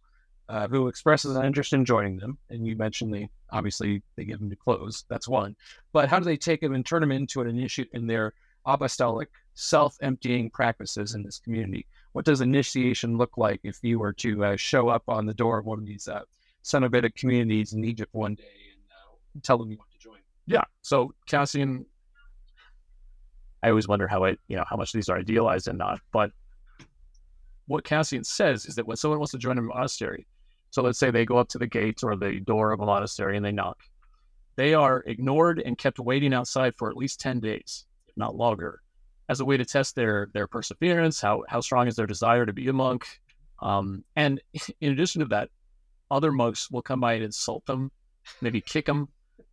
uh, 0.47 0.65
who 0.69 0.87
expresses 0.87 1.35
an 1.35 1.45
interest 1.45 1.73
in 1.73 1.83
joining 1.83 2.15
them? 2.15 2.37
And 2.49 2.65
you 2.65 2.77
mentioned 2.77 3.13
they 3.13 3.29
obviously 3.49 4.01
they 4.15 4.23
give 4.23 4.39
them 4.39 4.47
new 4.47 4.55
clothes. 4.55 5.03
That's 5.09 5.27
one. 5.27 5.57
But 5.91 6.07
how 6.07 6.17
do 6.17 6.23
they 6.23 6.37
take 6.37 6.61
them 6.61 6.73
and 6.73 6.85
turn 6.85 7.01
them 7.01 7.11
into 7.11 7.41
an 7.41 7.49
initiate 7.49 7.89
in 7.91 8.07
their 8.07 8.33
apostolic 8.65 9.27
self-emptying 9.55 10.51
practices 10.51 11.15
in 11.15 11.23
this 11.23 11.37
community? 11.37 11.85
What 12.13 12.23
does 12.23 12.39
initiation 12.39 13.17
look 13.17 13.37
like 13.37 13.59
if 13.63 13.79
you 13.81 13.99
were 13.99 14.13
to 14.13 14.45
uh, 14.45 14.55
show 14.55 14.87
up 14.87 15.03
on 15.09 15.25
the 15.25 15.33
door 15.33 15.57
of 15.57 15.65
one 15.65 15.79
of 15.79 15.85
these 15.85 16.07
Cenobite 16.63 17.13
communities 17.15 17.73
in 17.73 17.83
Egypt 17.83 18.13
one 18.13 18.35
day 18.35 18.43
and 18.43 18.81
uh, 18.91 19.39
tell 19.43 19.57
them 19.57 19.71
you 19.71 19.77
want 19.77 19.91
to 19.91 19.99
join? 19.99 20.19
Yeah. 20.45 20.63
So 20.81 21.13
Cassian, 21.27 21.85
I 23.63 23.69
always 23.69 23.87
wonder 23.87 24.07
how 24.07 24.23
it, 24.25 24.39
you 24.47 24.57
know, 24.57 24.65
how 24.67 24.75
much 24.75 24.91
these 24.91 25.09
are 25.09 25.17
idealized 25.17 25.67
and 25.67 25.77
not, 25.77 25.99
but 26.11 26.31
what 27.67 27.83
Cassian 27.83 28.23
says 28.23 28.65
is 28.65 28.75
that 28.75 28.85
when 28.85 28.97
someone 28.97 29.19
wants 29.19 29.31
to 29.31 29.37
join 29.37 29.57
a 29.57 29.61
monastery, 29.61 30.27
so 30.71 30.81
let's 30.81 30.99
say 30.99 31.11
they 31.11 31.25
go 31.25 31.37
up 31.37 31.49
to 31.49 31.57
the 31.57 31.67
gate 31.67 32.03
or 32.03 32.15
the 32.15 32.39
door 32.39 32.71
of 32.71 32.79
a 32.79 32.85
monastery 32.85 33.37
and 33.37 33.45
they 33.45 33.51
knock, 33.51 33.77
they 34.55 34.73
are 34.73 35.03
ignored 35.05 35.61
and 35.63 35.77
kept 35.77 35.99
waiting 35.99 36.33
outside 36.33 36.73
for 36.77 36.89
at 36.89 36.97
least 36.97 37.19
10 37.19 37.39
days, 37.39 37.85
if 38.07 38.17
not 38.17 38.35
longer, 38.35 38.81
as 39.29 39.39
a 39.39 39.45
way 39.45 39.57
to 39.57 39.65
test 39.65 39.95
their 39.95 40.27
their 40.33 40.47
perseverance, 40.47 41.21
how 41.21 41.43
how 41.47 41.61
strong 41.61 41.87
is 41.87 41.95
their 41.95 42.07
desire 42.07 42.45
to 42.45 42.53
be 42.53 42.67
a 42.67 42.73
monk. 42.73 43.07
Um, 43.61 44.03
and 44.15 44.41
in 44.81 44.91
addition 44.91 45.19
to 45.19 45.25
that, 45.27 45.49
other 46.11 46.31
monks 46.31 46.69
will 46.69 46.81
come 46.83 46.99
by 46.99 47.13
and 47.13 47.23
insult 47.23 47.65
them, 47.65 47.91
maybe 48.41 48.61
kick 48.61 48.85
them. 48.85 49.07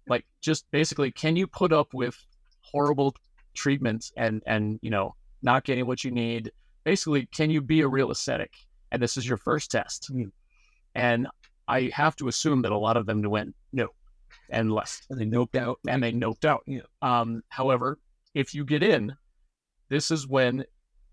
Like 0.06 0.26
just 0.40 0.70
basically, 0.70 1.10
can 1.10 1.36
you 1.36 1.46
put 1.46 1.72
up 1.72 1.94
with 1.94 2.16
horrible 2.60 3.14
treatments 3.54 4.12
and 4.16 4.42
and 4.46 4.78
you 4.82 4.90
know 4.90 5.14
not 5.42 5.64
getting 5.64 5.86
what 5.86 6.04
you 6.04 6.10
need, 6.10 6.50
basically, 6.84 7.26
can 7.26 7.50
you 7.50 7.60
be 7.60 7.80
a 7.82 7.88
real 7.88 8.10
ascetic? 8.10 8.52
And 8.90 9.00
this 9.00 9.16
is 9.16 9.28
your 9.28 9.36
first 9.36 9.70
test. 9.70 10.12
Mm. 10.12 10.30
And 10.94 11.28
I 11.68 11.90
have 11.94 12.16
to 12.16 12.28
assume 12.28 12.62
that 12.62 12.72
a 12.72 12.78
lot 12.78 12.96
of 12.96 13.06
them 13.06 13.22
went 13.22 13.54
no 13.72 13.88
and 14.50 14.72
left. 14.72 15.06
And 15.10 15.20
they 15.20 15.26
noped 15.26 15.54
out. 15.54 15.78
And 15.86 16.02
they 16.02 16.12
noped 16.12 16.44
out. 16.44 16.62
Yeah. 16.66 16.80
Um, 17.02 17.42
however, 17.50 17.98
if 18.34 18.54
you 18.54 18.64
get 18.64 18.82
in, 18.82 19.14
this 19.88 20.10
is 20.10 20.26
when 20.26 20.64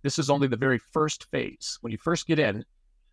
this 0.01 0.17
is 0.17 0.29
only 0.29 0.47
the 0.47 0.57
very 0.57 0.79
first 0.79 1.29
phase. 1.31 1.77
When 1.81 1.91
you 1.91 1.97
first 1.97 2.27
get 2.27 2.39
in, 2.39 2.63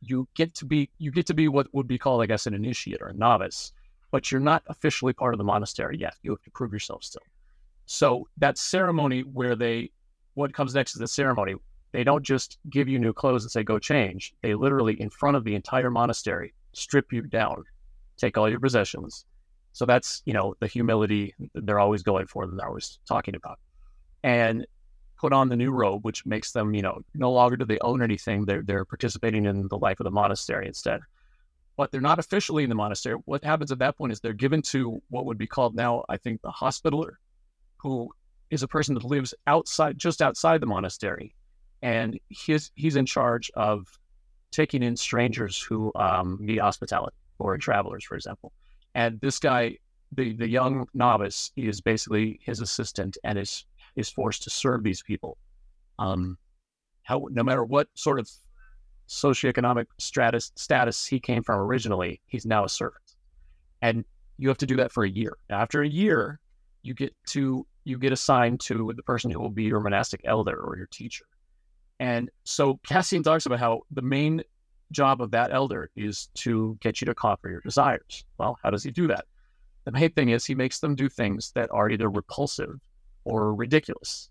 you 0.02 0.28
get 0.34 0.54
to 0.56 0.64
be 0.64 0.90
you 0.98 1.10
get 1.10 1.26
to 1.26 1.34
be 1.34 1.48
what 1.48 1.72
would 1.72 1.88
be 1.88 1.98
called, 1.98 2.22
I 2.22 2.26
guess, 2.26 2.46
an 2.46 2.54
initiate 2.54 3.00
or 3.00 3.08
a 3.08 3.14
novice, 3.14 3.72
but 4.10 4.30
you're 4.30 4.40
not 4.40 4.62
officially 4.66 5.12
part 5.12 5.32
of 5.32 5.38
the 5.38 5.44
monastery 5.44 5.96
yet. 5.98 6.14
You 6.22 6.32
have 6.32 6.42
to 6.42 6.50
prove 6.50 6.72
yourself 6.72 7.04
still. 7.04 7.22
So 7.86 8.28
that 8.38 8.58
ceremony 8.58 9.20
where 9.20 9.56
they 9.56 9.90
what 10.34 10.52
comes 10.52 10.74
next 10.74 10.94
is 10.94 11.00
the 11.00 11.08
ceremony 11.08 11.54
they 11.92 12.04
don't 12.04 12.24
just 12.24 12.58
give 12.70 12.88
you 12.88 12.98
new 12.98 13.12
clothes 13.12 13.44
and 13.44 13.50
say, 13.50 13.62
go 13.62 13.78
change. 13.78 14.34
They 14.42 14.54
literally, 14.54 14.98
in 15.00 15.10
front 15.10 15.36
of 15.36 15.44
the 15.44 15.54
entire 15.54 15.90
monastery, 15.90 16.54
strip 16.72 17.12
you 17.12 17.22
down, 17.22 17.64
take 18.16 18.38
all 18.38 18.48
your 18.48 18.60
possessions. 18.60 19.26
So 19.72 19.84
that's, 19.84 20.22
you 20.24 20.32
know, 20.32 20.54
the 20.60 20.66
humility 20.66 21.34
they're 21.54 21.78
always 21.78 22.02
going 22.02 22.26
for, 22.26 22.46
that 22.46 22.56
they're 22.56 22.66
always 22.66 22.98
talking 23.06 23.34
about. 23.34 23.58
And 24.22 24.66
put 25.22 25.32
on 25.32 25.48
the 25.48 25.56
new 25.56 25.70
robe, 25.70 26.04
which 26.04 26.26
makes 26.26 26.52
them, 26.52 26.74
you 26.74 26.82
know, 26.82 27.00
no 27.14 27.32
longer 27.32 27.56
do 27.56 27.64
they 27.64 27.78
own 27.80 28.02
anything. 28.02 28.44
They're, 28.44 28.62
they're 28.62 28.84
participating 28.84 29.46
in 29.46 29.68
the 29.68 29.78
life 29.78 30.00
of 30.00 30.04
the 30.04 30.10
monastery 30.10 30.66
instead. 30.66 31.00
But 31.76 31.90
they're 31.90 32.08
not 32.10 32.18
officially 32.18 32.64
in 32.64 32.68
the 32.68 32.74
monastery. 32.84 33.16
What 33.24 33.44
happens 33.44 33.72
at 33.72 33.78
that 33.78 33.96
point 33.96 34.12
is 34.12 34.20
they're 34.20 34.44
given 34.46 34.62
to 34.74 35.00
what 35.08 35.24
would 35.26 35.38
be 35.38 35.46
called 35.46 35.74
now, 35.74 36.04
I 36.08 36.18
think, 36.18 36.42
the 36.42 36.50
hospitaller, 36.50 37.18
who 37.78 38.10
is 38.50 38.62
a 38.62 38.68
person 38.68 38.94
that 38.96 39.04
lives 39.04 39.32
outside, 39.46 39.96
just 39.96 40.20
outside 40.20 40.60
the 40.60 40.66
monastery 40.66 41.34
and 41.82 42.18
he's 42.28 42.70
he's 42.74 42.96
in 42.96 43.04
charge 43.04 43.50
of 43.54 43.86
taking 44.50 44.82
in 44.82 44.96
strangers 44.96 45.60
who 45.60 45.92
um, 45.96 46.38
need 46.40 46.58
hospitality 46.58 47.16
or 47.38 47.58
travelers, 47.58 48.04
for 48.04 48.14
example. 48.14 48.52
And 48.94 49.20
this 49.20 49.38
guy, 49.38 49.78
the 50.12 50.34
the 50.36 50.48
young 50.48 50.86
novice, 50.94 51.50
is 51.56 51.80
basically 51.80 52.40
his 52.42 52.60
assistant 52.60 53.18
and 53.24 53.38
is 53.38 53.64
is 53.96 54.08
forced 54.08 54.42
to 54.44 54.50
serve 54.50 54.82
these 54.82 55.02
people. 55.02 55.38
Um, 55.98 56.38
how 57.02 57.26
no 57.30 57.42
matter 57.42 57.64
what 57.64 57.88
sort 57.94 58.18
of 58.18 58.28
socioeconomic 59.08 59.86
status 59.98 60.52
status 60.56 61.06
he 61.06 61.20
came 61.20 61.42
from 61.42 61.60
originally, 61.60 62.20
he's 62.26 62.46
now 62.46 62.64
a 62.64 62.68
servant, 62.68 63.16
and 63.82 64.04
you 64.38 64.48
have 64.48 64.58
to 64.58 64.66
do 64.66 64.76
that 64.76 64.92
for 64.92 65.04
a 65.04 65.10
year. 65.10 65.36
After 65.50 65.82
a 65.82 65.88
year, 65.88 66.40
you 66.82 66.94
get 66.94 67.14
to 67.28 67.66
you 67.84 67.98
get 67.98 68.12
assigned 68.12 68.60
to 68.60 68.92
the 68.96 69.02
person 69.02 69.30
who 69.30 69.40
will 69.40 69.50
be 69.50 69.64
your 69.64 69.80
monastic 69.80 70.20
elder 70.24 70.56
or 70.56 70.76
your 70.76 70.86
teacher. 70.86 71.24
And 71.98 72.30
so 72.44 72.80
Cassian 72.86 73.22
talks 73.22 73.46
about 73.46 73.58
how 73.58 73.82
the 73.90 74.02
main 74.02 74.42
job 74.92 75.22
of 75.22 75.30
that 75.32 75.52
elder 75.52 75.90
is 75.96 76.28
to 76.34 76.76
get 76.80 77.00
you 77.00 77.06
to 77.06 77.14
conquer 77.14 77.50
your 77.50 77.60
desires. 77.60 78.24
Well, 78.38 78.58
how 78.62 78.70
does 78.70 78.84
he 78.84 78.90
do 78.90 79.06
that? 79.08 79.24
The 79.84 79.92
main 79.92 80.10
thing 80.12 80.28
is 80.28 80.44
he 80.44 80.54
makes 80.54 80.80
them 80.80 80.94
do 80.94 81.08
things 81.08 81.52
that 81.54 81.70
are 81.72 81.90
either 81.90 82.08
repulsive 82.08 82.78
or 83.24 83.54
ridiculous, 83.54 84.30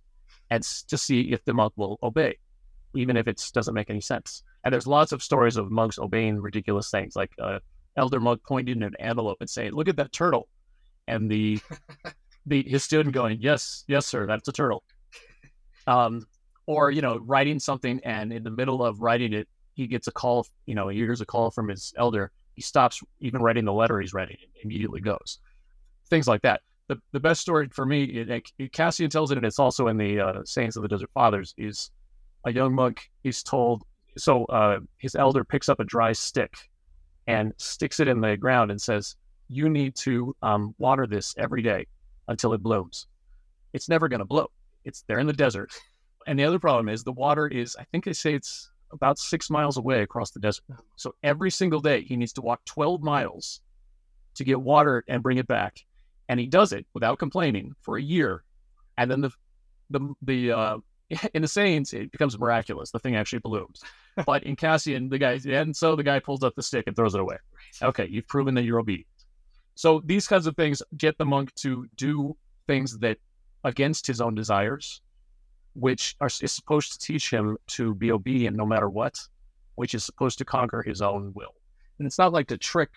and 0.50 0.64
to 0.64 0.98
see 0.98 1.32
if 1.32 1.44
the 1.46 1.54
monk 1.54 1.74
will 1.76 2.00
obey, 2.04 2.38
even 2.96 3.18
if 3.18 3.28
it 3.28 3.44
doesn't 3.54 3.74
make 3.74 3.90
any 3.90 4.02
sense. 4.02 4.44
And 4.64 4.74
there's 4.74 4.88
lots 4.88 5.12
of 5.12 5.24
stories 5.24 5.58
of 5.58 5.72
monks 5.72 5.98
obeying 5.98 6.40
ridiculous 6.40 6.90
things, 6.92 7.16
like 7.16 7.32
uh, 7.42 7.60
elder 7.98 8.20
monk 8.20 8.42
pointing 8.48 8.84
an 8.84 8.94
antelope 9.00 9.38
and 9.40 9.50
saying, 9.50 9.74
"Look 9.74 9.88
at 9.88 9.98
that 9.98 10.12
turtle," 10.12 10.48
and 11.08 11.30
the 11.30 11.60
the 12.46 12.64
his 12.68 12.84
student 12.84 13.14
going, 13.14 13.38
"Yes, 13.42 13.84
yes, 13.88 14.06
sir, 14.06 14.26
that's 14.28 14.48
a 14.48 14.52
turtle." 14.54 14.84
Um, 15.88 16.26
or 16.68 16.92
you 16.92 17.02
know 17.02 17.18
writing 17.20 17.60
something 17.60 18.00
and 18.04 18.32
in 18.32 18.44
the 18.44 18.52
middle 18.52 18.86
of 18.86 19.02
writing 19.02 19.34
it 19.34 19.48
he 19.74 19.88
gets 19.88 20.08
a 20.08 20.12
call 20.12 20.46
you 20.68 20.76
know 20.76 20.90
he 20.90 20.98
hears 20.98 21.20
a 21.20 21.26
call 21.26 21.50
from 21.50 21.68
his 21.68 21.92
elder 21.98 22.32
he 22.56 22.62
stops 22.62 23.02
even 23.20 23.42
writing 23.42 23.66
the 23.66 23.74
letter 23.74 24.00
he's 24.00 24.14
writing 24.14 24.38
and 24.42 24.52
immediately 24.64 25.02
goes. 25.02 25.40
Things 26.10 26.28
like 26.28 26.42
that. 26.42 26.62
The, 26.92 27.00
the 27.14 27.22
best 27.22 27.40
story 27.40 27.70
for 27.72 27.86
me, 27.86 28.04
it, 28.04 28.44
it, 28.60 28.74
Cassian 28.74 29.10
tells 29.10 29.32
it, 29.32 29.38
and 29.38 29.46
it's 29.46 29.60
also 29.60 29.88
in 29.88 29.96
the 29.96 30.20
uh, 30.20 30.42
Sayings 30.44 30.76
of 30.76 30.84
the 30.84 30.90
Desert 30.90 31.10
Fathers, 31.14 31.56
is 31.58 31.90
a 32.46 32.52
young 32.52 32.76
monk 32.76 33.10
is 33.24 33.44
told, 33.44 33.84
so 34.18 34.44
uh, 34.48 34.80
his 34.98 35.16
elder 35.16 35.46
picks 35.46 35.70
up 35.70 35.80
a 35.80 35.86
dry 35.86 36.12
stick 36.12 36.54
and 37.28 37.54
sticks 37.56 38.02
it 38.02 38.10
in 38.10 38.20
the 38.20 38.36
ground 38.36 38.72
and 38.72 38.82
says, 38.82 39.16
You 39.48 39.70
need 39.70 39.96
to 40.00 40.36
um, 40.42 40.76
water 40.80 41.08
this 41.08 41.34
every 41.38 41.62
day 41.62 41.88
until 42.28 42.52
it 42.52 42.62
blooms. 42.62 43.08
It's 43.72 43.88
never 43.88 44.10
going 44.10 44.20
to 44.20 44.26
blow. 44.26 44.48
It's 44.84 45.06
there 45.08 45.20
in 45.20 45.28
the 45.28 45.32
desert. 45.34 45.72
And 46.28 46.38
the 46.38 46.44
other 46.44 46.60
problem 46.60 46.90
is 46.90 47.06
the 47.06 47.14
water 47.14 47.48
is, 47.48 47.78
I 47.80 47.86
think 47.86 48.04
they 48.04 48.12
say 48.12 48.34
it's 48.34 48.70
about 48.92 49.18
six 49.18 49.50
miles 49.50 49.78
away 49.78 50.02
across 50.02 50.32
the 50.32 50.42
desert. 50.42 50.66
So 50.98 51.16
every 51.24 51.52
single 51.52 51.80
day 51.80 52.02
he 52.02 52.18
needs 52.18 52.34
to 52.34 52.42
walk 52.42 52.66
12 52.66 53.02
miles 53.02 53.62
to 54.36 54.44
get 54.44 54.60
water 54.60 55.06
and 55.08 55.24
bring 55.24 55.38
it 55.38 55.48
back. 55.48 55.86
And 56.32 56.40
he 56.40 56.48
does 56.48 56.72
it 56.72 56.86
without 56.94 57.20
complaining 57.20 57.76
for 57.82 57.98
a 57.98 58.02
year. 58.02 58.46
And 58.98 59.12
then 59.12 59.20
the, 59.20 59.32
the, 59.90 60.16
the, 60.22 60.52
uh, 60.54 60.78
in 61.34 61.42
the 61.42 61.48
Sayings, 61.48 61.92
it 61.92 62.10
becomes 62.10 62.40
miraculous. 62.40 62.90
The 62.90 63.00
thing 63.00 63.18
actually 63.18 63.40
blooms. 63.40 63.84
but 64.26 64.44
in 64.44 64.56
Cassian, 64.56 65.10
the 65.10 65.18
guy, 65.18 65.42
and 65.46 65.76
so 65.76 65.98
the 65.98 66.04
guy 66.04 66.20
pulls 66.20 66.42
up 66.42 66.56
the 66.56 66.64
stick 66.64 66.86
and 66.88 66.96
throws 66.96 67.16
it 67.16 67.20
away. 67.20 67.36
Okay, 67.82 68.08
you've 68.10 68.30
proven 68.30 68.56
that 68.56 68.64
you're 68.64 68.80
obedient. 68.80 69.08
So 69.76 70.02
these 70.06 70.26
kinds 70.26 70.48
of 70.48 70.56
things 70.56 70.82
get 70.96 71.18
the 71.18 71.26
monk 71.26 71.54
to 71.56 71.86
do 71.98 72.38
things 72.66 72.98
that 73.00 73.18
against 73.66 74.08
his 74.08 74.22
own 74.22 74.34
desires, 74.34 75.02
which 75.74 76.16
are, 76.22 76.30
is 76.42 76.54
supposed 76.54 76.94
to 76.94 77.00
teach 77.06 77.30
him 77.30 77.58
to 77.68 77.94
be 77.94 78.10
obedient 78.10 78.56
no 78.56 78.66
matter 78.66 78.90
what, 78.90 79.20
which 79.76 79.94
is 79.94 80.06
supposed 80.06 80.38
to 80.38 80.46
conquer 80.46 80.82
his 80.82 81.02
own 81.02 81.34
will. 81.36 81.56
And 82.00 82.08
it's 82.08 82.18
not 82.18 82.32
like 82.32 82.48
to 82.48 82.58
trick 82.58 82.90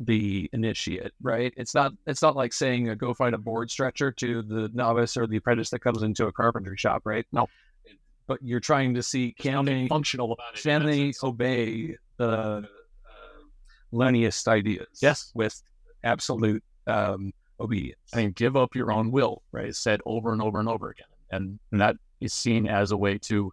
the 0.00 0.48
initiate, 0.52 1.12
right? 1.22 1.52
It's 1.56 1.74
not 1.74 1.92
it's 2.06 2.22
not 2.22 2.34
like 2.34 2.52
saying 2.52 2.88
uh, 2.88 2.94
go 2.94 3.12
find 3.12 3.34
a 3.34 3.38
board 3.38 3.70
stretcher 3.70 4.10
to 4.12 4.42
the 4.42 4.70
novice 4.72 5.16
or 5.16 5.26
the 5.26 5.36
apprentice 5.36 5.70
that 5.70 5.80
comes 5.80 6.02
into 6.02 6.26
a 6.26 6.32
carpentry 6.32 6.76
shop, 6.76 7.02
right? 7.04 7.26
No. 7.32 7.48
But 8.26 8.42
you're 8.42 8.60
trying 8.60 8.94
to 8.94 9.02
see 9.02 9.34
can 9.38 9.64
they 9.66 9.88
functional 9.88 10.32
about 10.32 10.54
it. 10.54 10.62
Can 10.62 10.86
they 10.86 11.12
obey 11.22 11.96
the 12.16 12.28
uh, 12.28 12.62
Lenniest 13.92 14.48
ideas? 14.48 14.88
Yes. 15.02 15.30
With 15.34 15.60
absolute 16.02 16.64
um, 16.86 17.32
obedience. 17.60 18.00
I 18.14 18.18
mean, 18.18 18.32
give 18.32 18.56
up 18.56 18.74
your 18.74 18.90
own 18.90 19.10
will, 19.10 19.42
right? 19.52 19.66
It's 19.66 19.78
said 19.78 20.00
over 20.06 20.32
and 20.32 20.40
over 20.40 20.58
and 20.60 20.68
over 20.68 20.90
again. 20.90 21.06
And, 21.30 21.58
and 21.72 21.80
that 21.80 21.96
is 22.20 22.32
seen 22.32 22.66
as 22.66 22.90
a 22.90 22.96
way 22.96 23.18
to 23.18 23.52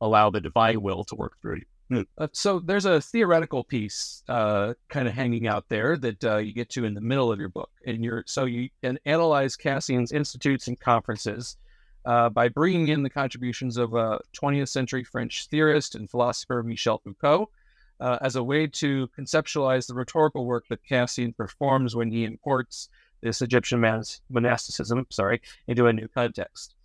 allow 0.00 0.30
the 0.30 0.40
divine 0.40 0.80
will 0.80 1.04
to 1.04 1.14
work 1.16 1.40
through 1.40 1.56
you. 1.56 1.64
Hmm. 1.88 2.02
Uh, 2.18 2.26
so 2.32 2.58
there's 2.58 2.84
a 2.84 3.00
theoretical 3.00 3.62
piece 3.62 4.24
uh, 4.28 4.74
kind 4.88 5.06
of 5.06 5.14
hanging 5.14 5.46
out 5.46 5.68
there 5.68 5.96
that 5.96 6.24
uh, 6.24 6.36
you 6.38 6.52
get 6.52 6.70
to 6.70 6.84
in 6.84 6.94
the 6.94 7.00
middle 7.00 7.30
of 7.30 7.38
your 7.38 7.48
book, 7.48 7.70
and 7.86 8.04
you're 8.04 8.24
so 8.26 8.44
you 8.44 8.70
can 8.82 8.98
analyze 9.04 9.56
Cassian's 9.56 10.10
institutes 10.10 10.66
and 10.66 10.78
conferences 10.80 11.56
uh, 12.04 12.28
by 12.28 12.48
bringing 12.48 12.88
in 12.88 13.02
the 13.02 13.10
contributions 13.10 13.76
of 13.76 13.94
a 13.94 14.20
20th 14.40 14.68
century 14.68 15.04
French 15.04 15.46
theorist 15.48 15.94
and 15.94 16.08
philosopher 16.08 16.62
Michel 16.62 16.98
Foucault 16.98 17.50
uh, 18.00 18.18
as 18.20 18.36
a 18.36 18.42
way 18.42 18.66
to 18.66 19.08
conceptualize 19.18 19.86
the 19.86 19.94
rhetorical 19.94 20.46
work 20.46 20.66
that 20.68 20.84
Cassian 20.84 21.32
performs 21.32 21.96
when 21.96 22.10
he 22.10 22.24
imports 22.24 22.88
this 23.22 23.42
Egyptian 23.42 23.80
monasticism, 24.30 25.06
sorry, 25.10 25.40
into 25.66 25.86
a 25.86 25.92
new 25.92 26.06
context. 26.08 26.75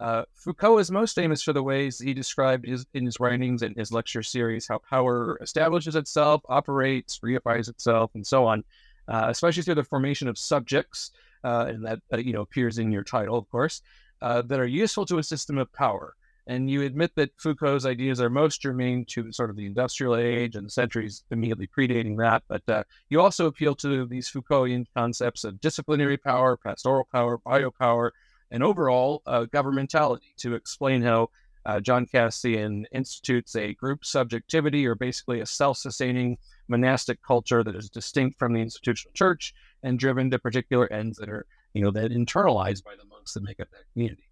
Uh, 0.00 0.24
Foucault 0.32 0.78
is 0.78 0.90
most 0.90 1.14
famous 1.14 1.42
for 1.42 1.52
the 1.52 1.62
ways 1.62 1.98
he 1.98 2.14
described 2.14 2.66
his, 2.66 2.86
in 2.94 3.04
his 3.04 3.20
writings 3.20 3.60
and 3.60 3.76
his 3.76 3.92
lecture 3.92 4.22
series 4.22 4.66
how 4.66 4.78
power 4.78 5.38
establishes 5.42 5.94
itself, 5.94 6.40
operates, 6.48 7.18
reifies 7.18 7.68
itself, 7.68 8.10
and 8.14 8.26
so 8.26 8.46
on, 8.46 8.64
uh, 9.08 9.26
especially 9.28 9.62
through 9.62 9.74
the 9.74 9.84
formation 9.84 10.26
of 10.26 10.38
subjects, 10.38 11.10
uh, 11.44 11.66
and 11.68 11.84
that 11.84 11.98
uh, 12.14 12.16
you 12.16 12.32
know 12.32 12.40
appears 12.40 12.78
in 12.78 12.90
your 12.90 13.04
title, 13.04 13.36
of 13.36 13.48
course, 13.50 13.82
uh, 14.22 14.40
that 14.40 14.58
are 14.58 14.66
useful 14.66 15.04
to 15.04 15.18
a 15.18 15.22
system 15.22 15.58
of 15.58 15.70
power. 15.74 16.14
And 16.46 16.70
you 16.70 16.82
admit 16.82 17.12
that 17.16 17.30
Foucault's 17.36 17.84
ideas 17.84 18.20
are 18.22 18.30
most 18.30 18.62
germane 18.62 19.04
to 19.10 19.30
sort 19.32 19.50
of 19.50 19.56
the 19.56 19.66
industrial 19.66 20.16
age 20.16 20.56
and 20.56 20.66
the 20.66 20.70
centuries 20.70 21.22
immediately 21.30 21.68
predating 21.68 22.16
that. 22.16 22.42
But 22.48 22.62
uh, 22.68 22.84
you 23.10 23.20
also 23.20 23.46
appeal 23.46 23.74
to 23.76 24.06
these 24.06 24.28
Foucaultian 24.28 24.86
concepts 24.96 25.44
of 25.44 25.60
disciplinary 25.60 26.16
power, 26.16 26.56
pastoral 26.56 27.06
power, 27.12 27.38
biopower, 27.38 28.10
and 28.50 28.62
overall 28.62 29.22
uh, 29.26 29.46
governmentality 29.52 30.34
to 30.38 30.54
explain 30.54 31.02
how 31.02 31.28
uh, 31.66 31.80
John 31.80 32.06
Cassian 32.06 32.86
institutes 32.92 33.54
a 33.54 33.74
group 33.74 34.04
subjectivity 34.04 34.86
or 34.86 34.94
basically 34.94 35.40
a 35.40 35.46
self 35.46 35.78
sustaining 35.78 36.38
monastic 36.68 37.22
culture 37.22 37.62
that 37.62 37.76
is 37.76 37.90
distinct 37.90 38.38
from 38.38 38.54
the 38.54 38.60
institutional 38.60 39.12
church 39.12 39.54
and 39.82 39.98
driven 39.98 40.30
to 40.30 40.38
particular 40.38 40.90
ends 40.92 41.18
that 41.18 41.28
are, 41.28 41.46
you 41.74 41.82
know, 41.82 41.90
that 41.90 42.12
internalized 42.12 42.84
by 42.84 42.94
the 42.96 43.04
monks 43.06 43.34
that 43.34 43.42
make 43.42 43.60
up 43.60 43.70
that 43.70 43.84
community. 43.92 44.24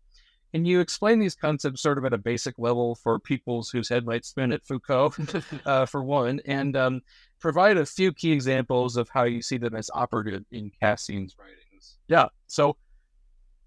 Can 0.52 0.64
you 0.64 0.80
explain 0.80 1.18
these 1.18 1.34
concepts 1.34 1.82
sort 1.82 1.98
of 1.98 2.06
at 2.06 2.14
a 2.14 2.18
basic 2.18 2.58
level 2.58 2.94
for 2.94 3.18
peoples 3.18 3.68
whose 3.68 3.88
head 3.88 4.06
might 4.06 4.24
spin 4.24 4.50
at 4.52 4.64
Foucault, 4.64 5.12
uh, 5.66 5.84
for 5.84 6.02
one, 6.02 6.40
and 6.46 6.74
um, 6.74 7.02
provide 7.38 7.76
a 7.76 7.84
few 7.84 8.14
key 8.14 8.32
examples 8.32 8.96
of 8.96 9.10
how 9.10 9.24
you 9.24 9.42
see 9.42 9.58
them 9.58 9.74
as 9.74 9.90
operative 9.92 10.44
in 10.50 10.72
Cassian's 10.80 11.36
writings? 11.38 11.98
Yeah. 12.08 12.28
So 12.46 12.76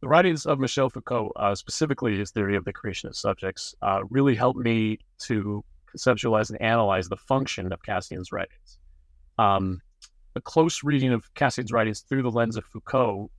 the 0.02 0.08
writings 0.08 0.46
of 0.48 0.60
Michel 0.60 0.90
Foucault, 0.90 1.32
uh, 1.36 1.54
specifically 1.56 2.18
his 2.18 2.32
theory 2.32 2.56
of 2.56 2.66
the 2.66 2.74
creation 2.74 3.08
of 3.08 3.16
subjects, 3.16 3.76
uh, 3.84 4.02
really 4.10 4.36
helped 4.36 4.60
me 4.60 5.00
to 5.20 5.64
conceptualize 5.96 6.50
and 6.50 6.60
analyze 6.62 7.08
the 7.08 7.18
function 7.18 7.72
of 7.72 7.82
Cassian's 7.84 8.32
writings. 8.32 8.80
Um, 9.38 9.82
a 10.36 10.42
close 10.42 10.84
reading 10.84 11.14
of 11.14 11.32
Cassian's 11.36 11.72
writings 11.72 12.02
through 12.02 12.24
the 12.24 12.32
lens 12.32 12.58
of 12.58 12.66
Foucault 12.66 13.30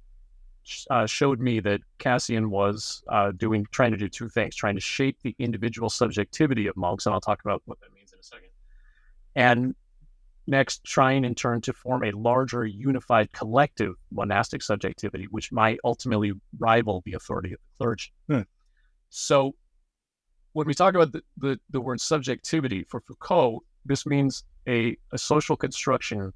uh, 0.90 1.06
showed 1.06 1.40
me 1.40 1.58
that 1.60 1.80
Cassian 1.98 2.50
was 2.50 3.02
uh, 3.08 3.32
doing, 3.32 3.66
trying 3.72 3.90
to 3.90 3.96
do 3.96 4.08
two 4.08 4.28
things: 4.28 4.54
trying 4.54 4.76
to 4.76 4.80
shape 4.80 5.18
the 5.22 5.34
individual 5.40 5.90
subjectivity 5.90 6.68
of 6.68 6.76
monks, 6.76 7.06
and 7.06 7.14
I'll 7.14 7.20
talk 7.20 7.40
about 7.44 7.62
what 7.64 7.80
that 7.80 7.92
means 7.92 8.12
in 8.12 8.20
a 8.20 8.22
second, 8.22 8.50
and 9.34 9.74
Next, 10.47 10.82
trying 10.82 11.24
in 11.24 11.34
turn 11.34 11.61
to 11.62 11.72
form 11.72 12.03
a 12.03 12.11
larger, 12.11 12.66
unified 12.66 13.30
collective 13.32 13.95
monastic 14.11 14.62
subjectivity, 14.62 15.26
which 15.30 15.53
might 15.53 15.78
ultimately 15.84 16.32
rival 16.59 17.03
the 17.05 17.12
authority 17.12 17.53
of 17.53 17.61
the 17.61 17.76
clergy. 17.78 18.12
Hmm. 18.28 18.40
So, 19.11 19.55
when 20.53 20.66
we 20.66 20.74
talk 20.74 20.95
about 20.95 21.12
the, 21.12 21.22
the, 21.38 21.61
the, 21.70 21.80
word 21.80 22.01
subjectivity 22.01 22.84
for 22.84 23.01
Foucault, 23.01 23.62
this 23.84 24.04
means 24.04 24.45
a, 24.68 24.96
a 25.12 25.18
social 25.18 25.57
construction 25.57 26.33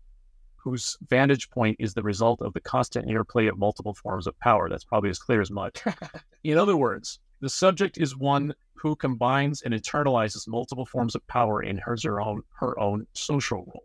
whose 0.56 0.97
vantage 1.09 1.51
point 1.51 1.76
is 1.78 1.94
the 1.94 2.02
result 2.02 2.40
of 2.43 2.52
the 2.52 2.60
constant 2.60 3.09
interplay 3.09 3.47
of 3.47 3.59
multiple 3.59 3.94
forms 3.94 4.26
of 4.26 4.39
power. 4.40 4.68
That's 4.68 4.85
probably 4.85 5.10
as 5.10 5.18
clear 5.18 5.40
as 5.40 5.51
mud. 5.51 5.80
in 6.44 6.59
other 6.59 6.76
words, 6.76 7.18
the 7.40 7.48
subject 7.48 7.98
is 7.98 8.16
one 8.16 8.55
who 8.74 8.97
combines 8.97 9.62
and 9.62 9.74
internalizes 9.74 10.48
multiple 10.48 10.86
forms 10.86 11.14
of 11.14 11.26
power 11.26 11.62
in 11.62 11.78
hers 11.78 12.05
or 12.05 12.20
own, 12.20 12.43
her 12.59 12.78
own 12.78 13.06
social 13.12 13.59
role. 13.59 13.85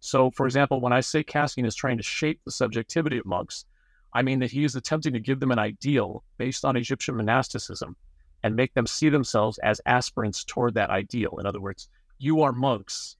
So, 0.00 0.30
for 0.30 0.46
example, 0.46 0.80
when 0.80 0.94
I 0.94 1.00
say 1.00 1.22
Cassian 1.22 1.66
is 1.66 1.74
trying 1.74 1.98
to 1.98 2.02
shape 2.02 2.40
the 2.44 2.50
subjectivity 2.50 3.18
of 3.18 3.26
monks, 3.26 3.66
I 4.12 4.22
mean 4.22 4.40
that 4.40 4.50
he 4.50 4.64
is 4.64 4.74
attempting 4.74 5.12
to 5.12 5.20
give 5.20 5.40
them 5.40 5.52
an 5.52 5.58
ideal 5.58 6.24
based 6.38 6.64
on 6.64 6.76
Egyptian 6.76 7.16
monasticism 7.16 7.96
and 8.42 8.56
make 8.56 8.72
them 8.74 8.86
see 8.86 9.10
themselves 9.10 9.58
as 9.58 9.80
aspirants 9.86 10.42
toward 10.44 10.74
that 10.74 10.90
ideal. 10.90 11.36
In 11.38 11.46
other 11.46 11.60
words, 11.60 11.88
you 12.18 12.42
are 12.42 12.52
monks 12.52 13.16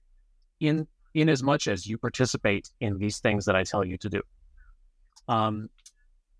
in 0.59 0.87
in 1.13 1.29
as 1.29 1.43
much 1.43 1.67
as 1.67 1.85
you 1.85 1.97
participate 1.97 2.69
in 2.79 2.97
these 2.97 3.19
things 3.19 3.45
that 3.45 3.55
I 3.55 3.63
tell 3.63 3.85
you 3.85 3.97
to 3.97 4.09
do. 4.09 4.21
Um, 5.27 5.69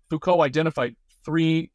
Foucault 0.08 0.40
identified 0.40 0.96
three 1.24 1.70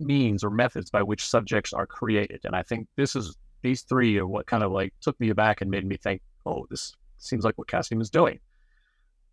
means 0.00 0.42
or 0.42 0.50
methods 0.50 0.90
by 0.90 1.02
which 1.02 1.24
subjects 1.26 1.72
are 1.72 1.86
created, 1.86 2.40
and 2.44 2.54
I 2.54 2.62
think 2.62 2.88
this 2.96 3.16
is 3.16 3.36
these 3.62 3.82
three 3.82 4.18
are 4.18 4.26
what 4.26 4.46
kind 4.46 4.62
of 4.62 4.72
like 4.72 4.92
took 5.00 5.18
me 5.20 5.30
aback 5.30 5.62
and 5.62 5.70
made 5.70 5.86
me 5.86 5.96
think, 5.96 6.20
oh, 6.44 6.66
this 6.68 6.94
seems 7.24 7.44
like 7.44 7.56
what 7.56 7.68
Cassian 7.68 8.00
is 8.00 8.10
doing. 8.10 8.38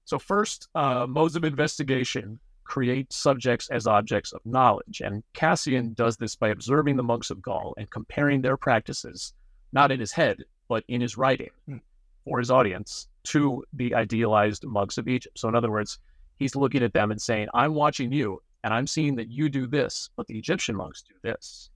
So, 0.06 0.20
first, 0.20 0.68
uh, 0.76 1.06
modes 1.08 1.36
of 1.36 1.44
investigation 1.44 2.40
create 2.64 3.12
subjects 3.12 3.70
as 3.70 3.88
objects 3.88 4.34
of 4.34 4.42
knowledge. 4.46 5.02
And 5.04 5.24
Cassian 5.34 5.94
does 5.94 6.18
this 6.18 6.36
by 6.36 6.50
observing 6.50 6.96
the 6.96 7.04
monks 7.04 7.30
of 7.30 7.42
Gaul 7.42 7.74
and 7.78 7.90
comparing 7.90 8.42
their 8.42 8.58
practices, 8.58 9.34
not 9.74 9.92
in 9.92 10.00
his 10.00 10.12
head, 10.12 10.44
but 10.68 10.84
in 10.88 11.02
his 11.02 11.18
writing 11.18 11.50
hmm. 11.68 11.78
for 12.26 12.40
his 12.40 12.50
audience, 12.50 13.08
to 13.24 13.64
the 13.74 13.94
idealized 13.94 14.66
monks 14.66 14.98
of 14.98 15.08
Egypt. 15.08 15.38
So, 15.38 15.48
in 15.50 15.56
other 15.56 15.72
words, 15.72 16.00
he's 16.40 16.56
looking 16.56 16.84
at 16.84 16.94
them 16.94 17.12
and 17.12 17.22
saying, 17.22 17.48
I'm 17.54 17.74
watching 17.74 18.12
you 18.12 18.42
and 18.64 18.74
I'm 18.74 18.88
seeing 18.88 19.16
that 19.16 19.30
you 19.30 19.50
do 19.50 19.68
this, 19.68 20.10
but 20.16 20.28
the 20.28 20.38
Egyptian 20.38 20.76
monks 20.76 21.04
do 21.04 21.14
this. 21.24 21.70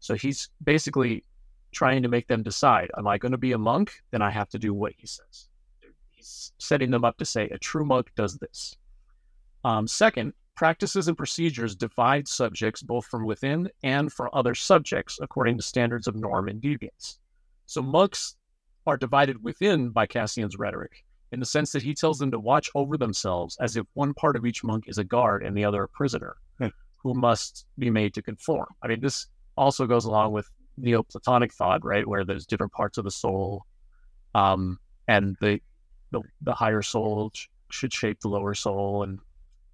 So, 0.00 0.14
he's 0.14 0.48
basically 0.62 1.24
trying 1.72 2.02
to 2.02 2.08
make 2.08 2.28
them 2.28 2.42
decide, 2.42 2.90
am 2.96 3.06
I 3.06 3.18
going 3.18 3.32
to 3.32 3.38
be 3.38 3.52
a 3.52 3.58
monk? 3.58 4.02
Then 4.10 4.22
I 4.22 4.30
have 4.30 4.48
to 4.50 4.58
do 4.58 4.72
what 4.74 4.92
he 4.96 5.06
says 5.06 5.48
he's 6.22 6.52
setting 6.58 6.90
them 6.90 7.04
up 7.04 7.18
to 7.18 7.24
say 7.24 7.48
a 7.48 7.58
true 7.58 7.84
monk 7.84 8.10
does 8.16 8.36
this. 8.38 8.76
Um, 9.64 9.86
second, 9.86 10.32
practices 10.54 11.08
and 11.08 11.16
procedures 11.16 11.74
divide 11.74 12.28
subjects 12.28 12.82
both 12.82 13.06
from 13.06 13.24
within 13.26 13.70
and 13.82 14.12
from 14.12 14.28
other 14.32 14.54
subjects 14.54 15.18
according 15.20 15.56
to 15.56 15.62
standards 15.62 16.06
of 16.06 16.14
norm 16.14 16.48
and 16.48 16.60
deviance. 16.60 17.18
So 17.66 17.82
monks 17.82 18.36
are 18.86 18.96
divided 18.96 19.42
within 19.42 19.90
by 19.90 20.06
Cassian's 20.06 20.58
rhetoric 20.58 21.04
in 21.30 21.40
the 21.40 21.46
sense 21.46 21.72
that 21.72 21.82
he 21.82 21.94
tells 21.94 22.18
them 22.18 22.30
to 22.30 22.38
watch 22.38 22.68
over 22.74 22.96
themselves 22.96 23.56
as 23.60 23.76
if 23.76 23.86
one 23.94 24.12
part 24.14 24.36
of 24.36 24.44
each 24.44 24.62
monk 24.62 24.84
is 24.88 24.98
a 24.98 25.04
guard 25.04 25.44
and 25.44 25.56
the 25.56 25.64
other 25.64 25.84
a 25.84 25.88
prisoner 25.88 26.36
Hmm. 26.58 26.66
who 27.02 27.14
must 27.14 27.66
be 27.78 27.90
made 27.90 28.14
to 28.14 28.22
conform. 28.22 28.66
I 28.82 28.88
mean, 28.88 29.00
this 29.00 29.26
also 29.56 29.86
goes 29.86 30.04
along 30.04 30.32
with 30.32 30.48
Neoplatonic 30.78 31.52
thought, 31.52 31.84
right, 31.84 32.06
where 32.06 32.24
there's 32.24 32.46
different 32.46 32.72
parts 32.72 32.98
of 32.98 33.04
the 33.04 33.10
soul, 33.10 33.64
um, 34.34 34.78
and 35.08 35.36
the, 35.40 35.60
the 36.12 36.22
the 36.42 36.54
higher 36.54 36.82
soul 36.82 37.30
sh- 37.34 37.48
should 37.70 37.92
shape 37.92 38.20
the 38.20 38.28
lower 38.28 38.54
soul, 38.54 39.02
and 39.02 39.18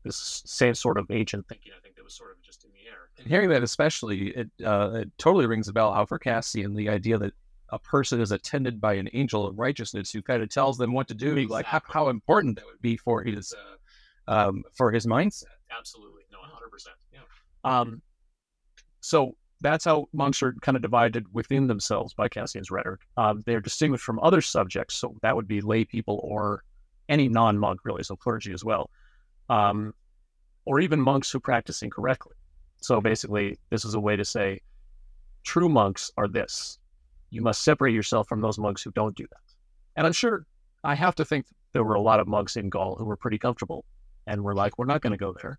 this 0.05 0.43
same 0.47 0.75
sort 0.75 0.97
of 0.97 1.11
ancient 1.11 1.47
thinking. 1.49 1.73
I 1.77 1.81
think 1.83 1.97
that 1.97 2.05
was 2.05 2.15
sort 2.15 2.31
of 2.31 2.43
just 2.43 2.65
in 2.65 2.71
the 2.71 2.89
air. 2.89 3.11
And 3.19 3.27
hearing 3.27 3.51
that, 3.51 3.63
especially, 3.63 4.29
it 4.29 4.51
uh, 4.65 4.93
it 4.95 5.11
totally 5.19 5.47
rings 5.47 5.69
a 5.69 5.73
bell. 5.73 5.93
How 5.93 6.07
for 6.07 6.19
Cassian, 6.19 6.75
the 6.75 6.89
idea 6.89 7.19
that 7.19 7.35
a 7.71 7.79
person 7.79 8.21
is 8.21 8.33
attended 8.33 8.81
by 8.81 8.95
an 8.95 9.09
angel 9.13 9.47
of 9.47 9.59
righteousness 9.59 10.11
who 10.11 10.23
kind 10.23 10.43
of 10.43 10.49
tells 10.49 10.79
them 10.79 10.93
what 10.93 11.09
to 11.09 11.15
do, 11.15 11.35
like 11.49 11.67
how, 11.67 11.81
how 11.87 12.09
important 12.09 12.57
that 12.57 12.65
would 12.65 12.81
be 12.81 12.97
for 12.97 13.23
his 13.23 13.55
uh, 14.27 14.33
um, 14.33 14.63
for 14.75 14.91
his 14.91 15.07
mindset. 15.07 15.45
Absolutely. 15.77 16.23
No, 16.33 16.39
100%. 16.39 16.87
Yeah. 17.13 17.21
Um, 17.65 18.03
so 19.01 19.37
that's 19.61 19.85
how 19.85 20.07
monks 20.13 20.43
are 20.43 20.55
kind 20.63 20.77
of 20.77 20.83
divided 20.83 21.27
within 21.33 21.67
themselves 21.67 22.15
by 22.15 22.29
Cassian's 22.29 22.71
rhetoric. 22.71 23.01
Um, 23.17 23.43
they're 23.45 23.61
distinguished 23.61 24.05
from 24.05 24.21
other 24.21 24.41
subjects. 24.41 24.95
So 24.97 25.17
that 25.23 25.35
would 25.35 25.49
be 25.49 25.61
lay 25.61 25.85
people 25.85 26.21
or 26.23 26.63
any 27.09 27.29
non 27.29 27.59
monk, 27.59 27.81
really. 27.85 28.03
So 28.03 28.17
clergy 28.17 28.53
as 28.53 28.65
well. 28.65 28.91
Um, 29.49 29.95
or 30.65 30.81
even 30.81 31.01
monks 31.01 31.31
who 31.31 31.41
practice 31.41 31.83
incorrectly. 31.83 32.35
So 32.81 33.01
basically, 33.01 33.59
this 33.71 33.85
is 33.85 33.95
a 33.95 34.01
way 34.01 34.17
to 34.17 34.25
say 34.25 34.61
true 35.43 35.69
monks 35.69 36.11
are 36.17 36.29
this. 36.29 36.79
You 37.31 37.43
must 37.43 37.63
separate 37.63 37.93
yourself 37.93 38.29
from 38.29 38.41
those 38.41 38.59
monks 38.59 38.83
who 38.83 38.91
don't 38.93 39.17
do 39.17 39.27
that. 39.31 39.55
And 39.97 40.07
I'm 40.07 40.13
sure 40.13 40.47
I 40.85 40.95
have 40.95 41.15
to 41.17 41.25
think 41.25 41.47
there 41.73 41.85
were 41.85 41.95
a 41.95 42.01
lot 42.01 42.21
of 42.21 42.29
monks 42.29 42.57
in 42.57 42.69
Gaul 42.69 42.95
who 42.97 43.05
were 43.05 43.17
pretty 43.17 43.39
comfortable 43.39 43.85
and 44.27 44.43
were 44.43 44.55
like, 44.55 44.79
we're 44.79 44.87
not 44.87 45.01
going 45.01 45.13
to 45.13 45.17
go 45.17 45.35
there. 45.41 45.59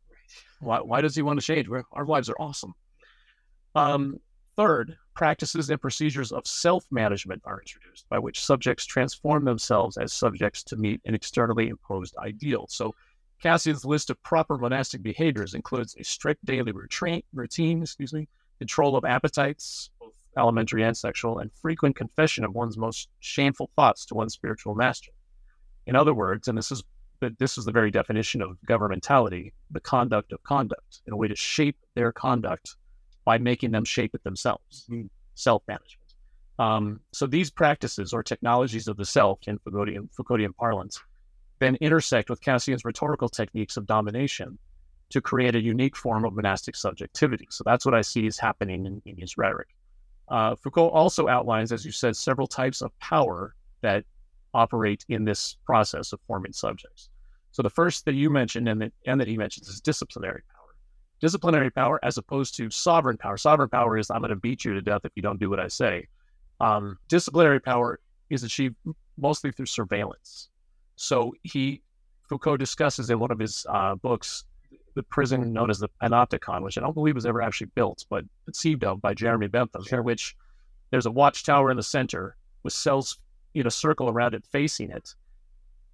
Why, 0.60 0.80
why 0.80 1.02
does 1.02 1.16
he 1.16 1.22
want 1.22 1.40
to 1.40 1.46
change? 1.46 1.68
We're, 1.68 1.84
our 1.92 2.06
lives 2.06 2.30
are 2.30 2.36
awesome. 2.40 2.74
Um, 3.76 4.20
third, 4.56 4.98
practices 5.16 5.70
and 5.70 5.82
procedures 5.82 6.32
of 6.32 6.48
self 6.48 6.86
management 6.92 7.42
are 7.46 7.62
introduced 7.62 8.08
by 8.10 8.20
which 8.20 8.44
subjects 8.44 8.86
transform 8.86 9.46
themselves 9.46 9.98
as 9.98 10.14
subjects 10.14 10.64
to 10.64 10.76
meet 10.76 11.02
an 11.06 11.14
externally 11.14 11.68
imposed 11.68 12.16
ideal. 12.18 12.66
So, 12.70 12.96
Cassian's 13.42 13.86
list 13.86 14.10
of 14.10 14.22
proper 14.24 14.58
monastic 14.58 15.02
behaviors 15.02 15.54
includes 15.54 15.96
a 15.98 16.04
strict 16.04 16.46
daily 16.46 16.72
routine, 16.72 17.24
routine 17.34 17.82
excuse 17.84 18.14
me, 18.14 18.28
control 18.58 18.96
of 18.98 19.06
appetites, 19.06 19.90
both 20.00 20.14
alimentary 20.38 20.84
and 20.84 20.96
sexual, 20.96 21.40
and 21.40 21.52
frequent 21.54 21.96
confession 21.96 22.44
of 22.44 22.54
one's 22.54 22.78
most 22.78 23.08
shameful 23.20 23.70
thoughts 23.76 24.06
to 24.06 24.14
one's 24.16 24.34
spiritual 24.34 24.76
master. 24.76 25.12
In 25.86 25.96
other 25.96 26.14
words, 26.14 26.48
and 26.48 26.58
this 26.58 26.72
is 26.72 26.84
this 27.38 27.58
is 27.58 27.66
the 27.66 27.72
very 27.74 27.92
definition 27.92 28.42
of 28.42 28.58
governmentality, 28.66 29.52
the 29.72 29.82
conduct 29.82 30.32
of 30.32 30.42
conduct, 30.44 31.02
in 31.06 31.12
a 31.12 31.18
way 31.18 31.28
to 31.28 31.36
shape 31.36 31.76
their 31.94 32.14
conduct 32.14 32.78
by 33.30 33.38
making 33.38 33.70
them 33.70 33.86
shape 33.86 34.16
it 34.16 34.24
themselves, 34.24 34.90
self 35.36 35.62
management. 35.68 36.10
Um, 36.58 37.00
so 37.14 37.28
these 37.28 37.52
practices 37.52 38.12
or 38.12 38.24
technologies 38.24 38.88
of 38.88 38.98
the 38.98 39.06
self 39.06 39.38
in 39.46 39.60
Foucauldian, 39.60 40.10
Foucauldian 40.18 40.56
parlance 40.56 41.00
then 41.60 41.76
intersect 41.76 42.28
with 42.32 42.42
Cassian's 42.42 42.84
rhetorical 42.84 43.30
techniques 43.30 43.78
of 43.78 43.86
domination 43.86 44.58
to 45.12 45.22
create 45.22 45.54
a 45.54 45.62
unique 45.62 45.96
form 45.96 46.26
of 46.26 46.34
monastic 46.34 46.76
subjectivity. 46.76 47.46
So 47.52 47.64
that's 47.64 47.86
what 47.86 47.94
I 47.94 48.02
see 48.02 48.26
is 48.26 48.40
happening 48.40 48.88
in, 48.88 49.00
in 49.06 49.16
his 49.16 49.38
rhetoric. 49.38 49.68
Uh, 50.28 50.56
Foucault 50.56 50.90
also 50.90 51.28
outlines, 51.28 51.72
as 51.72 51.86
you 51.86 51.92
said, 51.92 52.16
several 52.16 52.48
types 52.48 52.82
of 52.82 52.98
power 52.98 53.54
that 53.82 54.06
operate 54.56 55.06
in 55.10 55.24
this 55.24 55.58
process 55.68 56.14
of 56.14 56.20
forming 56.26 56.54
subjects. 56.54 57.10
So 57.52 57.62
the 57.62 57.70
first 57.70 58.06
that 58.06 58.16
you 58.16 58.32
mentioned 58.32 58.68
and 58.68 58.82
that, 58.82 58.94
and 59.06 59.22
that 59.22 59.28
he 59.28 59.38
mentions 59.38 59.68
is 59.68 59.82
disciplinary 59.82 60.42
power. 60.52 60.59
Disciplinary 61.22 61.70
power, 61.70 62.00
as 62.04 62.18
opposed 62.18 62.56
to 62.58 62.70
sovereign 62.70 63.18
power. 63.18 63.38
Sovereign 63.38 63.70
power 63.70 63.98
is 63.98 64.10
I'm 64.10 64.22
going 64.22 64.30
to 64.30 64.36
beat 64.36 64.64
you 64.64 64.74
to 64.74 64.82
death 64.82 65.02
if 65.04 65.12
you 65.16 65.22
don't 65.22 65.40
do 65.40 65.50
what 65.50 65.60
I 65.60 65.68
say. 65.68 66.08
Um, 66.60 66.98
disciplinary 67.08 67.60
power 67.60 68.00
is 68.30 68.44
achieved 68.44 68.76
mostly 69.18 69.52
through 69.52 69.66
surveillance. 69.66 70.50
So 70.96 71.34
he 71.44 71.82
Foucault 72.28 72.58
discusses 72.58 73.10
in 73.10 73.20
one 73.20 73.32
of 73.32 73.40
his 73.40 73.66
uh, 73.70 73.96
books 73.96 74.46
the 74.96 75.04
prison 75.04 75.54
known 75.54 75.70
as 75.70 75.80
the 75.80 75.90
Panopticon, 76.02 76.62
which 76.62 76.78
I 76.78 76.82
don't 76.82 76.94
believe 76.94 77.16
was 77.16 77.26
ever 77.26 77.42
actually 77.42 77.72
built, 77.76 78.06
but 78.10 78.26
conceived 78.46 78.84
of 78.84 79.02
by 79.02 79.14
Jeremy 79.14 79.48
Bentham, 79.48 79.84
in 79.92 80.04
which 80.04 80.36
there's 80.92 81.06
a 81.06 81.12
watchtower 81.12 81.72
in 81.72 81.78
the 81.78 81.84
center 81.84 82.36
with 82.64 82.74
cells 82.74 83.18
in 83.54 83.66
a 83.66 83.72
circle 83.72 84.10
around 84.10 84.34
it 84.34 84.46
facing 84.46 84.92
it. 84.92 85.16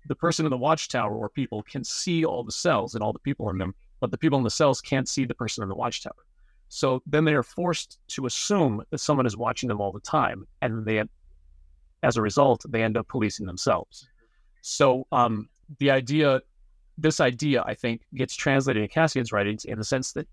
The 0.07 0.15
person 0.15 0.45
in 0.45 0.49
the 0.49 0.57
watchtower 0.57 1.15
or 1.15 1.29
people 1.29 1.63
can 1.63 1.83
see 1.83 2.25
all 2.25 2.43
the 2.43 2.51
cells 2.51 2.95
and 2.95 3.03
all 3.03 3.13
the 3.13 3.19
people 3.19 3.49
in 3.49 3.57
them, 3.57 3.75
but 3.99 4.11
the 4.11 4.17
people 4.17 4.37
in 4.37 4.43
the 4.43 4.49
cells 4.49 4.81
can't 4.81 5.07
see 5.07 5.25
the 5.25 5.35
person 5.35 5.63
in 5.63 5.69
the 5.69 5.75
watchtower. 5.75 6.25
So 6.69 7.01
then 7.05 7.25
they 7.25 7.33
are 7.33 7.43
forced 7.43 7.99
to 8.09 8.25
assume 8.25 8.83
that 8.89 8.97
someone 8.97 9.25
is 9.25 9.37
watching 9.37 9.69
them 9.69 9.79
all 9.79 9.91
the 9.91 9.99
time, 9.99 10.47
and 10.61 10.85
they, 10.85 11.03
as 12.03 12.17
a 12.17 12.21
result, 12.21 12.65
they 12.67 12.83
end 12.83 12.97
up 12.97 13.07
policing 13.07 13.45
themselves. 13.45 14.07
So 14.61 15.05
um, 15.11 15.47
the 15.79 15.91
idea, 15.91 16.41
this 16.97 17.19
idea, 17.19 17.63
I 17.65 17.75
think, 17.75 18.01
gets 18.15 18.35
translated 18.35 18.81
in 18.81 18.89
Cassian's 18.89 19.31
writings 19.31 19.65
in 19.65 19.77
the 19.77 19.83
sense 19.83 20.13
that 20.13 20.27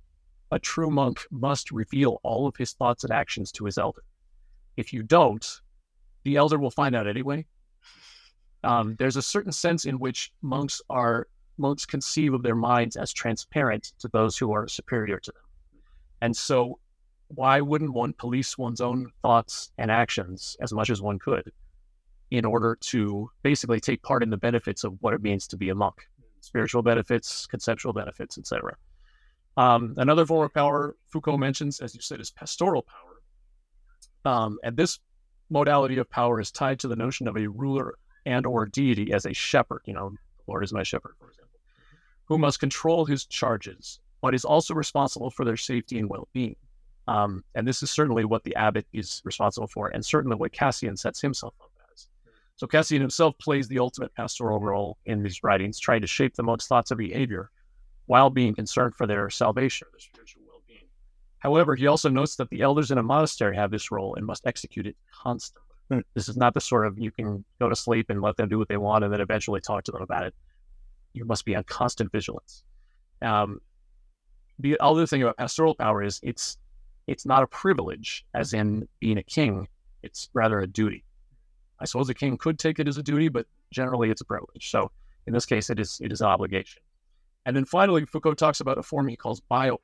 a 0.51 0.59
true 0.59 0.90
monk 0.90 1.20
must 1.30 1.70
reveal 1.70 2.20
all 2.22 2.47
of 2.47 2.56
his 2.56 2.72
thoughts 2.72 3.05
and 3.05 3.12
actions 3.12 3.52
to 3.52 3.64
his 3.64 3.78
elder. 3.78 4.02
If 4.76 4.93
you 4.93 5.02
don't, 5.02 5.47
the 6.24 6.36
elder 6.36 6.59
will 6.59 6.70
find 6.70 6.94
out 6.94 7.06
anyway. 7.06 7.47
Um, 8.64 8.97
there's 8.98 9.16
a 9.16 9.22
certain 9.22 9.52
sense 9.52 9.86
in 9.86 9.98
which 9.98 10.32
monks 10.40 10.80
are 10.89 11.26
monks 11.59 11.87
conceive 11.87 12.35
of 12.35 12.43
their 12.43 12.55
minds 12.55 12.97
as 12.97 13.12
transparent 13.12 13.93
to 13.99 14.09
those 14.09 14.37
who 14.39 14.53
are 14.53 14.69
superior 14.69 15.19
to 15.20 15.33
them, 15.33 15.43
and 16.20 16.37
so 16.37 16.79
why 17.35 17.61
wouldn't 17.61 17.93
one 17.93 18.12
police 18.12 18.59
one's 18.59 18.81
own 18.81 19.11
thoughts 19.23 19.73
and 19.79 19.91
actions 19.91 20.57
as 20.61 20.73
much 20.73 20.91
as 20.91 21.01
one 21.01 21.19
could 21.19 21.51
in 22.31 22.45
order 22.45 22.77
to 22.81 23.31
basically 23.43 23.81
take 23.81 24.03
part 24.03 24.23
in 24.23 24.31
the 24.31 24.37
benefits 24.37 24.85
of 24.85 24.97
what 25.01 25.15
it 25.15 25.23
means 25.23 25.47
to 25.47 25.57
be 25.57 25.69
a 25.69 25.74
monk, 25.74 26.09
spiritual 26.41 26.83
benefits, 26.83 27.47
conceptual 27.47 27.93
benefits, 27.93 28.39
etc. 28.39 28.74
Um, 29.57 29.95
another 29.99 30.24
form 30.24 30.45
of 30.47 30.55
power 30.55 30.97
Foucault 31.09 31.37
mentions, 31.37 31.81
as 31.81 31.95
you 31.95 32.01
said, 32.01 32.20
is 32.20 32.31
pastoral 32.31 32.83
power, 32.83 34.33
um, 34.33 34.59
and 34.65 34.77
this 34.77 34.99
modality 35.51 35.99
of 35.99 36.09
power 36.09 36.41
is 36.41 36.51
tied 36.51 36.79
to 36.81 36.89
the 36.89 36.97
notion 36.97 37.29
of 37.29 37.37
a 37.37 37.47
ruler 37.47 37.95
and 38.24 38.47
or 38.47 38.65
deity 38.66 39.12
as 39.12 39.27
a 39.27 39.35
shepherd. 39.35 39.83
You 39.85 39.95
know, 39.95 40.12
Lord 40.47 40.65
is 40.65 40.73
my 40.73 40.83
shepherd, 40.83 41.15
for 41.19 41.29
example, 41.29 41.41
who 42.33 42.39
must 42.39 42.61
control 42.61 43.05
his 43.05 43.27
charges, 43.27 44.01
but 44.23 44.35
is 44.35 44.47
also 44.47 44.73
responsible 44.73 45.31
for 45.31 45.45
their 45.45 45.59
safety 45.59 45.99
and 45.99 46.09
well-being. 46.09 46.57
Um, 47.07 47.45
and 47.55 47.69
this 47.69 47.83
is 47.83 47.91
certainly 47.91 48.25
what 48.25 48.43
the 48.43 48.57
abbot 48.57 48.87
is 48.95 49.21
responsible 49.23 49.67
for, 49.67 49.89
and 49.89 50.03
certainly 50.03 50.35
what 50.35 50.51
Cassian 50.51 50.97
sets 50.97 51.21
himself 51.21 51.53
up 51.61 51.71
as. 51.93 52.09
So 52.57 52.67
Cassian 52.67 53.03
himself 53.03 53.37
plays 53.39 53.69
the 53.69 53.81
ultimate 53.81 54.15
pastoral 54.15 54.61
role 54.61 54.97
in 55.05 55.23
these 55.23 55.45
writings, 55.45 55.79
trying 55.79 56.01
to 56.01 56.07
shape 56.07 56.35
the 56.35 56.43
monk's 56.43 56.67
thoughts 56.67 56.91
and 56.91 56.97
behavior 56.97 57.51
while 58.07 58.31
being 58.31 58.55
concerned 58.55 58.95
for 58.95 59.07
their 59.07 59.29
salvation, 59.29 59.87
their 59.93 60.01
spiritual 60.01 60.45
well-being. 60.49 60.89
However, 61.41 61.75
he 61.75 61.87
also 61.87 62.09
notes 62.09 62.37
that 62.37 62.49
the 62.49 62.63
elders 62.63 62.91
in 62.91 62.97
a 62.97 63.03
monastery 63.03 63.57
have 63.57 63.71
this 63.71 63.91
role 63.91 64.15
and 64.15 64.25
must 64.25 64.47
execute 64.47 64.87
it 64.87 64.97
constantly. 65.23 65.69
Hmm. 65.91 65.99
This 66.15 66.31
is 66.31 66.39
not 66.39 66.55
the 66.55 66.63
sort 66.63 66.87
of 66.87 66.99
you 66.99 67.11
can 67.11 67.45
go 67.61 67.69
to 67.69 67.77
sleep 67.77 68.09
and 68.09 68.23
let 68.23 68.39
them 68.39 68.49
do 68.49 68.59
what 68.59 68.69
they 68.69 68.79
want 68.79 69.05
and 69.05 69.13
then 69.13 69.21
eventually 69.21 69.61
talk 69.61 69.85
to 69.85 69.93
them 69.93 70.01
about 70.01 70.25
it. 70.25 70.35
You 71.12 71.24
must 71.24 71.44
be 71.44 71.55
on 71.55 71.64
constant 71.64 72.10
vigilance. 72.10 72.64
Um, 73.20 73.60
the 74.59 74.78
other 74.80 75.06
thing 75.06 75.22
about 75.22 75.36
pastoral 75.36 75.74
power 75.74 76.02
is 76.02 76.20
it's 76.22 76.59
it's 77.06 77.26
not 77.26 77.43
a 77.43 77.47
privilege, 77.47 78.24
as 78.34 78.52
in 78.52 78.89
being 79.01 79.18
a 79.18 79.22
king. 79.22 79.68
It's 80.02 80.28
rather 80.34 80.60
a 80.60 80.66
duty. 80.66 81.05
I 81.80 81.84
suppose 81.84 82.09
a 82.09 82.14
king 82.14 82.36
could 82.36 82.59
take 82.59 82.78
it 82.78 82.86
as 82.86 82.97
a 82.97 83.02
duty, 83.02 83.28
but 83.28 83.47
generally 83.72 84.10
it's 84.10 84.20
a 84.20 84.24
privilege. 84.24 84.70
So 84.70 84.90
in 85.26 85.32
this 85.32 85.47
case, 85.47 85.70
it 85.70 85.80
is 85.80 86.01
it 86.02 86.12
is 86.12 86.20
an 86.20 86.28
obligation. 86.28 86.82
And 87.44 87.56
then 87.56 87.64
finally, 87.64 88.05
Foucault 88.05 88.34
talks 88.34 88.60
about 88.60 88.78
a 88.78 88.82
form 88.82 89.09
he 89.09 89.16
calls 89.16 89.40
biopower. 89.51 89.78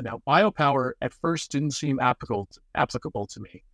Now, 0.00 0.22
biopower 0.26 0.92
at 1.02 1.12
first 1.12 1.52
didn't 1.52 1.72
seem 1.72 2.00
applicable 2.00 2.48
applicable 2.74 3.26
to 3.26 3.40
me 3.40 3.64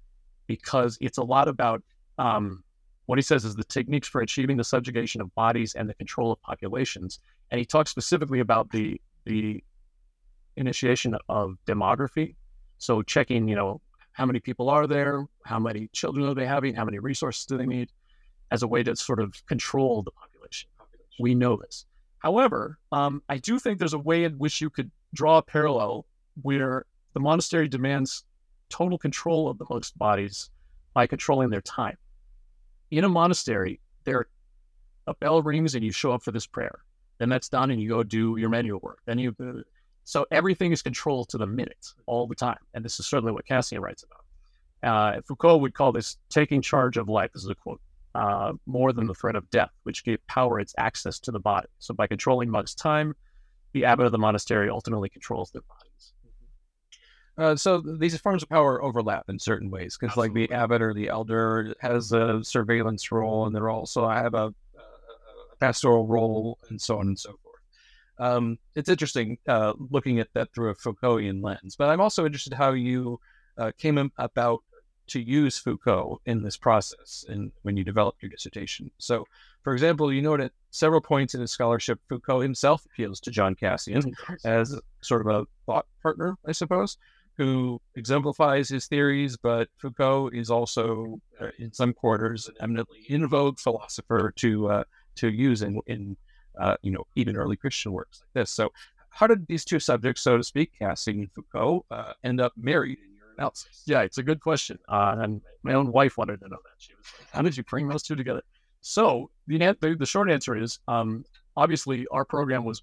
because 0.46 0.98
it's 1.00 1.18
a 1.18 1.22
lot 1.22 1.46
about 1.46 1.82
um, 2.18 2.64
what 3.06 3.18
he 3.18 3.22
says 3.22 3.44
is 3.44 3.54
the 3.54 3.64
techniques 3.64 4.08
for 4.08 4.20
achieving 4.20 4.56
the 4.56 4.64
subjugation 4.64 5.20
of 5.20 5.34
bodies 5.34 5.74
and 5.74 5.88
the 5.88 5.94
control 5.94 6.32
of 6.32 6.40
populations. 6.42 7.20
And 7.50 7.58
he 7.58 7.64
talks 7.64 7.90
specifically 7.90 8.40
about 8.40 8.70
the 8.70 9.00
the 9.24 9.62
initiation 10.56 11.16
of 11.28 11.56
demography. 11.66 12.36
So 12.78 13.02
checking, 13.02 13.48
you 13.48 13.56
know, 13.56 13.80
how 14.12 14.24
many 14.24 14.40
people 14.40 14.70
are 14.70 14.86
there, 14.86 15.26
how 15.44 15.58
many 15.58 15.88
children 15.92 16.26
are 16.26 16.34
they 16.34 16.46
having, 16.46 16.74
how 16.74 16.84
many 16.84 16.98
resources 16.98 17.44
do 17.44 17.58
they 17.58 17.66
need, 17.66 17.90
as 18.50 18.62
a 18.62 18.68
way 18.68 18.82
to 18.82 18.96
sort 18.96 19.20
of 19.20 19.34
control 19.46 20.02
the 20.02 20.10
population. 20.10 20.70
We 21.18 21.34
know 21.34 21.56
this. 21.56 21.86
However, 22.18 22.78
um, 22.92 23.22
I 23.28 23.38
do 23.38 23.58
think 23.58 23.78
there's 23.78 23.92
a 23.92 23.98
way 23.98 24.24
in 24.24 24.38
which 24.38 24.60
you 24.60 24.70
could 24.70 24.90
draw 25.14 25.38
a 25.38 25.42
parallel 25.42 26.06
where 26.42 26.86
the 27.14 27.20
monastery 27.20 27.68
demands 27.68 28.24
total 28.68 28.98
control 28.98 29.48
of 29.48 29.58
the 29.58 29.66
monks' 29.68 29.90
bodies 29.90 30.50
by 30.94 31.06
controlling 31.06 31.50
their 31.50 31.60
time. 31.60 31.96
In 32.90 33.04
a 33.04 33.08
monastery, 33.08 33.80
there 34.04 34.26
a 35.06 35.14
bell 35.14 35.42
rings 35.42 35.74
and 35.74 35.84
you 35.84 35.92
show 35.92 36.12
up 36.12 36.22
for 36.22 36.32
this 36.32 36.46
prayer. 36.46 36.80
Then 37.18 37.28
that's 37.28 37.48
done 37.48 37.70
and 37.70 37.80
you 37.80 37.88
go 37.88 38.02
do 38.02 38.36
your 38.36 38.48
manual 38.48 38.80
work. 38.82 39.00
Then 39.06 39.18
you, 39.18 39.34
so 40.04 40.26
everything 40.30 40.72
is 40.72 40.82
controlled 40.82 41.28
to 41.30 41.38
the 41.38 41.46
minute 41.46 41.86
all 42.06 42.26
the 42.26 42.34
time. 42.34 42.58
And 42.74 42.84
this 42.84 43.00
is 43.00 43.06
certainly 43.06 43.32
what 43.32 43.46
Cassian 43.46 43.80
writes 43.80 44.04
about. 44.04 44.22
Uh, 44.82 45.20
Foucault 45.26 45.58
would 45.58 45.74
call 45.74 45.92
this 45.92 46.18
taking 46.28 46.60
charge 46.60 46.96
of 46.96 47.08
life, 47.08 47.32
this 47.32 47.44
is 47.44 47.48
a 47.48 47.54
quote, 47.54 47.80
uh, 48.14 48.52
more 48.66 48.92
than 48.92 49.06
the 49.06 49.14
threat 49.14 49.36
of 49.36 49.48
death, 49.50 49.70
which 49.84 50.04
gave 50.04 50.24
power 50.26 50.60
its 50.60 50.74
access 50.78 51.18
to 51.20 51.30
the 51.30 51.40
body. 51.40 51.68
So 51.78 51.94
by 51.94 52.06
controlling 52.06 52.50
monks' 52.50 52.74
time, 52.74 53.14
the 53.72 53.84
abbot 53.84 54.06
of 54.06 54.12
the 54.12 54.18
monastery 54.18 54.68
ultimately 54.68 55.08
controls 55.08 55.50
their 55.50 55.62
bodies. 55.62 55.85
Uh, 57.38 57.54
so 57.54 57.80
these 57.80 58.18
forms 58.18 58.42
of 58.42 58.48
power 58.48 58.82
overlap 58.82 59.24
in 59.28 59.38
certain 59.38 59.70
ways 59.70 59.98
because, 59.98 60.16
like 60.16 60.32
the 60.32 60.50
abbot 60.52 60.80
or 60.80 60.94
the 60.94 61.08
elder 61.08 61.74
has 61.80 62.12
a 62.12 62.42
surveillance 62.42 63.12
role, 63.12 63.46
and 63.46 63.54
they're 63.54 63.68
also 63.68 64.04
I 64.04 64.18
have 64.18 64.34
a, 64.34 64.46
a 64.46 65.56
pastoral 65.60 66.06
role, 66.06 66.58
and 66.70 66.80
so 66.80 66.98
on 66.98 67.08
and 67.08 67.18
so 67.18 67.30
forth. 67.42 67.60
Um, 68.18 68.58
it's 68.74 68.88
interesting 68.88 69.36
uh, 69.46 69.74
looking 69.90 70.18
at 70.18 70.28
that 70.32 70.54
through 70.54 70.70
a 70.70 70.74
Foucaultian 70.74 71.42
lens, 71.42 71.76
but 71.76 71.90
I'm 71.90 72.00
also 72.00 72.24
interested 72.24 72.54
how 72.54 72.72
you 72.72 73.20
uh, 73.58 73.72
came 73.76 74.10
about 74.16 74.62
to 75.08 75.20
use 75.20 75.58
Foucault 75.58 76.20
in 76.26 76.42
this 76.42 76.56
process 76.56 77.24
and 77.28 77.52
when 77.62 77.76
you 77.76 77.84
developed 77.84 78.22
your 78.22 78.30
dissertation. 78.30 78.90
So, 78.98 79.24
for 79.62 79.72
example, 79.72 80.12
you 80.12 80.22
note 80.22 80.40
at 80.40 80.52
several 80.70 81.00
points 81.00 81.34
in 81.34 81.40
his 81.40 81.52
scholarship, 81.52 82.00
Foucault 82.08 82.40
himself 82.40 82.84
appeals 82.86 83.20
to 83.20 83.30
John 83.30 83.54
Cassian 83.54 84.14
as 84.44 84.78
sort 85.00 85.20
of 85.20 85.28
a 85.28 85.46
thought 85.64 85.86
partner, 86.02 86.36
I 86.44 86.52
suppose, 86.52 86.98
who 87.36 87.80
exemplifies 87.94 88.68
his 88.68 88.86
theories, 88.86 89.36
but 89.36 89.68
Foucault 89.78 90.30
is 90.32 90.50
also, 90.50 91.20
uh, 91.40 91.48
in 91.58 91.72
some 91.72 91.92
quarters, 91.92 92.48
an 92.48 92.54
eminently 92.60 93.04
in 93.08 93.26
vogue 93.28 93.58
philosopher 93.58 94.32
to 94.36 94.68
uh, 94.68 94.84
to 95.16 95.28
use 95.28 95.62
in, 95.62 95.80
in 95.86 96.16
uh, 96.58 96.76
you 96.82 96.90
know, 96.90 97.04
even 97.14 97.36
early 97.36 97.56
Christian 97.56 97.92
works 97.92 98.20
like 98.22 98.42
this. 98.42 98.50
So, 98.50 98.70
how 99.10 99.26
did 99.26 99.46
these 99.46 99.64
two 99.64 99.80
subjects, 99.80 100.22
so 100.22 100.36
to 100.36 100.42
speak, 100.42 100.72
Cassian 100.78 101.20
and 101.20 101.32
Foucault, 101.32 101.84
uh, 101.90 102.12
end 102.24 102.40
up 102.40 102.52
married 102.56 102.98
in 102.98 103.14
your 103.14 103.26
analysis? 103.36 103.82
Yeah, 103.86 104.02
it's 104.02 104.18
a 104.18 104.22
good 104.22 104.40
question. 104.40 104.78
Uh, 104.88 105.16
and 105.18 105.40
my 105.62 105.74
own 105.74 105.92
wife 105.92 106.16
wanted 106.18 106.40
to 106.40 106.48
know 106.48 106.58
that. 106.64 106.74
She 106.78 106.94
was 106.94 107.06
like, 107.18 107.28
"How 107.32 107.42
did 107.42 107.56
you 107.56 107.64
bring 107.64 107.88
those 107.88 108.02
two 108.02 108.16
together?" 108.16 108.42
So 108.80 109.30
the 109.46 109.58
the, 109.80 109.96
the 109.98 110.06
short 110.06 110.30
answer 110.30 110.56
is, 110.56 110.78
um, 110.88 111.24
obviously, 111.56 112.06
our 112.10 112.24
program 112.24 112.64
was 112.64 112.82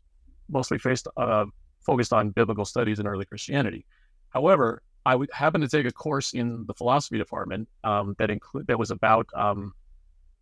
mostly 0.49 0.77
faced, 0.77 1.07
uh, 1.17 1.45
focused 1.85 2.13
on 2.13 2.29
biblical 2.29 2.65
studies 2.65 2.99
and 2.99 3.07
early 3.07 3.25
Christianity. 3.25 3.85
However, 4.33 4.81
I 5.05 5.15
would 5.15 5.29
happen 5.33 5.61
to 5.61 5.67
take 5.67 5.85
a 5.85 5.91
course 5.91 6.33
in 6.33 6.65
the 6.65 6.73
philosophy 6.73 7.17
department 7.17 7.69
um, 7.83 8.15
that 8.17 8.29
include 8.31 8.67
that 8.67 8.79
was 8.79 8.89
about 8.89 9.27
um, 9.35 9.73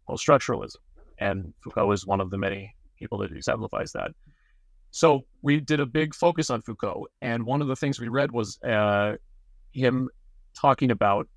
post 0.07 0.25
structuralism, 0.25 0.77
and 1.19 1.53
Foucault 1.63 1.87
was 1.87 2.05
one 2.05 2.21
of 2.21 2.29
the 2.29 2.37
many 2.37 2.73
people 2.97 3.17
that 3.19 3.31
exemplifies 3.31 3.91
that. 3.93 4.11
So 4.91 5.25
we 5.41 5.59
did 5.59 5.79
a 5.79 5.85
big 5.85 6.13
focus 6.13 6.49
on 6.49 6.61
Foucault, 6.61 7.07
and 7.21 7.43
one 7.45 7.61
of 7.61 7.67
the 7.67 7.75
things 7.75 7.99
we 7.99 8.07
read 8.07 8.31
was 8.31 8.59
uh, 8.63 9.13
him 9.73 10.09
talking 10.53 10.91
about 10.91 11.27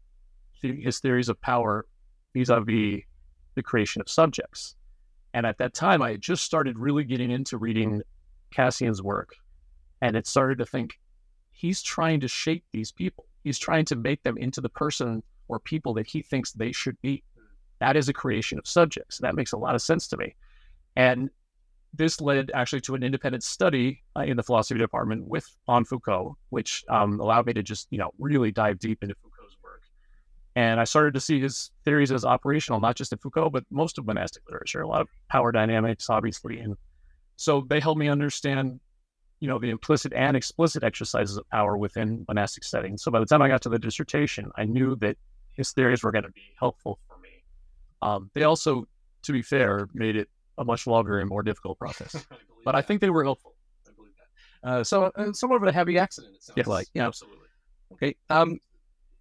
his 0.61 0.99
theories 1.01 1.29
of 1.29 1.41
power 1.41 1.87
vis-a-vis 2.35 3.03
the 3.55 3.63
creation 3.63 4.01
of 4.01 4.09
subjects. 4.09 4.77
And 5.33 5.47
at 5.47 5.59
that 5.59 5.75
time, 5.75 6.03
I 6.03 6.13
had 6.13 6.21
just 6.21 6.45
started 6.45 6.79
really 6.79 7.05
getting 7.05 7.31
into 7.31 7.59
reading 7.59 8.03
Cassian's 8.53 9.03
work, 9.03 9.37
and 10.01 10.17
it 10.17 10.27
started 10.27 10.59
to 10.59 10.67
think 10.67 10.99
he's 11.55 11.83
trying 11.83 12.21
to 12.21 12.29
shape 12.29 12.65
these 12.73 12.93
people. 12.93 13.27
He's 13.43 13.59
trying 13.59 13.85
to 13.87 13.97
make 13.97 14.23
them 14.23 14.37
into 14.37 14.61
the 14.61 14.69
person 14.69 15.23
or 15.49 15.59
people 15.59 15.95
that 15.95 16.07
he 16.07 16.23
thinks 16.23 16.53
they 16.53 16.73
should 16.73 17.01
be. 17.01 17.23
That 17.81 17.97
is 17.97 18.09
a 18.09 18.13
creation 18.13 18.59
of 18.59 18.67
subjects. 18.67 19.19
That 19.19 19.35
makes 19.35 19.53
a 19.53 19.57
lot 19.57 19.75
of 19.75 19.83
sense 19.83 20.09
to 20.09 20.17
me. 20.17 20.35
And 20.97 21.31
this 21.93 22.21
led 22.21 22.51
actually 22.55 22.81
to 22.83 22.95
an 22.95 23.03
independent 23.03 23.45
study 23.45 24.03
uh, 24.17 24.23
in 24.23 24.37
the 24.37 24.43
philosophy 24.43 24.79
department 24.79 25.27
with 25.27 25.47
on 25.69 25.85
Foucault, 25.85 26.37
which 26.51 26.85
um, 26.89 27.21
allowed 27.21 27.47
me 27.47 27.53
to 27.53 27.63
just 27.63 27.87
you 27.91 27.99
know 27.99 28.11
really 28.19 28.51
dive 28.51 28.79
deep 28.79 29.03
into 29.03 29.15
Foucault's 29.23 29.57
work. 29.63 29.83
And 30.57 30.81
I 30.81 30.85
started 30.85 31.15
to 31.15 31.21
see 31.21 31.41
his 31.41 31.71
theories 31.85 32.11
as 32.11 32.25
operational, 32.25 32.81
not 32.81 32.97
just 32.97 33.13
in 33.13 33.19
Foucault, 33.19 33.51
but 33.51 33.65
most 33.71 33.99
of 33.99 34.07
monastic 34.07 34.43
literature. 34.49 34.81
A 34.81 34.89
lot 34.89 35.03
of 35.03 35.09
power 35.29 35.53
dynamics, 35.53 36.11
obviously, 36.11 36.59
and 36.59 36.77
so 37.37 37.65
they 37.69 37.81
helped 37.81 37.99
me 37.99 38.09
understand, 38.09 38.81
you 39.41 39.49
know, 39.49 39.59
the 39.59 39.71
implicit 39.71 40.13
and 40.13 40.37
explicit 40.37 40.83
exercises 40.83 41.37
of 41.37 41.49
power 41.51 41.77
within 41.77 42.25
monastic 42.29 42.65
settings. 42.65 43.03
So 43.03 43.11
by 43.11 43.21
the 43.21 43.27
time 43.27 43.43
I 43.43 43.49
got 43.49 43.63
to 43.63 43.69
the 43.69 43.79
dissertation, 43.79 44.51
I 44.57 44.65
knew 44.65 44.97
that 44.97 45.17
his 45.53 45.73
theories 45.73 46.03
were 46.03 46.13
going 46.13 46.25
to 46.25 46.31
be 46.31 46.43
helpful 46.59 46.99
for 47.09 47.19
me. 47.19 47.29
Um, 48.03 48.31
they 48.35 48.45
also, 48.45 48.87
to 49.23 49.33
be 49.33 49.43
fair, 49.43 49.89
made 49.95 50.17
it 50.17 50.29
a 50.59 50.65
much 50.65 50.87
longer 50.87 51.19
and 51.19 51.29
more 51.29 51.43
difficult 51.43 51.79
process. 51.79 52.15
I 52.31 52.37
but. 52.65 52.75
I 52.75 52.83
think 52.83 53.01
they 53.01 53.11
were 53.11 53.25
helpful. 53.25 53.55
I 53.87 53.93
believe 53.97 54.13
that. 54.63 54.69
Uh, 54.69 54.85
so, 54.85 55.11
uh, 55.17 55.33
somewhat 55.33 55.57
of 55.57 55.69
a 55.69 55.73
heavy 55.73 55.99
accident. 55.99 56.37
It 56.37 56.43
sounds 56.43 56.57
yeah, 56.57 56.65
like 56.67 56.89
yeah, 56.95 57.07
absolutely. 57.07 57.49
Okay. 57.93 58.17
Um, 58.31 58.59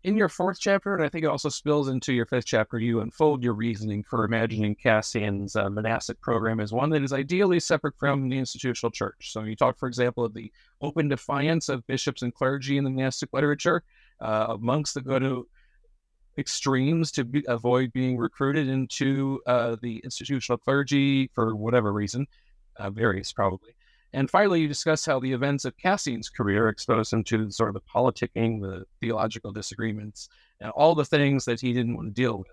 in 0.03 0.17
your 0.17 0.27
fourth 0.27 0.59
chapter, 0.59 0.93
and 0.93 1.03
I 1.03 1.07
think 1.07 1.23
it 1.23 1.29
also 1.29 1.49
spills 1.49 1.87
into 1.87 2.13
your 2.13 2.25
fifth 2.25 2.45
chapter, 2.45 2.77
you 2.77 2.99
unfold 2.99 3.41
your 3.41 3.53
reasoning 3.53 4.03
for 4.03 4.25
imagining 4.25 4.75
Cassian's 4.75 5.55
uh, 5.55 5.69
monastic 5.69 6.19
program 6.19 6.59
as 6.59 6.73
one 6.73 6.89
that 6.89 7.03
is 7.03 7.13
ideally 7.13 7.59
separate 7.59 7.97
from 7.97 8.27
the 8.27 8.37
institutional 8.37 8.91
church. 8.91 9.31
So 9.31 9.43
you 9.43 9.55
talk, 9.55 9.77
for 9.77 9.87
example, 9.87 10.25
of 10.25 10.33
the 10.33 10.51
open 10.81 11.07
defiance 11.07 11.69
of 11.69 11.87
bishops 11.87 12.21
and 12.21 12.33
clergy 12.33 12.77
in 12.77 12.83
the 12.83 12.89
monastic 12.89 13.31
literature, 13.31 13.83
uh, 14.19 14.57
monks 14.59 14.93
that 14.93 15.05
go 15.05 15.19
to 15.19 15.47
extremes 16.37 17.11
to 17.13 17.23
be, 17.23 17.45
avoid 17.47 17.93
being 17.93 18.17
recruited 18.17 18.67
into 18.67 19.39
uh, 19.47 19.77
the 19.81 20.01
institutional 20.03 20.57
clergy 20.57 21.29
for 21.33 21.55
whatever 21.55 21.93
reason, 21.93 22.27
uh, 22.75 22.89
various 22.89 23.31
probably. 23.31 23.73
And 24.13 24.29
finally, 24.29 24.61
you 24.61 24.67
discuss 24.67 25.05
how 25.05 25.19
the 25.19 25.33
events 25.33 25.65
of 25.65 25.75
Cassian's 25.77 26.29
career 26.29 26.69
exposed 26.69 27.11
him 27.11 27.23
to 27.25 27.49
sort 27.49 27.69
of 27.69 27.73
the 27.73 27.81
politicking, 27.81 28.61
the 28.61 28.85
theological 29.01 29.51
disagreements, 29.51 30.29
and 30.61 30.69
all 30.71 30.93
the 30.93 31.05
things 31.05 31.45
that 31.45 31.59
he 31.59 31.73
didn't 31.73 31.95
want 31.95 32.09
to 32.09 32.21
deal 32.21 32.37
with 32.37 32.47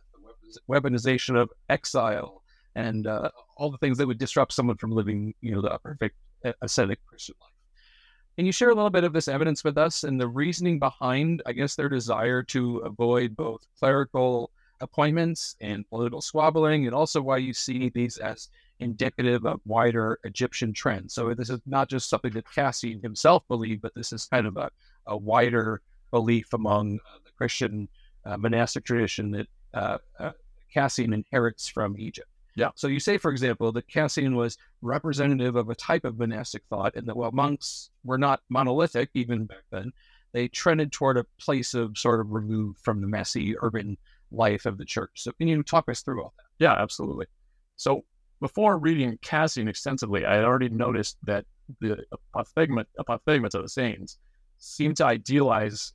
the 0.55 0.61
weaponization 0.69 1.41
of 1.41 1.51
exile 1.69 2.43
and 2.74 3.07
uh, 3.07 3.31
all 3.57 3.70
the 3.70 3.78
things 3.78 3.99
that 3.99 4.07
would 4.07 4.19
disrupt 4.19 4.53
someone 4.53 4.77
from 4.77 4.91
living, 4.91 5.35
you 5.41 5.53
know, 5.53 5.61
the 5.61 5.78
perfect 5.82 6.16
ascetic 6.62 6.99
Christian 7.07 7.35
life. 7.41 7.51
Can 8.37 8.47
you 8.47 8.53
share 8.53 8.70
a 8.70 8.74
little 8.74 8.91
bit 8.91 9.05
of 9.05 9.12
this 9.12 9.28
evidence 9.28 9.62
with 9.62 9.77
us 9.77 10.05
and 10.05 10.19
the 10.19 10.28
reasoning 10.28 10.78
behind, 10.78 11.43
I 11.45 11.53
guess, 11.53 11.74
their 11.74 11.89
desire 11.91 12.43
to 12.45 12.78
avoid 12.78 13.37
both 13.37 13.66
clerical 13.78 14.51
appointments 14.81 15.57
and 15.61 15.87
political 15.91 16.23
squabbling, 16.23 16.87
and 16.87 16.95
also 16.95 17.20
why 17.20 17.37
you 17.37 17.53
see 17.53 17.91
these 17.91 18.16
as 18.16 18.49
indicative 18.81 19.47
of 19.47 19.61
wider 19.65 20.19
Egyptian 20.24 20.73
trends? 20.73 21.15
So 21.15 21.35
this 21.35 21.51
is 21.51 21.61
not 21.66 21.89
just 21.89 22.09
something 22.09 22.32
that 22.32 22.51
Cassian 22.52 23.01
himself 23.02 23.47
believed, 23.48 23.82
but 23.82 23.94
this 23.94 24.12
is 24.12 24.27
kind 24.27 24.47
of 24.47 24.57
a, 24.57 24.70
a 25.07 25.16
wider 25.16 25.82
belief 26.11 26.52
among 26.52 26.97
uh, 26.97 27.19
the 27.24 27.31
Christian 27.32 27.89
uh, 28.24 28.36
monastic 28.36 28.85
tradition 28.85 29.31
that 29.31 29.47
uh, 29.73 29.98
uh 30.19 30.32
Cassian 30.73 31.12
inherits 31.12 31.69
from 31.69 31.97
Egypt. 31.98 32.28
Yeah. 32.57 32.70
So 32.74 32.89
you 32.89 33.01
say, 33.01 33.16
for 33.16 33.31
example, 33.31 33.73
that 33.73 33.89
Cassian 33.89 34.36
was 34.36 34.59
representative 34.82 35.57
of 35.57 35.70
a 35.70 35.74
type 35.74 36.05
of 36.05 36.19
monastic 36.19 36.62
thought, 36.69 36.97
and 36.97 37.07
that 37.07 37.16
while 37.16 37.32
monks 37.32 37.90
were 38.05 38.19
not 38.19 38.40
monolithic 38.48 39.11
even 39.15 39.47
back 39.47 39.62
then, 39.70 39.93
they 40.32 40.48
trended 40.48 40.93
toward 40.93 41.16
a 41.16 41.27
place 41.39 41.74
of 41.74 41.98
sort 41.98 42.20
of 42.20 42.32
removed 42.32 42.78
from 42.81 43.01
the 43.01 43.07
messy 43.07 43.57
urban 43.61 43.97
life 44.31 44.66
of 44.66 44.78
the 44.78 44.85
church. 44.85 45.11
So 45.16 45.32
can 45.32 45.48
you 45.48 45.62
talk 45.62 45.89
us 45.89 46.02
through 46.02 46.23
all 46.23 46.35
that? 46.36 46.65
Yeah, 46.65 46.74
absolutely. 46.74 47.27
So 47.77 48.05
before 48.40 48.78
reading 48.78 49.18
Cassian 49.22 49.68
extensively, 49.68 50.24
I 50.24 50.34
had 50.34 50.44
already 50.44 50.70
noticed 50.70 51.18
that 51.24 51.44
the 51.80 52.04
apophthegma, 52.34 52.84
apophthegmata 52.98 53.54
of 53.54 53.62
the 53.62 53.68
saints 53.68 54.18
seem 54.58 54.94
to 54.94 55.04
idealize 55.04 55.92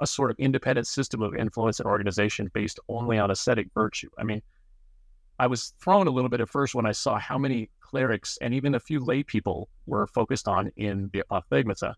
a 0.00 0.06
sort 0.06 0.30
of 0.30 0.36
independent 0.38 0.86
system 0.86 1.22
of 1.22 1.34
influence 1.34 1.78
and 1.80 1.86
organization 1.86 2.50
based 2.54 2.80
only 2.88 3.18
on 3.18 3.30
ascetic 3.30 3.68
virtue. 3.74 4.08
I 4.18 4.24
mean, 4.24 4.42
I 5.38 5.46
was 5.48 5.74
thrown 5.82 6.06
a 6.06 6.10
little 6.10 6.30
bit 6.30 6.40
at 6.40 6.48
first 6.48 6.74
when 6.74 6.86
I 6.86 6.92
saw 6.92 7.18
how 7.18 7.38
many 7.38 7.70
clerics 7.80 8.38
and 8.40 8.54
even 8.54 8.74
a 8.74 8.80
few 8.80 9.04
lay 9.04 9.22
people 9.22 9.68
were 9.86 10.06
focused 10.08 10.48
on 10.48 10.70
in 10.76 11.10
the 11.12 11.22
apophthegmata. 11.30 11.94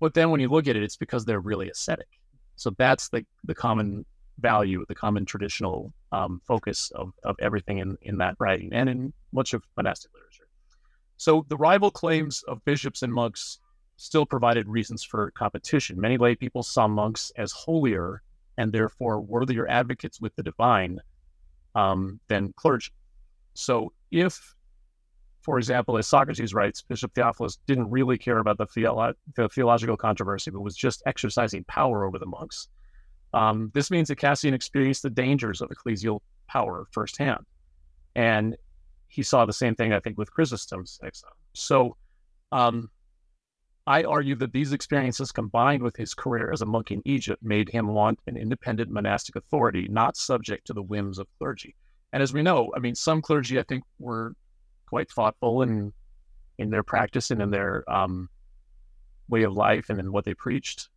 But 0.00 0.14
then 0.14 0.30
when 0.30 0.40
you 0.40 0.48
look 0.48 0.68
at 0.68 0.76
it, 0.76 0.82
it's 0.82 0.96
because 0.96 1.24
they're 1.24 1.40
really 1.40 1.68
ascetic. 1.68 2.08
So 2.56 2.70
that's 2.78 3.08
the, 3.10 3.24
the 3.44 3.54
common 3.54 4.04
value, 4.38 4.84
the 4.88 4.94
common 4.94 5.24
traditional 5.24 5.92
um, 6.12 6.40
focus 6.46 6.90
of, 6.94 7.12
of 7.24 7.36
everything 7.40 7.78
in, 7.78 7.96
in 8.02 8.18
that 8.18 8.36
writing 8.38 8.70
and 8.72 8.88
in 8.88 9.12
much 9.32 9.54
of 9.54 9.62
monastic 9.76 10.12
literature. 10.14 10.48
So 11.16 11.46
the 11.48 11.56
rival 11.56 11.90
claims 11.90 12.42
of 12.46 12.64
bishops 12.64 13.02
and 13.02 13.12
monks 13.12 13.58
still 13.96 14.26
provided 14.26 14.68
reasons 14.68 15.02
for 15.02 15.30
competition. 15.30 15.98
Many 15.98 16.18
lay 16.18 16.34
people 16.34 16.62
saw 16.62 16.86
monks 16.86 17.32
as 17.36 17.52
holier 17.52 18.22
and 18.58 18.72
therefore 18.72 19.20
worthier 19.20 19.66
advocates 19.68 20.20
with 20.20 20.34
the 20.36 20.42
divine 20.42 21.00
um, 21.74 22.20
than 22.28 22.52
clergy. 22.56 22.92
So 23.54 23.92
if, 24.10 24.54
for 25.42 25.58
example, 25.58 25.96
as 25.96 26.06
Socrates 26.06 26.52
writes, 26.52 26.82
Bishop 26.82 27.14
Theophilus 27.14 27.58
didn't 27.66 27.90
really 27.90 28.18
care 28.18 28.38
about 28.38 28.58
the, 28.58 28.66
theolo- 28.66 29.14
the 29.34 29.48
theological 29.48 29.96
controversy, 29.96 30.50
but 30.50 30.60
was 30.60 30.76
just 30.76 31.02
exercising 31.06 31.64
power 31.64 32.04
over 32.04 32.18
the 32.18 32.26
monks. 32.26 32.68
Um, 33.34 33.70
this 33.74 33.90
means 33.90 34.08
that 34.08 34.16
Cassian 34.16 34.54
experienced 34.54 35.02
the 35.02 35.10
dangers 35.10 35.60
of 35.60 35.70
ecclesial 35.70 36.20
power 36.48 36.86
firsthand. 36.92 37.44
And 38.14 38.56
he 39.08 39.22
saw 39.22 39.44
the 39.44 39.52
same 39.52 39.74
thing, 39.74 39.92
I 39.92 40.00
think, 40.00 40.18
with 40.18 40.32
Chrysostom's 40.32 40.98
exile. 41.02 41.36
So 41.52 41.96
um, 42.52 42.90
I 43.86 44.04
argue 44.04 44.34
that 44.36 44.52
these 44.52 44.72
experiences 44.72 45.30
combined 45.32 45.82
with 45.82 45.96
his 45.96 46.14
career 46.14 46.50
as 46.52 46.62
a 46.62 46.66
monk 46.66 46.90
in 46.90 47.02
Egypt 47.04 47.42
made 47.42 47.68
him 47.68 47.88
want 47.88 48.18
an 48.26 48.36
independent 48.36 48.90
monastic 48.90 49.36
authority, 49.36 49.86
not 49.88 50.16
subject 50.16 50.66
to 50.66 50.72
the 50.72 50.82
whims 50.82 51.18
of 51.18 51.28
clergy. 51.38 51.74
And 52.12 52.22
as 52.22 52.32
we 52.32 52.42
know, 52.42 52.72
I 52.74 52.80
mean, 52.80 52.94
some 52.94 53.22
clergy, 53.22 53.58
I 53.58 53.62
think, 53.62 53.84
were 53.98 54.34
quite 54.86 55.10
thoughtful 55.10 55.62
in 55.62 55.92
in 56.58 56.70
their 56.70 56.82
practice 56.82 57.30
and 57.30 57.42
in 57.42 57.50
their 57.50 57.84
um, 57.86 58.30
way 59.28 59.42
of 59.42 59.52
life 59.52 59.90
and 59.90 60.00
in 60.00 60.10
what 60.10 60.24
they 60.24 60.32
preached. 60.32 60.88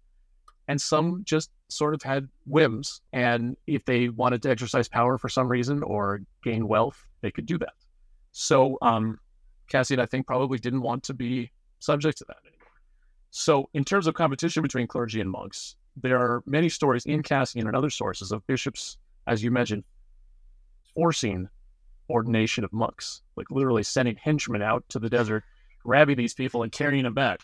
And 0.69 0.79
some 0.79 1.23
just 1.25 1.49
sort 1.67 1.93
of 1.93 2.01
had 2.01 2.29
whims. 2.45 3.01
And 3.11 3.57
if 3.67 3.83
they 3.83 4.07
wanted 4.07 4.41
to 4.43 4.51
exercise 4.51 4.87
power 4.87 5.17
for 5.17 5.27
some 5.27 5.49
reason 5.49 5.83
or 5.83 6.21
gain 6.43 6.67
wealth, 6.67 7.05
they 7.21 7.31
could 7.31 7.45
do 7.45 7.57
that. 7.57 7.73
So 8.31 8.77
um, 8.81 9.19
Cassian, 9.69 9.99
I 9.99 10.05
think, 10.05 10.27
probably 10.27 10.57
didn't 10.57 10.81
want 10.81 11.03
to 11.03 11.13
be 11.13 11.51
subject 11.79 12.17
to 12.19 12.25
that 12.27 12.37
anymore. 12.45 12.67
So, 13.31 13.69
in 13.73 13.85
terms 13.85 14.07
of 14.07 14.15
competition 14.15 14.63
between 14.63 14.87
clergy 14.87 15.21
and 15.21 15.29
monks, 15.29 15.75
there 15.95 16.17
are 16.17 16.43
many 16.45 16.69
stories 16.69 17.05
in 17.05 17.23
Cassian 17.23 17.67
and 17.67 17.75
other 17.75 17.89
sources 17.89 18.31
of 18.31 18.45
bishops, 18.47 18.97
as 19.27 19.43
you 19.43 19.51
mentioned, 19.51 19.83
forcing 20.95 21.47
ordination 22.09 22.63
of 22.63 22.73
monks, 22.73 23.21
like 23.35 23.51
literally 23.51 23.83
sending 23.83 24.15
henchmen 24.15 24.61
out 24.61 24.83
to 24.89 24.99
the 24.99 25.09
desert, 25.09 25.43
grabbing 25.83 26.17
these 26.17 26.33
people 26.33 26.63
and 26.63 26.71
carrying 26.71 27.03
them 27.03 27.13
back. 27.13 27.41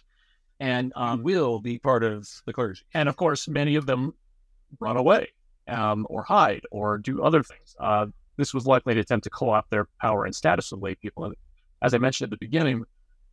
And 0.60 0.94
um, 0.96 1.24
will 1.24 1.60
be 1.60 1.80
part 1.80 2.04
of 2.04 2.30
the 2.46 2.54
clergy. 2.54 2.84
And 2.94 3.10
of 3.10 3.18
course, 3.18 3.48
many 3.48 3.76
of 3.76 3.86
them 3.86 4.14
run 4.80 4.96
away 4.98 5.28
um, 5.68 6.08
or 6.10 6.24
hide 6.24 6.64
or 6.72 6.98
do 6.98 7.22
other 7.22 7.44
things. 7.44 7.76
Uh, 7.80 8.08
this 8.38 8.54
was 8.54 8.66
likely 8.66 8.94
an 8.94 9.00
attempt 9.00 9.26
to 9.26 9.30
co 9.30 9.50
opt 9.50 9.70
their 9.70 9.88
power 10.02 10.26
and 10.26 10.36
status 10.36 10.72
of 10.72 10.82
lay 10.82 10.96
people. 10.96 11.26
And 11.26 11.36
as 11.82 11.94
I 11.94 11.98
mentioned 11.98 12.28
at 12.28 12.32
the 12.32 12.46
beginning, 12.46 12.86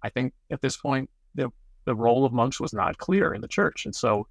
I 0.03 0.09
think 0.09 0.33
at 0.51 0.61
this 0.61 0.77
point, 0.77 1.11
the, 1.35 1.51
the 1.85 1.95
role 1.95 2.25
of 2.25 2.33
monks 2.33 2.61
was 2.61 2.73
not 2.73 2.99
clear 2.99 3.35
in 3.35 3.41
the 3.41 3.49
church. 3.49 3.85
And 3.85 3.95
so 3.95 4.27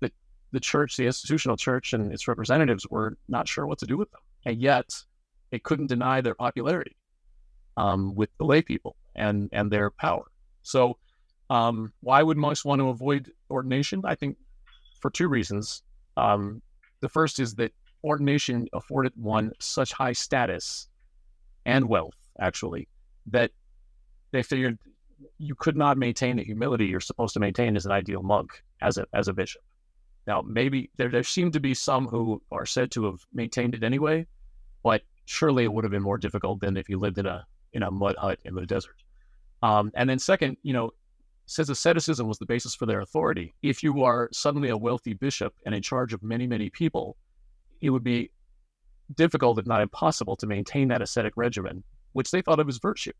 the, 0.00 0.10
the 0.52 0.60
church, 0.60 0.96
the 0.96 1.06
institutional 1.06 1.56
church, 1.56 1.92
and 1.92 2.12
its 2.12 2.28
representatives 2.28 2.86
were 2.88 3.16
not 3.28 3.48
sure 3.48 3.66
what 3.66 3.78
to 3.78 3.86
do 3.86 3.96
with 3.96 4.10
them. 4.10 4.20
And 4.46 4.60
yet, 4.60 4.90
they 5.50 5.58
couldn't 5.58 5.86
deny 5.86 6.20
their 6.20 6.34
popularity 6.34 6.96
um, 7.76 8.14
with 8.14 8.30
the 8.38 8.44
lay 8.44 8.62
people 8.62 8.96
and, 9.14 9.48
and 9.52 9.70
their 9.70 9.90
power. 9.90 10.24
So, 10.62 10.98
um, 11.50 11.92
why 12.00 12.22
would 12.22 12.36
monks 12.36 12.64
want 12.64 12.80
to 12.80 12.88
avoid 12.88 13.30
ordination? 13.50 14.02
I 14.04 14.14
think 14.14 14.36
for 15.00 15.10
two 15.10 15.28
reasons. 15.28 15.82
Um, 16.16 16.62
the 17.00 17.08
first 17.08 17.38
is 17.38 17.54
that 17.56 17.72
ordination 18.02 18.66
afforded 18.72 19.12
one 19.16 19.52
such 19.58 19.92
high 19.92 20.12
status 20.12 20.88
and 21.66 21.88
wealth, 21.88 22.16
actually, 22.40 22.88
that 23.26 23.50
they 24.30 24.42
figured 24.42 24.78
you 25.38 25.54
could 25.54 25.76
not 25.76 25.96
maintain 25.96 26.36
the 26.36 26.44
humility 26.44 26.86
you're 26.86 27.00
supposed 27.00 27.34
to 27.34 27.40
maintain 27.40 27.76
as 27.76 27.86
an 27.86 27.92
ideal 27.92 28.22
monk, 28.22 28.62
as 28.80 28.98
a 28.98 29.06
as 29.12 29.28
a 29.28 29.32
bishop. 29.32 29.62
Now, 30.26 30.42
maybe 30.42 30.90
there 30.96 31.10
there 31.10 31.22
seem 31.22 31.50
to 31.52 31.60
be 31.60 31.74
some 31.74 32.06
who 32.06 32.42
are 32.50 32.66
said 32.66 32.90
to 32.92 33.04
have 33.04 33.20
maintained 33.32 33.74
it 33.74 33.82
anyway, 33.82 34.26
but 34.82 35.02
surely 35.26 35.64
it 35.64 35.72
would 35.72 35.84
have 35.84 35.90
been 35.90 36.02
more 36.02 36.18
difficult 36.18 36.60
than 36.60 36.76
if 36.76 36.88
you 36.88 36.98
lived 36.98 37.18
in 37.18 37.26
a 37.26 37.46
in 37.72 37.82
a 37.82 37.90
mud 37.90 38.16
hut 38.18 38.38
in 38.44 38.54
the 38.54 38.66
desert. 38.66 38.96
Um, 39.62 39.90
and 39.94 40.08
then 40.08 40.18
second, 40.18 40.56
you 40.62 40.72
know, 40.72 40.90
since 41.46 41.68
asceticism 41.68 42.26
was 42.26 42.38
the 42.38 42.46
basis 42.46 42.74
for 42.74 42.86
their 42.86 43.00
authority, 43.00 43.54
if 43.62 43.82
you 43.82 44.02
are 44.02 44.28
suddenly 44.32 44.70
a 44.70 44.76
wealthy 44.76 45.12
bishop 45.12 45.54
and 45.66 45.74
in 45.74 45.82
charge 45.82 46.12
of 46.12 46.22
many 46.22 46.46
many 46.46 46.70
people, 46.70 47.16
it 47.80 47.90
would 47.90 48.04
be 48.04 48.30
difficult, 49.14 49.58
if 49.58 49.66
not 49.66 49.82
impossible, 49.82 50.36
to 50.36 50.46
maintain 50.46 50.88
that 50.88 51.02
ascetic 51.02 51.34
regimen, 51.36 51.84
which 52.12 52.30
they 52.30 52.40
thought 52.40 52.60
of 52.60 52.68
as 52.68 52.78
virtue. 52.78 53.12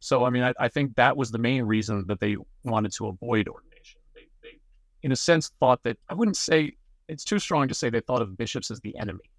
So, 0.00 0.24
I 0.24 0.30
mean, 0.30 0.42
I, 0.42 0.54
I, 0.58 0.68
think 0.68 0.96
that 0.96 1.16
was 1.16 1.30
the 1.30 1.38
main 1.38 1.64
reason 1.64 2.04
that 2.08 2.20
they 2.20 2.36
wanted 2.64 2.92
to 2.92 3.08
avoid 3.08 3.48
ordination. 3.48 4.00
They, 4.14 4.28
they, 4.42 4.58
in 5.02 5.12
a 5.12 5.16
sense, 5.16 5.52
thought 5.60 5.82
that 5.82 5.98
I 6.08 6.14
wouldn't 6.14 6.38
say 6.38 6.72
it's 7.08 7.24
too 7.24 7.38
strong 7.38 7.68
to 7.68 7.74
say 7.74 7.90
they 7.90 8.00
thought 8.00 8.22
of 8.22 8.36
bishops 8.36 8.70
as 8.70 8.80
the 8.80 8.96
enemy, 8.98 9.30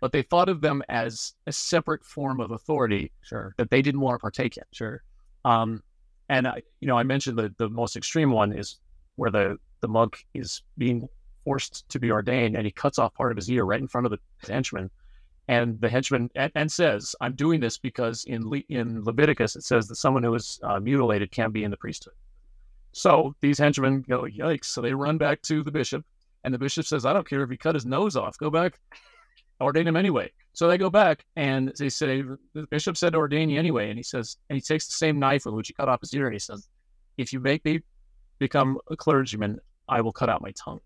but 0.00 0.10
they 0.10 0.22
thought 0.22 0.48
of 0.48 0.60
them 0.60 0.82
as 0.88 1.34
a 1.46 1.52
separate 1.52 2.04
form 2.04 2.40
of 2.40 2.50
authority 2.50 3.12
sure. 3.22 3.54
that 3.58 3.70
they 3.70 3.80
didn't 3.80 4.00
want 4.00 4.16
to 4.16 4.18
partake 4.18 4.56
in. 4.56 4.64
Sure. 4.72 5.02
Um, 5.44 5.82
and 6.28 6.46
I, 6.46 6.62
you 6.80 6.88
know, 6.88 6.98
I 6.98 7.02
mentioned 7.02 7.38
the 7.38 7.54
the 7.58 7.68
most 7.68 7.96
extreme 7.96 8.30
one 8.30 8.52
is 8.52 8.78
where 9.16 9.30
the 9.30 9.56
the 9.80 9.88
monk 9.88 10.26
is 10.34 10.62
being 10.76 11.08
forced 11.44 11.88
to 11.88 11.98
be 11.98 12.10
ordained, 12.10 12.56
and 12.56 12.64
he 12.64 12.70
cuts 12.70 12.98
off 12.98 13.14
part 13.14 13.32
of 13.32 13.36
his 13.36 13.50
ear 13.50 13.64
right 13.64 13.80
in 13.80 13.88
front 13.88 14.06
of 14.06 14.12
the 14.12 14.18
henchman 14.52 14.90
and 15.48 15.80
the 15.80 15.88
henchman 15.88 16.30
and, 16.34 16.52
and, 16.54 16.70
says, 16.70 17.16
"I'm 17.20 17.34
doing 17.34 17.60
this 17.60 17.78
because 17.78 18.24
in 18.24 18.48
Le- 18.48 18.68
in 18.68 19.02
Leviticus 19.02 19.56
it 19.56 19.64
says 19.64 19.88
that 19.88 19.96
someone 19.96 20.22
who 20.22 20.34
is 20.34 20.60
uh, 20.62 20.78
mutilated 20.78 21.30
can 21.30 21.50
be 21.50 21.64
in 21.64 21.70
the 21.70 21.76
priesthood." 21.76 22.14
So 22.92 23.34
these 23.40 23.58
henchmen 23.58 24.02
go, 24.02 24.22
"Yikes!" 24.24 24.66
So 24.66 24.82
they 24.82 24.92
run 24.92 25.18
back 25.18 25.40
to 25.42 25.62
the 25.62 25.70
bishop, 25.70 26.04
and 26.44 26.52
the 26.52 26.58
bishop 26.58 26.84
says, 26.84 27.06
"I 27.06 27.12
don't 27.14 27.28
care 27.28 27.42
if 27.42 27.50
he 27.50 27.56
cut 27.56 27.74
his 27.74 27.86
nose 27.86 28.16
off. 28.16 28.36
Go 28.38 28.50
back, 28.50 28.78
ordain 29.60 29.86
him 29.86 29.96
anyway." 29.96 30.30
So 30.52 30.68
they 30.68 30.78
go 30.78 30.90
back, 30.90 31.24
and 31.36 31.72
they 31.78 31.88
say, 31.88 32.22
"The 32.54 32.66
bishop 32.70 32.96
said 32.96 33.12
to 33.12 33.18
ordain 33.18 33.50
you 33.50 33.58
anyway," 33.58 33.90
and 33.90 33.98
he 33.98 34.02
says, 34.02 34.36
and 34.48 34.56
he 34.56 34.60
takes 34.60 34.86
the 34.86 34.94
same 34.94 35.18
knife 35.18 35.44
with 35.44 35.54
which 35.54 35.68
he 35.68 35.74
cut 35.74 35.88
off 35.88 36.00
his 36.00 36.14
ear, 36.14 36.26
and 36.26 36.34
he 36.34 36.40
says, 36.40 36.68
"If 37.16 37.32
you 37.32 37.40
make 37.40 37.64
me 37.64 37.80
become 38.38 38.78
a 38.90 38.96
clergyman, 38.96 39.60
I 39.88 40.00
will 40.00 40.12
cut 40.12 40.28
out 40.28 40.42
my 40.42 40.52
tongue." 40.52 40.80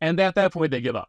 and 0.00 0.18
at 0.20 0.34
that 0.34 0.52
point, 0.52 0.70
they 0.70 0.80
give 0.80 0.96
up 0.96 1.08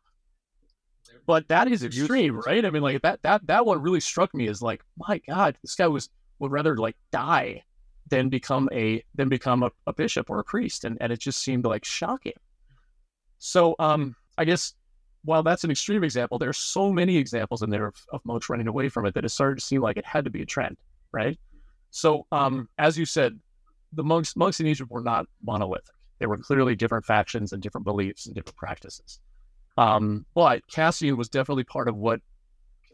but 1.25 1.47
that 1.47 1.71
is 1.71 1.83
extreme, 1.83 2.39
right? 2.45 2.65
I 2.65 2.69
mean, 2.69 2.81
like 2.81 3.01
that 3.01 3.21
that 3.23 3.45
that 3.47 3.65
one 3.65 3.81
really 3.81 3.99
struck 3.99 4.33
me 4.33 4.47
as 4.47 4.61
like, 4.61 4.83
my 4.97 5.19
God, 5.27 5.57
this 5.61 5.75
guy 5.75 5.87
was 5.87 6.09
would 6.39 6.51
rather 6.51 6.75
like 6.77 6.95
die 7.11 7.63
than 8.09 8.29
become 8.29 8.69
a 8.73 9.03
than 9.15 9.29
become 9.29 9.63
a, 9.63 9.71
a 9.87 9.93
bishop 9.93 10.29
or 10.29 10.39
a 10.39 10.43
priest, 10.43 10.83
and 10.83 10.97
and 11.01 11.11
it 11.11 11.19
just 11.19 11.41
seemed 11.41 11.65
like 11.65 11.85
shocking. 11.85 12.33
So, 13.39 13.75
um, 13.79 14.15
I 14.37 14.45
guess 14.45 14.73
while 15.23 15.43
that's 15.43 15.63
an 15.63 15.71
extreme 15.71 16.03
example, 16.03 16.37
there's 16.37 16.57
so 16.57 16.91
many 16.91 17.17
examples 17.17 17.61
in 17.61 17.69
there 17.69 17.87
of, 17.87 17.95
of 18.11 18.23
monks 18.25 18.49
running 18.49 18.67
away 18.67 18.89
from 18.89 19.05
it 19.05 19.13
that 19.13 19.25
it 19.25 19.29
started 19.29 19.59
to 19.59 19.65
seem 19.65 19.81
like 19.81 19.97
it 19.97 20.05
had 20.05 20.25
to 20.25 20.31
be 20.31 20.41
a 20.41 20.45
trend, 20.45 20.77
right? 21.11 21.39
So, 21.91 22.25
um, 22.31 22.67
as 22.77 22.97
you 22.97 23.05
said, 23.05 23.39
the 23.93 24.03
monks 24.03 24.35
monks 24.35 24.59
in 24.59 24.67
Egypt 24.67 24.89
were 24.91 25.01
not 25.01 25.27
monolithic. 25.43 25.93
There 26.19 26.29
were 26.29 26.37
clearly 26.37 26.75
different 26.75 27.05
factions 27.05 27.53
and 27.53 27.61
different 27.61 27.85
beliefs 27.85 28.25
and 28.25 28.35
different 28.35 28.57
practices. 28.57 29.19
Um, 29.77 30.25
but 30.35 30.65
Cassian 30.67 31.17
was 31.17 31.29
definitely 31.29 31.63
part 31.63 31.87
of 31.87 31.95
what 31.95 32.21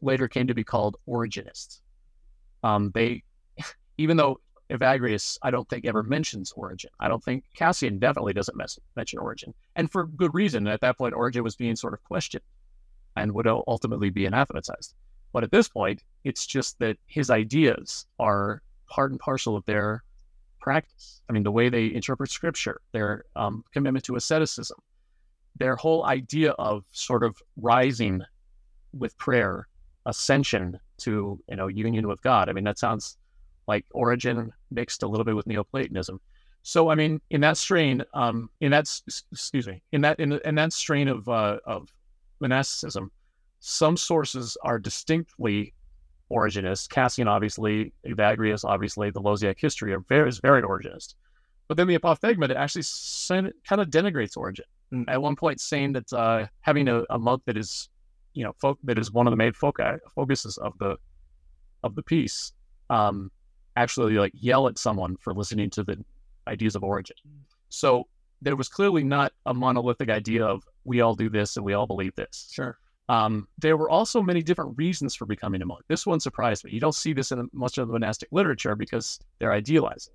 later 0.02 0.28
came 0.28 0.48
to 0.48 0.54
be 0.54 0.64
called 0.64 0.98
Origenists. 1.08 1.82
Um, 2.64 2.92
they, 2.94 3.24
even 3.98 4.18
though 4.18 4.40
Evagrius, 4.70 5.38
I 5.42 5.52
don't 5.52 5.68
think 5.68 5.86
ever 5.86 6.04
mentions 6.04 6.52
Origen. 6.52 6.92
I 7.00 7.08
don't 7.08 7.24
think 7.24 7.44
Cassian 7.56 7.98
definitely 8.00 8.34
doesn't 8.34 8.58
mention 8.96 9.20
Origen, 9.20 9.54
and 9.76 9.92
for 9.92 10.06
good 10.06 10.34
reason. 10.34 10.68
At 10.68 10.82
that 10.82 10.98
point, 10.98 11.14
Origen 11.14 11.44
was 11.44 11.56
being 11.56 11.76
sort 11.76 11.94
of 11.94 12.04
questioned 12.04 12.44
and 13.16 13.34
would 13.34 13.48
ultimately 13.48 14.10
be 14.10 14.26
anathematized. 14.26 14.94
But 15.34 15.44
at 15.44 15.52
this 15.52 15.68
point, 15.68 16.04
it's 16.24 16.46
just 16.46 16.80
that 16.80 16.98
his 17.08 17.30
ideas 17.30 18.06
are 18.20 18.62
part 18.88 19.12
and 19.12 19.20
parcel 19.20 19.56
of 19.56 19.66
their 19.66 20.04
practice. 20.60 21.22
I 21.30 21.34
mean, 21.34 21.44
the 21.44 21.52
way 21.52 21.70
they 21.70 21.94
interpret 21.94 22.32
scripture, 22.32 22.82
their 22.92 23.26
um, 23.36 23.64
commitment 23.72 24.06
to 24.06 24.16
asceticism, 24.16 24.78
their 25.58 25.76
whole 25.76 26.06
idea 26.06 26.52
of 26.52 26.86
sort 26.92 27.24
of 27.24 27.42
rising 27.58 28.22
with 28.94 29.18
prayer, 29.18 29.68
ascension 30.06 30.80
to 30.98 31.40
you 31.48 31.56
know 31.56 31.68
union 31.68 32.08
with 32.08 32.22
God. 32.22 32.50
I 32.50 32.54
mean, 32.54 32.64
that 32.64 32.80
sounds 32.80 33.18
like 33.70 33.86
Origen 33.92 34.52
mixed 34.72 35.04
a 35.04 35.08
little 35.08 35.24
bit 35.24 35.36
with 35.36 35.48
Neoplatonism. 35.48 36.20
So, 36.64 36.90
I 36.90 36.96
mean, 36.96 37.22
in 37.30 37.42
that 37.42 37.56
strain, 37.56 38.04
um, 38.14 38.50
in 38.60 38.72
that 38.72 38.86
excuse 39.32 39.68
me, 39.68 39.82
in 39.92 40.02
that 40.02 40.20
in, 40.20 40.34
in 40.44 40.56
that 40.56 40.74
strain 40.74 41.08
of 41.08 41.30
uh, 41.30 41.60
of 41.66 41.88
monasticism, 42.42 43.12
some 43.60 43.96
sources 43.96 44.58
are 44.64 44.80
distinctly 44.80 45.74
Origenist. 46.32 46.90
Cassian, 46.90 47.28
obviously, 47.28 47.94
Evagrius, 48.06 48.66
obviously, 48.66 49.10
the 49.12 49.22
Lausiac 49.22 49.60
history 49.60 49.94
are 49.94 50.04
very 50.10 50.28
is 50.28 50.40
very 50.40 50.62
Origenist. 50.64 51.16
But 51.68 51.78
then 51.78 51.88
the 51.88 51.98
Apophthegma 51.98 52.54
actually 52.56 52.84
kind 53.70 53.82
of 53.82 53.90
denigrates 53.90 54.36
Origin 54.36 54.66
at 55.08 55.22
one 55.22 55.36
point 55.36 55.62
saying 55.62 55.94
that 55.94 56.12
uh, 56.14 56.48
having 56.62 56.88
a, 56.88 57.04
a, 57.10 57.20
monk 57.20 57.44
that 57.46 57.58
is, 57.58 57.90
you 58.34 58.44
know, 58.44 58.54
fo- 58.60 58.80
that 58.86 58.98
is 58.98 59.12
one 59.12 59.28
of 59.28 59.32
the 59.32 59.38
main 59.38 59.54
foci 59.54 59.84
focuses 60.16 60.58
of 60.58 60.74
the 60.80 60.98
of 61.84 61.96
the 61.96 62.04
piece, 62.04 62.54
um, 62.90 63.32
actually 63.80 64.16
like 64.16 64.34
yell 64.36 64.68
at 64.68 64.78
someone 64.78 65.16
for 65.18 65.34
listening 65.34 65.70
to 65.72 65.84
the 65.84 66.04
ideas 66.48 66.76
of 66.76 66.84
Origen. 66.84 67.16
So 67.70 68.08
there 68.42 68.56
was 68.56 68.68
clearly 68.68 69.04
not 69.04 69.32
a 69.46 69.54
monolithic 69.54 70.10
idea 70.10 70.46
of 70.46 70.64
we 70.84 71.02
all 71.02 71.16
do 71.16 71.30
this 71.30 71.56
and 71.56 71.66
we 71.66 71.74
all 71.74 71.88
believe 71.88 72.14
this. 72.16 72.50
Sure. 72.52 72.78
Um, 73.08 73.48
there 73.58 73.78
were 73.78 73.90
also 73.90 74.22
many 74.22 74.44
different 74.44 74.78
reasons 74.78 75.16
for 75.16 75.26
becoming 75.26 75.62
a 75.62 75.66
monk. 75.66 75.82
This 75.88 76.06
one 76.06 76.20
surprised 76.20 76.64
me. 76.64 76.72
You 76.72 76.80
don't 76.80 76.94
see 76.94 77.14
this 77.14 77.32
in 77.32 77.50
much 77.54 77.78
of 77.78 77.88
the 77.88 77.94
monastic 77.94 78.30
literature 78.32 78.76
because 78.76 79.20
they're 79.40 79.54
idealizing. 79.54 80.14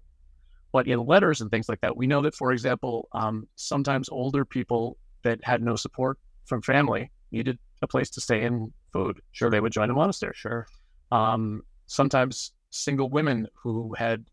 But 0.70 0.86
in 0.86 1.04
letters 1.06 1.40
and 1.40 1.50
things 1.50 1.68
like 1.68 1.80
that, 1.80 1.96
we 1.96 2.06
know 2.06 2.20
that, 2.22 2.34
for 2.34 2.52
example, 2.52 3.08
um, 3.12 3.48
sometimes 3.56 4.08
older 4.08 4.44
people 4.44 4.96
that 5.22 5.42
had 5.42 5.62
no 5.62 5.74
support 5.76 6.18
from 6.44 6.62
family 6.62 7.10
needed 7.32 7.58
a 7.82 7.86
place 7.86 8.10
to 8.10 8.20
stay 8.20 8.44
and 8.44 8.72
food. 8.92 9.20
Sure, 9.32 9.50
they 9.50 9.60
would 9.60 9.72
join 9.72 9.90
a 9.90 9.94
monastery. 9.94 10.34
Sure. 10.36 10.66
Um, 11.10 11.62
sometimes 11.86 12.52
single 12.74 13.08
women 13.08 13.46
who 13.54 13.94
had 13.96 14.24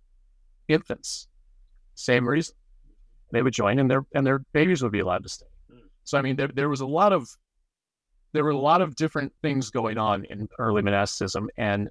infants. 0.68 1.28
Same 1.96 2.28
reason. 2.28 2.56
They 3.32 3.42
would 3.42 3.54
join 3.54 3.80
and 3.80 3.90
their 3.90 4.06
and 4.14 4.26
their 4.26 4.40
babies 4.54 4.82
would 4.84 4.92
be 4.92 5.00
allowed 5.00 5.24
to 5.24 5.30
stay. 5.30 5.46
So 6.04 6.18
I 6.18 6.22
mean 6.22 6.36
there, 6.36 6.50
there 6.54 6.70
was 6.70 6.82
a 6.82 6.86
lot 6.86 7.14
of 7.14 7.30
there 8.34 8.44
were 8.44 8.52
a 8.52 8.58
lot 8.58 8.82
of 8.82 8.96
different 8.96 9.34
things 9.42 9.70
going 9.70 9.98
on 9.98 10.26
in 10.26 10.48
early 10.58 10.82
monasticism. 10.82 11.50
And 11.58 11.90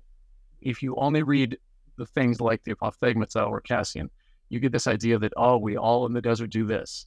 if 0.60 0.82
you 0.82 0.94
only 0.96 1.22
read 1.22 1.58
the 1.96 2.06
things 2.06 2.40
like 2.40 2.62
the 2.64 2.74
Apophthegmata 2.74 3.46
or 3.46 3.60
Cassian, 3.60 4.10
you 4.48 4.58
get 4.58 4.72
this 4.72 4.86
idea 4.86 5.18
that, 5.18 5.32
oh, 5.36 5.58
we 5.58 5.76
all 5.76 6.06
in 6.06 6.12
the 6.12 6.22
desert 6.22 6.50
do 6.50 6.66
this. 6.66 7.06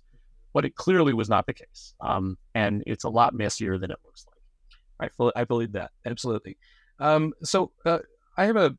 But 0.53 0.65
it 0.65 0.75
clearly 0.75 1.13
was 1.13 1.29
not 1.29 1.47
the 1.47 1.53
case. 1.53 1.95
Um, 1.99 2.37
and 2.53 2.83
it's 2.85 3.05
a 3.05 3.09
lot 3.09 3.33
messier 3.33 3.79
than 3.79 3.89
it 3.89 3.97
looks 4.05 4.25
like. 4.27 5.11
I, 5.35 5.41
I 5.41 5.43
believe 5.45 5.71
that. 5.71 5.91
Absolutely. 6.05 6.57
Um, 6.99 7.33
so 7.43 7.71
uh, 7.85 7.99
I 8.37 8.45
have 8.45 8.55
a 8.55 8.77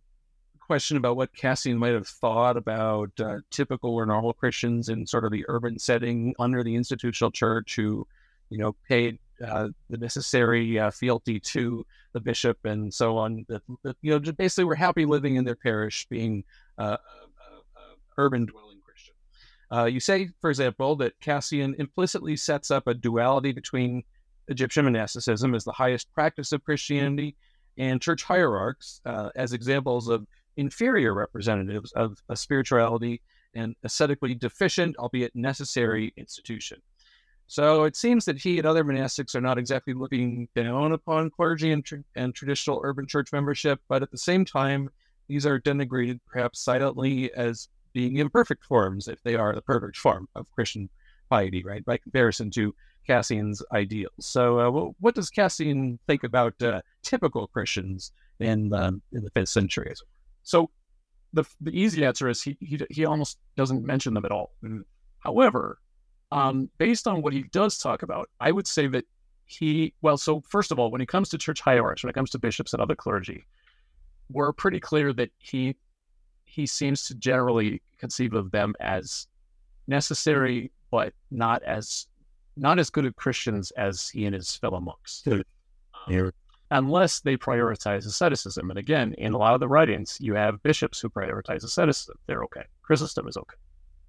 question 0.66 0.96
about 0.96 1.16
what 1.16 1.34
Cassian 1.34 1.78
might 1.78 1.92
have 1.92 2.08
thought 2.08 2.56
about 2.56 3.10
uh, 3.20 3.38
typical 3.50 3.94
or 3.94 4.06
normal 4.06 4.32
Christians 4.32 4.88
in 4.88 5.06
sort 5.06 5.24
of 5.24 5.32
the 5.32 5.44
urban 5.48 5.78
setting 5.78 6.34
under 6.38 6.62
the 6.62 6.74
institutional 6.74 7.30
church 7.30 7.76
who, 7.76 8.06
you 8.50 8.58
know, 8.58 8.74
paid 8.88 9.18
uh, 9.44 9.68
the 9.90 9.96
necessary 9.96 10.78
uh, 10.78 10.90
fealty 10.90 11.40
to 11.40 11.84
the 12.12 12.20
bishop 12.20 12.58
and 12.64 12.92
so 12.92 13.16
on. 13.16 13.44
That, 13.48 13.62
that 13.82 13.96
you 14.02 14.10
know, 14.10 14.18
just 14.18 14.36
basically 14.36 14.64
were 14.64 14.74
happy 14.74 15.04
living 15.04 15.36
in 15.36 15.44
their 15.44 15.56
parish, 15.56 16.06
being 16.08 16.44
uh, 16.78 16.96
urban 18.16 18.46
dwelling 18.46 18.80
Christian. 18.84 19.14
Uh, 19.70 19.84
you 19.86 20.00
say, 20.00 20.28
for 20.40 20.50
example, 20.50 20.96
that 20.96 21.18
Cassian 21.20 21.74
implicitly 21.78 22.36
sets 22.36 22.70
up 22.70 22.86
a 22.86 22.94
duality 22.94 23.52
between 23.52 24.02
Egyptian 24.48 24.84
monasticism 24.84 25.54
as 25.54 25.64
the 25.64 25.72
highest 25.72 26.12
practice 26.12 26.52
of 26.52 26.64
Christianity 26.64 27.34
and 27.78 28.00
church 28.00 28.22
hierarchs 28.22 29.00
uh, 29.04 29.30
as 29.34 29.52
examples 29.52 30.08
of 30.08 30.26
inferior 30.56 31.14
representatives 31.14 31.92
of 31.92 32.22
a 32.28 32.36
spirituality 32.36 33.20
and 33.54 33.76
ascetically 33.84 34.34
deficient, 34.34 34.96
albeit 34.96 35.34
necessary, 35.34 36.12
institution. 36.16 36.80
So 37.46 37.84
it 37.84 37.94
seems 37.94 38.24
that 38.24 38.38
he 38.38 38.58
and 38.58 38.66
other 38.66 38.84
monastics 38.84 39.34
are 39.34 39.40
not 39.40 39.58
exactly 39.58 39.92
looking 39.92 40.48
down 40.54 40.92
upon 40.92 41.30
clergy 41.30 41.72
and, 41.72 41.84
tr- 41.84 41.96
and 42.16 42.34
traditional 42.34 42.80
urban 42.82 43.06
church 43.06 43.32
membership, 43.32 43.80
but 43.88 44.02
at 44.02 44.10
the 44.10 44.18
same 44.18 44.44
time, 44.44 44.90
these 45.28 45.46
are 45.46 45.60
denigrated 45.60 46.20
perhaps 46.26 46.60
silently 46.60 47.32
as 47.34 47.68
being 47.92 48.16
imperfect 48.16 48.64
forms 48.64 49.08
if 49.08 49.22
they 49.22 49.36
are 49.36 49.54
the 49.54 49.62
perfect 49.62 49.96
form 49.96 50.28
of 50.34 50.50
Christian 50.50 50.88
piety, 51.30 51.62
right? 51.62 51.84
By 51.84 51.98
comparison 51.98 52.50
to 52.52 52.74
Cassian's 53.06 53.62
ideals. 53.72 54.12
So, 54.20 54.58
uh, 54.58 54.90
what 55.00 55.14
does 55.14 55.30
Cassian 55.30 55.98
think 56.06 56.24
about 56.24 56.60
uh, 56.62 56.80
typical 57.02 57.46
Christians 57.48 58.12
in 58.40 58.70
the 58.70 59.00
in 59.12 59.22
the 59.22 59.30
fifth 59.30 59.50
century? 59.50 59.92
So, 60.44 60.70
the 61.32 61.44
the 61.60 61.72
easy 61.72 62.04
answer 62.04 62.28
is 62.28 62.42
he 62.42 62.56
he, 62.60 62.80
he 62.90 63.04
almost 63.04 63.38
doesn't 63.56 63.84
mention 63.84 64.14
them 64.14 64.24
at 64.24 64.30
all. 64.30 64.52
Mm-hmm. 64.62 64.82
However, 65.18 65.78
um, 66.30 66.70
based 66.78 67.06
on 67.06 67.22
what 67.22 67.32
he 67.32 67.44
does 67.44 67.78
talk 67.78 68.02
about, 68.02 68.28
I 68.40 68.52
would 68.52 68.66
say 68.66 68.86
that 68.88 69.04
he, 69.46 69.94
well, 70.02 70.16
so 70.16 70.42
first 70.48 70.72
of 70.72 70.78
all, 70.78 70.90
when 70.90 71.00
it 71.00 71.08
comes 71.08 71.28
to 71.30 71.38
church 71.38 71.60
hierarchs, 71.60 72.02
when 72.02 72.10
it 72.10 72.14
comes 72.14 72.30
to 72.30 72.38
bishops 72.38 72.72
and 72.72 72.80
other 72.82 72.94
clergy, 72.94 73.44
we're 74.30 74.52
pretty 74.52 74.80
clear 74.80 75.12
that 75.12 75.30
he 75.38 75.76
he 76.44 76.66
seems 76.66 77.06
to 77.06 77.14
generally 77.14 77.82
conceive 77.98 78.34
of 78.34 78.50
them 78.52 78.74
as 78.80 79.26
necessary, 79.86 80.70
but 80.90 81.12
not 81.30 81.62
as 81.62 82.06
not 82.56 82.78
as 82.78 82.90
good 82.90 83.04
of 83.06 83.16
Christians 83.16 83.70
as 83.72 84.08
he 84.08 84.24
and 84.24 84.34
his 84.34 84.54
fellow 84.56 84.80
monks. 84.80 85.22
Um, 86.06 86.34
unless 86.70 87.20
they 87.20 87.36
prioritize 87.36 88.06
asceticism. 88.06 88.70
And 88.70 88.78
again, 88.78 89.14
in 89.18 89.32
a 89.32 89.38
lot 89.38 89.54
of 89.54 89.60
the 89.60 89.68
writings, 89.68 90.16
you 90.20 90.34
have 90.34 90.62
bishops 90.62 91.00
who 91.00 91.08
prioritize 91.08 91.64
asceticism. 91.64 92.16
They're 92.26 92.44
okay. 92.44 92.64
Chrysostom 92.82 93.28
is 93.28 93.36
okay. 93.36 93.56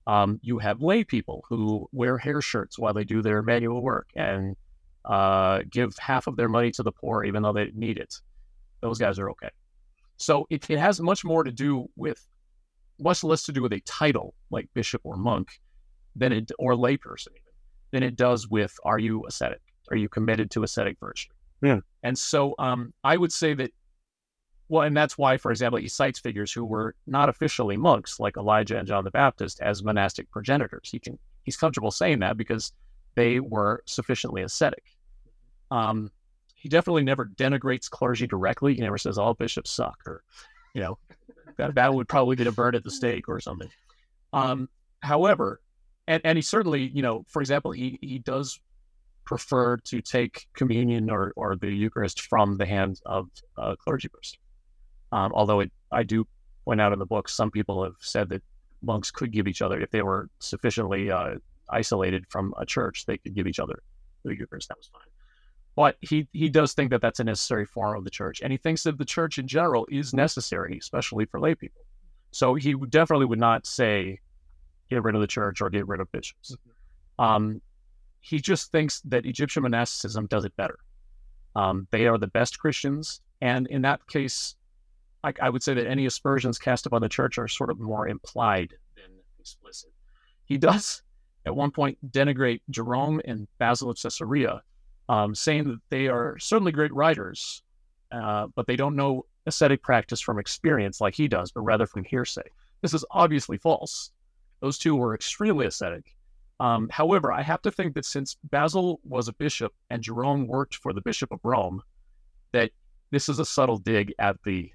Um, 0.08 0.40
you 0.44 0.60
have 0.60 0.82
lay 0.82 1.04
people 1.04 1.44
who 1.50 1.90
wear 1.92 2.18
hair 2.18 2.42
shirts 2.42 2.78
while 2.78 2.94
they 2.94 3.04
do 3.04 3.22
their 3.22 3.42
manual 3.42 3.82
work 3.82 4.10
and 4.16 4.56
uh, 5.04 5.62
give 5.70 5.96
half 5.98 6.28
of 6.28 6.36
their 6.36 6.50
money 6.50 6.72
to 6.72 6.84
the 6.84 6.92
poor, 6.92 7.24
even 7.24 7.44
though 7.44 7.54
they 7.54 7.72
need 7.74 7.98
it. 7.98 8.16
Those 8.82 9.00
guys 9.00 9.20
are 9.20 9.30
okay. 9.32 9.50
So 10.18 10.46
it, 10.50 10.70
it 10.70 10.80
has 10.80 11.02
much 11.02 11.26
more 11.26 11.44
to 11.44 11.52
do 11.52 11.90
with, 11.96 12.26
much 13.00 13.24
less 13.24 13.44
to 13.44 13.52
do 13.52 13.62
with 13.62 13.74
a 13.74 13.82
title 13.82 14.34
like 14.52 14.70
bishop 14.74 15.02
or 15.04 15.18
monk, 15.18 15.60
than 16.16 16.32
it 16.32 16.52
or 16.58 16.74
layperson 16.74 17.32
even, 17.32 17.54
than 17.92 18.04
it 18.04 18.16
does 18.16 18.48
with 18.48 18.74
are 18.86 19.00
you 19.00 19.26
ascetic? 19.28 19.62
Are 19.92 19.98
you 19.98 20.08
committed 20.08 20.50
to 20.52 20.64
ascetic 20.64 20.98
virtue? 21.00 21.30
Yeah. 21.62 21.80
And 22.04 22.18
so 22.18 22.56
um, 22.60 22.94
I 23.04 23.18
would 23.18 23.32
say 23.32 23.54
that 23.56 23.72
well, 24.68 24.84
and 24.84 24.98
that's 24.98 25.18
why, 25.18 25.38
for 25.38 25.52
example, 25.52 25.80
he 25.80 25.88
cites 25.88 26.20
figures 26.20 26.52
who 26.52 26.66
were 26.66 26.96
not 27.06 27.30
officially 27.30 27.78
monks, 27.78 28.20
like 28.20 28.36
Elijah 28.36 28.78
and 28.78 28.88
John 28.88 29.04
the 29.04 29.12
Baptist, 29.12 29.62
as 29.62 29.84
monastic 29.84 30.30
progenitors. 30.32 30.90
He 30.92 31.00
can 31.00 31.20
he's 31.44 31.58
comfortable 31.58 31.92
saying 31.92 32.20
that 32.20 32.38
because 32.38 32.74
they 33.14 33.40
were 33.40 33.84
sufficiently 33.86 34.42
ascetic. 34.42 34.84
Um, 35.72 36.12
he 36.56 36.68
definitely 36.68 37.04
never 37.04 37.26
denigrates 37.26 37.90
clergy 37.90 38.26
directly. 38.26 38.74
He 38.74 38.82
never 38.82 38.98
says 38.98 39.18
all 39.20 39.36
bishops 39.36 39.70
suck, 39.70 40.00
or 40.08 40.24
you 40.74 40.82
know, 40.82 40.98
that, 41.58 41.76
that 41.76 41.94
would 41.94 42.08
probably 42.08 42.36
get 42.36 42.48
a 42.48 42.52
burn 42.52 42.76
at 42.76 42.84
the 42.84 42.92
stake 42.92 43.30
or 43.30 43.40
something. 43.40 43.70
Um, 44.34 44.68
however, 45.02 45.62
and, 46.08 46.22
and 46.26 46.38
he 46.38 46.42
certainly, 46.42 46.88
you 46.88 47.04
know, 47.04 47.24
for 47.30 47.42
example, 47.42 47.72
he 47.72 48.00
he 48.02 48.18
does 48.18 48.60
prefer 49.26 49.78
to 49.78 50.02
take 50.02 50.48
communion 50.54 51.10
or, 51.10 51.34
or 51.36 51.56
the 51.56 51.72
Eucharist 51.72 52.22
from 52.22 52.58
the 52.58 52.66
hands 52.66 53.02
of 53.06 53.28
a 53.58 53.76
clergy 53.76 54.08
person. 54.08 54.38
Um, 55.12 55.32
although 55.34 55.62
it, 55.62 55.72
I 55.92 56.04
do 56.04 56.28
point 56.64 56.82
out 56.82 56.94
in 56.94 57.00
the 57.00 57.06
book, 57.06 57.30
some 57.30 57.52
people 57.52 57.84
have 57.84 57.96
said 58.00 58.30
that 58.30 58.44
monks 58.82 59.12
could 59.12 59.32
give 59.32 59.48
each 59.48 59.62
other, 59.62 59.80
if 59.80 59.92
they 59.92 60.02
were 60.02 60.30
sufficiently 60.40 61.12
uh, 61.12 61.36
isolated 61.70 62.26
from 62.30 62.54
a 62.60 62.66
church, 62.66 63.06
they 63.06 63.18
could 63.18 63.36
give 63.36 63.48
each 63.48 63.60
other 63.60 63.82
the 64.24 64.36
Eucharist. 64.36 64.70
That 64.70 64.78
was 64.78 64.90
fine. 64.92 65.02
But 65.76 65.98
he, 66.02 66.28
he 66.32 66.50
does 66.50 66.74
think 66.74 66.92
that 66.92 67.02
that's 67.02 67.20
a 67.20 67.24
necessary 67.24 67.66
form 67.66 67.98
of 67.98 68.04
the 68.04 68.10
church. 68.10 68.42
And 68.42 68.52
he 68.52 68.58
thinks 68.58 68.84
that 68.84 68.98
the 68.98 69.06
church 69.06 69.38
in 69.38 69.48
general 69.48 69.86
is 69.92 70.14
necessary, 70.14 70.78
especially 70.80 71.26
for 71.26 71.40
lay 71.40 71.54
people. 71.56 71.82
So 72.32 72.56
he 72.56 72.76
definitely 72.90 73.26
would 73.26 73.40
not 73.40 73.66
say, 73.66 74.20
get 74.90 75.04
rid 75.04 75.16
of 75.16 75.22
the 75.22 75.28
church 75.28 75.62
or 75.62 75.70
get 75.70 75.88
rid 75.88 76.00
of 76.00 76.12
bishops. 76.12 76.56
Um, 77.20 77.62
he 78.26 78.40
just 78.40 78.72
thinks 78.72 79.02
that 79.02 79.26
Egyptian 79.26 79.62
monasticism 79.64 80.26
does 80.26 80.46
it 80.46 80.56
better. 80.56 80.80
Um, 81.56 81.88
they 81.92 82.08
are 82.08 82.18
the 82.18 82.28
best 82.28 82.58
Christians. 82.58 83.22
And 83.40 83.68
in 83.68 83.84
that 83.84 84.08
case, 84.08 84.56
I, 85.24 85.32
I 85.40 85.50
would 85.52 85.62
say 85.62 85.76
that 85.76 85.86
any 85.86 86.08
aspersions 86.08 86.58
cast 86.58 86.88
upon 86.88 87.02
the 87.02 87.10
church 87.10 87.38
are 87.38 87.48
sort 87.48 87.70
of 87.70 87.80
more 87.80 88.08
implied 88.08 88.74
than 88.96 89.12
explicit. 89.40 89.92
He 90.46 90.58
does 90.58 91.04
at 91.46 91.56
one 91.56 91.70
point 91.70 92.00
denigrate 92.12 92.62
Jerome 92.72 93.22
and 93.26 93.48
Basil 93.60 93.92
of 93.92 94.02
Caesarea, 94.02 94.64
um, 95.08 95.36
saying 95.36 95.66
that 95.66 95.80
they 95.92 96.08
are 96.08 96.40
certainly 96.40 96.72
great 96.72 96.94
writers, 96.96 97.62
uh, 98.12 98.48
but 98.56 98.66
they 98.66 98.76
don't 98.76 98.96
know 98.96 99.26
ascetic 99.46 99.84
practice 99.84 100.20
from 100.20 100.40
experience 100.40 101.00
like 101.00 101.14
he 101.14 101.28
does, 101.28 101.52
but 101.52 101.62
rather 101.62 101.86
from 101.86 102.04
hearsay. 102.04 102.50
This 102.82 102.96
is 102.96 103.06
obviously 103.12 103.60
false. 103.60 104.12
Those 104.62 104.80
two 104.80 104.96
were 104.96 105.14
extremely 105.14 105.68
ascetic. 105.68 106.15
Um, 106.60 106.88
however, 106.90 107.32
I 107.34 107.42
have 107.42 107.62
to 107.64 107.72
think 107.72 107.96
that 107.96 108.06
since 108.06 108.38
Basil 108.46 109.00
was 109.04 109.28
a 109.28 109.34
bishop 109.34 109.74
and 109.90 110.02
Jerome 110.02 110.48
worked 110.48 110.76
for 110.76 110.94
the 110.94 111.02
Bishop 111.02 111.32
of 111.32 111.40
Rome, 111.44 111.82
that 112.54 112.72
this 113.12 113.28
is 113.28 113.40
a 113.40 113.46
subtle 113.46 113.78
dig 113.78 114.14
at 114.20 114.38
the 114.44 114.72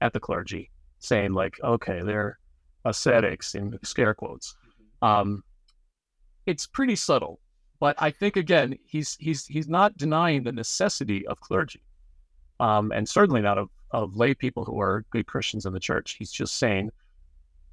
at 0.00 0.12
the 0.12 0.20
clergy, 0.20 0.70
saying 0.98 1.32
like, 1.32 1.60
okay, 1.62 2.00
they're 2.02 2.38
ascetics 2.84 3.54
in 3.54 3.78
scare 3.84 4.14
quotes. 4.14 4.54
Mm-hmm. 5.02 5.06
Um, 5.06 5.44
it's 6.46 6.66
pretty 6.66 6.96
subtle, 6.96 7.40
but 7.78 7.94
I 7.98 8.10
think 8.10 8.36
again, 8.36 8.78
he's 8.86 9.16
he's 9.20 9.46
he's 9.46 9.68
not 9.68 9.96
denying 9.96 10.42
the 10.42 10.52
necessity 10.52 11.26
of 11.26 11.40
clergy, 11.40 11.82
um, 12.58 12.90
and 12.92 13.06
certainly 13.08 13.42
not 13.42 13.58
of 13.58 13.68
of 13.90 14.16
lay 14.16 14.32
people 14.32 14.64
who 14.64 14.80
are 14.80 15.04
good 15.10 15.26
Christians 15.26 15.66
in 15.66 15.74
the 15.74 15.80
church. 15.80 16.16
He's 16.18 16.32
just 16.32 16.56
saying 16.56 16.90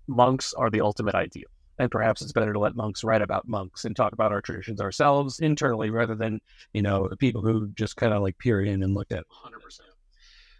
monks 0.07 0.53
are 0.53 0.70
the 0.70 0.82
ultimate 0.82 1.16
ideal. 1.16 1.48
And 1.80 1.89
perhaps 1.89 2.22
it's 2.22 2.34
better 2.34 2.53
to 2.53 2.60
let 2.60 2.76
monks 2.76 3.03
write 3.03 3.22
about 3.22 3.47
monks 3.47 3.85
and 3.85 3.95
talk 3.95 4.11
about 4.14 4.31
our 4.31 4.41
traditions 4.41 4.81
ourselves 4.81 5.39
internally 5.39 5.89
rather 5.89 6.14
than, 6.14 6.41
you 6.73 6.81
know, 6.81 7.10
people 7.19 7.41
who 7.41 7.69
just 7.69 7.95
kind 7.95 8.14
of 8.14 8.22
like 8.22 8.38
peer 8.38 8.61
in 8.61 8.84
and 8.84 8.93
look 8.93 9.11
at 9.11 9.23
100%. 9.45 9.80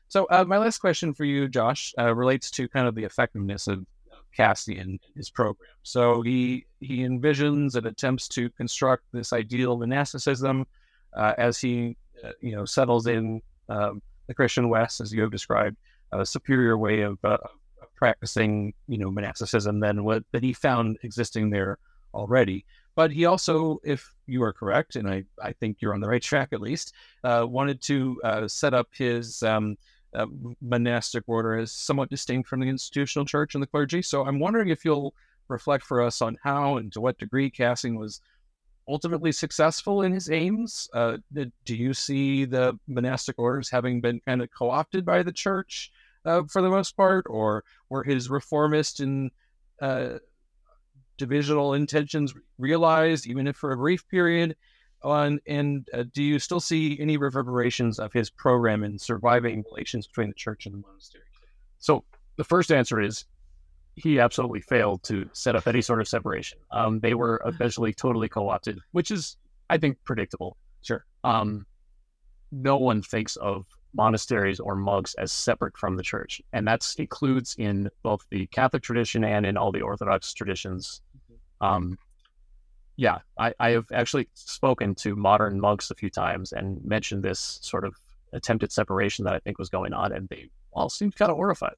So 0.08 0.26
uh, 0.32 0.44
my 0.46 0.58
last 0.58 0.80
question 0.80 1.14
for 1.14 1.26
you, 1.26 1.48
Josh, 1.48 1.94
uh, 2.00 2.16
relates 2.16 2.50
to 2.52 2.68
kind 2.68 2.88
of 2.88 2.96
the 2.96 3.04
effectiveness 3.04 3.68
of 3.68 3.86
Cassian 4.36 4.80
and 4.80 5.00
his 5.16 5.30
program. 5.30 5.70
So 5.84 6.22
he 6.22 6.66
he 6.80 7.00
envisions 7.00 7.76
and 7.76 7.86
attempts 7.86 8.28
to 8.30 8.50
construct 8.52 9.04
this 9.12 9.34
ideal 9.34 9.78
monasticism 9.78 10.66
uh, 11.14 11.34
as 11.38 11.60
he 11.60 11.98
uh, 12.24 12.32
you 12.42 12.56
know 12.56 12.66
settles 12.66 13.08
in 13.08 13.42
um, 13.70 14.02
the 14.28 14.34
Christian 14.34 14.70
West, 14.70 15.02
as 15.02 15.14
you 15.14 15.22
have 15.22 15.32
described, 15.32 15.78
a 16.12 16.26
superior 16.26 16.78
way 16.78 17.02
of, 17.02 17.18
uh, 17.24 17.38
of 17.44 17.52
practicing 18.00 18.74
you 18.88 18.98
know 18.98 19.12
monasticism 19.12 19.80
than 19.82 20.04
what 20.04 20.24
that 20.32 20.42
he 20.42 20.54
found 20.54 20.98
existing 21.04 21.50
there 21.50 21.78
already. 22.14 22.66
But 22.96 23.12
he 23.12 23.26
also, 23.26 23.80
if 23.84 24.14
you 24.26 24.44
are 24.44 24.52
correct, 24.52 24.96
and 24.96 25.08
I, 25.08 25.24
I 25.42 25.54
think 25.54 25.78
you're 25.80 25.94
on 25.94 26.02
the 26.02 26.10
right 26.10 26.22
track 26.22 26.50
at 26.52 26.60
least, 26.60 26.94
uh, 27.24 27.46
wanted 27.48 27.82
to 27.84 28.20
set 28.48 28.74
up 28.74 28.90
his 28.92 29.42
um, 29.44 29.78
uh, 30.14 30.26
monastic 30.62 31.24
order 31.28 31.58
as 31.58 31.72
somewhat 31.72 32.10
distinct 32.10 32.50
from 32.50 32.60
the 32.60 32.68
institutional 32.68 33.26
church 33.26 33.54
and 33.54 33.62
the 33.62 33.68
clergy. 33.68 34.02
So 34.02 34.26
I'm 34.26 34.40
wondering 34.40 34.70
if 34.70 34.84
you'll 34.84 35.14
reflect 35.48 35.84
for 35.84 36.02
us 36.02 36.22
on 36.22 36.38
how 36.44 36.78
and 36.78 36.92
to 36.94 37.02
what 37.02 37.18
degree 37.18 37.50
Cassian 37.50 37.98
was 37.98 38.22
ultimately 38.88 39.32
successful 39.32 40.02
in 40.02 40.12
his 40.12 40.30
aims. 40.30 40.90
Uh, 40.94 41.18
do 41.34 41.76
you 41.76 41.94
see 41.94 42.46
the 42.46 42.78
monastic 42.88 43.38
orders 43.38 43.70
having 43.70 44.02
been 44.02 44.20
kind 44.26 44.42
of 44.42 44.50
co 44.52 44.70
opted 44.70 45.06
by 45.06 45.22
the 45.22 45.32
church 45.32 45.92
uh, 46.26 46.44
for 46.50 46.62
the 46.62 46.70
most 46.70 46.96
part, 46.96 47.26
or 47.30 47.64
were 47.90 48.04
his 48.04 48.30
reformist 48.30 49.00
and 49.00 49.32
uh, 49.82 50.20
divisional 51.18 51.74
intentions 51.74 52.34
realized, 52.58 53.28
even 53.28 53.48
if 53.48 53.56
for 53.56 53.72
a 53.72 53.78
brief 53.78 54.08
period? 54.08 54.56
On 55.02 55.40
and 55.48 55.88
uh, 55.94 56.04
do 56.14 56.22
you 56.22 56.40
still 56.40 56.60
see 56.60 57.00
any 57.00 57.16
reverberations 57.16 58.00
of 58.00 58.12
his 58.12 58.30
program 58.30 58.84
in 58.84 59.00
surviving 59.00 59.64
relations 59.72 60.08
between 60.08 60.28
the 60.28 60.34
church 60.34 60.66
and 60.66 60.76
the 60.76 60.80
monastery? 60.86 61.24
So 61.78 62.04
the 62.36 62.44
first 62.44 62.70
answer 62.70 63.00
is 63.00 63.24
he 63.96 64.20
absolutely 64.20 64.62
failed 64.62 65.04
to 65.04 65.30
set 65.34 65.56
up 65.56 65.68
any 65.68 65.82
sort 65.82 66.02
of 66.02 66.08
separation. 66.08 66.58
Um, 66.72 67.00
they 67.00 67.14
were 67.14 67.42
eventually 67.46 67.94
totally 67.94 68.28
co-opted, 68.28 68.80
which 68.92 69.10
is, 69.12 69.38
I 69.70 69.78
think, 69.78 69.98
predictable. 70.04 70.58
Sure. 70.82 71.06
Um, 71.24 71.66
no 72.52 72.78
one 72.78 73.02
thinks 73.02 73.36
of 73.38 73.66
monasteries 73.94 74.60
or 74.60 74.76
monks 74.76 75.16
as 75.16 75.32
separate 75.32 75.78
from 75.78 75.98
the 75.98 76.04
church, 76.04 76.42
and 76.54 76.68
that 76.68 76.86
includes 76.98 77.56
in 77.58 77.90
both 78.04 78.26
the 78.30 78.48
Catholic 78.48 78.84
tradition 78.84 79.24
and 79.24 79.46
in 79.46 79.58
all 79.58 79.72
the 79.72 79.82
Orthodox 79.82 80.34
traditions. 80.34 81.02
Mm-hmm. 81.32 81.66
Um, 81.66 81.98
yeah, 82.96 83.20
I, 83.38 83.54
I 83.60 83.70
have 83.72 83.86
actually 83.94 84.28
spoken 84.34 84.94
to 84.96 85.16
modern 85.16 85.60
monks 85.60 85.90
a 85.90 85.96
few 85.96 86.10
times 86.10 86.52
and 86.52 86.84
mentioned 86.84 87.24
this 87.24 87.60
sort 87.62 87.86
of 87.86 87.96
attempted 88.34 88.72
separation 88.72 89.26
that 89.26 89.34
I 89.34 89.40
think 89.40 89.58
was 89.58 89.70
going 89.70 89.94
on, 89.94 90.12
and 90.12 90.28
they 90.30 90.50
all 90.74 90.90
seemed 90.90 91.16
kind 91.16 91.32
of 91.32 91.38
horrified. 91.38 91.76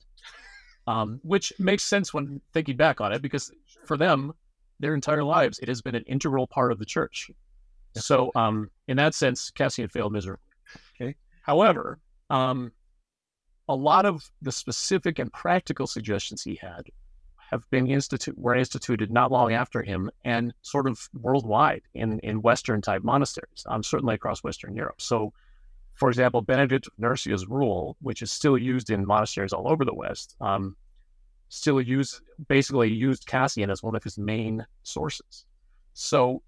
Um, 0.88 1.20
which 1.24 1.54
makes 1.60 1.84
sense 1.84 2.12
when 2.12 2.42
thinking 2.54 2.76
back 2.76 3.02
on 3.02 3.14
it, 3.14 3.22
because 3.22 3.52
for 3.86 3.98
them, 3.98 4.34
their 4.80 4.96
entire 4.96 5.24
lives, 5.24 5.60
it 5.60 5.68
has 5.68 5.82
been 5.82 5.94
an 5.94 6.04
integral 6.08 6.48
part 6.48 6.72
of 6.72 6.80
the 6.80 6.86
church. 6.86 7.30
So, 7.96 8.32
um, 8.36 8.72
in 8.88 8.98
that 8.98 9.14
sense, 9.14 9.52
Cassian 9.52 9.90
failed 9.90 10.14
miserably. 10.14 10.51
However, 11.42 12.00
um, 12.30 12.72
a 13.68 13.76
lot 13.76 14.06
of 14.06 14.32
the 14.42 14.52
specific 14.52 15.20
and 15.20 15.32
practical 15.32 15.88
suggestions 15.88 16.44
he 16.44 16.56
had 16.56 16.84
have 17.52 17.70
been 17.70 17.88
institute 17.88 18.38
were 18.38 18.56
instituted 18.56 19.12
not 19.12 19.32
long 19.32 19.52
after 19.52 19.84
him 19.84 20.10
and 20.24 20.54
sort 20.62 20.88
of 20.88 21.10
worldwide 21.14 21.82
in 21.94 22.20
in 22.20 22.42
Western 22.42 22.82
type 22.82 23.04
monasteries, 23.04 23.64
um, 23.66 23.84
certainly 23.84 24.16
across 24.16 24.44
Western 24.44 24.76
Europe. 24.76 25.02
So, 25.02 25.34
for 25.96 26.10
example, 26.10 26.42
Benedict 26.42 26.88
of 26.88 26.94
Nursia's 26.98 27.46
rule, 27.48 27.98
which 28.02 28.22
is 28.22 28.32
still 28.32 28.58
used 28.58 28.90
in 28.90 29.06
monasteries 29.06 29.52
all 29.52 29.70
over 29.70 29.84
the 29.84 29.94
West, 29.94 30.36
um, 30.40 30.78
still 31.50 31.82
used 31.82 32.22
basically 32.48 32.90
used 32.90 33.26
Cassian 33.26 33.70
as 33.70 33.84
one 33.84 33.96
of 33.96 34.04
his 34.04 34.18
main 34.18 34.66
sources. 34.84 35.46
So 35.94 36.42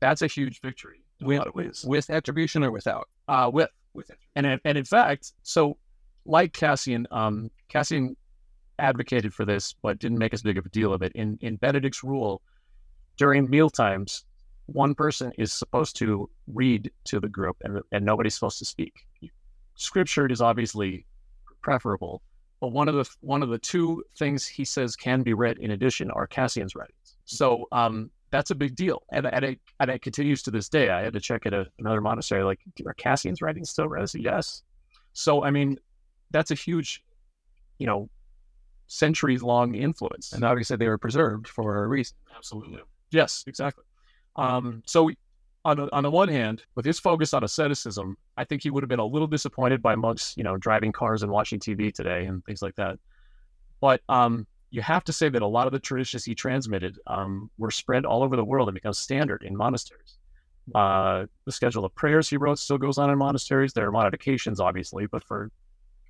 that's 0.00 0.22
a 0.22 0.26
huge 0.26 0.60
victory 0.62 1.04
with, 1.20 1.36
a 1.36 1.38
lot 1.38 1.48
of 1.48 1.54
ways. 1.54 1.84
With 1.86 2.08
attribution 2.08 2.64
or 2.64 2.70
without? 2.70 3.08
Uh, 3.28 3.50
with 3.52 3.68
with 3.96 4.10
and 4.34 4.60
and 4.64 4.78
in 4.78 4.84
fact, 4.84 5.32
so 5.42 5.76
like 6.24 6.52
Cassian, 6.52 7.06
um, 7.10 7.50
Cassian 7.68 8.16
advocated 8.78 9.32
for 9.32 9.44
this, 9.44 9.74
but 9.82 9.98
didn't 9.98 10.18
make 10.18 10.34
as 10.34 10.42
big 10.42 10.58
of 10.58 10.66
a 10.66 10.68
deal 10.68 10.92
of 10.92 11.02
it. 11.02 11.12
In 11.14 11.38
in 11.40 11.56
Benedict's 11.56 12.04
rule, 12.04 12.42
during 13.16 13.48
meal 13.48 13.70
times, 13.70 14.24
one 14.66 14.94
person 14.94 15.32
is 15.38 15.52
supposed 15.52 15.96
to 15.96 16.28
read 16.46 16.90
to 17.04 17.20
the 17.20 17.28
group, 17.28 17.56
and 17.62 17.80
and 17.92 18.04
nobody's 18.04 18.34
supposed 18.34 18.58
to 18.58 18.64
speak. 18.64 19.06
Scripture 19.74 20.26
is 20.26 20.40
obviously 20.40 21.06
preferable, 21.62 22.22
but 22.60 22.68
one 22.68 22.88
of 22.88 22.94
the 22.94 23.08
one 23.20 23.42
of 23.42 23.48
the 23.48 23.58
two 23.58 24.02
things 24.18 24.46
he 24.46 24.64
says 24.64 24.96
can 24.96 25.22
be 25.22 25.34
read 25.34 25.58
in 25.58 25.70
addition 25.70 26.10
are 26.10 26.26
Cassian's 26.26 26.74
writings. 26.74 27.16
So 27.24 27.66
um, 27.72 28.10
that's 28.30 28.50
a 28.50 28.54
big 28.54 28.74
deal, 28.74 29.02
and 29.12 29.26
and 29.26 29.44
it, 29.44 29.60
and 29.80 29.90
it 29.90 30.02
continues 30.02 30.42
to 30.42 30.50
this 30.50 30.68
day. 30.68 30.90
I 30.90 31.02
had 31.02 31.12
to 31.12 31.20
check 31.20 31.46
at 31.46 31.54
a, 31.54 31.66
another 31.78 32.00
monastery, 32.00 32.42
like 32.42 32.60
are 32.84 32.94
Cassian's 32.94 33.40
writings 33.40 33.70
still 33.70 33.88
said 34.06 34.20
yes. 34.20 34.62
So 35.12 35.44
I 35.44 35.50
mean, 35.50 35.78
that's 36.30 36.50
a 36.50 36.54
huge, 36.54 37.02
you 37.78 37.86
know, 37.86 38.08
centuries 38.86 39.42
long 39.42 39.74
influence. 39.74 40.32
And 40.32 40.44
obviously 40.44 40.76
they 40.76 40.88
were 40.88 40.98
preserved 40.98 41.48
for 41.48 41.84
a 41.84 41.88
reason. 41.88 42.16
Absolutely. 42.36 42.80
Yes, 43.10 43.44
exactly. 43.46 43.84
Um, 44.36 44.82
so 44.86 45.10
on 45.64 45.76
the, 45.78 45.88
on 45.94 46.02
the 46.02 46.10
one 46.10 46.28
hand, 46.28 46.62
with 46.74 46.84
his 46.84 46.98
focus 46.98 47.34
on 47.34 47.42
asceticism, 47.42 48.16
I 48.36 48.44
think 48.44 48.62
he 48.62 48.70
would 48.70 48.82
have 48.82 48.88
been 48.88 49.00
a 49.00 49.04
little 49.04 49.26
disappointed 49.26 49.82
by 49.82 49.96
monks, 49.96 50.34
you 50.36 50.44
know, 50.44 50.56
driving 50.56 50.92
cars 50.92 51.22
and 51.22 51.32
watching 51.32 51.58
TV 51.58 51.92
today 51.92 52.26
and 52.26 52.44
things 52.44 52.62
like 52.62 52.76
that. 52.76 52.98
But 53.80 54.00
um, 54.08 54.46
you 54.70 54.82
have 54.82 55.04
to 55.04 55.12
say 55.12 55.28
that 55.28 55.42
a 55.42 55.46
lot 55.46 55.66
of 55.66 55.72
the 55.72 55.78
traditions 55.78 56.24
he 56.24 56.34
transmitted 56.34 56.98
um, 57.06 57.50
were 57.58 57.70
spread 57.70 58.04
all 58.04 58.22
over 58.22 58.36
the 58.36 58.44
world 58.44 58.68
and 58.68 58.74
become 58.74 58.92
standard 58.92 59.42
in 59.42 59.56
monasteries. 59.56 60.18
Uh, 60.74 61.26
the 61.44 61.52
schedule 61.52 61.84
of 61.84 61.94
prayers 61.94 62.28
he 62.28 62.36
wrote 62.36 62.58
still 62.58 62.78
goes 62.78 62.98
on 62.98 63.10
in 63.10 63.18
monasteries. 63.18 63.72
There 63.72 63.86
are 63.86 63.92
modifications, 63.92 64.58
obviously, 64.58 65.06
but 65.06 65.22
for 65.24 65.50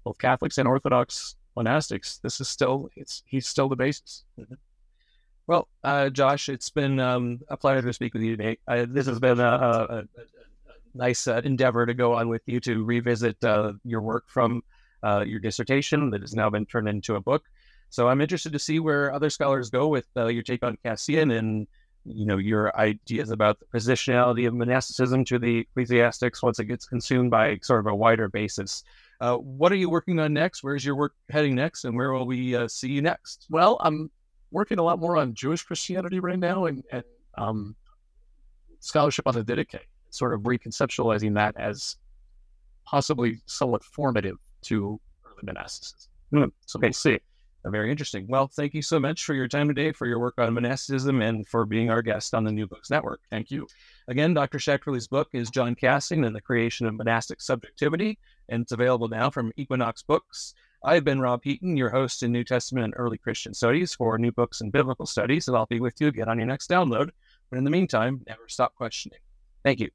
both 0.04 0.18
Catholics 0.18 0.56
and 0.56 0.66
Orthodox 0.66 1.36
monastics, 1.56 2.20
this 2.22 2.40
is 2.40 2.48
still 2.48 2.88
it's 2.96 3.22
he's 3.26 3.46
still 3.46 3.68
the 3.68 3.76
basis. 3.76 4.24
Mm-hmm. 4.40 4.54
Well, 5.46 5.68
uh, 5.84 6.08
Josh, 6.10 6.48
it's 6.48 6.70
been 6.70 6.98
um, 6.98 7.40
a 7.48 7.56
pleasure 7.56 7.86
to 7.86 7.92
speak 7.92 8.14
with 8.14 8.22
you 8.22 8.36
today. 8.36 8.58
Uh, 8.66 8.86
this 8.88 9.06
has 9.06 9.20
been 9.20 9.38
a, 9.38 9.44
a, 9.44 9.98
a, 9.98 10.04
nice 10.94 11.28
uh, 11.28 11.40
endeavor 11.44 11.86
to 11.86 11.94
go 11.94 12.14
on 12.14 12.28
with 12.28 12.42
you 12.46 12.58
to 12.60 12.82
revisit 12.82 13.42
uh, 13.44 13.74
your 13.84 14.00
work 14.00 14.24
from 14.28 14.62
uh, 15.04 15.22
your 15.26 15.38
dissertation 15.38 16.10
that 16.10 16.22
has 16.22 16.34
now 16.34 16.50
been 16.50 16.66
turned 16.66 16.88
into 16.88 17.14
a 17.14 17.20
book. 17.20 17.44
So 17.90 18.08
I'm 18.08 18.20
interested 18.20 18.52
to 18.52 18.58
see 18.58 18.78
where 18.78 19.12
other 19.12 19.30
scholars 19.30 19.70
go 19.70 19.88
with 19.88 20.06
uh, 20.16 20.26
your 20.26 20.42
take 20.42 20.62
on 20.64 20.76
Cassian 20.84 21.30
and 21.30 21.66
you 22.04 22.24
know 22.24 22.36
your 22.36 22.76
ideas 22.78 23.30
about 23.30 23.58
the 23.58 23.66
positionality 23.66 24.46
of 24.46 24.54
monasticism 24.54 25.24
to 25.24 25.38
the 25.38 25.58
ecclesiastics 25.60 26.42
once 26.42 26.58
it 26.58 26.66
gets 26.66 26.86
consumed 26.86 27.30
by 27.30 27.58
sort 27.62 27.80
of 27.80 27.86
a 27.86 27.94
wider 27.94 28.28
basis. 28.28 28.84
Uh, 29.20 29.36
what 29.36 29.72
are 29.72 29.76
you 29.76 29.88
working 29.88 30.18
on 30.20 30.32
next? 30.32 30.62
Where's 30.62 30.84
your 30.84 30.94
work 30.94 31.14
heading 31.30 31.54
next, 31.54 31.84
and 31.84 31.96
where 31.96 32.12
will 32.12 32.26
we 32.26 32.54
uh, 32.54 32.68
see 32.68 32.88
you 32.88 33.02
next? 33.02 33.46
Well, 33.50 33.78
I'm 33.80 34.10
working 34.50 34.78
a 34.78 34.82
lot 34.82 34.98
more 34.98 35.16
on 35.16 35.34
Jewish 35.34 35.62
Christianity 35.62 36.20
right 36.20 36.38
now, 36.38 36.66
and, 36.66 36.84
and 36.92 37.04
um, 37.36 37.74
scholarship 38.80 39.26
on 39.26 39.34
the 39.34 39.42
Didache, 39.42 39.80
sort 40.10 40.34
of 40.34 40.42
reconceptualizing 40.42 41.34
that 41.34 41.56
as 41.56 41.96
possibly 42.84 43.40
somewhat 43.46 43.82
formative 43.82 44.36
to 44.62 45.00
early 45.24 45.42
monasticism. 45.42 46.10
Mm, 46.32 46.52
so 46.66 46.78
we'll 46.78 46.92
see. 46.92 47.18
Very 47.68 47.90
interesting. 47.90 48.26
Well, 48.28 48.46
thank 48.46 48.74
you 48.74 48.82
so 48.82 49.00
much 49.00 49.24
for 49.24 49.34
your 49.34 49.48
time 49.48 49.66
today, 49.66 49.90
for 49.90 50.06
your 50.06 50.20
work 50.20 50.34
on 50.38 50.54
monasticism, 50.54 51.20
and 51.20 51.46
for 51.48 51.64
being 51.64 51.90
our 51.90 52.00
guest 52.00 52.32
on 52.32 52.44
the 52.44 52.52
New 52.52 52.66
Books 52.66 52.90
Network. 52.90 53.20
Thank 53.28 53.50
you. 53.50 53.66
Again, 54.08 54.34
Dr. 54.34 54.58
Schachterle's 54.58 55.08
book 55.08 55.28
is 55.32 55.50
John 55.50 55.74
Cassian 55.74 56.24
and 56.24 56.34
the 56.34 56.40
Creation 56.40 56.86
of 56.86 56.94
Monastic 56.94 57.40
Subjectivity, 57.40 58.18
and 58.48 58.62
it's 58.62 58.72
available 58.72 59.08
now 59.08 59.30
from 59.30 59.52
Equinox 59.56 60.02
Books. 60.02 60.54
I've 60.84 61.04
been 61.04 61.20
Rob 61.20 61.42
Heaton, 61.42 61.76
your 61.76 61.90
host 61.90 62.22
in 62.22 62.30
New 62.30 62.44
Testament 62.44 62.84
and 62.84 62.94
Early 62.96 63.18
Christian 63.18 63.52
Studies 63.52 63.94
for 63.94 64.16
New 64.18 64.32
Books 64.32 64.60
and 64.60 64.70
Biblical 64.70 65.06
Studies, 65.06 65.48
and 65.48 65.56
I'll 65.56 65.66
be 65.66 65.80
with 65.80 66.00
you 66.00 66.06
again 66.06 66.28
on 66.28 66.38
your 66.38 66.46
next 66.46 66.70
download. 66.70 67.10
But 67.50 67.58
in 67.58 67.64
the 67.64 67.70
meantime, 67.70 68.22
never 68.28 68.48
stop 68.48 68.74
questioning. 68.76 69.18
Thank 69.64 69.80
you. 69.80 69.90